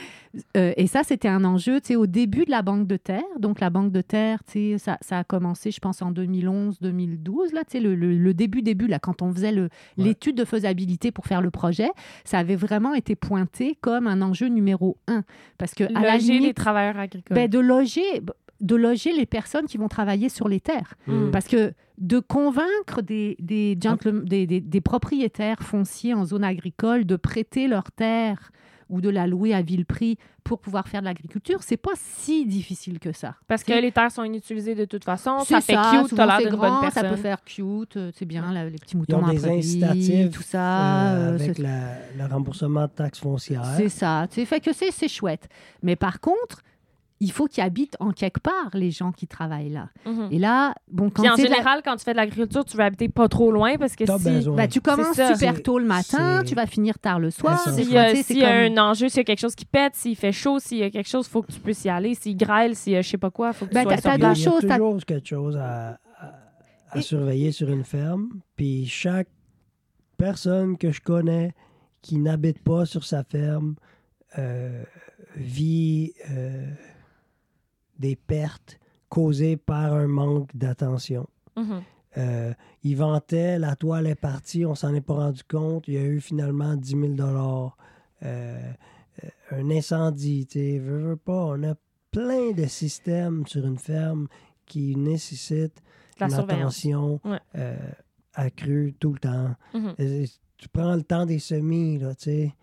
Euh, 0.55 0.75
et 0.77 0.87
ça, 0.87 1.03
c'était 1.03 1.29
un 1.29 1.45
enjeu, 1.45 1.81
tu 1.81 1.87
sais, 1.87 1.97
au 1.97 2.07
début 2.07 2.45
de 2.45 2.51
la 2.51 2.61
Banque 2.61 2.87
de 2.87 2.99
Terre. 2.99 3.23
Donc, 3.39 3.59
la 3.59 3.71
Banque 3.71 3.91
de 3.91 4.03
Terre, 4.03 4.41
tu 4.45 4.73
sais, 4.73 4.79
ça, 4.79 4.99
ça 5.01 5.21
a 5.21 5.25
commencé, 5.25 5.71
je 5.71 5.81
pense, 5.81 6.03
en 6.03 6.13
2011-2012, 6.13 7.55
là, 7.55 7.65
tu 7.65 7.73
sais, 7.73 7.81
le, 7.81 7.95
le- 7.95 8.17
le 8.19 8.35
début, 8.35 8.61
début, 8.61 8.87
là, 8.87 8.99
quand 8.99 9.23
on 9.23 9.33
faisait 9.33 9.55
l'étude 9.97 10.37
de 10.37 10.45
faisabilité 10.45 11.11
pour 11.11 11.25
faire 11.27 11.41
le 11.41 11.51
projet, 11.51 11.89
ça 12.25 12.39
avait 12.39 12.57
vraiment 12.57 12.93
été 12.93 13.17
pointé 13.17 13.79
comme 13.81 14.07
un 14.07 14.21
enjeu 14.21 14.49
numéro 14.49 14.99
un. 15.09 15.23
Parce 15.59 15.73
que, 15.75 15.85
à 15.85 16.01
la 16.03 16.15
Loger 16.17 16.39
les 16.39 16.53
travailleurs 16.55 16.99
agricoles. 16.99 17.35
ben, 17.35 17.49
de 17.49 17.59
loger 17.59 18.03
de 18.61 18.75
loger 18.77 19.13
les 19.13 19.27
personnes 19.27 19.67
qui 19.67 19.77
vont 19.79 19.89
travailler 19.89 20.29
sur 20.29 20.49
les 20.49 20.61
terres. 20.61 20.95
Mm. 21.07 21.31
Parce 21.31 21.47
que 21.47 21.73
de 21.99 22.19
convaincre 22.21 23.03
des, 23.03 23.37
des, 23.41 23.77
gentle- 23.81 24.25
des, 24.25 24.47
des- 24.47 24.61
des 24.61 24.81
propriétaires 24.81 25.63
fonciers 25.63 26.15
en 26.15 26.25
zone 26.25 26.45
agricole 26.45 27.05
de 27.05 27.17
prêter 27.17 27.69
leurs 27.69 27.91
terres 27.93 28.51
ou 28.89 29.01
de 29.01 29.09
la 29.09 29.27
louer 29.27 29.53
à 29.53 29.63
vil 29.63 29.85
prix 29.85 30.17
pour 30.45 30.61
pouvoir 30.61 30.87
faire 30.87 31.01
de 31.01 31.07
l'agriculture, 31.07 31.61
c'est 31.65 31.77
pas 31.77 31.91
si 31.97 32.47
difficile 32.47 33.01
que 33.01 33.11
ça. 33.13 33.35
Parce 33.49 33.65
que 33.65 33.73
les 33.73 33.91
terres 33.91 34.13
sont 34.13 34.23
inutilisées 34.23 34.77
de 34.77 34.85
toute 34.85 35.03
façon. 35.03 35.39
C'est 35.41 35.55
Ça 35.55 35.61
fait 35.61 35.73
cute, 35.75 36.09
souvent, 36.11 36.17
t'as 36.17 36.27
l'air 36.27 36.37
c'est 36.39 36.43
d'une 36.51 36.57
grand, 36.57 36.81
bonne 36.83 36.91
Ça 36.93 37.01
peut 37.01 37.07
personne. 37.09 37.23
faire 37.23 37.43
cute, 37.45 37.97
euh, 37.97 38.11
c'est 38.15 38.27
bien, 38.27 38.53
là, 38.53 38.65
les 38.67 38.71
petits 38.79 38.95
Ils 38.95 38.99
moutons 38.99 39.17
ont 39.17 39.21
dans 39.23 39.27
la 39.27 39.33
des 39.33 39.49
incitatifs 39.49 40.31
tout 40.31 40.43
ça. 40.43 41.15
euh, 41.15 41.33
euh, 41.33 41.35
avec 41.35 41.59
la- 41.59 41.95
le 42.17 42.33
remboursement 42.33 42.83
de 42.85 42.91
taxes 42.91 43.19
foncières. 43.19 43.65
C'est 43.77 43.89
ça. 43.89 44.27
C'est 44.31 44.45
fait 44.45 44.61
que 44.61 44.73
c'est 44.73 44.93
c'est 44.93 45.09
chouette. 45.09 45.49
Mais 45.83 45.97
par 45.97 46.21
contre, 46.21 46.63
il 47.19 47.33
faut 47.33 47.47
qu'ils 47.47 47.63
habitent 47.65 47.97
en 47.99 48.11
quelque 48.11 48.41
part, 48.41 48.71
les 48.75 48.91
gens 48.91 49.11
qui 49.11 49.27
travaillent 49.27 49.71
là. 49.71 49.89
Mhm. 50.05 50.29
Et 50.31 50.39
là, 50.39 50.75
bon, 50.91 51.09
quand 51.09 51.23
Puis 51.23 51.31
en 51.31 51.37
la- 51.37 51.43
général, 51.43 51.81
quand 51.83 51.97
tu 51.97 52.05
fais 52.05 52.13
de 52.13 52.17
l'agriculture, 52.19 52.65
tu 52.65 52.77
veux 52.77 52.83
habiter 52.85 53.09
pas 53.09 53.27
trop 53.29 53.51
loin 53.51 53.77
parce 53.79 53.97
que 53.97 54.05
T'as 54.05 54.19
si... 54.19 54.25
besoin. 54.31 54.55
Ben, 54.57 54.69
tu 54.69 54.81
commences 54.83 55.13
super 55.17 55.37
C'est- 55.37 55.63
tôt 55.63 55.79
le 55.79 55.87
matin, 55.87 56.41
c'est- 56.41 56.45
tu 56.49 56.55
vas 56.55 56.67
finir 56.67 56.99
tard 56.99 57.19
le 57.19 57.31
soir. 57.31 57.59
S'il 57.69 57.89
y 57.89 57.93
fois, 57.93 58.01
a, 58.03 58.13
y 58.13 58.45
a 58.45 58.69
comme- 58.69 58.79
un 58.79 58.91
enjeu, 58.91 59.09
s'il 59.09 59.19
y 59.19 59.21
a 59.21 59.25
quelque 59.25 59.41
chose 59.41 59.55
qui 59.55 59.65
pète, 59.65 59.95
s'il 59.95 60.15
fait 60.17 60.33
chaud, 60.33 60.59
s'il 60.59 60.79
y 60.79 60.83
a 60.83 60.91
quelque 60.91 61.09
chose, 61.09 61.27
il 61.27 61.31
faut 61.31 61.41
que 61.43 61.53
tu 61.53 61.59
puisses 61.61 61.85
y 61.85 61.89
aller. 61.89 62.15
S'il 62.15 62.37
grêle, 62.37 62.77
s'il 62.77 62.93
y 62.93 62.97
a 62.97 63.01
je 63.03 63.09
sais 63.09 63.19
pas 63.19 63.31
quoi, 63.31 63.49
il 63.49 63.55
faut 63.55 63.65
que 63.65 63.71
tu 63.71 63.75
Ben, 63.75 63.83
sois 63.85 63.95
t'as- 63.97 64.03
t'as 64.03 64.17
Il 64.17 64.21
y 64.23 64.25
a, 64.27 64.33
y 64.33 64.45
t'as- 64.67 64.77
toujours 64.77 65.05
quelque 65.07 65.27
chose 65.29 65.57
à, 65.57 65.99
à- 66.19 66.35
à 66.91 66.99
Et- 66.99 67.03
surveiller 67.03 67.51
sur 67.51 67.71
une 67.71 67.85
ferme. 67.85 68.29
Puis 68.57 68.85
chaque 68.87 69.29
personne 70.19 70.77
que 70.77 70.91
je 70.91 71.01
connais 71.01 71.55
qui 72.03 72.19
n'habite 72.19 72.63
pas 72.63 72.85
sur 72.87 73.05
sa 73.05 73.25
ferme 73.25 73.75
euh, 74.39 74.83
vit 75.35 76.13
euh, 76.31 76.67
des 77.99 78.17
pertes 78.17 78.79
causées 79.09 79.57
par 79.57 79.93
un 79.95 80.07
manque 80.07 80.55
d'attention. 80.57 81.27
Mhm. 81.57 81.83
Euh, 82.19 82.53
il 82.83 82.97
vantait, 82.97 83.59
la 83.59 83.77
toile 83.77 84.07
est 84.07 84.15
partie, 84.15 84.65
on 84.65 84.75
s'en 84.75 84.95
est 84.95 85.01
pas 85.03 85.15
rendu 85.15 85.43
compte. 85.45 85.87
Il 85.89 85.95
y 85.95 85.99
a 85.99 86.03
eu 86.05 86.21
finalement 86.21 86.75
10 86.75 86.91
000 86.93 87.09
dollars. 87.15 87.77
Euh, 88.23 88.73
un 89.51 89.71
incendie, 89.71 90.47
tu 90.47 90.59
sais, 90.59 90.79
veux, 90.79 90.99
veux 91.11 91.17
pas. 91.17 91.47
On 91.47 91.63
a 91.63 91.75
plein 92.11 92.53
de 92.53 92.65
systèmes 92.67 93.47
sur 93.47 93.67
une 93.67 93.79
ferme 93.79 94.29
qui 94.65 94.97
nécessitent 94.97 95.83
La 96.19 96.27
une 96.27 96.35
attention 96.35 97.21
Ouais. 97.25 97.39
euh, 97.57 97.77
accrue 98.35 98.95
tout 98.99 99.13
le 99.13 99.19
temps. 99.19 99.55
Mhm. 99.75 99.95
Euh, 100.01 100.27
Tu 100.59 100.69
prends 100.71 100.95
le 100.95 101.03
temps 101.03 101.27
des 101.27 101.39
semis, 101.39 101.99
là, 101.99 102.15
tu 102.15 102.25
sais. 102.25 102.55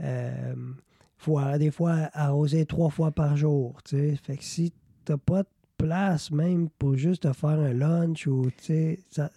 Euh, 0.00 0.54
faut 1.18 1.38
des 1.58 1.70
fois 1.70 2.08
arroser 2.12 2.64
trois 2.64 2.90
fois 2.90 3.10
par 3.10 3.36
jour, 3.36 3.82
tu 3.84 3.96
sais. 3.96 4.16
Fait 4.22 4.36
que 4.36 4.44
si 4.44 4.72
t'as 5.04 5.16
pas 5.16 5.42
de 5.42 5.48
place 5.76 6.30
même 6.30 6.68
pour 6.78 6.96
juste 6.96 7.22
te 7.24 7.32
faire 7.32 7.50
un 7.50 7.72
lunch 7.72 8.26
ou, 8.26 8.48
ça 9.10 9.30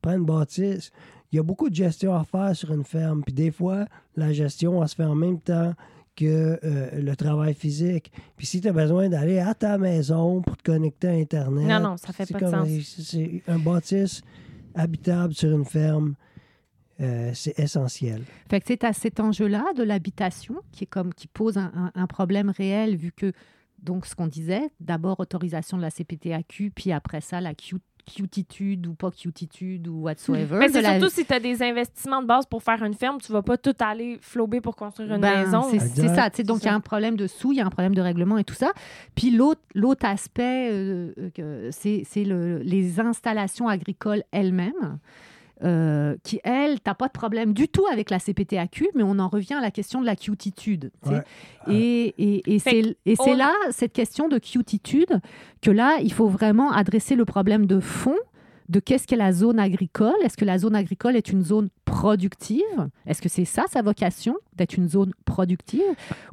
prend 0.00 0.12
une 0.14 0.24
bâtisse. 0.24 0.90
Il 1.32 1.36
y 1.36 1.38
a 1.38 1.42
beaucoup 1.42 1.68
de 1.68 1.74
gestion 1.74 2.14
à 2.14 2.24
faire 2.24 2.54
sur 2.54 2.72
une 2.72 2.84
ferme. 2.84 3.22
Puis 3.24 3.32
des 3.34 3.50
fois, 3.50 3.86
la 4.16 4.32
gestion, 4.32 4.82
elle 4.82 4.88
se 4.88 4.94
fait 4.94 5.04
en 5.04 5.14
même 5.16 5.40
temps 5.40 5.74
que 6.14 6.58
euh, 6.64 7.00
le 7.00 7.16
travail 7.16 7.52
physique. 7.54 8.10
Puis 8.36 8.46
si 8.46 8.60
tu 8.60 8.68
as 8.68 8.72
besoin 8.72 9.08
d'aller 9.08 9.38
à 9.38 9.52
ta 9.54 9.76
maison 9.76 10.40
pour 10.40 10.56
te 10.56 10.62
connecter 10.62 11.08
à 11.08 11.12
Internet... 11.12 11.68
Non, 11.68 11.80
non, 11.80 11.96
ça 11.96 12.12
fait 12.12 12.26
pas 12.32 12.38
de 12.38 12.44
comme- 12.44 12.66
sens. 12.66 12.96
C'est 13.02 13.42
un 13.48 13.58
bâtisse 13.58 14.22
habitable 14.74 15.34
sur 15.34 15.50
une 15.50 15.64
ferme. 15.64 16.14
Euh, 17.00 17.30
c'est 17.34 17.58
essentiel. 17.58 18.22
Fait 18.48 18.60
que 18.60 18.66
c'est 18.66 18.84
à 18.84 18.92
cet 18.92 19.20
enjeu-là 19.20 19.64
de 19.76 19.82
l'habitation 19.82 20.56
qui 20.72 20.84
est 20.84 20.88
comme 20.88 21.12
qui 21.14 21.26
pose 21.28 21.58
un, 21.58 21.72
un- 21.74 21.92
un 21.94 22.06
problème 22.06 22.50
réel 22.50 22.96
vu 22.96 23.12
que 23.12 23.32
donc 23.82 24.06
ce 24.06 24.14
qu'on 24.14 24.26
disait, 24.26 24.70
d'abord 24.80 25.20
autorisation 25.20 25.76
de 25.76 25.82
la 25.82 25.90
CPTAQ, 25.90 26.70
puis 26.74 26.92
après 26.92 27.20
ça 27.20 27.40
la 27.42 27.54
Q- 27.54 27.76
cutitude 28.20 28.86
ou 28.86 28.94
pas 28.94 29.10
cutitude 29.10 29.86
ou 29.88 30.02
whatsoever. 30.02 30.58
Mais 30.60 30.68
c'est 30.68 30.80
la- 30.80 30.98
surtout 30.98 31.12
si 31.14 31.24
tu 31.26 31.32
as 31.32 31.40
des 31.40 31.62
investissements 31.62 32.22
de 32.22 32.26
base 32.26 32.46
pour 32.46 32.62
faire 32.62 32.82
une 32.84 32.94
ferme, 32.94 33.18
tu 33.20 33.30
vas 33.32 33.42
pas 33.42 33.58
tout 33.58 33.74
aller 33.80 34.16
flober 34.20 34.60
pour 34.60 34.76
construire 34.76 35.12
une 35.14 35.20
Ben, 35.20 35.44
maison. 35.44 35.62
C'est 35.70 35.78
ça. 36.14 36.30
tu 36.30 36.36
sais, 36.38 36.42
Donc, 36.44 36.62
il 36.62 36.66
y 36.66 36.68
a 36.68 36.74
un 36.74 36.80
problème 36.80 37.16
de 37.16 37.26
sous, 37.26 37.52
il 37.52 37.58
y 37.58 37.60
a 37.60 37.66
un 37.66 37.70
problème 37.70 37.94
de 37.94 38.00
règlement 38.00 38.38
et 38.38 38.44
tout 38.44 38.54
ça. 38.54 38.72
Puis 39.14 39.30
l'autre 39.30 39.60
l'autre 39.74 40.06
aspect, 40.06 40.70
euh, 40.72 41.12
euh, 41.38 41.70
c'est 41.72 42.24
le- 42.24 42.58
les 42.58 42.98
installations 43.00 43.68
agricoles 43.68 44.22
elles-mêmes. 44.30 44.98
Euh, 45.64 46.16
qui, 46.22 46.40
elles, 46.44 46.80
t'as 46.80 46.94
pas 46.94 47.06
de 47.06 47.12
problème 47.12 47.52
du 47.54 47.68
tout 47.68 47.86
avec 47.90 48.10
la 48.10 48.18
CPTAQ, 48.18 48.88
mais 48.94 49.02
on 49.02 49.18
en 49.18 49.28
revient 49.28 49.54
à 49.54 49.60
la 49.60 49.70
question 49.70 50.00
de 50.00 50.06
la 50.06 50.16
cutitude. 50.16 50.90
Ouais. 51.06 51.20
Et, 51.68 52.14
et, 52.18 52.42
et 52.46 52.54
et 52.56 52.58
c'est 52.58 53.30
on- 53.30 53.34
là, 53.36 53.52
cette 53.70 53.92
question 53.92 54.28
de 54.28 54.38
cutitude, 54.38 55.20
que 55.62 55.70
là, 55.70 55.98
il 56.02 56.12
faut 56.12 56.28
vraiment 56.28 56.70
adresser 56.72 57.14
le 57.14 57.24
problème 57.24 57.66
de 57.66 57.80
fond 57.80 58.16
de 58.68 58.80
qu'est-ce 58.80 59.06
qu'est 59.06 59.16
la 59.16 59.32
zone 59.32 59.58
agricole? 59.58 60.14
Est-ce 60.24 60.36
que 60.36 60.44
la 60.44 60.58
zone 60.58 60.74
agricole 60.74 61.16
est 61.16 61.30
une 61.30 61.42
zone 61.42 61.68
productive? 61.84 62.62
Est-ce 63.06 63.22
que 63.22 63.28
c'est 63.28 63.44
ça 63.44 63.64
sa 63.68 63.82
vocation, 63.82 64.34
d'être 64.54 64.76
une 64.76 64.88
zone 64.88 65.12
productive? 65.24 65.82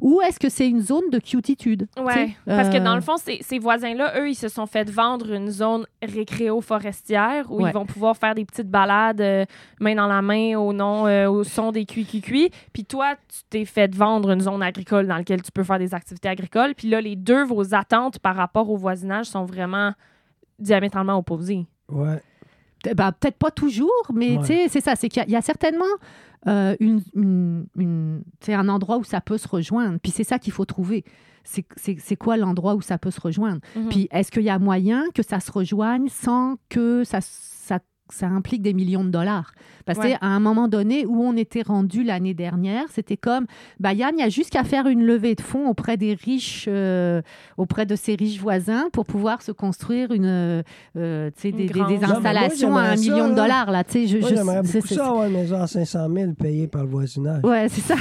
Ou 0.00 0.20
est-ce 0.22 0.38
que 0.40 0.48
c'est 0.48 0.68
une 0.68 0.80
zone 0.80 1.10
de 1.10 1.18
cutitude? 1.18 1.86
Sais, 1.96 2.34
parce 2.44 2.68
que 2.70 2.76
euh, 2.76 2.80
dans 2.84 2.94
le 2.96 3.00
fond, 3.00 3.16
ces, 3.16 3.38
ces 3.42 3.58
voisins-là, 3.58 4.20
eux, 4.20 4.28
ils 4.30 4.34
se 4.34 4.48
sont 4.48 4.66
fait 4.66 4.88
vendre 4.90 5.32
une 5.32 5.50
zone 5.50 5.86
récréo-forestière 6.02 7.50
où 7.50 7.62
Ouais. 7.62 7.70
ils 7.70 7.72
vont 7.74 7.86
pouvoir 7.86 8.16
faire 8.16 8.34
des 8.34 8.44
petites 8.44 8.68
balades 8.68 9.20
euh, 9.20 9.44
main 9.80 9.94
dans 9.94 10.06
la 10.06 10.22
main 10.22 10.56
au 10.56 10.72
nom, 10.72 11.06
euh, 11.06 11.28
au 11.28 11.44
son 11.44 11.72
des 11.72 11.84
Puis 11.84 12.84
toi, 12.88 13.14
tu 13.28 13.40
t'es 13.50 13.64
fait 13.64 13.94
vendre 13.94 14.30
une 14.30 14.40
zone 14.40 14.62
agricole 14.62 15.06
dans 15.06 15.16
laquelle 15.16 15.42
tu 15.42 15.52
peux 15.52 15.62
faire 15.62 15.78
des 15.78 15.94
activités 15.94 16.28
agricoles. 16.28 16.74
Puis 16.74 16.88
là, 16.88 17.00
les 17.00 17.16
deux, 17.16 17.44
vos 17.44 17.74
attentes 17.74 18.18
par 18.18 18.34
rapport 18.36 18.68
au 18.70 18.76
voisinage 18.76 19.26
sont 19.26 19.44
vraiment 19.44 19.92
diamétralement 20.58 21.16
opposées. 21.16 21.66
Ouais. 21.90 22.22
Ben, 22.94 23.12
peut-être 23.12 23.38
pas 23.38 23.50
toujours, 23.50 23.90
mais 24.12 24.36
Ouais. 24.36 24.40
tu 24.40 24.46
sais, 24.46 24.68
c'est 24.68 24.80
ça. 24.82 24.94
C'est 24.96 25.08
qu'il 25.08 25.20
y 25.20 25.24
a- 25.24 25.28
il 25.28 25.32
y, 25.32 25.36
a 25.36 25.40
certainement 25.42 25.84
euh, 26.46 26.76
une, 26.80 27.00
un 28.48 28.68
endroit 28.68 28.98
où 28.98 29.04
ça 29.04 29.22
peut 29.22 29.38
se 29.38 29.48
rejoindre. 29.48 29.98
Puis 30.02 30.12
c'est 30.12 30.24
ça 30.24 30.38
qu'il 30.38 30.52
faut 30.52 30.66
trouver. 30.66 31.04
C'est- 31.42 31.64
C'est 31.76 31.96
c'est 31.98 32.16
quoi 32.16 32.36
l'endroit 32.36 32.74
où 32.74 32.82
ça 32.82 32.98
peut 32.98 33.10
se 33.10 33.20
rejoindre? 33.20 33.60
Mhm. 33.76 33.88
Puis 33.88 34.08
est-ce 34.10 34.30
qu'il 34.30 34.42
y 34.42 34.50
a 34.50 34.58
moyen 34.58 35.04
que 35.14 35.22
ça 35.22 35.40
se 35.40 35.50
rejoigne 35.50 36.08
sans 36.08 36.56
que 36.68 37.02
ça, 37.04 37.20
ça, 38.10 38.26
implique 38.26 38.62
des 38.62 38.72
millions 38.74 39.04
de 39.04 39.10
dollars? 39.10 39.52
Parce 39.86 39.98
Ouais. 39.98 40.16
à 40.20 40.28
un 40.28 40.40
moment 40.40 40.66
donné 40.66 41.04
où 41.04 41.22
on 41.22 41.36
était 41.36 41.60
rendu 41.62 42.04
l'année 42.04 42.32
dernière, 42.32 42.84
c'était 42.90 43.18
comme, 43.18 43.44
bah 43.80 43.92
Yann, 43.92 44.14
il 44.16 44.20
y 44.20 44.24
a 44.24 44.30
juste 44.30 44.48
qu'à 44.50 44.64
faire 44.64 44.86
une 44.86 45.04
levée 45.04 45.34
de 45.34 45.42
fonds 45.42 45.68
auprès 45.68 45.96
des 45.98 46.14
riches, 46.14 46.64
euh, 46.68 47.20
auprès 47.58 47.84
de 47.84 47.94
ses 47.94 48.14
riches 48.14 48.38
voisins 48.40 48.88
pour 48.92 49.04
pouvoir 49.04 49.42
se 49.42 49.52
construire 49.52 50.12
une, 50.12 50.24
euh, 50.24 50.62
euh, 50.96 51.30
Une 51.44 51.56
des, 51.56 51.66
Non, 51.66 51.86
moi, 51.86 52.08
installations 52.16 52.76
à 52.76 52.82
un 52.82 52.96
ça, 52.96 53.02
million 53.02 53.24
de 53.28 53.34
là. 53.36 53.42
dollars. 53.42 53.70
Là, 53.70 53.84
tu 53.84 53.92
sais, 53.92 54.06
je, 54.06 54.18
Moi, 54.18 54.28
je- 54.30 54.72
beaucoup 54.72 54.86
ça 54.86 55.06
avoir 55.08 55.26
une 55.26 55.34
maison 55.34 55.60
à 55.60 55.66
500 55.66 56.08
000 56.14 56.32
payée 56.32 56.66
par 56.66 56.82
le 56.84 56.88
voisinage. 56.88 57.42
Ouais, 57.44 57.68
c'est 57.68 57.82
ça. 57.82 57.96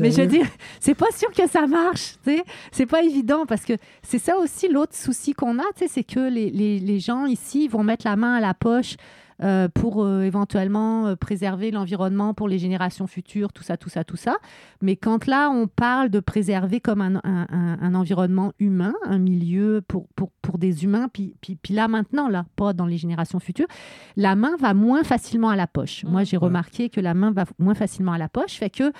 Mais 0.00 0.10
je 0.10 0.20
veux 0.22 0.26
dire, 0.26 0.46
c'est 0.80 0.94
pas 0.96 1.10
sûr 1.16 1.30
que 1.30 1.48
ça 1.48 1.66
marche, 1.68 2.14
tu. 2.26 2.40
C'est 2.72 2.86
pas 2.86 3.02
évident 3.02 3.46
parce 3.46 3.64
que 3.64 3.74
c'est 4.02 4.18
ça 4.18 4.36
aussi 4.38 4.68
l'autre 4.68 4.94
souci 4.96 5.32
qu'on 5.32 5.58
a, 5.58 5.62
tu 5.76 5.86
sais, 5.86 5.88
c'est 5.88 6.04
que 6.04 6.28
les, 6.28 6.50
les, 6.50 6.78
les 6.80 6.98
gens 6.98 7.26
ici 7.26 7.68
vont 7.68 7.84
mettre 7.84 8.06
la 8.06 8.16
main 8.16 8.34
à 8.34 8.40
la 8.40 8.54
poche 8.54 8.96
euh, 9.42 9.68
pour 9.68 10.02
euh, 10.02 10.22
éventuellement 10.22 11.06
euh, 11.06 11.16
préserver 11.16 11.70
l'environnement 11.70 12.34
pour 12.34 12.48
les 12.48 12.58
générations 12.58 13.06
futures, 13.06 13.52
tout 13.52 13.62
ça, 13.62 13.76
tout 13.76 13.88
ça, 13.88 14.02
tout 14.04 14.16
ça. 14.16 14.36
Mais 14.82 14.96
quand 14.96 15.26
là, 15.26 15.48
on 15.50 15.66
parle 15.68 16.08
de 16.08 16.20
préserver 16.20 16.80
comme 16.80 17.00
un, 17.00 17.16
un, 17.24 17.46
un- 17.50 17.78
un 17.80 17.94
environnement 17.94 18.52
humain, 18.58 18.94
un 19.04 19.18
milieu 19.18 19.80
pour, 19.86 20.08
pour, 20.16 20.30
pour 20.42 20.58
des 20.58 20.84
humains, 20.84 21.08
puis, 21.12 21.34
puis, 21.40 21.56
puis 21.56 21.74
là 21.74 21.86
maintenant, 21.88 22.28
là, 22.28 22.46
pas 22.56 22.72
dans 22.72 22.86
les 22.86 22.98
générations 22.98 23.38
futures, 23.40 23.68
la 24.16 24.34
main 24.34 24.56
va 24.58 24.74
moins 24.74 25.04
facilement 25.04 25.50
à 25.50 25.56
la 25.56 25.66
poche. 25.66 26.04
Moi, 26.04 26.24
j'ai 26.24 26.36
Ouais. 26.36 26.44
remarqué 26.44 26.88
que 26.90 27.00
la 27.00 27.14
main 27.14 27.30
va 27.30 27.44
moins 27.58 27.74
facilement 27.74 28.12
à 28.12 28.18
la 28.18 28.28
poche, 28.28 28.54
fait 28.54 28.70
que 28.70 28.92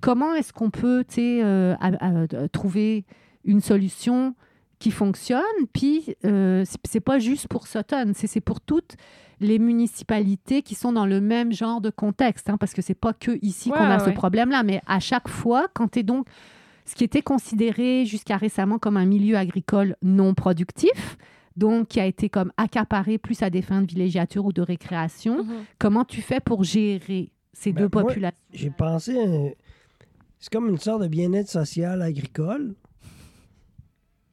comment 0.00 0.34
est-ce 0.34 0.52
qu'on 0.52 0.70
peut 0.70 1.04
euh, 1.18 1.74
à- 1.80 2.06
à- 2.44 2.48
trouver 2.48 3.04
une 3.44 3.60
solution 3.60 4.34
qui 4.82 4.90
fonctionne 4.90 5.42
Puis, 5.72 6.16
euh, 6.24 6.64
c'est- 6.84 7.00
pas 7.00 7.18
juste 7.20 7.46
pour 7.48 7.66
Sutton, 7.68 8.12
c'est 8.14 8.26
c'est 8.26 8.40
pour 8.40 8.60
toutes 8.60 8.96
les 9.40 9.58
municipalités 9.58 10.62
qui 10.62 10.74
sont 10.74 10.92
dans 10.92 11.06
le 11.06 11.20
même 11.20 11.52
genre 11.52 11.80
de 11.80 11.90
contexte, 11.90 12.50
hein, 12.50 12.56
parce 12.58 12.72
que 12.72 12.82
c'est 12.82 12.94
pas 12.94 13.12
que 13.12 13.38
ici 13.42 13.70
Ouais, 13.70 13.76
qu'on 13.78 13.84
a 13.84 13.98
ouais, 13.98 14.04
ce 14.04 14.10
problème-là, 14.10 14.62
mais 14.62 14.80
à 14.86 14.98
chaque 15.00 15.28
fois, 15.28 15.68
quand 15.74 15.88
tu 15.92 16.00
es 16.00 16.02
donc 16.02 16.26
ce 16.84 16.94
qui 16.96 17.04
était 17.04 17.22
considéré 17.22 18.04
jusqu'à 18.06 18.36
récemment 18.36 18.78
comme 18.78 18.96
un 18.96 19.06
milieu 19.06 19.36
agricole 19.36 19.96
non 20.02 20.34
productif, 20.34 21.16
donc 21.56 21.88
qui 21.88 22.00
a 22.00 22.06
été 22.06 22.28
comme 22.28 22.50
accaparé 22.56 23.18
plus 23.18 23.42
à 23.42 23.50
des 23.50 23.62
fins 23.62 23.82
de 23.82 23.86
villégiature 23.86 24.44
ou 24.46 24.52
de 24.52 24.62
récréation, 24.62 25.44
Mhm. 25.44 25.64
comment 25.78 26.04
tu 26.04 26.22
fais 26.22 26.40
pour 26.40 26.64
gérer 26.64 27.30
ces 27.52 27.72
Ben, 27.72 27.82
deux 27.82 27.88
populations? 27.88 28.38
J'ai 28.52 28.70
pensé, 28.70 29.16
euh, 29.16 29.50
c'est 30.40 30.52
comme 30.52 30.68
une 30.68 30.78
sorte 30.78 31.02
de 31.02 31.08
bien-être 31.08 31.48
social 31.48 32.00
agricole. 32.02 32.74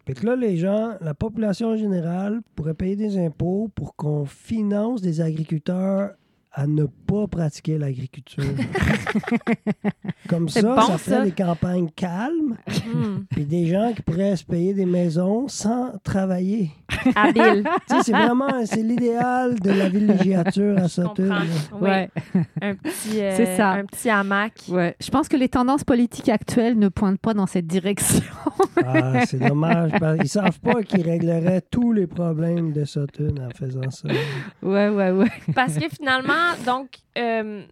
Fait 0.09 0.15
que 0.15 0.25
là, 0.25 0.35
les 0.35 0.57
gens, 0.57 0.95
la 1.01 1.13
population 1.13 1.77
générale 1.77 2.41
pourrait 2.55 2.73
payer 2.73 2.95
des 2.95 3.19
impôts 3.19 3.69
pour 3.75 3.95
qu'on 3.95 4.25
finance 4.25 5.03
des 5.03 5.21
agriculteurs 5.21 6.15
à 6.51 6.65
ne 6.67 6.85
pas 6.85 7.27
pratiquer 7.27 7.77
l'agriculture. 7.77 8.43
Comme 10.27 10.49
ça, 10.49 10.61
bon, 10.61 10.81
ça 10.81 10.87
ça. 10.93 10.97
ferait 10.97 11.23
des 11.25 11.31
campagnes 11.31 11.89
calmes, 11.95 12.57
Hmm. 12.91 13.23
puis 13.29 13.45
des 13.45 13.67
gens 13.67 13.93
qui 13.95 14.01
pourraient 14.01 14.35
se 14.35 14.43
payer 14.43 14.73
des 14.73 14.85
maisons 14.85 15.47
sans 15.47 15.93
travailler. 16.03 16.71
Habile. 17.15 17.63
Tu 17.89 17.95
sais, 17.97 18.03
c'est 18.03 18.11
vraiment 18.11 18.65
c'est 18.65 18.81
l'idéal 18.81 19.59
de 19.59 19.69
la 19.71 19.89
villégiature 19.89 20.77
à. 20.77 20.87
Oui. 20.99 21.79
Ouais. 21.81 22.09
Un 22.61 22.75
petit, 22.75 23.21
euh, 23.21 23.33
C'est 23.37 23.55
ça. 23.57 23.69
un 23.71 23.85
petit 23.85 24.09
hamac. 24.09 24.53
Ouais. 24.69 24.95
Je 24.99 25.09
pense 25.09 25.27
que 25.27 25.37
les 25.37 25.49
tendances 25.49 25.83
politiques 25.83 26.29
actuelles 26.29 26.77
ne 26.79 26.89
pointent 26.89 27.19
pas 27.19 27.33
dans 27.33 27.45
cette 27.47 27.67
direction. 27.67 28.23
Ah, 28.85 29.25
c'est 29.25 29.39
dommage. 29.39 29.91
parce 29.99 30.17
qu'ils 30.19 30.29
savent 30.29 30.59
pas 30.59 30.81
qu'ils 30.83 31.03
régleraient 31.03 31.61
tous 31.69 31.91
les 31.93 32.07
problèmes 32.07 32.71
de 32.73 32.85
Sutton 32.85 33.35
en 33.39 33.49
faisant 33.55 33.89
ça. 33.91 34.07
Ouais, 34.63 34.89
ouais, 34.89 35.11
ouais. 35.11 35.27
Parce 35.53 35.75
que 35.77 35.87
finalement, 35.89 36.33
donc, 36.65 36.89
euh, 37.17 37.63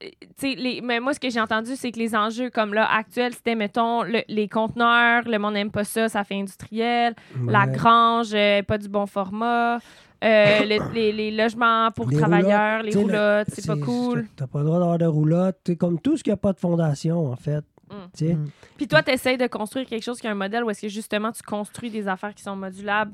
tu 0.00 0.08
sais, 0.38 0.54
les, 0.54 0.80
mais 0.80 0.98
moi, 0.98 1.12
ce 1.12 1.20
que 1.20 1.28
j'ai 1.28 1.40
entendu, 1.40 1.76
c'est 1.76 1.92
que 1.92 1.98
les 1.98 2.14
enjeux 2.14 2.48
comme 2.50 2.72
là, 2.72 2.90
actuels, 2.90 3.34
c'était, 3.34 3.54
mettons, 3.54 4.02
le- 4.02 4.22
les 4.28 4.48
conteneurs, 4.48 5.22
le 5.28 5.38
monde 5.38 5.54
n'aime 5.54 5.70
pas 5.70 5.84
ça, 5.84 6.08
ça 6.08 6.24
fait 6.24 6.36
industriel, 6.36 7.14
la 7.46 7.66
grange, 7.66 8.30
euh, 8.32 8.62
pas 8.62 8.78
du 8.78 8.88
bon 8.88 9.04
format, 9.06 9.76
euh, 9.76 9.80
le- 10.22 10.92
les, 10.94 11.12
les 11.12 11.30
logements 11.30 11.90
pour 11.90 12.08
Les 12.10 12.16
travailleurs, 12.16 12.78
roulottes, 12.80 12.94
les 12.94 13.00
roulottes, 13.02 13.48
c'est 13.50 13.66
pas 13.66 13.76
cool. 13.76 14.26
T'as 14.36 14.46
pas 14.46 14.60
le 14.60 14.64
droit 14.66 14.78
d'avoir 14.78 14.98
de 14.98 15.06
roulotte. 15.06 15.58
C'est 15.66 15.76
comme 15.76 16.00
tout 16.00 16.16
ce 16.16 16.24
qui 16.24 16.30
n'a 16.30 16.36
pas 16.38 16.52
de 16.54 16.58
fondation, 16.58 17.26
en 17.30 17.36
fait. 17.36 17.64
Mm. 17.90 17.94
Tu 18.16 18.26
sais. 18.28 18.34
Mm. 18.34 18.50
Puis 18.78 18.88
toi, 18.88 19.02
tu 19.02 19.10
essaies 19.10 19.36
de 19.36 19.46
construire 19.48 19.86
quelque 19.86 20.02
chose 20.04 20.18
qui 20.20 20.26
a 20.26 20.30
un 20.30 20.34
modèle 20.34 20.64
où 20.64 20.70
est-ce 20.70 20.80
que 20.82 20.88
justement 20.88 21.30
tu 21.32 21.42
construis 21.42 21.90
des 21.90 22.08
affaires 22.08 22.34
qui 22.34 22.42
sont 22.42 22.56
modulables. 22.56 23.12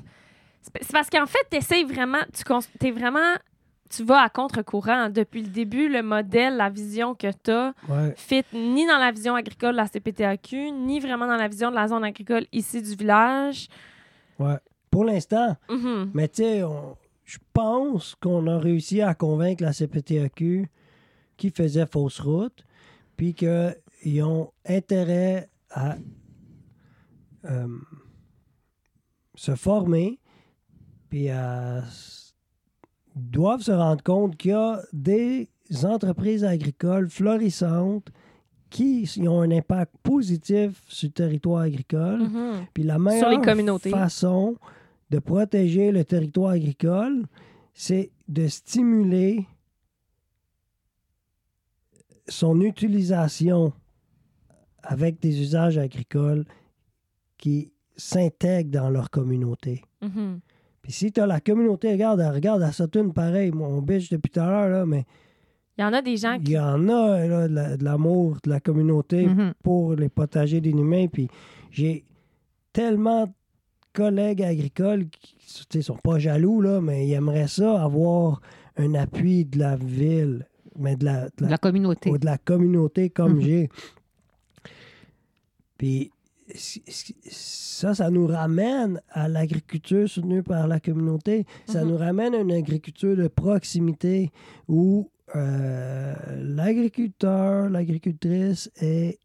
C'est 0.61 0.83
c'est 0.83 0.91
parce 0.93 1.09
qu'en 1.09 1.25
fait, 1.25 1.45
tu 1.51 1.57
essaies 1.57 1.83
vraiment, 1.83 2.19
tu 2.33 2.87
es 2.87 2.91
vraiment, 2.91 3.33
tu 3.89 4.03
vas 4.03 4.21
à 4.21 4.29
contre-courant. 4.29 5.09
Depuis 5.09 5.41
le 5.41 5.49
début, 5.49 5.89
le 5.89 6.01
modèle, 6.03 6.57
la 6.57 6.69
vision 6.69 7.15
que 7.15 7.27
tu 7.43 7.51
as, 7.51 7.73
Ouais. 7.89 8.13
fit 8.17 8.43
ni 8.53 8.85
dans 8.87 8.97
la 8.97 9.11
vision 9.11 9.35
agricole 9.35 9.71
de 9.71 9.77
la 9.77 9.87
CPTAQ, 9.87 10.71
ni 10.71 10.99
vraiment 10.99 11.27
dans 11.27 11.35
la 11.37 11.47
vision 11.47 11.69
de 11.69 11.75
la 11.75 11.87
zone 11.87 12.03
agricole 12.03 12.45
ici 12.51 12.81
du 12.81 12.95
village. 12.95 13.67
Ouais. 14.39 14.57
Pour 14.91 15.03
l'instant. 15.05 15.55
Mhm. 15.69 16.11
Mais 16.13 16.27
tu 16.27 16.43
sais, 16.43 16.61
je 17.25 17.37
pense 17.53 18.15
qu'on 18.15 18.47
a 18.47 18.57
réussi 18.57 19.01
à 19.01 19.13
convaincre 19.13 19.63
la 19.63 19.73
CPTAQ 19.73 20.69
qui 21.35 21.49
faisait 21.51 21.85
fausse 21.85 22.19
route, 22.19 22.63
puis 23.15 23.33
qu'ils 23.35 24.23
ont 24.23 24.51
intérêt 24.67 25.49
à 25.69 25.95
euh, 27.45 27.67
se 29.35 29.55
former, 29.55 30.19
puis 31.09 31.29
à 31.29 31.83
doivent 33.17 33.61
se 33.61 33.71
rendre 33.71 34.03
compte 34.03 34.37
qu'il 34.37 34.51
y 34.51 34.53
a 34.53 34.81
des 34.93 35.49
entreprises 35.83 36.43
agricoles 36.43 37.09
florissantes 37.09 38.09
qui 38.69 39.09
ont 39.27 39.41
un 39.41 39.51
impact 39.51 39.93
positif 40.03 40.83
sur 40.87 41.07
le 41.07 41.13
territoire 41.13 41.61
agricole. 41.61 42.19
Mhm. 42.23 42.65
Puis 42.73 42.83
la 42.83 42.95
Sur 42.95 43.01
meilleure 43.01 43.29
les 43.29 43.41
communautés. 43.41 43.89
façon 43.89 44.57
de 45.09 45.19
protéger 45.19 45.91
le 45.91 46.03
territoire 46.03 46.51
agricole, 46.51 47.25
c'est 47.73 48.11
de 48.27 48.47
stimuler 48.47 49.45
son 52.27 52.59
utilisation 52.61 53.71
avec 54.83 55.19
des 55.21 55.39
usages 55.41 55.77
agricoles 55.77 56.45
qui 57.37 57.71
s'intègrent 57.95 58.71
dans 58.71 58.89
leur 58.89 59.09
communauté. 59.09 59.83
Mhm. 60.01 60.39
Puis 60.87 60.93
si 60.95 61.11
tu 61.11 61.19
as 61.19 61.25
la 61.27 61.41
communauté, 61.41 61.91
regarde, 61.91 62.21
regarde 62.21 62.61
à 62.63 62.71
Sutton, 62.71 63.09
pareil, 63.09 63.51
mon 63.51 63.81
bitch 63.81 64.09
depuis 64.09 64.29
tout 64.31 64.39
à 64.39 64.45
l'heure, 64.45 64.69
là, 64.69 64.85
mais 64.85 65.05
Il 65.77 65.81
y 65.81 65.83
en 65.83 65.91
a 65.91 66.01
des 66.01 66.15
gens 66.15 66.33
il 66.35 66.43
qui. 66.43 66.51
y 66.53 66.57
en 66.59 66.87
a 66.87 67.27
là, 67.27 67.47
de 67.49 67.53
la- 67.53 67.75
de 67.75 67.83
l'amour 67.83 68.37
de 68.41 68.49
la 68.49 68.61
communauté 68.61 69.27
Mhm. 69.27 69.53
pour 69.61 69.95
les 69.95 70.07
potagers 70.07 70.61
d'inhumains. 70.61 71.07
Puis 71.07 71.27
j'ai 71.71 72.05
tellement 72.71 73.25
de 73.25 73.31
collègues 73.91 74.43
agricoles 74.43 75.07
qui 75.09 75.35
ne 75.77 75.81
sont 75.81 75.97
pas 75.97 76.19
jaloux, 76.19 76.61
là, 76.61 76.79
mais 76.79 77.05
ils 77.05 77.11
aimeraient 77.13 77.47
ça, 77.49 77.83
avoir 77.83 78.39
un 78.77 78.93
appui 78.95 79.43
de 79.43 79.59
la 79.59 79.75
ville, 79.75 80.47
mais 80.79 80.95
de 80.95 81.03
la, 81.03 81.25
de 81.37 81.45
De 81.45 81.49
la- 81.49 81.57
communauté. 81.57 82.09
ou 82.11 82.17
de 82.17 82.25
la 82.25 82.37
communauté 82.37 83.09
comme 83.09 83.33
Mhm. 83.35 83.41
j'ai. 83.41 83.69
Puis 85.77 86.11
ça, 86.55 87.93
ça 87.93 88.09
nous 88.09 88.27
ramène 88.27 89.01
à 89.09 89.27
l'agriculture 89.27 90.07
soutenue 90.09 90.43
par 90.43 90.67
la 90.67 90.79
communauté. 90.79 91.45
Ça 91.67 91.83
Mhm. 91.83 91.89
nous 91.91 91.97
ramène 91.97 92.33
à 92.35 92.39
une 92.39 92.51
agriculture 92.51 93.15
de 93.17 93.27
proximité 93.27 94.31
où 94.67 95.09
euh, 95.35 96.15
l'agriculteur, 96.41 97.69
l'agricultrice 97.69 98.71
est 98.81 99.19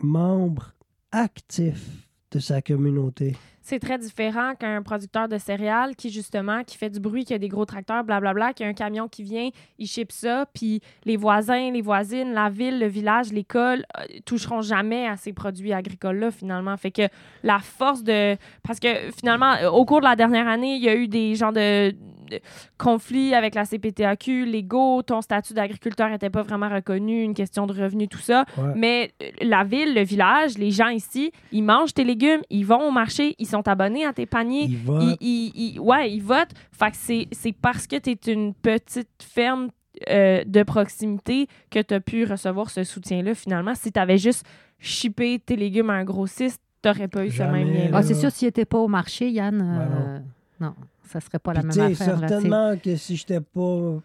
membre 0.00 0.74
actif 1.10 2.08
de 2.30 2.38
sa 2.38 2.62
communauté. 2.62 3.36
C'est 3.68 3.80
très 3.80 3.98
différent 3.98 4.54
qu'un 4.58 4.80
producteur 4.80 5.28
de 5.28 5.36
céréales 5.36 5.94
qui, 5.94 6.08
justement, 6.08 6.64
qui 6.64 6.78
fait 6.78 6.88
du 6.88 7.00
bruit, 7.00 7.26
qui 7.26 7.34
a 7.34 7.38
des 7.38 7.48
gros 7.48 7.66
tracteurs, 7.66 8.02
blablabla, 8.02 8.54
qui 8.54 8.64
a 8.64 8.66
un 8.66 8.72
camion 8.72 9.08
qui 9.08 9.22
vient, 9.22 9.50
il 9.78 9.86
ship 9.86 10.10
ça, 10.10 10.46
puis 10.54 10.80
les 11.04 11.18
voisins, 11.18 11.70
les 11.70 11.82
voisines, 11.82 12.32
la 12.32 12.48
ville, 12.48 12.80
le 12.80 12.86
village, 12.86 13.30
l'école 13.30 13.84
euh, 13.98 14.04
toucheront 14.24 14.62
jamais 14.62 15.06
à 15.06 15.18
ces 15.18 15.34
produits 15.34 15.74
agricoles-là, 15.74 16.30
finalement. 16.30 16.78
Fait 16.78 16.90
que 16.90 17.08
la 17.42 17.58
force 17.58 18.02
de... 18.02 18.38
Parce 18.62 18.80
que, 18.80 18.88
finalement, 19.14 19.52
au 19.70 19.84
cours 19.84 20.00
de 20.00 20.06
la 20.06 20.16
dernière 20.16 20.48
année, 20.48 20.76
il 20.76 20.82
y 20.82 20.88
a 20.88 20.94
eu 20.94 21.06
des 21.06 21.34
genres 21.34 21.52
de, 21.52 21.94
de 22.30 22.40
conflits 22.78 23.34
avec 23.34 23.54
la 23.54 23.64
CPTAQ, 23.64 24.46
légaux, 24.46 25.02
ton 25.02 25.20
statut 25.20 25.54
d'agriculteur 25.54 26.08
n'était 26.08 26.30
pas 26.30 26.42
vraiment 26.42 26.68
reconnu, 26.68 27.22
une 27.22 27.34
question 27.34 27.66
de 27.66 27.72
revenus, 27.72 28.08
tout 28.08 28.18
ça. 28.18 28.44
Ouais. 28.56 28.72
Mais 28.76 29.10
euh, 29.22 29.26
la 29.42 29.64
ville, 29.64 29.94
le 29.94 30.02
village, 30.02 30.56
les 30.58 30.70
gens 30.70 30.88
ici, 30.88 31.32
ils 31.52 31.62
mangent 31.62 31.94
tes 31.94 32.04
légumes, 32.04 32.40
ils 32.50 32.64
vont 32.64 32.88
au 32.88 32.90
marché, 32.90 33.34
ils 33.38 33.46
sont 33.46 33.57
abonnés 33.66 34.04
à 34.04 34.12
tes 34.12 34.26
paniers. 34.26 34.64
Il 34.68 34.76
va 34.78 34.98
Ils, 35.02 35.16
ils- 35.20 35.52
ils- 35.74 35.80
ouais, 35.80 36.12
ils 36.12 36.22
votent. 36.22 36.52
Fait 36.72 36.90
que 36.90 36.96
c'est, 37.32 37.52
parce 37.60 37.86
que 37.86 37.96
tu 37.96 38.10
es 38.10 38.32
une 38.32 38.54
petite 38.54 39.08
ferme 39.22 39.70
euh, 40.08 40.44
de 40.46 40.62
proximité 40.62 41.48
que 41.70 41.80
tu 41.82 41.92
as 41.94 42.00
pu 42.00 42.24
recevoir 42.24 42.70
ce 42.70 42.84
soutien-là, 42.84 43.34
finalement. 43.34 43.74
Si 43.74 43.90
tu 43.90 43.98
avais 43.98 44.18
juste 44.18 44.46
shippé 44.78 45.40
tes 45.44 45.56
légumes 45.56 45.90
à 45.90 45.94
un 45.94 46.04
grossiste, 46.04 46.60
tu 46.82 46.88
n'aurais 46.88 47.08
pas 47.08 47.26
eu 47.26 47.30
ce 47.32 47.42
même 47.42 47.72
lien. 47.72 47.90
Ah, 47.92 48.02
c'est 48.04 48.14
sûr, 48.14 48.30
s'il 48.30 48.46
n'était 48.46 48.64
pas 48.64 48.78
au 48.78 48.86
marché, 48.86 49.28
Yann, 49.30 49.60
euh, 49.60 50.18
non, 50.60 50.74
ça 51.08 51.18
serait 51.20 51.40
pas 51.40 51.52
la 51.52 51.62
même 51.62 51.70
affaire. 51.70 52.18
certainement 52.20 52.76
que 52.76 52.94
si 52.94 53.16
j'étais 53.16 53.40
pas 53.40 53.98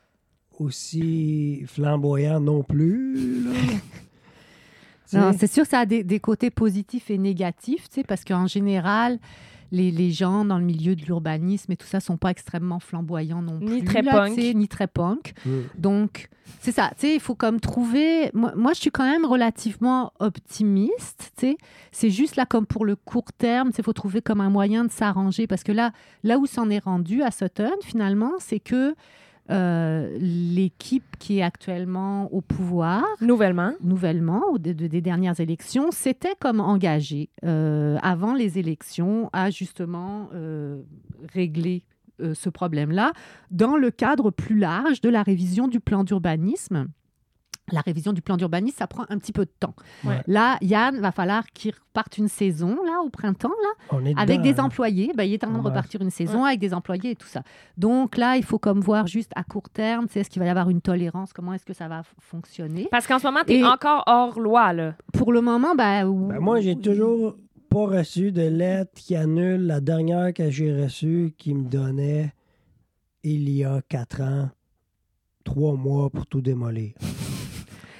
aussi 0.60 1.64
flamboyant 1.68 2.39
non 2.39 2.64
plus, 2.64 3.43
là, 3.43 3.51
Non, 3.51 3.80
c'est 5.38 5.51
sûr 5.51 5.64
que 5.64 5.70
ça 5.70 5.80
a 5.80 5.86
des, 5.86 6.03
des 6.03 6.20
côtés 6.20 6.49
positifs 6.49 7.09
et 7.09 7.18
négatifs, 7.18 7.89
tu 7.89 7.95
sais, 7.95 8.03
parce 8.03 8.24
qu'en 8.24 8.47
général, 8.47 9.20
les, 9.72 9.89
les 9.89 10.11
gens 10.11 10.45
dans 10.45 10.59
le 10.59 10.64
milieu 10.66 10.95
de 10.95 11.01
l'urbanisme 11.03 11.72
et 11.72 11.76
tout 11.76 11.88
ça 11.88 11.99
sont 11.99 12.18
pas 12.18 12.30
extrêmement 12.30 12.80
flamboyants 12.80 13.41
non 13.41 13.57
Ni 13.59 13.80
plus. 13.80 13.84
très 13.86 14.01
là, 14.03 14.11
punk. 14.11 14.38
Ni 14.38 14.68
très 14.68 14.86
punk. 14.86 15.34
Donc, 15.78 16.30
c'est 16.59 16.72
ça. 16.72 16.91
Tu 16.99 17.07
sais, 17.07 17.16
il 17.16 17.20
faut 17.20 17.34
comme 17.34 17.59
trouver. 17.59 18.30
Moi, 18.36 18.53
moi, 18.55 18.74
je 18.74 18.82
suis 18.82 18.91
quand 18.91 19.09
même 19.09 19.26
relativement 19.26 20.14
optimiste. 20.20 21.32
Tu 21.38 21.47
sais, 21.47 21.57
c'est 21.91 22.09
juste 22.11 22.36
là 22.36 22.45
comme 22.45 22.68
pour 22.68 22.86
le 22.86 22.95
court 22.95 23.32
terme. 23.38 23.70
Tu 23.70 23.78
sais, 23.78 23.82
il 23.82 23.86
faut 23.86 23.93
trouver 23.93 24.22
comme 24.22 24.41
un 24.41 24.49
moyen 24.49 24.86
de 24.86 24.91
s'arranger 24.91 25.47
parce 25.47 25.64
que 25.64 25.72
là, 25.72 25.91
là 26.24 26.38
où 26.38 26.45
s'en 26.45 26.70
est 26.70 26.84
rendu 26.84 27.24
à 27.24 27.32
Sutton, 27.32 27.72
finalement, 27.84 28.34
c'est 28.39 28.59
que 28.59 28.93
euh, 29.52 30.18
l'équipe 30.20 31.18
qui 31.20 31.39
est 31.39 31.41
actuellement 31.41 32.34
au 32.34 32.41
pouvoir 32.41 33.04
Nouvellement. 33.22 33.74
nouvellement, 33.82 34.41
au 34.52 34.58
de- 34.58 34.74
de- 34.74 34.88
des 34.88 35.02
dernières 35.02 35.39
élections, 35.39 35.91
s'était 35.91 36.36
comme 36.39 36.60
engagé 36.60 37.30
euh, 37.44 37.98
avant 38.02 38.34
les 38.34 38.58
élections 38.58 39.30
à 39.34 39.50
justement 39.50 40.30
euh, 40.34 40.82
régler 41.34 41.84
ce 42.34 42.48
problème-là 42.50 43.12
dans 43.52 43.76
le 43.76 43.89
cadre 43.91 44.30
plus 44.32 44.58
large 44.58 45.02
de 45.02 45.10
la 45.10 45.24
révision 45.24 45.68
du 45.68 45.80
plan 45.80 46.04
d'urbanisme. 46.06 46.88
La 47.72 47.80
révision 47.80 48.11
du 48.11 48.22
plan 48.22 48.36
d'urbanisme, 48.36 48.76
ça 48.78 48.88
prend 48.88 49.05
un 49.09 49.18
petit 49.18 49.32
peu 49.32 49.45
de 49.45 49.51
temps. 49.57 49.74
Ouais. 50.03 50.20
Là, 50.28 50.57
Yann, 50.61 50.99
va 50.99 51.14
falloir 51.14 51.45
qu'il 51.53 51.74
reparte 51.74 52.18
une 52.18 52.28
saison, 52.28 52.76
là, 52.86 53.01
au 53.05 53.09
printemps, 53.09 53.49
là, 53.91 53.97
avec 54.18 54.41
dedans, 54.41 54.51
des 54.51 54.59
hein. 54.59 54.64
employés. 54.66 55.11
Ben, 55.16 55.24
il 55.24 55.34
est 55.34 55.43
en 55.45 55.49
train 55.49 55.59
de 55.59 55.64
repartir 55.64 56.01
une 56.01 56.09
saison 56.09 56.43
avec 56.43 56.59
des 56.59 56.74
employés 56.74 57.11
et 57.11 57.16
tout 57.16 57.28
ça. 57.28 57.41
Donc 57.78 58.18
là, 58.18 58.36
il 58.36 58.43
faut 58.43 58.59
comme 58.59 58.82
voir 58.82 59.07
juste 59.07 59.32
à 59.38 59.43
court 59.45 59.70
terme, 59.70 60.07
sais, 60.09 60.20
est-ce 60.20 60.30
qu'il 60.30 60.41
va 60.41 60.45
y 60.45 60.49
avoir 60.49 60.70
une 60.70 60.82
tolérance, 60.82 61.32
comment 61.32 61.53
est-ce 61.53 61.66
que 61.66 61.74
ça 61.74 61.88
va 61.88 62.03
fonctionner. 62.20 62.89
Parce 62.91 63.07
qu'en 63.07 63.18
ce 63.20 63.28
moment, 63.28 63.39
tu 63.47 63.53
es 63.53 63.59
Et- 63.59 63.66
encore 63.66 64.03
hors 64.07 64.39
loi, 64.41 64.74
là. 64.74 64.95
Pour 65.14 65.32
le 65.32 65.39
moment, 65.39 65.74
ben, 65.74 66.05
Ben, 66.28 66.39
moi, 66.39 66.59
j'ai 66.59 66.76
toujours 66.76 67.38
pas 67.70 67.86
reçu 67.88 68.34
de 68.34 68.41
lettre 68.41 68.91
qui 68.95 69.16
annule 69.16 69.66
la 69.68 69.80
dernière 69.80 70.34
que 70.34 70.49
j'ai 70.51 70.84
reçue 70.84 71.34
qui 71.38 71.53
me 71.53 71.64
donnait 71.64 72.34
il 73.24 73.49
y 73.49 73.64
a 73.64 73.82
quatre 73.88 74.22
ans, 74.22 74.49
trois 75.45 75.76
mois 75.76 76.09
pour 76.09 76.28
tout 76.28 76.41
démolir. 76.41 76.91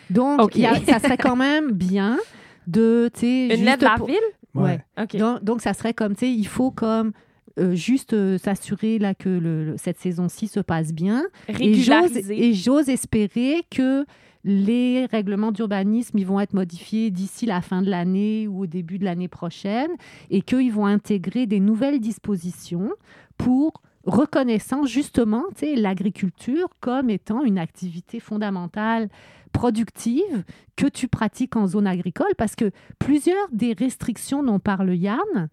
Donc, 0.10 0.56
y 0.56 0.66
a- 0.66 0.76
ça 0.86 1.00
serait 1.00 1.18
quand 1.18 1.36
même 1.36 1.72
bien 1.72 2.18
de, 2.68 3.10
tu 3.14 3.20
sais, 3.22 3.46
Une 3.46 3.52
juste 3.52 3.64
lettre 3.66 3.80
de 3.80 3.86
la 3.86 3.96
pour- 3.98 4.08
ville? 4.08 4.18
Ouais. 4.56 4.80
Donc, 5.18 5.44
donc, 5.44 5.62
ça 5.62 5.74
serait 5.74 5.94
comme, 5.94 6.14
tu 6.16 6.26
sais, 6.26 6.32
il 6.32 6.48
faut 6.48 6.72
comme 6.72 7.12
euh, 7.60 7.76
juste 7.76 8.14
euh, 8.14 8.38
s'assurer 8.40 8.98
là 8.98 9.14
que 9.14 9.30
le- 9.30 9.64
le- 9.66 9.78
cette 9.78 10.00
saison-ci 10.00 10.48
se 10.48 10.60
passe 10.60 10.92
bien. 10.92 11.24
Et 11.50 11.76
j'ose, 11.76 12.02
Régulariser. 12.02 12.48
et 12.50 12.54
j'ose 12.54 12.90
espérer 12.90 13.64
que 13.70 14.06
les 14.44 15.06
règlements 15.06 15.52
d'urbanisme 15.52 16.18
ils 16.18 16.26
vont 16.26 16.40
être 16.40 16.54
modifiés 16.54 17.12
d'ici 17.12 17.46
la 17.46 17.62
fin 17.62 17.82
de 17.84 17.90
l'année 17.92 18.48
ou 18.48 18.64
au 18.64 18.66
début 18.66 18.98
de 18.98 19.06
l'année 19.06 19.28
prochaine 19.28 19.92
et 20.32 20.42
qu'ils 20.42 20.72
vont 20.72 20.86
intégrer 20.88 21.46
des 21.46 21.60
nouvelles 21.60 22.00
dispositions 22.00 22.90
pour 23.38 23.72
reconnaissant 24.06 24.86
justement 24.86 25.46
l'agriculture 25.62 26.70
comme 26.80 27.10
étant 27.10 27.44
une 27.44 27.58
activité 27.58 28.20
fondamentale 28.20 29.10
productive 29.52 30.44
que 30.76 30.88
tu 30.88 31.08
pratiques 31.08 31.56
en 31.56 31.68
zone 31.68 31.88
agricole 31.88 32.34
parce 32.38 32.56
que 32.56 32.72
plusieurs 33.00 33.48
des 33.52 33.74
restrictions 33.74 34.44
dont 34.44 34.60
parle 34.60 34.96
Yann, 34.96 35.50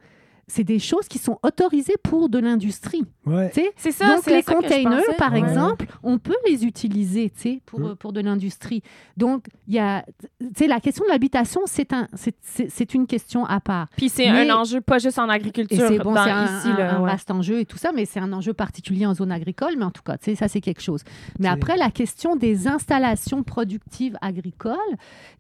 c'est 0.51 0.65
des 0.65 0.79
choses 0.79 1.07
qui 1.09 1.19
sont 1.19 1.39
autorisées 1.43 1.95
pour 2.03 2.29
de 2.29 2.39
l'industrie. 2.39 3.05
Ouais. 3.25 3.51
C'est 3.77 3.93
ça, 3.93 4.17
Donc, 4.17 4.27
les 4.27 4.43
containers, 4.43 5.03
par 5.17 5.33
Ouais. 5.33 5.39
exemple, 5.39 5.87
on 6.03 6.19
peut 6.19 6.37
les 6.49 6.65
utiliser 6.65 7.31
tu 7.31 7.41
sais, 7.41 7.63
pour, 7.67 7.81
Mm. 7.81 7.97
pour 7.97 8.13
de 8.13 8.21
l'industrie. 8.21 8.83
Donc, 9.17 9.47
il 9.69 9.75
y 9.75 9.79
a, 9.79 10.05
tu 10.21 10.47
sais, 10.57 10.67
la 10.67 10.81
question 10.81 11.05
de 11.05 11.11
l'habitation, 11.11 11.61
c'est 11.67 11.93
un, 11.93 12.09
c'est- 12.15 12.37
c'est 12.43 12.69
c'est 12.71 12.95
une 12.95 13.07
question 13.07 13.45
à 13.47 13.61
part. 13.61 13.89
Puis 13.97 14.09
c'est 14.09 14.31
Mais- 14.31 14.51
un 14.51 14.55
enjeu 14.57 14.81
pas 14.81 14.99
juste 14.99 15.19
en 15.19 15.29
Et 15.31 15.35
agriculture, 15.35 15.87
c'est 15.89 15.99
bon, 15.99 16.13
dans- 16.15 16.25
c'est 16.25 16.31
un, 16.31 16.59
ici, 16.59 16.69
un- 16.69 16.77
là, 16.77 16.97
un 16.97 17.03
ouais. 17.03 17.11
vaste 17.11 17.31
enjeu 17.31 17.61
et 17.61 17.65
tout 17.67 17.79
ça, 17.79 17.93
mais 17.93 18.05
c'est 18.05 18.21
un 18.21 18.33
enjeu 18.33 18.53
particulier 18.53 19.07
en 19.07 19.15
zone 19.15 19.33
agricole. 19.33 19.75
Mais 19.79 19.85
en 19.85 19.91
tout 19.91 20.03
cas, 20.03 20.19
tu 20.19 20.25
sais, 20.27 20.35
ça, 20.35 20.49
c'est 20.49 20.61
quelque 20.61 20.83
chose. 20.83 21.03
Mais 21.39 21.47
C'est- 21.47 21.53
après, 21.53 21.77
la 21.77 21.91
question 21.91 22.37
des 22.37 22.67
installations 22.67 23.43
productives 23.43 24.17
agricoles 24.21 24.77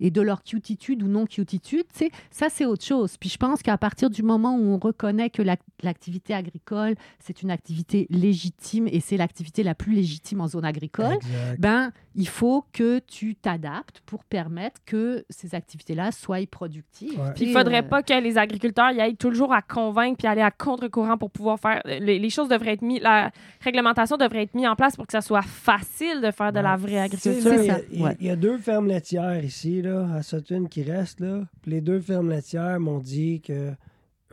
et 0.01 0.11
de 0.11 0.21
leur 0.21 0.43
cutitude 0.43 1.03
ou 1.03 1.09
non 1.09 1.27
cutitude, 1.27 1.85
tu 1.93 1.99
sais, 2.07 2.11
ça, 2.31 2.49
c'est 2.51 2.65
autre 2.67 2.85
chose. 2.85 3.17
Puis 3.19 3.29
je 3.31 3.37
pense 3.39 3.63
qu'à 3.63 3.77
partir 3.79 4.11
du 4.11 4.23
moment 4.23 4.55
où 4.57 4.73
on 4.73 4.79
reconnaît 5.01 5.31
que 5.31 5.43
l'ac- 5.43 5.61
l'activité 5.83 6.35
agricole, 6.35 6.95
c'est 7.21 7.43
une 7.43 7.51
activité 7.51 8.07
légitime 8.11 8.87
et 8.89 9.01
c'est 9.01 9.17
l'activité 9.17 9.63
la 9.63 9.75
plus 9.75 9.93
légitime 9.95 10.41
en 10.41 10.49
zone 10.49 10.65
agricole, 10.65 11.15
Exact. 11.15 11.59
ben, 11.61 11.93
il 12.15 12.29
faut 12.29 12.65
que 12.73 12.99
tu 12.99 13.35
t'adaptes 13.35 14.01
pour 14.05 14.25
permettre 14.25 14.81
que 14.85 15.25
ces 15.31 15.55
activités-là 15.55 16.13
soient 16.13 16.45
productives. 16.51 17.19
Ouais. 17.19 17.33
Puis 17.35 17.45
il 17.47 17.51
Et, 17.51 17.53
faudrait 17.53 17.79
euh, 17.85 17.89
pas 17.89 18.03
que 18.03 18.13
les 18.21 18.37
agriculteurs 18.37 18.91
y 18.91 19.01
aillent 19.01 19.17
toujours 19.17 19.53
à 19.53 19.63
convaincre 19.63 20.19
puis 20.19 20.27
aller 20.27 20.41
à 20.43 20.51
contre-courant 20.51 21.17
pour 21.17 21.31
pouvoir 21.31 21.59
faire. 21.59 21.81
Les, 21.87 22.19
les 22.19 22.31
choses 22.31 22.49
devraient 22.49 22.73
être 22.75 22.83
mises. 22.83 23.01
La 23.03 23.31
réglementation 23.61 24.17
devrait 24.17 24.43
être 24.43 24.55
mise 24.55 24.67
en 24.67 24.77
place 24.77 24.97
pour 24.97 25.07
que 25.07 25.13
ça 25.13 25.21
soit 25.21 25.43
facile 25.43 26.21
de 26.23 26.31
faire 26.31 26.53
de 26.53 26.61
la 26.61 26.77
vraie 26.77 26.99
agriculture. 26.99 27.55
il 27.55 27.65
y 27.67 27.71
a- 27.71 27.75
ça, 27.77 27.81
Il 27.91 27.99
y, 28.01 28.03
a- 28.03 28.07
ouais. 28.07 28.17
il 28.21 28.27
y 28.27 28.31
a 28.31 28.37
deux 28.37 28.59
fermes 28.59 28.89
laitières 28.89 29.43
ici, 29.45 29.81
là, 29.83 30.07
à 30.17 30.23
Sutton, 30.23 30.67
qui 30.67 30.83
restent. 30.83 31.21
Là. 31.21 31.43
Puis 31.63 31.71
les 31.71 31.81
deux 31.81 32.01
fermes 32.01 32.29
laitières 32.31 32.79
m'ont 32.81 32.99
dit 32.99 33.41
que 33.41 33.73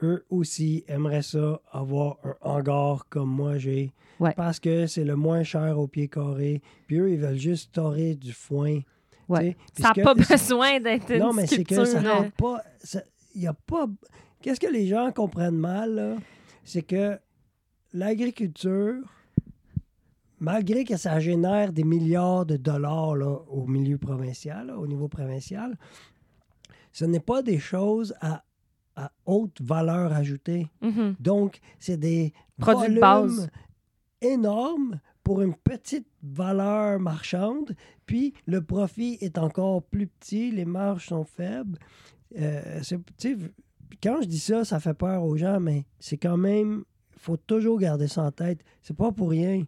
eux 0.03 0.25
aussi 0.29 0.83
aimeraient 0.87 1.21
ça, 1.21 1.61
avoir 1.71 2.17
un 2.23 2.35
hangar 2.41 3.05
comme 3.09 3.29
moi 3.29 3.57
j'ai. 3.57 3.93
Ouais. 4.19 4.33
Parce 4.35 4.59
que 4.59 4.87
c'est 4.87 5.03
le 5.03 5.15
moins 5.15 5.43
cher 5.43 5.77
au 5.79 5.87
pied 5.87 6.07
carré. 6.07 6.61
Puis 6.87 6.97
eux, 6.97 7.11
ils 7.11 7.19
veulent 7.19 7.37
juste 7.37 7.73
torer 7.73 8.15
du 8.15 8.33
foin. 8.33 8.79
Ouais. 9.29 9.55
Ça 9.79 9.93
n'a 9.95 10.03
pas 10.03 10.13
besoin 10.13 10.79
d'être 10.79 11.11
une 11.11 11.19
Non, 11.19 11.33
mais 11.33 11.47
c'est 11.47 11.63
que 11.63 11.85
ça 11.85 12.01
n'a 12.01 12.29
pas. 12.37 12.61
Il 13.35 13.45
a 13.47 13.53
pas. 13.53 13.87
Qu'est-ce 14.41 14.59
que 14.59 14.71
les 14.71 14.87
gens 14.87 15.11
comprennent 15.11 15.57
mal, 15.57 15.95
là? 15.95 16.15
C'est 16.63 16.81
que 16.81 17.19
l'agriculture, 17.93 19.03
malgré 20.39 20.83
que 20.83 20.97
ça 20.97 21.19
génère 21.19 21.73
des 21.73 21.83
milliards 21.83 22.45
de 22.45 22.57
dollars 22.57 23.15
là, 23.15 23.39
au 23.49 23.65
milieu 23.65 23.97
provincial, 23.97 24.67
là, 24.67 24.77
au 24.77 24.87
niveau 24.87 25.07
provincial, 25.07 25.77
ce 26.91 27.05
n'est 27.05 27.19
pas 27.19 27.41
des 27.41 27.59
choses 27.59 28.15
à, 28.21 28.43
à 28.97 29.11
haute 29.25 29.61
valeur 29.61 30.11
ajoutée. 30.11 30.67
Mhm. 30.81 31.15
Donc, 31.19 31.59
c'est 31.79 31.97
des 31.97 32.33
Produits 32.59 32.95
de 32.95 32.99
base. 32.99 33.49
énormes 34.21 34.99
pour 35.23 35.41
une 35.41 35.53
petite 35.53 36.07
valeur 36.23 36.99
marchande, 36.99 37.75
puis 38.05 38.33
le 38.45 38.61
profit 38.61 39.17
est 39.21 39.37
encore 39.37 39.83
plus 39.83 40.07
petit, 40.07 40.51
les 40.51 40.65
marges 40.65 41.07
sont 41.07 41.25
faibles. 41.25 41.77
Euh, 42.37 42.81
quand 44.01 44.21
je 44.21 44.27
dis 44.27 44.39
ça, 44.39 44.65
ça 44.65 44.79
fait 44.79 44.93
peur 44.93 45.23
aux 45.23 45.37
gens, 45.37 45.59
mais 45.59 45.85
c'est 45.99 46.17
quand 46.17 46.37
même, 46.37 46.83
il 47.13 47.19
faut 47.19 47.37
toujours 47.37 47.79
garder 47.79 48.07
ça 48.07 48.23
en 48.23 48.31
tête. 48.31 48.59
C'est 48.81 48.95
pas 48.95 49.11
pour 49.11 49.29
rien 49.29 49.65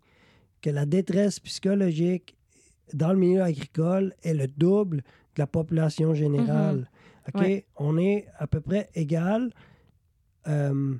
que 0.61 0.69
la 0.69 0.85
détresse 0.85 1.39
psychologique 1.39 2.35
dans 2.93 3.13
le 3.13 3.19
milieu 3.19 3.43
agricole 3.43 4.13
est 4.23 4.33
le 4.33 4.47
double 4.47 4.97
de 4.97 5.03
la 5.39 5.47
population 5.47 6.13
générale. 6.13 6.89
OK? 7.33 7.41
Ouais. 7.41 7.65
On 7.77 7.97
est 7.97 8.27
à 8.37 8.47
peu 8.47 8.59
près 8.61 8.89
égal. 8.95 9.51
euh, 10.47 10.95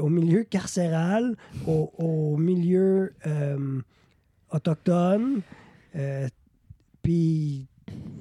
au 0.00 0.08
milieu 0.08 0.42
carcéral, 0.42 1.36
au, 1.66 1.92
au 1.98 2.36
milieu 2.36 3.12
euh, 3.26 3.80
autochtone, 4.50 5.42
euh, 5.94 6.26
puis 7.02 7.68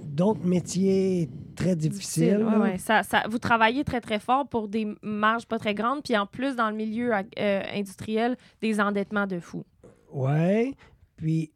d'autres 0.05 0.45
métiers 0.45 1.29
très 1.55 1.75
difficiles. 1.75 2.37
Difficile, 2.37 2.45
ouais, 2.45 2.51
là. 2.51 2.59
ouais. 2.59 2.77
Ça, 2.77 3.03
ça- 3.03 3.23
vous 3.29 3.39
travaillez 3.39 3.83
très, 3.83 4.01
très 4.01 4.19
fort 4.19 4.47
pour 4.47 4.67
des 4.67 4.87
marges 5.01 5.47
pas 5.47 5.57
très 5.57 5.73
grandes, 5.73 6.03
puis 6.03 6.15
en 6.17 6.27
plus, 6.27 6.55
dans 6.55 6.69
le 6.69 6.75
milieu 6.75 7.13
euh, 7.13 7.61
industriel, 7.73 8.37
des 8.61 8.79
endettements 8.79 9.25
de 9.27 9.39
fou. 9.39 9.65
Ouais. 10.11 10.73
Puis 11.17 11.51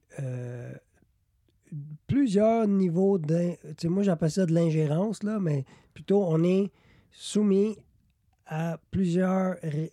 plusieurs 2.08 2.68
niveaux 2.68 3.18
sais, 3.78 3.88
moi, 3.90 4.04
j'appelle 4.04 4.32
ça 4.32 4.46
de 4.46 4.54
l'ingérence, 4.54 5.24
là, 5.24 5.40
mais 5.40 5.66
plutôt, 5.94 6.24
on 6.26 6.44
est 6.44 6.72
soumis 7.12 7.78
à 8.48 8.78
plusieurs 8.92 9.56
ré- 9.62 9.92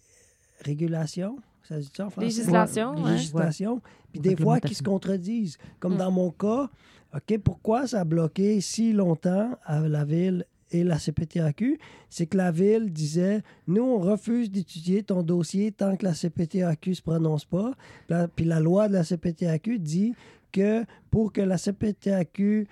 régulations. 0.64 1.39
Ça 1.62 1.77
se 1.83 1.87
dit 1.89 1.93
ça 1.97 2.07
en 2.07 2.11
français? 2.11 2.27
Législation, 2.27 2.95
Ouais, 2.97 3.03
ouais. 3.03 3.11
législation. 3.12 3.83
Puis 4.12 4.20
des 4.20 4.37
fois, 4.37 4.61
qui 4.61 4.74
se 4.74 4.83
contredisent. 4.83 5.59
Comme 5.81 5.95
Mm. 5.95 5.99
dans 5.99 6.11
mon 6.12 6.31
cas, 6.31 6.70
OK, 7.14 7.39
pourquoi 7.43 7.87
ça 7.87 8.01
a 8.01 8.05
bloqué 8.05 8.61
si 8.61 8.93
longtemps 8.93 9.51
à 9.64 9.81
la 9.81 10.05
ville 10.05 10.45
et 10.70 10.85
la 10.85 10.99
CPTAQ? 10.99 11.79
C'est 12.09 12.27
que 12.27 12.37
la 12.37 12.51
ville 12.51 12.93
disait, 12.93 13.43
nous, 13.66 13.83
on 13.83 13.99
refuse 13.99 14.51
d'étudier 14.51 15.03
ton 15.03 15.22
dossier 15.22 15.72
tant 15.72 15.97
que 15.97 16.05
la 16.05 16.14
CPTAQ 16.14 16.91
ne 16.91 16.95
se 16.95 17.03
prononce 17.03 17.45
pas. 17.45 17.72
La- 18.09 18.29
Puis 18.29 18.45
la 18.45 18.61
loi 18.61 18.89
de 18.89 18.95
la 18.95 19.05
CPTAQ 19.05 19.79
dit 19.79 20.14
que 20.57 20.85
pour 21.11 21.33
que 21.33 21.41
la 21.41 21.57
CPTAQ 21.59 22.67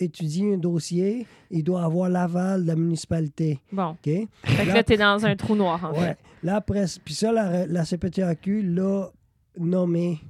étudie 0.00 0.44
un 0.46 0.58
dossier, 0.58 1.26
il 1.50 1.64
doit 1.64 1.82
avoir 1.84 2.08
l'aval 2.08 2.62
de 2.62 2.68
la 2.68 2.76
municipalité. 2.76 3.60
Bon. 3.72 3.90
OK? 3.90 3.98
Fait 4.04 4.28
que 4.44 4.68
Là- 4.68 4.74
là, 4.74 4.82
t'es 4.84 4.96
dans 4.96 5.24
un 5.26 5.34
trou 5.36 5.56
noir, 5.56 5.82
en 5.84 5.92
Ouais. 5.92 6.00
fait. 6.10 6.18
Là, 6.42 6.60
puis 6.60 7.14
ça, 7.14 7.32
la, 7.32 7.66
la 7.66 7.84
CPTAQ 7.84 8.62
l'a 8.62 9.10
nommé 9.58 10.20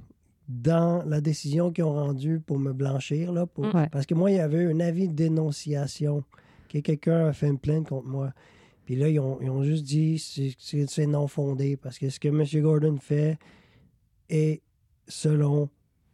dans 0.49 1.05
la 1.05 1.21
décision 1.21 1.71
qu'ils 1.71 1.85
ont 1.85 1.93
rendue 1.93 2.41
pour 2.41 2.59
me 2.59 2.73
blanchir. 2.73 3.31
Là, 3.33 3.45
pour-. 3.47 3.75
Ouais. 3.75 3.89
Parce 3.93 4.07
que 4.07 4.15
moi, 4.15 4.31
il 4.31 4.37
y 4.39 4.41
avait 4.41 4.65
un 4.65 4.81
avis 4.81 5.07
de 5.09 5.13
dénonciation 5.15 6.25
que 6.71 6.79
quelqu'un 6.79 7.27
a 7.27 7.33
fait 7.35 7.49
une 7.49 7.59
plainte 7.59 7.89
contre 7.89 8.09
moi. 8.09 8.33
Puis 8.87 8.97
là, 8.97 9.11
ils 9.11 9.21
ont, 9.21 9.39
ils 9.43 9.51
ont 9.51 9.63
juste 9.63 9.85
dit 9.85 10.19
c'est 10.19 10.55
c'est 10.89 11.07
non 11.07 11.27
fondé 11.29 11.77
parce 11.77 11.99
que 11.99 12.09
ce 12.09 12.19
que 12.19 12.29
M. 12.29 12.43
Gordon 12.63 12.97
fait 12.99 13.37
est 14.31 14.63
selon 15.07 15.69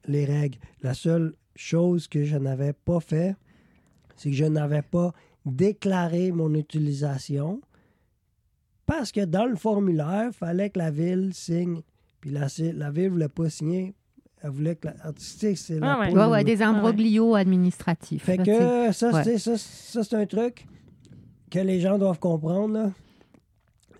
les 0.07 0.25
règles. 0.25 0.59
La 0.83 0.95
seule 0.95 1.35
chose 1.57 2.09
que 2.09 2.25
je 2.25 2.37
n'avais 2.37 2.73
pas 2.73 3.01
fait, 3.01 3.37
c'est 4.17 4.31
que 4.31 4.37
je 4.37 4.45
n'avais 4.45 4.83
pas 4.83 5.13
déclaré 5.47 6.33
mon 6.33 6.55
utilisation 6.55 7.61
parce 8.87 9.13
que 9.13 9.25
dans 9.25 9.47
le 9.47 9.57
formulaire, 9.57 10.27
il 10.29 10.33
fallait 10.33 10.71
que 10.71 10.79
la 10.79 10.91
ville 10.91 11.33
signe. 11.33 11.81
Puis 12.21 12.31
la, 12.31 12.47
la 12.75 12.91
ville 12.91 13.05
ne 13.05 13.11
voulait 13.11 13.29
pas 13.29 13.49
signer. 13.51 13.95
Elle 14.43 14.51
voulait 14.51 14.77
que 14.77 14.89
la. 14.89 14.95
Tu 15.15 15.57
sais, 15.57 15.79
Ah 15.81 16.01
ouais. 16.01 16.13
Ouais, 16.27 16.45
des 16.45 16.63
imbroglios 16.63 17.35
administratifs. 17.35 18.25
Fait 18.25 18.37
que 18.37 18.93
ça, 18.93 19.23
ça, 19.23 19.57
ça, 19.57 20.05
c'est 20.05 20.15
un 20.15 20.27
truc 20.27 20.67
que 21.51 21.59
les 21.61 21.81
gens 21.81 21.99
doivent 21.99 22.19
comprendre. 22.19 22.75
là. 22.75 22.93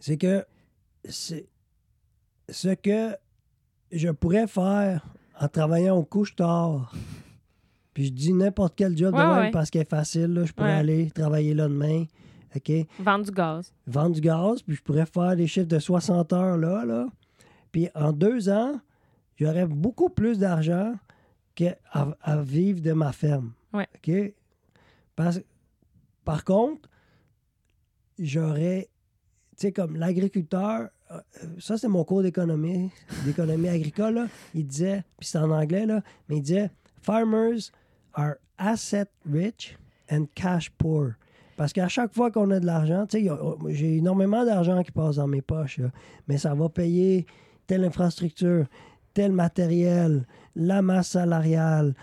C'est 0.01 0.19
que 0.19 0.45
c'est 1.09 1.47
ce 2.51 2.75
que 2.75 3.17
je 3.91 4.11
pourrais 4.11 4.47
faire 4.47 5.07
en 5.41 5.49
travaillant 5.49 5.97
au 5.97 6.05
couche-tard. 6.05 6.93
Puis 7.93 8.07
je 8.07 8.13
dis 8.13 8.33
n'importe 8.33 8.75
quel 8.77 8.97
job 8.97 9.13
de 9.15 9.19
même 9.19 9.31
ouais. 9.45 9.51
parce 9.51 9.71
qu'il 9.71 9.81
est 9.81 9.89
facile. 9.89 10.33
là. 10.35 10.45
je 10.45 10.53
pourrais 10.53 10.71
Ouais. 10.71 10.79
aller 10.79 11.11
travailler 11.11 11.55
là 11.55 11.69
demain. 11.69 12.05
OK? 12.57 12.73
Vendre 13.01 13.25
du 13.25 13.31
gaz. 13.33 13.73
vendre 13.87 14.15
du 14.15 14.21
gaz, 14.21 14.63
puis 14.63 14.77
je 14.77 14.83
pourrais 14.83 15.07
faire 15.07 15.35
des 15.37 15.47
chiffres 15.47 15.67
de 15.69 15.79
60 15.79 16.33
heures 16.33 16.57
là, 16.57 16.85
là. 16.85 17.07
Puis 17.73 17.89
en 17.97 18.13
deux 18.13 18.49
ans, 18.49 18.81
j'aurais 19.37 19.67
beaucoup 19.67 20.09
plus 20.09 20.39
d'argent 20.39 20.95
qu'à 21.57 21.77
à 21.93 22.37
vivre 22.43 22.81
de 22.81 22.93
ma 22.93 23.11
ferme. 23.13 23.53
OK? 23.73 24.11
Parce, 25.17 25.41
par 26.25 26.45
contre, 26.45 26.89
j'aurais, 28.19 28.89
tu 29.57 29.63
sais, 29.67 29.73
comme 29.73 29.97
l'agriculteur, 29.97 30.89
ça 31.59 31.77
c'est 31.79 31.89
mon 31.89 32.05
cours 32.05 32.23
d'économie, 32.23 32.91
d'économie 33.25 33.69
agricole, 33.69 34.15
là. 34.15 34.27
il 34.55 34.67
disait, 34.67 35.03
puis 35.19 35.29
c'est 35.29 35.39
en 35.39 35.51
anglais, 35.51 35.87
là, 35.87 36.03
mais 36.29 36.37
il 36.37 36.43
disait, 36.43 36.71
Farmers 37.03 37.71
are 38.15 38.35
asset 38.59 39.07
rich 39.31 39.77
and 40.11 40.27
cash 40.35 40.71
poor. 40.71 41.13
Parce 41.57 41.73
qu'à 41.73 41.87
chaque 41.89 42.13
fois 42.15 42.31
qu'on 42.31 42.51
a 42.51 42.59
de 42.59 42.67
l'argent, 42.67 43.07
tu 43.07 43.19
sais, 43.19 43.25
y 43.25 43.29
a- 43.29 43.39
j'ai 43.69 43.99
énormément 43.99 44.45
d'argent 44.45 44.83
qui 44.83 44.91
passe 44.91 45.17
dans 45.17 45.27
mes 45.29 45.43
poches, 45.43 45.79
là, 45.79 45.89
mais 46.27 46.37
ça 46.39 46.55
va 46.55 46.69
payer 46.69 47.27
telle 47.67 47.85
infrastructure, 47.85 48.67
tel 49.13 49.33
matériel, 49.33 50.27
la 50.57 50.83
masse 50.83 51.11
salariale, 51.11 51.95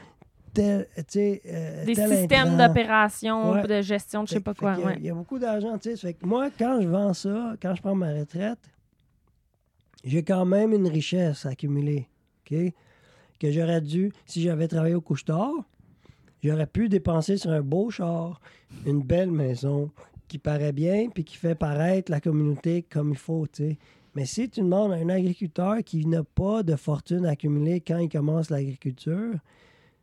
tel, 0.54 0.88
tu 0.96 1.04
sais, 1.08 1.42
euh, 1.48 1.86
Des 1.86 1.96
systèmes 1.96 2.58
d'opération, 2.58 3.52
Ouais. 3.52 3.68
de 3.68 3.82
gestion, 3.82 4.24
de 4.24 4.28
je 4.30 4.34
sais 4.36 4.40
pas 4.40 4.54
quoi. 4.54 4.76
qu'il 4.76 4.84
y 4.84 4.88
ouais. 4.88 4.96
Il 5.00 5.06
y, 5.06 5.10
a 5.10 5.14
beaucoup 5.14 5.40
d'argent, 5.40 5.78
moi, 6.24 6.50
quand 6.58 6.80
je 6.82 6.88
vends 6.88 7.14
ça, 7.14 7.56
quand 7.62 7.76
je 7.76 7.82
prends 7.82 7.96
ma 7.96 8.14
retraite, 8.14 8.60
j'ai 10.04 10.24
quand 10.24 10.46
même 10.46 10.74
une 10.74 10.88
richesse 10.88 11.46
accumulée, 11.46 12.08
OK? 12.40 12.74
Que 13.40 13.52
j'aurais 13.52 13.82
dû, 13.82 14.12
si 14.26 14.42
j'avais 14.42 14.68
travaillé 14.68 14.96
au 14.96 15.02
couche-tard, 15.02 15.54
j'aurais 16.44 16.68
pu 16.68 16.90
dépenser 16.90 17.38
sur 17.38 17.52
un 17.52 17.62
beau 17.62 17.90
char, 17.90 18.40
une 18.86 19.02
belle 19.02 19.32
maison 19.32 19.92
qui 20.28 20.38
paraît 20.38 20.74
bien 20.74 21.10
puis 21.10 21.24
qui 21.24 21.38
fait 21.38 21.56
paraître 21.56 22.12
la 22.12 22.22
communauté 22.22 22.84
comme 22.84 23.12
il 23.12 23.18
faut, 23.18 23.48
tu 23.48 23.64
sais. 23.64 23.78
Mais 24.14 24.26
si 24.26 24.50
tu 24.50 24.62
demandes 24.62 24.92
à 24.92 24.96
un 24.96 25.10
agriculteur 25.10 25.78
qui 25.86 26.06
n'a 26.06 26.24
pas 26.24 26.64
de 26.64 26.76
fortune 26.76 27.26
accumulée 27.26 27.80
quand 27.80 27.98
il 27.98 28.10
commence 28.10 28.50
l'agriculture, 28.50 29.36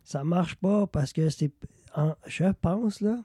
ça 0.03 0.25
marche 0.25 0.57
pas 0.57 0.87
parce 0.87 1.13
que 1.13 1.29
c'est. 1.29 1.53
Je 2.27 2.45
pense, 2.61 3.01
là, 3.01 3.19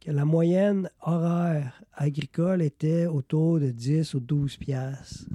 que 0.00 0.10
la 0.10 0.26
moyenne 0.26 0.90
horaire 1.00 1.82
agricole 1.94 2.60
était 2.60 3.06
autour 3.06 3.60
de 3.60 3.70
10 3.70 4.14
ou 4.14 4.20
12 4.20 4.58
piastres 4.58 5.26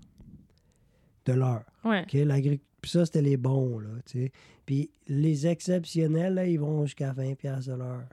de 1.33 1.39
l'heure. 1.39 1.63
Ouais. 1.83 2.01
OK? 2.01 2.13
L'agri- 2.25 2.61
Puis 2.81 2.91
ça, 2.91 3.05
c'était 3.05 3.21
les 3.21 3.37
bons, 3.37 3.79
là, 3.79 3.89
tu 4.05 4.19
sais. 4.25 4.31
Puis 4.65 4.89
les 5.07 5.47
exceptionnels, 5.47 6.33
là, 6.35 6.45
ils 6.45 6.59
vont 6.59 6.85
jusqu'à 6.85 7.11
20 7.11 7.35
piastres 7.35 7.71
de 7.71 7.77
l'heure. 7.77 8.03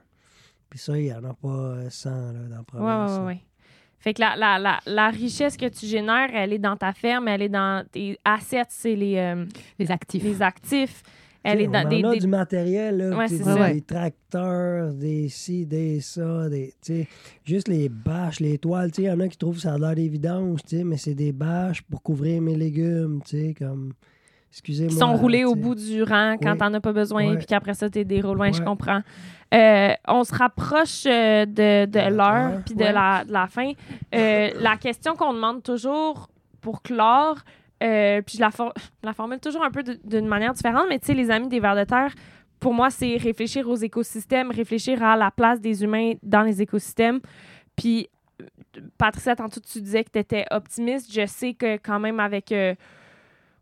Puis 0.69 0.79
ça, 0.79 0.97
il 0.97 1.03
n'y 1.05 1.13
en 1.13 1.23
a 1.23 1.33
pas 1.33 1.47
euh, 1.47 1.89
100, 1.89 2.09
là, 2.09 2.31
dans 2.33 2.49
la 2.49 2.57
Ouais, 2.57 2.63
province. 2.65 3.11
ouais, 3.11 3.17
là. 3.17 3.25
ouais. 3.25 3.41
Fait 3.99 4.13
que 4.13 4.21
la, 4.21 4.35
la, 4.35 4.59
la, 4.59 4.79
la 4.85 5.09
richesse 5.09 5.57
que 5.57 5.67
tu 5.67 5.85
génères, 5.87 6.29
elle 6.33 6.53
est 6.53 6.59
dans 6.59 6.75
ta 6.77 6.93
ferme, 6.93 7.27
elle 7.27 7.41
est 7.41 7.49
dans 7.49 7.85
tes 7.91 8.19
assets, 8.23 8.63
c'est 8.69 8.95
les, 8.95 9.17
euh, 9.17 9.45
Les 9.79 9.89
actifs. 9.91 10.23
les 10.23 10.41
actifs. 10.41 11.01
Elle 11.47 11.61
est 11.61 11.67
dans 11.67 11.85
on 11.85 11.89
des, 11.89 12.03
en 12.05 12.09
a 12.09 12.13
des- 12.13 12.19
du 12.19 12.27
matériel, 12.27 12.97
là, 12.97 13.17
Ouais, 13.17 13.27
des, 13.27 13.37
ça. 13.37 13.71
des 13.73 13.81
tracteurs, 13.81 14.93
des 14.93 15.29
ci, 15.29 15.65
des 15.65 15.99
ça, 16.01 16.49
des, 16.49 16.73
juste 17.43 17.67
les 17.67 17.89
bâches, 17.89 18.39
les 18.39 18.57
toiles. 18.57 18.91
Il 18.97 19.03
y 19.05 19.11
en 19.11 19.19
a 19.19 19.27
qui 19.27 19.37
trouvent 19.37 19.59
ça 19.59 19.73
a 19.73 19.77
l'air 19.77 19.95
sais, 20.77 20.83
mais 20.83 20.97
c'est 20.97 21.15
des 21.15 21.31
bâches 21.31 21.81
pour 21.83 22.01
couvrir 22.03 22.41
mes 22.41 22.55
légumes, 22.55 23.21
comme... 23.53 23.93
Excusez-moi. 24.49 24.91
qui 24.91 24.97
sont 24.97 25.13
roulés 25.15 25.43
au 25.43 25.55
bout 25.55 25.75
du 25.75 26.01
rang 26.03 26.37
quand 26.41 26.53
Oui. 26.53 26.57
t'en 26.57 26.73
as 26.73 26.79
pas 26.79 26.93
besoin, 26.93 27.35
puis 27.35 27.45
qu'après 27.45 27.73
ça, 27.73 27.89
t'es 27.89 28.05
déroulé 28.05 28.33
loin, 28.37 28.51
je 28.51 28.61
comprends. 28.61 29.01
Euh, 29.53 29.89
on 30.07 30.23
se 30.23 30.33
rapproche 30.33 31.05
euh, 31.05 31.45
de, 31.45 31.85
l'heure, 32.09 32.53
heure, 32.53 32.61
puis 32.65 32.73
de, 32.73 32.83
ouais. 32.83 32.91
la, 32.93 33.23
de 33.25 33.31
la 33.33 33.47
fin. 33.47 33.71
Euh, 34.15 34.49
la 34.59 34.77
question 34.77 35.15
qu'on 35.15 35.33
demande 35.33 35.61
toujours 35.63 36.29
pour 36.61 36.81
clore, 36.81 37.37
euh, 37.83 38.21
puis 38.21 38.37
je 38.37 38.41
la, 38.41 38.51
for- 38.51 38.73
la 39.03 39.13
formule 39.13 39.39
toujours 39.39 39.63
un 39.63 39.71
peu 39.71 39.83
d'une 39.83 40.27
manière 40.27 40.53
différente, 40.53 40.85
mais 40.89 40.99
tu 40.99 41.07
sais, 41.07 41.13
les 41.13 41.29
amis 41.31 41.47
des 41.47 41.59
vers 41.59 41.75
de 41.75 41.83
terre, 41.83 42.13
pour 42.59 42.73
moi, 42.73 42.89
c'est 42.89 43.17
réfléchir 43.17 43.67
aux 43.69 43.75
écosystèmes, 43.75 44.49
réfléchir 44.51 45.03
à 45.03 45.15
la 45.15 45.29
place 45.31 45.61
des 45.61 45.83
humains 45.83 46.13
dans 46.23 46.41
les 46.41 46.61
écosystèmes. 46.61 47.19
Puis, 47.75 48.09
euh, 48.41 48.45
Patricia, 48.97 49.35
tantôt, 49.35 49.59
tu 49.59 49.79
disais 49.81 50.03
que 50.03 50.09
tu 50.11 50.19
étais 50.19 50.45
optimiste. 50.51 51.13
Je 51.13 51.25
sais 51.27 51.53
que 51.53 51.77
quand 51.77 51.99
même 51.99 52.19
avec... 52.19 52.51
euh, 52.51 52.73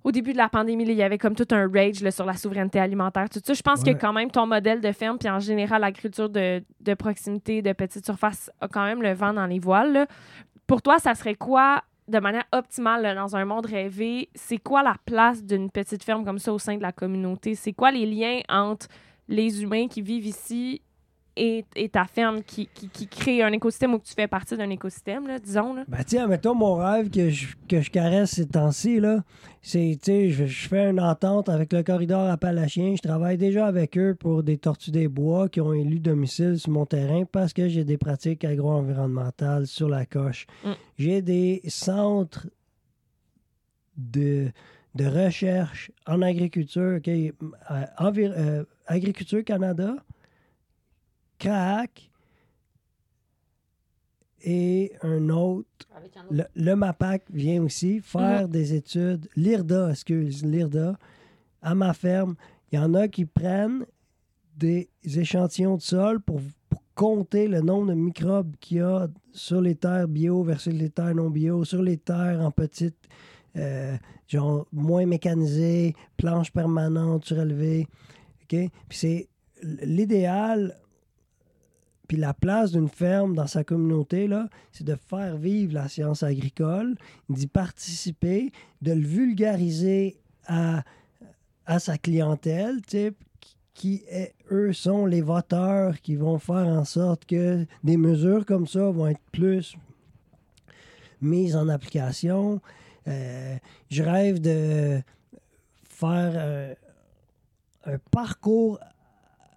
au 0.06 0.12
début 0.12 0.34
de 0.34 0.38
la 0.38 0.48
pandémie, 0.50 0.86
là, 0.86 0.92
il 0.92 0.98
y 0.98 1.04
avait 1.04 1.18
comme 1.18 1.34
tout 1.36 1.48
un 1.52 1.68
rage 1.68 2.02
là, 2.02 2.12
sur 2.12 2.26
la 2.26 2.34
souveraineté 2.36 2.80
alimentaire, 2.80 3.28
tout 3.28 3.42
ça. 3.44 3.54
Je 3.56 3.62
pense 3.64 3.82
Ouais. 3.82 3.96
que 3.96 4.00
quand 4.00 4.14
même 4.14 4.30
ton 4.30 4.46
modèle 4.46 4.80
de 4.80 4.92
ferme, 4.92 5.18
puis 5.18 5.28
en 5.30 5.40
général 5.40 5.82
l'agriculture 5.82 6.30
de, 6.30 6.64
de 6.80 6.94
proximité, 6.94 7.64
de 7.64 7.74
petite 7.74 8.06
surface, 8.06 8.52
a 8.62 8.68
quand 8.68 8.86
même 8.86 9.02
le 9.02 9.14
vent 9.14 9.34
dans 9.34 9.48
les 9.48 9.58
voiles. 9.58 9.94
là. 9.94 10.06
Pour 10.68 10.84
toi, 10.84 11.00
ça 11.00 11.16
serait 11.16 11.34
quoi, 11.36 11.82
de 12.08 12.20
manière 12.20 12.46
optimale, 12.52 13.16
dans 13.16 13.36
un 13.36 13.46
monde 13.46 13.66
rêvé, 13.66 14.30
c'est 14.36 14.58
quoi 14.58 14.84
la 14.84 14.96
place 15.06 15.44
d'une 15.44 15.72
petite 15.72 16.04
ferme 16.04 16.24
comme 16.24 16.40
ça 16.40 16.54
au 16.54 16.60
sein 16.60 16.78
de 16.78 16.82
la 16.82 16.92
communauté? 16.92 17.56
C'est 17.56 17.74
quoi 17.74 17.92
les 17.92 18.06
liens 18.06 18.42
entre 18.48 18.88
les 19.28 19.64
humains 19.64 19.88
qui 19.88 20.02
vivent 20.02 20.28
ici 20.28 20.82
et, 21.38 21.66
et 21.76 21.90
ta 21.90 22.06
ferme 22.06 22.42
qui, 22.44 22.70
qui, 22.74 22.88
qui 22.90 23.08
crée 23.08 23.42
un 23.44 23.52
écosystème 23.52 23.94
ou 23.94 24.00
que 24.00 24.06
tu 24.06 24.14
fais 24.14 24.28
partie 24.28 24.56
d'un 24.56 24.70
écosystème, 24.70 25.28
là, 25.28 25.40
disons? 25.40 25.74
Là? 25.74 25.84
Ben, 25.88 26.04
tiens, 26.06 26.28
mettons 26.28 26.56
mon 26.56 26.76
rêve 26.76 27.10
que 27.10 27.30
je, 27.30 27.48
que 27.68 27.82
je 27.82 27.92
caresse 27.92 28.32
ces 28.32 28.48
temps-ci, 28.48 29.00
là. 29.00 29.24
C'est, 29.62 29.98
tu 30.02 30.12
sais, 30.12 30.30
je, 30.30 30.46
je 30.46 30.68
fais 30.68 30.90
une 30.90 31.00
entente 31.00 31.50
avec 31.50 31.74
le 31.74 31.84
corridor 31.84 32.30
appalachien. 32.30 32.96
Je 32.96 33.02
travaille 33.02 33.38
déjà 33.38 33.66
avec 33.66 33.98
eux 33.98 34.16
pour 34.18 34.44
des 34.44 34.58
tortues 34.58 34.92
des 34.92 35.08
bois 35.08 35.50
qui 35.50 35.60
ont 35.60 35.74
élu 35.74 36.00
domicile 36.00 36.60
sur 36.60 36.72
mon 36.72 36.86
terrain 36.86 37.24
parce 37.26 37.52
que 37.52 37.68
j'ai 37.68 37.84
des 37.84 37.98
pratiques 37.98 38.46
agro-environnementales 38.46 39.68
sur 39.68 39.90
la 39.90 40.06
coche. 40.06 40.46
Mm. 40.64 40.72
J'ai 40.98 41.22
des 41.22 41.62
centres 41.68 42.48
de, 43.98 44.52
de 44.94 45.06
recherche 45.06 45.92
en 46.06 46.22
agriculture, 46.22 46.98
OK? 46.98 47.08
Euh, 47.08 47.32
euh, 48.02 48.64
Agriculture 48.88 49.44
Canada, 49.44 49.96
Et 54.42 54.92
un 55.02 55.30
autre 55.30 55.88
le, 56.30 56.44
le 56.56 56.76
MAPAC 56.76 57.24
vient 57.32 57.64
aussi 57.64 58.00
faire 58.00 58.48
des 58.48 58.74
études. 58.74 59.28
L'IRDA, 59.36 59.90
excuse, 59.90 60.44
l'IRDA, 60.46 60.98
à 61.62 61.76
ma 61.76 61.94
ferme, 61.94 62.36
il 62.72 62.76
y 62.76 62.80
en 62.80 62.94
a 62.94 63.08
qui 63.08 63.26
prennent 63.26 63.86
des 64.56 64.90
échantillons 65.04 65.78
de 65.78 65.82
sol 65.82 66.22
pour, 66.22 66.42
pour 66.70 66.82
compter 66.94 67.48
le 67.48 67.62
nombre 67.62 67.88
de 67.88 67.94
microbes 67.94 68.56
qu'il 68.60 68.78
y 68.78 68.82
a 68.82 69.08
sur 69.34 69.62
les 69.62 69.76
terres 69.76 70.08
bio 70.08 70.44
versus 70.44 70.74
les 70.74 70.90
terres 70.90 71.16
non 71.16 71.30
bio, 71.30 71.66
sur 71.66 71.82
les 71.82 71.98
terres 71.98 72.40
en 72.42 72.52
petites, 72.52 73.08
euh, 73.58 73.98
genre 74.28 74.66
moins 74.72 75.06
mécanisées, 75.06 75.96
planches 76.18 76.52
permanentes 76.52 77.26
surélevées. 77.26 77.88
Puis 78.48 78.70
c'est 78.92 79.28
l'idéal 79.62 80.76
puis 82.06 82.18
la 82.18 82.34
place 82.34 82.72
d'une 82.72 82.90
ferme 82.90 83.36
dans 83.36 83.48
sa 83.48 83.64
communauté, 83.64 84.30
c'est 84.72 84.84
de 84.86 84.96
faire 84.96 85.38
vivre 85.38 85.74
la 85.74 85.88
science 85.88 86.24
agricole, 86.24 86.96
d'y 87.30 87.48
participer, 87.48 88.52
de 88.82 88.94
le 88.94 89.06
vulgariser 89.06 90.18
à, 90.48 90.84
à 91.66 91.80
sa 91.80 91.98
clientèle, 91.98 92.80
sais, 92.88 93.14
qui- 93.74 94.04
eux, 94.52 94.72
sont 94.74 95.06
les 95.06 95.22
voteurs 95.22 96.00
qui 96.02 96.16
vont 96.16 96.40
faire 96.40 96.68
en 96.68 96.86
sorte 96.86 97.26
que 97.26 97.66
des 97.84 97.98
mesures 97.98 98.46
comme 98.46 98.68
ça 98.68 98.90
vont 98.90 99.08
être 99.08 99.20
plus 99.32 99.76
mises 101.22 101.56
en 101.56 101.68
application. 101.70 102.62
Euh, 103.08 103.56
je 103.90 104.04
rêve 104.04 104.40
de 104.40 105.02
faire 105.90 106.32
euh, 106.36 106.74
un 107.86 107.98
parcours 108.12 108.80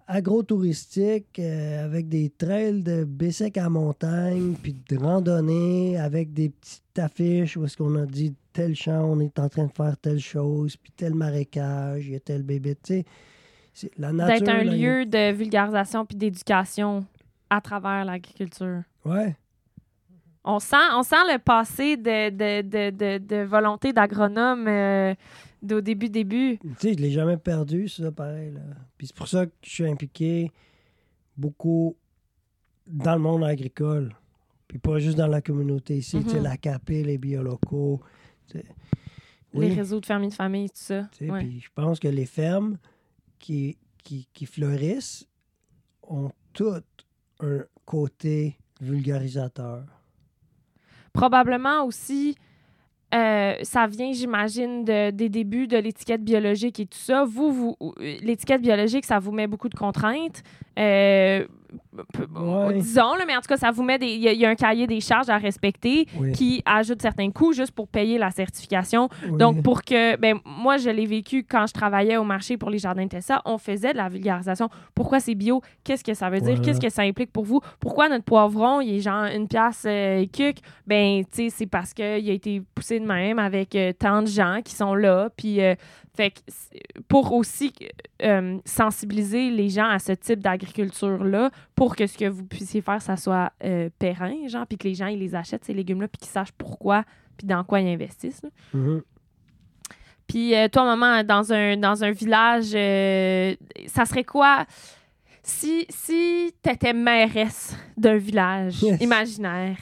agro-touristique 0.09 1.39
euh, 1.39 1.85
avec 1.85 2.09
des 2.09 2.29
trails 2.31 2.81
de 2.83 3.03
Bessec 3.03 3.57
à 3.57 3.69
montagne, 3.69 4.55
puis 4.61 4.75
de 4.89 4.97
randonnée 4.97 5.97
avec 5.99 6.33
des 6.33 6.49
petites 6.49 6.97
affiches 6.99 7.55
où 7.57 7.65
est-ce 7.65 7.77
qu'on 7.77 7.95
a 7.95 8.05
dit 8.05 8.33
tel 8.51 8.75
champ, 8.75 9.03
on 9.05 9.19
est 9.19 9.37
en 9.39 9.47
train 9.47 9.65
de 9.65 9.71
faire 9.71 9.95
telle 9.97 10.19
chose, 10.19 10.75
puis 10.75 10.91
tel 10.97 11.13
marécage, 11.13 12.07
il 12.07 12.13
y 12.13 12.15
a 12.15 12.19
tel 12.19 12.43
bébé, 12.43 12.75
tu 12.75 12.95
sais. 12.95 13.05
c'est- 13.73 13.91
La 13.97 14.11
nature... 14.11 14.39
D'être 14.39 14.49
un 14.49 14.63
là, 14.63 14.75
lieu 14.75 15.05
de 15.05 15.31
vulgarisation 15.31 16.05
puis 16.05 16.17
d'éducation 16.17 17.05
à 17.49 17.61
travers 17.61 18.03
l'agriculture. 18.03 18.81
Ouais. 19.05 19.35
On 20.43 20.59
sent, 20.59 20.75
on 20.95 21.03
sent 21.03 21.23
le 21.31 21.37
passé 21.37 21.97
de, 21.97 22.29
de, 22.29 22.61
de, 22.61 22.89
de, 22.89 23.17
de 23.23 23.43
volonté 23.43 23.93
d'agronome 23.93 24.67
euh, 24.67 25.13
d'au 25.61 25.81
début, 25.81 26.09
début. 26.09 26.57
Tu 26.59 26.69
sais, 26.79 26.93
je 26.93 26.99
l'ai 26.99 27.11
jamais 27.11 27.37
perdu, 27.37 27.87
ça, 27.89 28.11
pareil. 28.11 28.51
Là. 28.51 28.61
Puis 28.97 29.07
c'est 29.07 29.15
pour 29.15 29.27
ça 29.27 29.45
que 29.45 29.51
je 29.63 29.69
suis 29.69 29.87
impliqué 29.87 30.51
beaucoup 31.37 31.95
dans 32.87 33.13
le 33.15 33.21
monde 33.21 33.43
agricole. 33.43 34.15
Puis 34.67 34.77
pas 34.77 34.99
juste 34.99 35.17
dans 35.17 35.27
la 35.27 35.41
communauté 35.41 35.97
ici. 35.97 36.21
Tu 36.23 36.29
sais, 36.29 36.37
Mhm. 36.37 36.43
la 36.43 36.57
CAP, 36.57 36.89
les 36.89 37.17
biolocaux. 37.17 38.01
tu 38.47 38.59
sais. 38.59 38.65
Les 39.53 39.73
réseaux 39.73 39.99
de 39.99 40.05
famille 40.05 40.29
de 40.29 40.33
famille, 40.35 40.69
tout 40.69 40.75
ça. 40.77 41.07
tu 41.11 41.25
sais, 41.25 41.31
Ouais. 41.31 41.39
Puis 41.39 41.59
je 41.59 41.69
pense 41.73 41.99
que 41.99 42.07
les 42.07 42.25
fermes 42.27 42.77
qui, 43.39 43.77
qui, 44.03 44.27
qui 44.33 44.45
fleurissent 44.45 45.27
ont 46.03 46.31
toutes 46.53 46.85
un 47.39 47.63
côté 47.85 48.57
vulgarisateur. 48.81 49.85
Probablement 51.13 51.83
aussi, 51.85 52.35
euh, 53.15 53.53
ça 53.63 53.87
vient, 53.87 54.11
j'imagine, 54.13 54.83
de- 54.85 55.09
des 55.11 55.29
débuts 55.29 55.67
de 55.67 55.77
l'étiquette 55.77 56.23
biologique 56.23 56.79
et 56.79 56.85
tout 56.85 56.97
ça. 56.97 57.25
Vous, 57.25 57.51
vous 57.51 57.75
l'étiquette 57.99 58.61
biologique, 58.61 59.05
ça 59.05 59.19
vous 59.19 59.31
met 59.31 59.47
beaucoup 59.47 59.69
de 59.69 59.75
contraintes. 59.75 60.43
Euh, 60.77 61.45
Ouais. 62.35 62.73
disons, 62.75 63.15
là, 63.15 63.25
mais 63.27 63.35
en 63.35 63.41
tout 63.41 63.47
cas, 63.47 63.57
ça 63.57 63.71
vous 63.71 63.83
met 63.83 63.97
des. 63.97 64.07
Il 64.07 64.21
y, 64.21 64.27
a- 64.27 64.33
il 64.33 64.39
y 64.39 64.45
a 64.45 64.49
un 64.49 64.55
cahier 64.55 64.87
des 64.87 64.99
charges 65.01 65.29
à 65.29 65.37
respecter 65.37 66.07
Oui. 66.19 66.31
qui 66.31 66.61
ajoute 66.65 67.01
certains 67.01 67.29
coûts 67.31 67.53
juste 67.53 67.71
pour 67.71 67.87
payer 67.87 68.17
la 68.17 68.31
certification. 68.31 69.09
Oui. 69.29 69.37
Donc, 69.37 69.61
pour 69.63 69.83
que. 69.83 70.15
Ben, 70.17 70.37
moi, 70.45 70.77
je 70.77 70.89
l'ai 70.89 71.05
vécu 71.05 71.43
quand 71.49 71.67
je 71.67 71.73
travaillais 71.73 72.17
au 72.17 72.23
marché 72.23 72.57
pour 72.57 72.69
les 72.69 72.79
jardins 72.79 73.03
de 73.03 73.09
Tessa. 73.09 73.41
On 73.45 73.57
faisait 73.57 73.91
de 73.93 73.97
la 73.97 74.09
vulgarisation. 74.09 74.69
Pourquoi 74.95 75.19
c'est 75.19 75.35
bio? 75.35 75.61
Qu'est-ce 75.83 76.03
que 76.03 76.13
ça 76.13 76.29
veut 76.29 76.37
dire? 76.39 76.55
Voilà. 76.55 76.61
Qu'est-ce 76.61 76.81
que 76.81 76.89
ça 76.89 77.03
implique 77.03 77.31
pour 77.31 77.45
vous? 77.45 77.61
Pourquoi 77.79 78.09
notre 78.09 78.25
poivron, 78.25 78.81
il 78.81 78.95
est 78.95 79.01
genre 79.01 79.25
une 79.25 79.47
pièce 79.47 79.83
euh, 79.85 80.25
cuc? 80.31 80.57
Ben, 80.87 81.23
tu 81.25 81.43
sais, 81.43 81.49
c'est 81.49 81.65
parce 81.67 81.93
qu'il 81.93 82.05
a 82.05 82.33
été 82.33 82.61
poussé 82.73 82.99
de 82.99 83.05
même 83.05 83.39
avec 83.39 83.75
euh, 83.75 83.91
tant 83.93 84.21
de 84.21 84.27
gens 84.27 84.59
qui 84.63 84.73
sont 84.73 84.95
là. 84.95 85.29
Puis, 85.37 85.61
euh, 85.61 85.75
fait 86.15 86.31
que 86.31 86.39
pour 87.07 87.31
aussi 87.33 87.73
euh, 88.21 88.57
sensibiliser 88.65 89.49
les 89.51 89.69
gens 89.69 89.87
à 89.87 89.99
ce 89.99 90.11
type 90.11 90.39
d'agriculture-là, 90.39 91.49
pour 91.75 91.95
que 91.95 92.07
ce 92.07 92.17
que 92.17 92.25
vous 92.25 92.45
puissiez 92.45 92.81
faire, 92.81 93.01
ça 93.01 93.15
soit 93.15 93.51
euh, 93.63 93.89
périn, 93.99 94.47
genre, 94.47 94.65
puis 94.67 94.77
que 94.77 94.87
les 94.87 94.95
gens, 94.95 95.07
ils 95.07 95.19
les 95.19 95.35
achètent, 95.35 95.65
ces 95.65 95.73
légumes-là, 95.73 96.07
puis 96.07 96.19
qu'ils 96.19 96.29
sachent 96.31 96.51
pourquoi, 96.51 97.03
puis 97.37 97.47
dans 97.47 97.63
quoi 97.63 97.79
ils 97.79 97.93
investissent. 97.93 98.41
Mhm. 98.73 99.01
Puis 100.27 100.55
euh, 100.55 100.67
toi, 100.67 100.83
maman, 100.95 101.23
dans 101.23 101.51
un, 101.51 101.77
dans 101.77 102.03
un 102.03 102.11
village, 102.11 102.71
euh, 102.75 103.55
ça 103.87 104.05
serait 104.05 104.23
quoi 104.23 104.65
si, 105.41 105.85
si 105.89 106.53
tu 106.61 106.69
étais 106.69 106.93
mairesse 106.93 107.75
d'un 107.97 108.17
village 108.17 108.83
Yes. 108.83 109.01
imaginaire? 109.01 109.77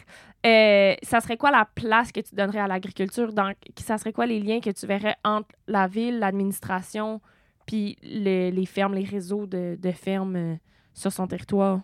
Euh, 0.46 0.94
ça 1.04 1.20
serait 1.20 1.38
quoi 1.38 1.52
la 1.52 1.68
place 1.76 2.12
que 2.12 2.20
tu 2.22 2.36
donnerais 2.36 2.60
à 2.60 2.68
l'agriculture? 2.68 3.34
dans- 3.34 3.52
Ça 3.80 3.98
serait 3.98 4.14
quoi 4.14 4.26
les 4.26 4.40
liens 4.40 4.60
que 4.60 4.70
tu 4.70 4.86
verrais 4.86 5.16
entre 5.24 5.50
la 5.68 5.88
ville, 5.88 6.20
l'administration, 6.20 7.22
puis 7.66 7.98
le- 8.04 8.50
les 8.52 8.66
fermes, 8.66 8.94
les 8.94 9.04
réseaux 9.04 9.46
de, 9.46 9.78
de 9.82 9.92
fermes 9.92 10.36
euh, 10.36 10.56
sur 10.94 11.12
son 11.12 11.28
territoire? 11.28 11.80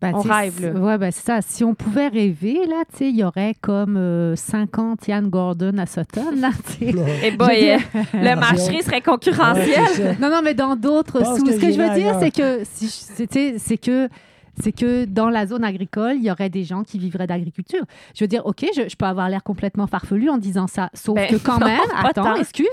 Ben, 0.00 0.12
On 0.14 0.22
rêve, 0.22 0.54
c'est- 0.58 0.72
là. 0.72 0.80
Ouais, 0.80 0.96
ben, 0.96 1.10
c'est 1.12 1.26
ça. 1.26 1.42
Si 1.42 1.62
on 1.62 1.74
pouvait 1.74 2.08
rêver, 2.08 2.64
là, 2.66 2.84
tu 2.90 2.96
sais, 2.96 3.08
il 3.10 3.16
y 3.16 3.22
aurait 3.22 3.54
comme 3.60 3.98
euh, 3.98 4.34
50 4.34 5.06
Yann 5.08 5.28
Gordon 5.28 5.76
à 5.76 5.84
Sutton, 5.84 6.30
là, 6.36 6.50
tu 6.78 6.90
sais. 6.90 6.94
Eh 7.22 7.30
euh, 7.74 7.78
le 8.14 8.34
marché 8.40 8.80
serait 8.80 9.02
concurrentiel. 9.02 9.66
Ouais. 9.98 10.16
Non, 10.18 10.30
non, 10.30 10.40
mais 10.42 10.54
dans 10.54 10.74
d'autres 10.74 11.22
que 11.44 11.52
Ce 11.52 11.60
que 11.60 11.70
je 11.70 11.78
veux 11.78 11.94
dire, 11.94 12.16
c'est 12.18 12.30
que, 12.30 12.64
si 12.64 12.86
je- 12.86 12.90
c'est 12.92 13.26
tu 13.26 13.38
sais, 13.38 13.58
c'est 13.58 13.76
que 13.76 14.08
c'est 14.62 14.72
que 14.72 15.04
dans 15.04 15.28
la 15.30 15.46
zone 15.46 15.64
agricole, 15.64 16.14
il 16.16 16.24
y 16.24 16.30
aurait 16.30 16.50
des 16.50 16.64
gens 16.64 16.82
qui 16.84 16.98
vivraient 16.98 17.26
d'agriculture. 17.26 17.82
Je 18.14 18.24
veux 18.24 18.28
dire, 18.28 18.44
OK, 18.46 18.64
je, 18.76 18.88
je 18.88 18.96
peux 18.96 19.06
avoir 19.06 19.28
l'air 19.28 19.42
complètement 19.42 19.86
farfelu 19.86 20.28
en 20.30 20.38
disant 20.38 20.66
ça, 20.66 20.90
sauf 20.94 21.14
Ben, 21.16 21.28
que 21.28 21.36
quand 21.36 21.58
non, 21.58 21.66
même, 21.66 21.80
attends, 21.96 22.22
tant. 22.24 22.36
excuse, 22.36 22.66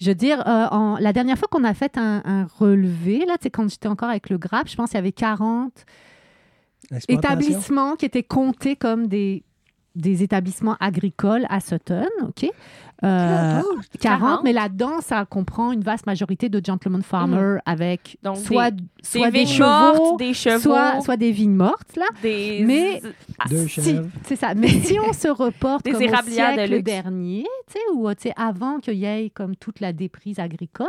je 0.00 0.08
veux 0.08 0.14
dire, 0.14 0.40
euh, 0.46 0.66
en- 0.70 0.96
la 0.98 1.12
dernière 1.12 1.38
fois 1.38 1.48
qu'on 1.50 1.64
a 1.64 1.74
fait 1.74 1.96
un, 1.98 2.22
un 2.24 2.46
relevé, 2.58 3.18
là, 3.26 3.34
tu 3.38 3.44
sais, 3.44 3.50
quand 3.50 3.68
j'étais 3.70 3.88
encore 3.88 4.10
avec 4.10 4.30
le 4.30 4.38
GRAP, 4.38 4.68
je 4.68 4.76
pense 4.76 4.90
qu'il 4.90 4.96
y 4.96 5.00
avait 5.00 5.12
40 5.12 5.72
L'exploitation. 6.90 7.38
établissements 7.40 7.96
qui 7.96 8.06
étaient 8.06 8.22
comptés 8.22 8.76
comme 8.76 9.08
des, 9.08 9.44
des 9.94 10.22
établissements 10.22 10.76
agricoles 10.80 11.44
à 11.50 11.60
Sutton, 11.60 12.06
OK? 12.22 12.44
Euh, 13.04 13.60
40, 13.60 13.64
40. 14.00 14.44
mais 14.44 14.52
là-dedans, 14.52 15.00
ça 15.00 15.24
comprend 15.24 15.70
une 15.70 15.82
vaste 15.82 16.06
majorité 16.06 16.48
de 16.48 16.60
gentlemen 16.64 17.02
farmers 17.02 17.60
avec 17.64 18.16
Donc, 18.24 18.38
soit, 18.38 18.70
Des 18.72 18.82
soit 19.10 19.30
des, 19.30 19.38
vignes 19.40 19.48
chevaux, 19.48 19.68
mortes, 19.68 20.18
des 20.18 20.34
chevaux, 20.34 20.58
soit, 20.60 21.00
soit 21.00 21.16
des 21.16 21.32
vignes 21.32 21.54
mortes, 21.54 21.96
là. 21.96 22.06
des... 22.22 22.62
Mais- 22.64 23.00
Deux 23.48 23.68
Si, 23.68 23.96
c'est 24.24 24.36
ça. 24.36 24.54
Mais 24.54 24.68
si 24.68 24.98
on 24.98 25.12
se 25.12 25.28
reporte 25.28 25.84
Des 25.84 25.92
comme 25.92 26.02
au 26.02 26.06
de 26.26 26.30
siècle 26.30 26.70
luxe. 26.70 26.82
dernier, 26.84 27.44
tu 27.68 27.74
sais, 27.74 27.78
ou 27.94 28.08
tu 28.14 28.22
sais, 28.22 28.32
avant 28.36 28.78
qu'il 28.80 28.94
y 28.94 29.04
ait 29.04 29.30
comme 29.30 29.54
toute 29.56 29.78
la 29.80 29.92
déprise 29.92 30.38
agricole, 30.40 30.86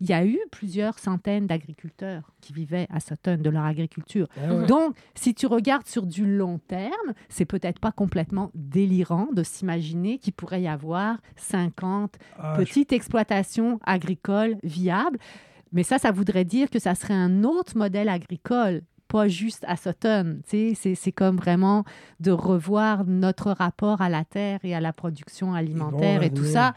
il 0.00 0.08
y 0.08 0.12
a 0.12 0.24
eu 0.26 0.38
plusieurs 0.50 0.98
centaines 0.98 1.46
d'agriculteurs 1.46 2.32
qui 2.40 2.52
vivaient 2.52 2.86
à 2.92 2.98
Sutton 3.00 3.38
de 3.40 3.48
leur 3.50 3.64
agriculture. 3.64 4.26
Ah 4.36 4.52
ouais. 4.54 4.66
Donc, 4.66 4.96
si 5.14 5.34
tu 5.34 5.46
regardes 5.46 5.86
sur 5.86 6.04
du 6.06 6.26
long 6.26 6.58
terme, 6.66 6.90
c'est 7.28 7.44
peut-être 7.44 7.78
pas 7.78 7.92
complètement 7.92 8.50
délirant 8.54 9.28
de 9.32 9.42
s'imaginer 9.42 10.18
qu'il 10.18 10.32
pourrait 10.32 10.62
y 10.62 10.68
avoir 10.68 11.18
50 11.36 12.14
Ah, 12.38 12.56
je- 12.58 12.64
petites 12.64 12.92
exploitations 12.92 13.78
agricoles 13.86 14.56
viables. 14.64 15.18
Mais 15.74 15.82
ça, 15.82 15.98
ça 15.98 16.12
voudrait 16.12 16.44
dire 16.44 16.70
que 16.70 16.78
ça 16.78 16.94
serait 16.94 17.14
un 17.14 17.44
autre 17.44 17.76
modèle 17.76 18.08
agricole, 18.08 18.82
pas 19.08 19.28
juste 19.28 19.64
à 19.68 19.76
Sutton. 19.76 20.38
Tu 20.48 20.70
sais, 20.70 20.74
C'est 20.74 20.94
c'est 20.94 21.12
comme 21.12 21.36
vraiment 21.36 21.84
de 22.20 22.30
revoir 22.30 23.04
notre 23.04 23.50
rapport 23.50 24.00
à 24.00 24.08
la 24.08 24.24
terre 24.24 24.60
et 24.62 24.74
à 24.74 24.80
la 24.80 24.92
production 24.92 25.52
alimentaire 25.52 26.22
et 26.22 26.30
tout 26.30 26.44
ça 26.44 26.74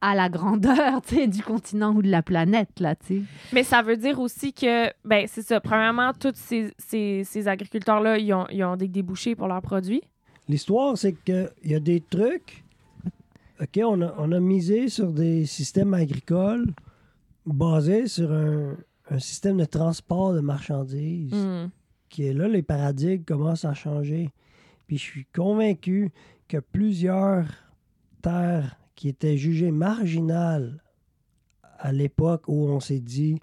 à 0.00 0.14
la 0.14 0.28
grandeur 0.28 1.00
du 1.28 1.42
continent 1.42 1.92
ou 1.94 2.02
de 2.02 2.10
la 2.10 2.22
planète. 2.22 2.80
Là, 2.80 2.94
tu 2.94 3.06
sais. 3.06 3.22
Mais 3.52 3.64
ça 3.64 3.82
veut 3.82 3.96
dire 3.96 4.20
aussi 4.20 4.52
que, 4.52 4.88
ben 5.04 5.26
c'est 5.26 5.42
ça, 5.42 5.60
premièrement, 5.60 6.12
tous 6.12 6.34
ces, 6.34 6.72
ces, 6.78 7.24
ces 7.24 7.48
agriculteurs-là, 7.48 8.18
ils 8.18 8.32
ont, 8.32 8.46
ils 8.50 8.64
ont 8.64 8.76
des 8.76 8.88
débouchés 8.88 9.34
pour 9.34 9.48
leurs 9.48 9.62
produits. 9.62 10.02
L'histoire, 10.48 10.96
c'est 10.96 11.12
qu'il 11.12 11.50
y 11.64 11.74
a 11.74 11.80
des 11.80 12.00
trucs. 12.00 12.64
OK, 13.60 13.80
on 13.84 14.00
a, 14.02 14.14
on 14.18 14.30
a 14.30 14.38
misé 14.40 14.88
sur 14.88 15.12
des 15.12 15.44
systèmes 15.46 15.92
agricoles 15.94 16.66
basés 17.54 18.06
sur 18.06 18.32
un, 18.32 18.76
un 19.10 19.18
système 19.18 19.56
de 19.58 19.64
transport 19.64 20.34
de 20.34 20.40
marchandises. 20.40 21.32
Hmm. 21.32 21.70
qui 22.08 22.24
est 22.24 22.32
là, 22.32 22.48
les 22.48 22.62
paradigmes 22.62 23.24
commencent 23.24 23.66
à 23.66 23.74
changer. 23.74 24.30
Puis 24.86 24.96
je 24.96 25.02
suis 25.02 25.26
convaincu 25.26 26.10
que 26.48 26.56
plusieurs 26.56 27.46
terres 28.22 28.76
qui 28.94 29.08
étaient 29.08 29.36
jugées 29.36 29.70
marginales 29.70 30.82
à 31.78 31.92
l'époque 31.92 32.44
où 32.48 32.66
on 32.66 32.80
s'est 32.80 33.00
dit 33.00 33.38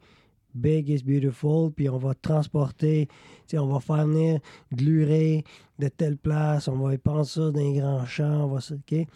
Big 0.55 0.89
is 0.89 1.03
beautiful, 1.03 1.71
puis 1.71 1.89
on 1.89 1.97
va 1.97 2.13
transporter, 2.13 3.09
on 3.53 3.67
va 3.67 3.79
faire 3.79 4.07
venir 4.07 4.39
de 4.71 4.83
l'urée 4.83 5.43
de 5.79 5.89
telle 5.89 6.17
place, 6.17 6.67
on 6.67 6.77
va 6.77 6.93
épandre 6.93 7.25
ça 7.25 7.51
dans 7.51 7.59
les 7.59 7.73
grands 7.79 8.05
champs, 8.05 8.45
on 8.45 8.47
va 8.47 8.61
ça, 8.61 8.75
OK? 8.75 9.07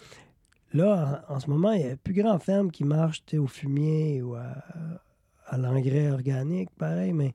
Là, 0.74 1.24
en, 1.30 1.36
en 1.36 1.40
ce 1.40 1.50
moment, 1.50 1.72
il 1.72 1.82
y 1.82 1.90
a 1.90 1.96
plus 1.98 2.14
grand 2.14 2.38
ferme 2.40 2.70
qui 2.72 2.84
marche 2.84 3.24
au 3.38 3.48
fumier 3.48 4.22
ou 4.22 4.36
à, 4.36 4.54
à 5.48 5.58
l'engrais 5.58 6.12
organique, 6.12 6.70
pareil, 6.78 7.12
mais 7.14 7.34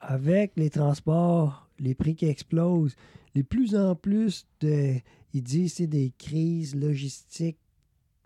avec 0.00 0.52
les 0.56 0.70
transports, 0.70 1.68
les 1.78 1.94
prix 1.94 2.14
qui 2.14 2.26
explosent, 2.26 2.94
de 3.34 3.42
plus 3.42 3.74
en 3.76 3.94
plus 3.94 4.46
de. 4.60 4.94
Ils 5.32 5.42
disent 5.42 5.74
c'est 5.74 5.86
des 5.86 6.12
crises 6.18 6.74
logistiques. 6.76 7.58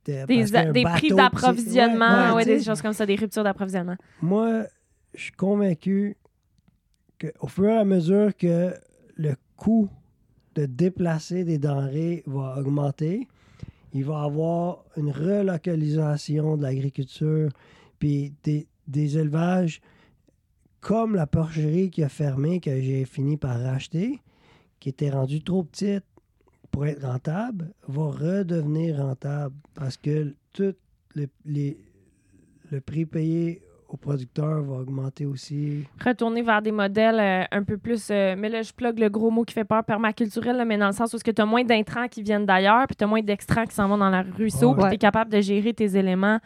de- 0.04 0.24
Des, 0.26 0.82
bateau, 0.84 0.98
c'est- 1.08 1.14
d'approvisionnement, 1.14 2.06
ouais, 2.06 2.28
ouais, 2.30 2.34
ouais, 2.36 2.44
des 2.44 2.62
choses 2.62 2.80
comme 2.82 2.92
ça, 2.92 3.04
des 3.06 3.14
ruptures 3.16 3.44
d'approvisionnement. 3.44 3.96
Moi, 4.22 4.64
je 5.14 5.20
suis 5.22 5.32
convaincu 5.32 6.16
qu'au 7.20 7.46
fur 7.46 7.66
et 7.68 7.76
à 7.78 7.84
mesure 7.84 8.34
que 8.36 8.72
le 9.16 9.34
coût 9.56 9.88
de 10.58 10.66
déplacer 10.66 11.44
des 11.44 11.58
denrées 11.58 12.22
va 12.26 12.56
augmenter, 12.58 13.28
il 13.92 14.04
va 14.04 14.22
avoir 14.22 14.84
une 14.96 15.10
relocalisation 15.10 16.56
de 16.56 16.62
l'agriculture, 16.62 17.50
puis 17.98 18.34
des, 18.44 18.66
des 18.86 19.18
élevages 19.18 19.80
comme 20.80 21.14
la 21.14 21.26
porcherie 21.26 21.90
qui 21.90 22.02
a 22.02 22.08
fermé, 22.08 22.60
que 22.60 22.80
j'ai 22.80 23.04
fini 23.04 23.36
par 23.36 23.60
racheter, 23.60 24.20
qui 24.80 24.88
était 24.90 25.10
rendue 25.10 25.42
trop 25.42 25.64
petite 25.64 26.04
pour 26.70 26.86
être 26.86 27.02
rentable, 27.04 27.72
va 27.88 28.04
redevenir 28.10 28.98
rentable 28.98 29.54
parce 29.74 29.96
que 29.96 30.34
tout 30.52 30.74
le, 31.14 31.28
les- 31.44 31.78
le 32.70 32.80
prix 32.80 33.06
payé 33.06 33.62
au 33.88 33.96
producteur 33.96 34.62
va 34.62 34.76
augmenter 34.76 35.24
aussi. 35.26 35.84
Retourner 36.04 36.42
vers 36.42 36.60
des 36.62 36.72
modèles 36.72 37.18
euh, 37.20 37.44
un 37.50 37.62
peu 37.62 37.78
plus. 37.78 38.08
euh, 38.10 38.34
mais 38.38 38.48
là, 38.48 38.62
je 38.62 38.72
plug 38.72 38.98
le 38.98 39.08
gros 39.08 39.30
mot 39.30 39.44
qui 39.44 39.54
fait 39.54 39.64
peur, 39.64 39.82
permaculturel, 39.84 40.56
là, 40.56 40.64
mais 40.64 40.76
dans 40.78 40.88
le 40.88 40.92
sens 40.92 41.14
où 41.14 41.18
tu 41.18 41.32
as 41.40 41.46
moins 41.46 41.64
d'intrants 41.64 42.06
qui 42.08 42.22
viennent 42.22 42.46
d'ailleurs, 42.46 42.86
puis 42.86 42.96
tu 42.96 43.04
as 43.04 43.06
moins 43.06 43.22
d'extrants 43.22 43.64
qui 43.64 43.74
s'en 43.74 43.88
vont 43.88 43.98
dans 43.98 44.10
le 44.10 44.24
ruisseau, 44.36 44.70
Ouais. 44.74 44.80
puis 44.80 44.88
tu 44.90 44.94
es 44.94 44.98
capable 44.98 45.30
de 45.32 45.40
gérer 45.40 45.72
tes 45.72 45.96
éléments 45.96 46.38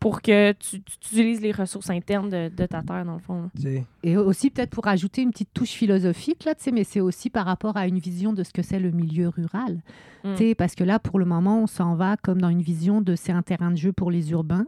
pour 0.00 0.22
que 0.22 0.52
tu, 0.52 0.80
tu 0.80 0.92
utilises 0.96 1.40
les 1.40 1.50
ressources 1.50 1.90
internes 1.90 2.28
de, 2.28 2.48
de 2.56 2.66
ta 2.66 2.82
terre, 2.82 3.04
dans 3.04 3.14
le 3.14 3.18
fond. 3.20 3.42
là. 3.64 3.70
Et 4.04 4.16
aussi, 4.16 4.48
peut-être 4.50 4.70
pour 4.70 4.86
ajouter 4.86 5.22
une 5.22 5.30
petite 5.32 5.52
touche 5.52 5.72
philosophique, 5.72 6.44
là, 6.44 6.54
tu 6.54 6.62
sais, 6.64 6.70
mais 6.70 6.84
c'est 6.84 7.00
aussi 7.00 7.30
par 7.30 7.46
rapport 7.46 7.76
à 7.76 7.88
une 7.88 7.98
vision 7.98 8.32
de 8.32 8.44
ce 8.44 8.52
que 8.52 8.62
c'est 8.62 8.78
le 8.78 8.92
milieu 8.92 9.28
rural. 9.28 9.82
Mm. 10.24 10.34
Tu 10.34 10.36
sais, 10.48 10.54
Parce 10.54 10.76
que 10.76 10.84
là, 10.84 11.00
pour 11.00 11.18
le 11.18 11.24
moment, 11.24 11.62
on 11.62 11.66
s'en 11.66 11.96
va 11.96 12.16
comme 12.16 12.40
dans 12.40 12.48
une 12.48 12.62
vision 12.62 13.00
de 13.00 13.16
c'est 13.16 13.32
un 13.32 13.42
terrain 13.42 13.72
de 13.72 13.76
jeu 13.76 13.92
pour 13.92 14.12
les 14.12 14.30
urbains 14.30 14.66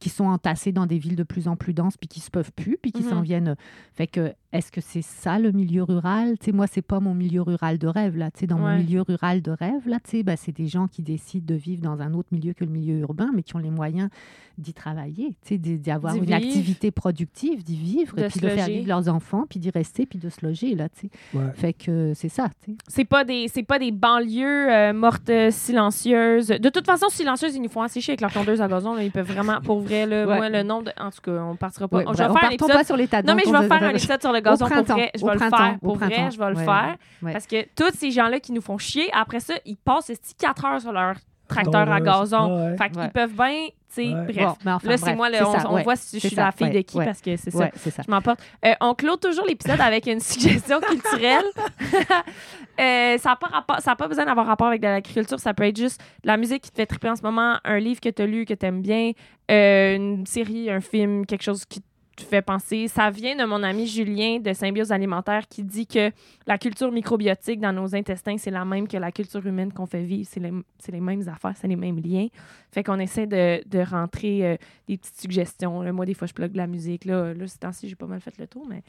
qui 0.00 0.08
sont 0.08 0.24
entassés 0.24 0.72
dans 0.72 0.86
des 0.86 0.98
villes 0.98 1.16
de 1.16 1.22
plus 1.22 1.48
en 1.48 1.56
plus 1.56 1.74
denses, 1.74 1.96
puis 1.96 2.08
qui 2.08 2.20
se 2.20 2.30
peuvent 2.30 2.52
plus, 2.52 2.78
puis 2.80 2.92
qui 2.92 3.02
Mhm. 3.02 3.10
s'en 3.10 3.20
viennent. 3.22 3.56
Fait 3.94 4.06
que, 4.06 4.34
est-ce 4.54 4.72
que 4.72 4.80
c'est 4.80 5.02
ça 5.02 5.38
le 5.38 5.52
milieu 5.52 5.82
rural? 5.82 6.38
Tu 6.38 6.46
sais, 6.46 6.52
Moi, 6.52 6.66
c'est 6.66 6.80
pas 6.82 7.00
mon 7.00 7.12
milieu 7.14 7.42
rural 7.42 7.76
de 7.78 7.86
rêve. 7.86 8.16
Là. 8.16 8.30
Tu 8.30 8.40
sais, 8.40 8.46
Dans 8.46 8.56
Ouais. 8.56 8.72
mon 8.72 8.76
milieu 8.78 9.02
rural 9.02 9.42
de 9.42 9.50
rêve, 9.50 9.86
là, 9.86 9.98
tu 10.02 10.10
sais, 10.18 10.22
ben, 10.22 10.36
c'est 10.38 10.52
des 10.52 10.66
gens 10.68 10.86
qui 10.86 11.02
décident 11.02 11.44
de 11.46 11.54
vivre 11.58 11.82
dans 11.82 12.00
un 12.00 12.14
autre 12.14 12.28
milieu 12.32 12.52
que 12.54 12.64
le 12.64 12.70
milieu 12.70 12.98
urbain, 13.00 13.30
mais 13.34 13.42
qui 13.42 13.54
ont 13.56 13.58
les 13.60 13.70
moyens 13.70 14.08
d'y 14.56 14.72
travailler, 14.72 15.30
tu 15.44 15.56
sais, 15.56 15.58
d'y 15.58 15.90
avoir 15.90 16.14
une 16.14 16.24
vivre. 16.24 16.36
activité 16.36 16.92
productive, 16.92 17.64
d'y 17.64 17.74
vivre, 17.76 18.14
De 18.16 18.22
et 18.22 18.28
puis 18.28 18.38
de 18.38 18.48
faire 18.48 18.66
vivre 18.68 18.86
leurs 18.86 19.08
enfants, 19.08 19.44
puis 19.50 19.58
d'y 19.58 19.70
rester, 19.70 20.06
puis 20.06 20.18
de 20.20 20.28
se 20.30 20.46
loger. 20.46 20.76
Là, 20.76 20.88
tu 20.88 21.08
sais. 21.08 21.36
Ouais. 21.36 21.50
Fait 21.54 21.72
que 21.72 22.12
c'est 22.14 22.28
ça. 22.28 22.48
tu 22.64 22.70
sais. 22.70 22.76
C'est 22.86 23.04
pas 23.04 23.24
des 23.24 23.48
c'est 23.48 23.64
pas 23.64 23.80
des 23.80 23.90
banlieues 23.90 24.70
euh, 24.72 24.92
mortes 24.92 25.28
euh, 25.30 25.50
silencieuses. 25.50 26.48
De 26.48 26.68
toute 26.68 26.86
façon, 26.86 27.06
silencieuses, 27.08 27.56
ils 27.56 27.62
nous 27.62 27.68
font 27.68 27.82
assez 27.82 28.00
chier 28.00 28.12
avec 28.12 28.20
leur 28.20 28.32
tondeuse 28.32 28.60
à 28.62 28.68
gazon. 28.68 28.94
là. 28.94 29.02
Ils 29.02 29.10
peuvent 29.10 29.26
vraiment, 29.30 29.60
pour 29.60 29.80
vrai, 29.80 30.06
là, 30.06 30.24
Ouais. 30.26 30.36
moi, 30.36 30.48
le 30.48 30.62
nombre 30.62 30.84
de... 30.84 30.92
En 31.00 31.10
tout 31.10 31.20
cas, 31.22 31.42
on 31.42 31.56
partira 31.56 31.88
pas. 31.88 32.00
Je 32.00 32.04
vais 32.18 32.24
on 32.28 32.34
faire 32.34 32.44
un 32.44 32.50
épisode... 32.50 32.72
pas 32.72 32.84
sur 32.84 32.96
l'état 32.96 33.22
Non, 33.22 33.34
mais 33.34 33.42
je 33.44 33.50
vais 33.50 33.66
faire 33.68 33.82
un 33.82 33.90
épisode 33.90 34.20
sur 34.20 34.32
le 34.32 34.40
gazon, 34.44 34.66
pour 34.66 34.74
printemps, 34.74 34.94
vrai, 34.94 35.10
je 35.14 35.24
vais 35.24 35.32
le 35.32 35.38
faire. 35.38 35.76
au 35.82 35.86
Pour 35.86 35.96
vrai, 35.96 36.08
printemps. 36.10 36.30
je 36.30 36.38
vais 36.38 36.48
le 36.50 36.56
faire. 36.56 36.96
Parce 37.32 37.46
que 37.46 37.64
tous 37.74 37.96
ces 37.98 38.10
gens-là 38.10 38.40
qui 38.40 38.52
nous 38.52 38.60
font 38.62 38.78
chier, 38.78 39.08
après 39.12 39.40
ça, 39.40 39.54
ils 39.64 39.76
passent 39.76 40.12
4 40.38 40.64
heures 40.64 40.80
sur 40.80 40.92
leur 40.92 41.14
tracteur 41.48 41.90
à 41.90 42.00
gazon. 42.00 42.70
Ouais. 42.70 42.76
Fait 42.76 42.88
qu'ils 42.90 42.98
Ouais. 43.00 43.08
peuvent 43.10 43.32
bien, 43.34 43.66
tu 43.68 43.72
sais, 43.88 44.08
Ouais. 44.14 44.24
bref. 44.24 44.36
Bon, 44.36 44.54
mais 44.64 44.72
enfin, 44.72 44.88
là, 44.88 44.96
c'est 44.96 45.14
moi, 45.14 45.28
le- 45.28 45.36
c'est 45.36 45.44
on, 45.44 45.52
ça, 45.58 45.70
on 45.70 45.74
ouais, 45.74 45.82
voit 45.82 45.94
si 45.96 46.18
je 46.18 46.26
suis 46.26 46.34
ça, 46.34 46.44
la 46.46 46.52
fille 46.52 46.70
de 46.70 46.80
qui 46.80 46.96
ouais. 46.96 47.04
parce 47.04 47.20
que 47.20 47.36
c'est 47.36 47.50
ça. 47.50 47.58
Ouais, 47.58 47.72
c'est 47.76 47.90
ça. 47.90 48.02
Je 48.06 48.10
m'emporte. 48.10 48.40
Euh, 48.64 48.72
on 48.80 48.94
clôt 48.94 49.16
toujours 49.16 49.44
l'épisode 49.46 49.78
avec 49.80 50.06
une 50.06 50.20
suggestion 50.20 50.80
culturelle. 50.80 51.44
Euh, 52.80 53.18
ça 53.18 53.30
n'a 53.30 53.36
pas, 53.36 53.46
rapport- 53.46 53.80
ça 53.80 53.92
a 53.92 53.96
pas 53.96 54.08
besoin 54.08 54.24
d'avoir 54.24 54.46
rapport 54.46 54.66
avec 54.66 54.80
de 54.80 54.88
l'agriculture. 54.88 55.38
Ça 55.38 55.54
peut 55.54 55.62
être 55.62 55.76
juste 55.76 56.00
de 56.24 56.26
la 56.26 56.36
musique 56.36 56.62
qui 56.62 56.70
te 56.72 56.76
fait 56.76 56.86
triper 56.86 57.08
en 57.08 57.14
ce 57.14 57.22
moment, 57.22 57.58
un 57.64 57.78
livre 57.78 58.00
que 58.00 58.08
tu 58.08 58.20
as 58.22 58.26
lu, 58.26 58.44
que 58.46 58.54
tu 58.54 58.66
aimes 58.66 58.82
bien, 58.82 59.12
euh, 59.48 59.94
une 59.94 60.26
série, 60.26 60.68
un 60.70 60.80
film, 60.80 61.24
quelque 61.24 61.44
chose 61.44 61.64
qui 61.66 61.80
te 61.80 61.86
fait 62.22 62.42
penser. 62.42 62.86
Ça 62.88 63.10
vient 63.10 63.36
de 63.36 63.44
mon 63.44 63.62
ami 63.62 63.86
Julien 63.86 64.38
de 64.38 64.52
Symbiose 64.52 64.92
Alimentaire 64.92 65.48
qui 65.48 65.64
dit 65.64 65.86
que 65.86 66.12
la 66.46 66.58
culture 66.58 66.92
microbiotique 66.92 67.60
dans 67.60 67.72
nos 67.72 67.94
intestins, 67.94 68.36
c'est 68.38 68.50
la 68.50 68.64
même 68.64 68.86
que 68.86 68.96
la 68.96 69.10
culture 69.10 69.44
humaine 69.44 69.72
qu'on 69.72 69.86
fait 69.86 70.04
vivre. 70.04 70.28
C'est 70.30 70.40
les, 70.40 70.52
les 70.92 71.00
mêmes 71.00 71.28
affaires, 71.28 71.54
c'est 71.60 71.68
les 71.68 71.76
mêmes 71.76 71.98
liens. 71.98 72.28
Fait 72.70 72.84
qu'on 72.84 72.98
essaie 72.98 73.26
de, 73.26 73.66
de 73.68 73.78
rentrer 73.80 74.46
euh, 74.46 74.56
des 74.86 74.96
petites 74.96 75.20
suggestions. 75.20 75.92
Moi, 75.92 76.06
des 76.06 76.14
fois, 76.14 76.28
je 76.28 76.34
plug 76.34 76.52
de 76.52 76.58
la 76.58 76.66
musique. 76.66 77.04
Là, 77.04 77.34
là 77.34 77.46
ce 77.46 77.58
temps-ci, 77.58 77.88
j'ai 77.88 77.96
pas 77.96 78.06
mal 78.06 78.20
fait 78.20 78.36
le 78.38 78.46
tour, 78.46 78.66
mais 78.68 78.82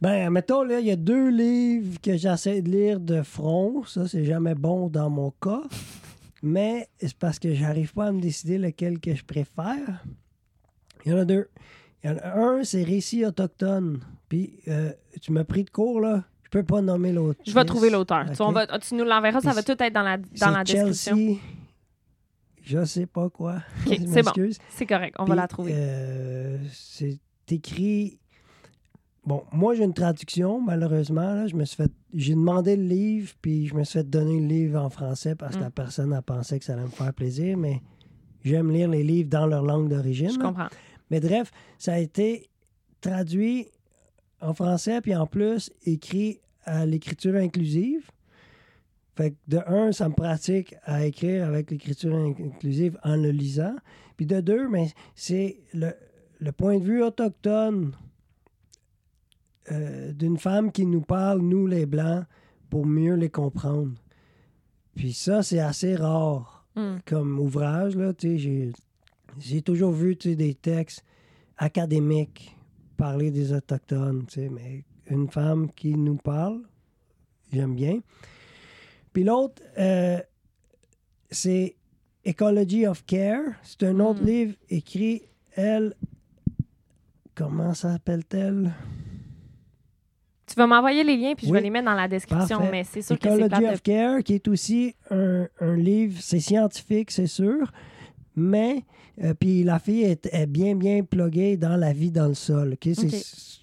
Ben, 0.00 0.30
mettons, 0.30 0.62
là, 0.62 0.78
il 0.78 0.86
y 0.86 0.92
a 0.92 0.96
deux 0.96 1.28
livres 1.28 2.00
que 2.00 2.16
j'essaie 2.16 2.62
de 2.62 2.70
lire 2.70 3.00
de 3.00 3.22
front. 3.22 3.84
Ça, 3.84 4.06
c'est 4.06 4.24
jamais 4.24 4.54
bon 4.54 4.88
dans 4.88 5.10
mon 5.10 5.32
cas. 5.32 5.62
Mais 6.40 6.88
c'est 6.98 7.14
parce 7.14 7.40
que 7.40 7.52
j'arrive 7.52 7.92
pas 7.92 8.06
à 8.06 8.12
me 8.12 8.20
décider 8.20 8.58
lequel 8.58 9.00
que 9.00 9.12
je 9.12 9.24
préfère. 9.24 10.04
Il 11.04 11.10
y 11.10 11.14
en 11.14 11.18
a 11.18 11.24
deux. 11.24 11.48
Il 12.04 12.10
y 12.10 12.12
en 12.12 12.16
a 12.18 12.38
un, 12.38 12.64
c'est 12.64 12.82
Récits 12.84 13.24
autochtones. 13.24 14.00
Puis, 14.28 14.60
euh, 14.68 14.92
tu 15.20 15.32
m'as 15.32 15.44
pris 15.44 15.64
de 15.64 15.70
cours, 15.70 16.00
là. 16.00 16.24
Je 16.44 16.50
peux 16.50 16.62
pas 16.62 16.80
nommer 16.80 17.12
l'autre. 17.12 17.40
je 17.46 17.52
vais 17.52 17.64
trouver 17.64 17.90
l'auteur. 17.90 18.24
Tu, 18.34 18.40
on 18.40 18.52
va- 18.52 18.66
tu 18.78 18.94
nous 18.94 19.04
l'enverras, 19.04 19.40
ça 19.40 19.52
va 19.52 19.62
tout 19.62 19.76
être 19.78 19.92
dans 19.92 20.02
la, 20.02 20.16
dans 20.16 20.50
la 20.50 20.64
description. 20.64 21.16
Chelsea. 21.16 21.38
Je 22.62 22.84
sais 22.84 23.06
pas 23.06 23.28
quoi. 23.30 23.56
Ok, 23.86 23.96
Je 24.00 24.06
c'est 24.06 24.22
bon. 24.22 24.32
C'est 24.70 24.86
correct, 24.86 25.14
on 25.18 25.24
Puis, 25.24 25.30
va 25.30 25.36
la 25.36 25.48
trouver. 25.48 25.72
euh, 25.74 26.58
c'est 26.72 27.18
écrit. 27.50 28.18
Bon, 29.24 29.42
moi, 29.52 29.74
j'ai 29.74 29.84
une 29.84 29.92
traduction, 29.94 30.60
malheureusement. 30.60 31.34
là. 31.34 31.46
je 31.46 31.54
me 31.56 31.64
suis 31.66 31.76
fait. 31.76 31.90
J'ai 32.14 32.34
demandé 32.34 32.76
le 32.76 32.84
livre, 32.84 33.32
puis 33.42 33.66
je 33.66 33.74
me 33.74 33.84
suis 33.84 33.98
fait 33.98 34.08
donner 34.08 34.40
le 34.40 34.46
livre 34.46 34.80
en 34.82 34.88
français 34.90 35.34
parce 35.34 35.54
que 35.56 35.60
Mm. 35.60 35.64
la 35.64 35.70
personne 35.70 36.12
a 36.14 36.22
pensé 36.22 36.58
que 36.58 36.64
ça 36.64 36.72
allait 36.74 36.82
me 36.82 36.88
faire 36.88 37.12
plaisir, 37.12 37.56
mais 37.58 37.82
j'aime 38.42 38.70
lire 38.70 38.88
les 38.88 39.02
livres 39.02 39.28
dans 39.28 39.46
leur 39.46 39.62
langue 39.62 39.88
d'origine. 39.90 40.30
je 40.32 40.38
là. 40.38 40.70
Mais 41.10 41.20
bref, 41.20 41.50
ça 41.78 41.94
a 41.94 41.98
été 41.98 42.48
traduit 43.00 43.68
en 44.40 44.54
français, 44.54 45.00
puis 45.00 45.14
en 45.16 45.26
plus 45.26 45.70
écrit 45.84 46.40
à 46.64 46.84
l'écriture 46.86 47.34
inclusive. 47.36 48.10
Fait 49.16 49.32
que 49.32 49.36
de 49.48 49.58
un, 49.66 49.90
ça 49.92 50.08
me 50.08 50.14
pratique 50.14 50.74
à 50.84 51.04
écrire 51.04 51.46
avec 51.46 51.70
l'écriture 51.70 52.14
in- 52.14 52.34
inclusive 52.38 52.98
en 53.02 53.16
le 53.16 53.30
lisant. 53.30 53.74
Puis 54.16 54.26
de 54.26 54.40
deux, 54.40 54.68
mais 54.68 54.88
c'est 55.14 55.60
le, 55.74 55.92
le 56.38 56.52
point 56.52 56.78
de 56.78 56.84
vue 56.84 57.02
autochtone 57.02 57.92
euh, 59.72 60.12
d'une 60.12 60.38
femme 60.38 60.72
qui 60.72 60.86
nous 60.86 61.00
parle, 61.02 61.40
nous 61.40 61.66
les 61.66 61.84
Blancs, 61.86 62.24
pour 62.70 62.86
mieux 62.86 63.14
les 63.14 63.30
comprendre. 63.30 63.92
Puis 64.94 65.12
ça, 65.12 65.42
c'est 65.42 65.60
assez 65.60 65.94
rare 65.96 66.54
Hmm. 66.76 66.98
comme 67.06 67.40
ouvrage. 67.40 67.96
Là, 67.96 68.12
j'ai, 68.20 68.70
j'ai 69.38 69.62
toujours 69.62 69.92
vu 69.92 70.16
tu 70.16 70.30
sais, 70.30 70.36
des 70.36 70.54
textes 70.54 71.04
académiques 71.56 72.54
parler 72.96 73.30
des 73.30 73.52
Autochtones, 73.52 74.26
tu 74.26 74.40
sais, 74.40 74.48
mais 74.48 74.84
une 75.08 75.28
femme 75.30 75.70
qui 75.72 75.94
nous 75.94 76.16
parle, 76.16 76.60
j'aime 77.52 77.74
bien. 77.74 78.00
Puis 79.12 79.24
l'autre, 79.24 79.62
euh, 79.78 80.20
c'est 81.30 81.76
Ecology 82.26 82.86
of 82.86 83.04
Care. 83.06 83.42
C'est 83.62 83.84
un 83.84 84.00
autre 84.00 84.22
Mm. 84.22 84.26
livre 84.26 84.54
écrit, 84.68 85.22
elle, 85.54 85.94
comment 87.34 87.72
s'appelle-t-elle? 87.74 88.72
Tu 90.46 90.54
vas 90.54 90.66
m'envoyer 90.66 91.04
les 91.04 91.16
liens, 91.16 91.34
puis 91.36 91.46
je 91.46 91.52
vais 91.52 91.60
les 91.60 91.70
mettre 91.70 91.84
dans 91.86 91.94
la 91.94 92.08
description, 92.08 92.56
Parfait. 92.58 92.72
mais 92.72 92.84
c'est 92.84 93.02
sûr 93.02 93.18
que 93.18 93.28
c'est 93.28 93.34
Ecology 93.44 93.66
of 93.66 93.82
Care, 93.82 94.22
qui 94.24 94.34
est 94.34 94.48
aussi 94.48 94.94
un, 95.10 95.46
un 95.60 95.76
livre, 95.76 96.18
c'est 96.20 96.40
scientifique, 96.40 97.10
c'est 97.10 97.26
sûr, 97.26 97.70
mais 98.34 98.82
euh, 99.22 99.34
puis 99.34 99.64
la 99.64 99.78
fille 99.78 100.02
est, 100.02 100.28
est 100.32 100.46
bien, 100.46 100.74
bien 100.76 101.02
pluguée 101.02 101.56
dans 101.56 101.76
la 101.76 101.92
vie 101.92 102.10
dans 102.10 102.28
le 102.28 102.34
sol. 102.34 102.76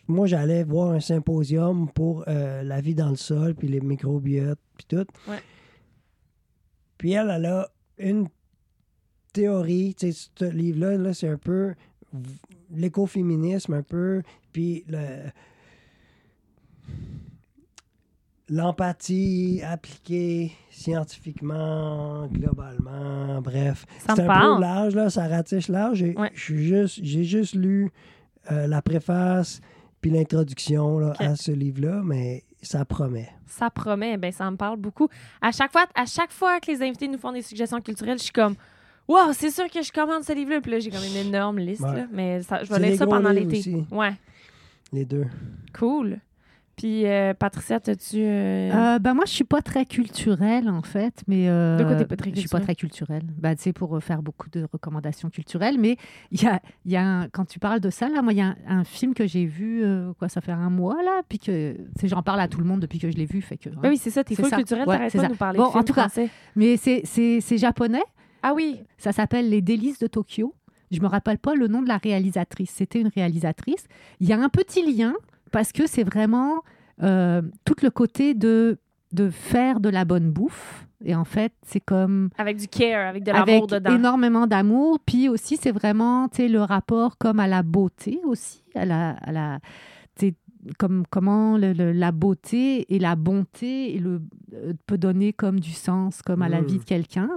Moi, 0.07 0.27
j'allais 0.27 0.63
voir 0.63 0.91
un 0.91 0.99
symposium 0.99 1.89
pour 1.89 2.25
euh, 2.27 2.61
la 2.63 2.81
vie 2.81 2.95
dans 2.95 3.09
le 3.09 3.15
sol, 3.15 3.55
puis 3.55 3.67
les 3.67 3.81
microbiotes, 3.81 4.59
puis 4.77 4.85
tout. 4.87 5.07
Ouais. 5.29 5.39
Puis 6.97 7.13
elle, 7.13 7.31
elle 7.35 7.45
a 7.45 7.69
une 7.97 8.27
théorie, 9.33 9.95
tu 9.95 10.11
sais, 10.11 10.29
ce 10.37 10.45
livre-là, 10.45 10.97
là, 10.97 11.13
c'est 11.13 11.27
un 11.27 11.37
peu 11.37 11.73
l'écoféminisme, 12.71 13.73
un 13.73 13.83
peu, 13.83 14.21
puis 14.51 14.83
le 14.87 15.29
l'empathie 18.49 19.61
appliquée 19.65 20.51
scientifiquement, 20.69 22.27
globalement, 22.27 23.41
bref. 23.41 23.85
Ça 23.99 24.15
C'est 24.15 24.23
me 24.23 24.29
un 24.29 24.33
parle. 24.33 24.55
peu 24.55 24.61
large, 24.61 24.95
là, 24.95 25.09
ça 25.09 25.27
ratisse 25.27 25.67
large. 25.67 25.97
J'ai 25.99 26.15
Ouais. 26.17 26.31
juste, 26.33 26.99
j'ai 27.03 27.23
juste 27.23 27.55
lu 27.55 27.91
euh, 28.51 28.67
la 28.67 28.81
préface 28.81 29.61
puis 30.01 30.11
l'introduction 30.11 30.99
à 31.19 31.35
ce 31.35 31.51
livre-là, 31.51 32.01
mais 32.03 32.43
ça 32.61 32.85
promet. 32.85 33.29
Ça 33.47 33.69
promet, 33.69 34.17
ben 34.17 34.31
ça 34.31 34.49
me 34.51 34.57
parle 34.57 34.77
beaucoup. 34.77 35.07
À 35.41 35.51
chaque 35.51 35.71
fois, 35.71 35.85
à 35.95 36.05
chaque 36.05 36.31
fois 36.31 36.59
que 36.59 36.71
les 36.71 36.81
invités 36.83 37.07
nous 37.07 37.17
font 37.17 37.31
des 37.31 37.41
suggestions 37.41 37.81
culturelles, 37.81 38.17
je 38.19 38.23
suis 38.23 38.31
comme 38.33 38.55
Wow, 39.07 39.33
c'est 39.33 39.51
sûr 39.51 39.69
que 39.69 39.83
je 39.83 39.91
commande 39.91 40.23
ce 40.23 40.33
livre-là. 40.33 40.61
Puis 40.61 40.71
là, 40.71 40.79
j'ai 40.79 40.89
comme 40.89 41.03
une 41.03 41.27
énorme 41.27 41.59
liste. 41.59 41.81
Ouais. 41.81 41.95
là. 41.95 42.07
Mais 42.11 42.41
ça, 42.41 42.63
je 42.63 42.73
vais 42.73 42.79
lire 42.89 42.97
ça 42.97 43.05
pendant 43.05 43.29
l'été. 43.29 43.85
Ouais, 43.91 44.13
Les 44.91 45.05
deux. 45.05 45.25
cool. 45.77 46.19
Puis, 46.75 47.05
euh, 47.05 47.33
Patricia, 47.33 47.79
t'as-tu. 47.79 48.17
euh, 48.19 48.71
Euh, 48.95 48.99
ben 48.99 49.13
moi, 49.13 49.23
je 49.25 49.31
suis 49.31 49.43
pas 49.45 49.61
très 49.61 49.85
culturelle, 49.85 50.67
en 50.69 50.81
fait. 50.81 51.23
Mais, 51.27 51.47
euh, 51.47 51.77
De 51.77 51.83
quoi 51.85 51.95
t'es 51.95 52.05
pas 52.05 52.15
très 52.17 52.31
Je 52.31 52.35
suis 52.39 52.49
pas 52.49 52.57
culturelle? 52.59 52.63
très 52.65 52.75
culturelle. 52.75 53.23
Ben, 53.37 53.55
tu 53.55 53.63
sais, 53.63 53.73
pour 53.73 53.95
euh, 53.95 53.99
faire 54.01 54.21
beaucoup 54.21 54.49
de 54.49 54.67
recommandations 54.71 55.29
culturelles. 55.29 55.77
Mais 55.79 55.95
il 56.31 56.43
y 56.43 56.47
a, 56.47 56.59
y 56.85 56.95
a 56.97 57.03
un- 57.05 57.29
quand 57.29 57.45
tu 57.45 57.59
parles 57.59 57.79
de 57.79 57.89
ça, 57.89 58.09
là, 58.09 58.21
moi, 58.21 58.33
il 58.33 58.39
y 58.39 58.41
a 58.41 58.47
un, 58.67 58.79
un 58.79 58.83
film 58.83 59.13
que 59.13 59.25
j'ai 59.25 59.45
vu, 59.45 59.83
euh, 59.83 60.11
quoi, 60.19 60.27
ça 60.27 60.41
fait 60.41 60.51
un 60.51 60.69
mois, 60.69 61.01
là. 61.03 61.21
Puis 61.29 61.39
que, 61.39 61.77
j'en 62.03 62.21
parle 62.23 62.41
à 62.41 62.47
tout 62.49 62.59
le 62.59 62.65
monde 62.65 62.81
depuis 62.81 62.99
que 62.99 63.09
je 63.09 63.15
l'ai 63.15 63.25
vu. 63.25 63.41
Fait 63.41 63.57
que, 63.57 63.69
hein. 63.69 63.79
Ben 63.81 63.89
oui, 63.89 63.97
c'est 63.97 64.09
ça, 64.09 64.23
t'es 64.23 64.35
ça. 64.35 64.49
culturelle, 64.49 64.87
Ouais, 64.87 64.95
t'arrêtes 64.97 65.13
pas 65.13 65.19
ça. 65.19 65.25
de 65.27 65.31
nous 65.31 65.37
parler 65.37 65.57
Bon, 65.57 65.71
de 65.71 65.77
en 65.77 65.83
tout 65.83 65.93
cas, 65.93 66.01
français. 66.09 66.29
Mais 66.57 66.75
c'est- 66.77 67.01
c'est 67.05 67.39
c'est 67.41 67.57
japonais. 67.57 68.03
Ah 68.43 68.53
oui, 68.53 68.81
Ça 68.97 69.11
s'appelle 69.11 69.49
Les 69.49 69.61
délices 69.61 69.99
de 69.99 70.07
Tokyo. 70.07 70.53
Je 70.91 70.99
me 71.01 71.07
rappelle 71.07 71.39
pas 71.39 71.55
le 71.55 71.67
nom 71.67 71.81
de 71.81 71.87
la 71.87 71.97
réalisatrice. 71.97 72.69
C'était 72.71 73.01
une 73.01 73.07
réalisatrice. 73.07 73.85
Il 74.19 74.27
y 74.29 74.33
a 74.33 74.39
un 74.39 74.49
petit 74.49 74.83
lien 74.85 75.13
parce 75.55 75.71
que 75.71 75.87
c'est 75.87 76.03
vraiment 76.03 76.63
euh, 77.01 77.41
tout 77.63 77.77
le 77.81 77.89
côté 77.89 78.33
de, 78.33 78.77
de 79.13 79.29
faire 79.29 79.79
de 79.79 79.87
la 79.87 80.03
bonne 80.03 80.29
bouffe. 80.29 80.85
Et 81.05 81.15
en 81.15 81.23
fait, 81.23 81.53
c'est 81.65 81.79
comme 81.79 82.29
avec 82.37 82.57
du 82.57 82.67
care, 82.67 83.07
avec 83.07 83.23
de 83.23 83.31
l'amour 83.31 83.67
dedans. 83.67 83.95
énormément 83.95 84.47
d'amour. 84.47 84.99
Puis 85.05 85.29
aussi, 85.29 85.55
c'est 85.55 85.71
vraiment 85.71 86.27
tu 86.27 86.41
sais, 86.41 86.47
le 86.49 86.61
rapport 86.61 87.17
comme 87.17 87.39
à 87.39 87.47
la 87.47 87.63
beauté 87.63 88.19
aussi, 88.25 88.63
à 88.75 88.83
la, 88.83 89.11
à 89.11 89.59
comme 90.79 91.03
comment 91.09 91.57
le- 91.57 91.73
le- 91.73 91.91
la 91.91 92.11
beauté 92.11 92.93
et 92.93 92.99
la 92.99 93.15
bonté 93.15 93.95
et 93.95 93.99
le, 93.99 94.21
euh, 94.53 94.73
peut 94.87 94.97
donner 94.97 95.31
comme 95.33 95.59
du 95.59 95.71
sens 95.71 96.21
comme 96.21 96.41
à 96.41 96.49
la 96.49 96.61
Mm. 96.61 96.65
vie 96.65 96.77
de 96.79 96.83
quelqu'un. 96.83 97.29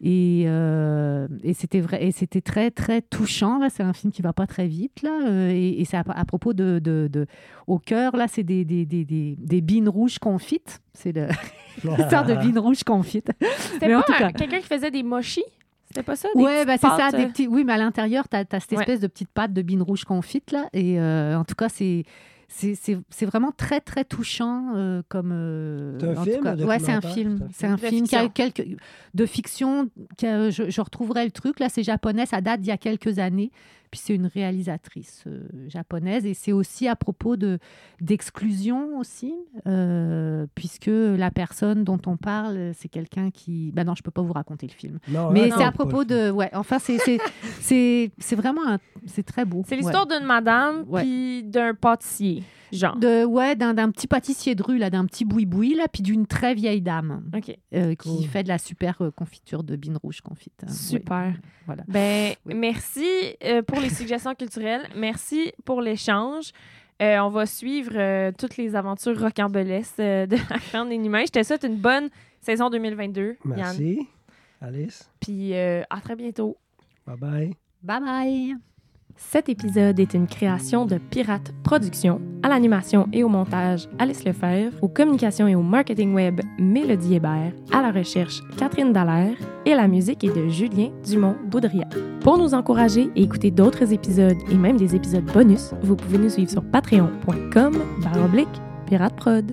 Et, 0.00 0.44
euh, 0.46 1.26
et 1.42 1.54
c'était 1.54 1.80
vrai, 1.80 2.04
et 2.06 2.12
c'était 2.12 2.40
très 2.40 2.70
très 2.70 3.00
touchant. 3.02 3.58
Là, 3.58 3.68
c'est 3.70 3.82
un 3.82 3.92
film 3.92 4.12
qui 4.12 4.22
va 4.22 4.32
pas 4.32 4.46
très 4.46 4.66
vite 4.68 5.02
là, 5.02 5.18
euh, 5.26 5.50
et, 5.50 5.80
et 5.80 5.84
c'est 5.84 5.96
à, 5.96 6.04
à 6.06 6.24
propos 6.24 6.52
de, 6.52 6.78
de, 6.78 7.08
de- 7.12 7.26
au 7.66 7.78
cœur 7.78 8.16
là, 8.16 8.26
c'est 8.28 8.42
des 8.44 8.64
des, 8.64 8.84
des, 8.86 9.04
des, 9.04 9.36
des 9.38 9.60
bines 9.60 9.88
rouges 9.88 10.18
confites. 10.18 10.80
C'est 10.94 11.12
le- 11.12 11.28
l'histoire 11.84 12.26
de 12.26 12.34
bines 12.34 12.58
rouges 12.58 12.84
confites. 12.84 13.30
C'était 13.72 13.88
pas 13.92 14.02
tout 14.02 14.12
un- 14.12 14.18
cas- 14.18 14.32
quelqu'un 14.32 14.58
qui 14.60 14.66
faisait 14.66 14.90
des 14.90 15.02
mochis? 15.02 15.44
C'était 15.88 16.02
pas 16.02 16.16
ça? 16.16 16.28
des 16.36 16.42
Ouais, 16.42 16.66
bah, 16.66 16.74
c'est 16.78 16.86
ça. 16.86 16.96
pâtes, 16.98 17.16
Des 17.16 17.26
petits... 17.28 17.46
Oui, 17.48 17.64
mais 17.64 17.72
à 17.72 17.78
l'intérieur, 17.78 18.28
tu 18.28 18.36
as, 18.36 18.44
cette 18.60 18.72
Ouais. 18.72 18.78
espèce 18.80 19.00
de 19.00 19.06
petite 19.06 19.30
pâte 19.30 19.54
de 19.54 19.62
bine 19.62 19.80
rouge 19.80 20.04
confite. 20.04 20.52
Là, 20.52 20.68
et 20.74 21.00
euh, 21.00 21.34
en 21.38 21.44
tout 21.44 21.54
cas, 21.54 21.70
c'est. 21.70 22.04
C'est 22.50 23.26
vraiment 23.26 23.52
très, 23.52 23.80
très 23.80 24.04
touchant 24.04 24.72
euh, 24.74 25.02
comme. 25.08 25.30
euh, 25.32 25.98
C'est 26.00 26.08
un 26.16 26.24
film 26.24 26.42
cas. 26.42 26.52
un 26.52 26.64
Ouais, 26.66 26.78
c'est 26.78 26.92
un 26.92 26.94
documentaire? 27.00 27.12
film. 27.12 27.48
C'est 27.52 27.66
un 27.66 27.76
film. 27.76 27.90
De 27.90 27.94
film 27.96 28.06
qui 28.08 28.16
a 28.16 28.22
fiction. 28.22 28.50
quelques. 28.52 28.76
de 29.14 29.26
fiction. 29.26 29.90
qui 30.16 30.26
a- 30.26 30.50
je, 30.50 30.70
je 30.70 30.80
retrouverai 30.80 31.24
le 31.24 31.30
truc. 31.30 31.60
Là, 31.60 31.68
c'est 31.68 31.82
japonais. 31.82 32.26
Ça 32.26 32.40
date 32.40 32.60
d'il 32.60 32.68
y 32.68 32.72
a 32.72 32.78
quelques 32.78 33.18
années. 33.18 33.50
Puis 33.90 34.00
c'est 34.02 34.14
une 34.14 34.26
réalisatrice 34.26 35.24
euh, 35.26 35.40
japonaise. 35.68 36.26
Et 36.26 36.34
c'est 36.34 36.52
aussi 36.52 36.88
à 36.88 36.96
propos 36.96 37.36
de 37.36 37.58
d'exclusion 38.00 38.98
aussi. 38.98 39.34
euh, 39.66 40.46
puisque 40.54 40.90
la 40.92 41.30
personne 41.30 41.84
dont 41.84 42.00
on 42.06 42.16
parle, 42.16 42.72
c'est 42.74 42.88
quelqu'un 42.88 43.30
qui. 43.30 43.70
Ben 43.72 43.84
non, 43.84 43.94
je 43.94 44.02
peux 44.02 44.10
pas 44.10 44.22
vous 44.22 44.32
raconter 44.32 44.66
le 44.66 44.72
film. 44.72 44.98
Non, 45.08 45.30
Mais 45.30 45.50
c'est 45.50 45.58
non, 45.60 45.66
à 45.66 45.72
propos 45.72 46.04
de. 46.04 46.30
Ouais, 46.30 46.50
enfin, 46.54 46.78
c'est- 46.78 46.98
c'est- 46.98 47.18
c'est 47.60 48.10
c'est 48.18 48.36
vraiment. 48.36 48.66
un- 48.66 48.78
C'est 49.06 49.22
très 49.24 49.44
beau. 49.44 49.62
C'est 49.66 49.76
Ouais. 49.76 49.80
l'histoire 49.82 50.06
d'une 50.06 50.24
madame 50.26 50.84
Ouais. 50.88 51.02
puis 51.02 51.42
d'un 51.44 51.74
pâtissier. 51.74 52.42
Genre. 52.72 52.96
De, 52.96 53.24
ouais, 53.24 53.56
d'un 53.56 53.74
d'un 53.74 53.90
petit 53.90 54.06
pâtissier 54.06 54.54
de 54.54 54.62
rue, 54.62 54.78
là, 54.78 54.90
d'un 54.90 55.06
petit 55.06 55.24
boui-boui, 55.24 55.74
là, 55.74 55.86
puis 55.88 56.02
d'une 56.02 56.26
très 56.26 56.54
vieille 56.54 56.82
dame 56.82 57.22
OK. 57.34 57.56
euh, 57.74 57.94
Cool. 57.96 58.16
qui 58.18 58.24
fait 58.26 58.42
de 58.42 58.48
la 58.48 58.58
super 58.58 58.96
euh, 59.00 59.10
confiture 59.10 59.62
de 59.64 59.76
bine 59.76 59.96
rouge 59.96 60.20
confite. 60.20 60.64
Euh, 60.64 60.68
Super. 60.70 61.32
oui, 61.34 61.40
voilà. 61.66 61.84
Ben, 61.88 62.34
Oui. 62.46 62.54
merci 62.54 63.06
euh, 63.44 63.62
pour 63.62 63.80
les 63.80 63.88
suggestions 63.90 64.34
culturelles. 64.34 64.82
Merci 64.96 65.52
pour 65.64 65.80
l'échange. 65.80 66.52
Euh, 67.00 67.18
on 67.20 67.28
va 67.30 67.46
suivre 67.46 67.92
euh, 67.94 68.32
toutes 68.36 68.56
les 68.56 68.74
aventures 68.74 69.18
rocambolesques 69.20 70.00
euh, 70.00 70.26
de 70.26 70.36
la 70.36 70.56
Grande 70.72 70.92
Inhumain. 70.92 71.22
Je 71.26 71.30
te 71.30 71.42
souhaite 71.44 71.62
une 71.64 71.76
bonne 71.76 72.08
saison 72.40 72.70
2022, 72.70 73.22
Yann. 73.22 73.36
Merci. 73.44 74.00
Alice. 74.60 75.08
Puis 75.20 75.54
euh, 75.54 75.82
à 75.90 76.00
très 76.00 76.16
bientôt. 76.16 76.56
Bye 77.06 77.16
bye. 77.16 77.52
Bye 77.82 78.00
bye! 78.00 78.67
Cet 79.18 79.48
épisode 79.48 79.98
est 79.98 80.14
une 80.14 80.28
création 80.28 80.86
de 80.86 80.96
Pirate 80.96 81.52
Productions, 81.64 82.20
à 82.44 82.48
l'animation 82.48 83.08
et 83.12 83.24
au 83.24 83.28
montage 83.28 83.88
Alice 83.98 84.24
Lefebvre, 84.24 84.78
aux 84.80 84.88
communications 84.88 85.48
et 85.48 85.56
au 85.56 85.60
marketing 85.60 86.14
web 86.14 86.40
Mélodie 86.60 87.16
Hébert, 87.16 87.52
à 87.72 87.82
la 87.82 87.90
recherche 87.90 88.40
Catherine 88.56 88.92
Dallaire 88.92 89.36
et 89.66 89.74
la 89.74 89.88
musique 89.88 90.22
est 90.22 90.34
de 90.34 90.48
Julien 90.48 90.90
Dumont-Boudria. 91.04 91.88
Pour 92.20 92.38
nous 92.38 92.54
encourager 92.54 93.10
et 93.16 93.22
écouter 93.24 93.50
d'autres 93.50 93.92
épisodes 93.92 94.38
et 94.52 94.54
même 94.54 94.76
des 94.76 94.94
épisodes 94.94 95.24
bonus, 95.24 95.74
vous 95.82 95.96
pouvez 95.96 96.18
nous 96.18 96.30
suivre 96.30 96.52
sur 96.52 96.64
patreon.com 96.70 97.76
baroblique 98.00 98.62
Pirate 98.86 99.16
Prod. 99.16 99.52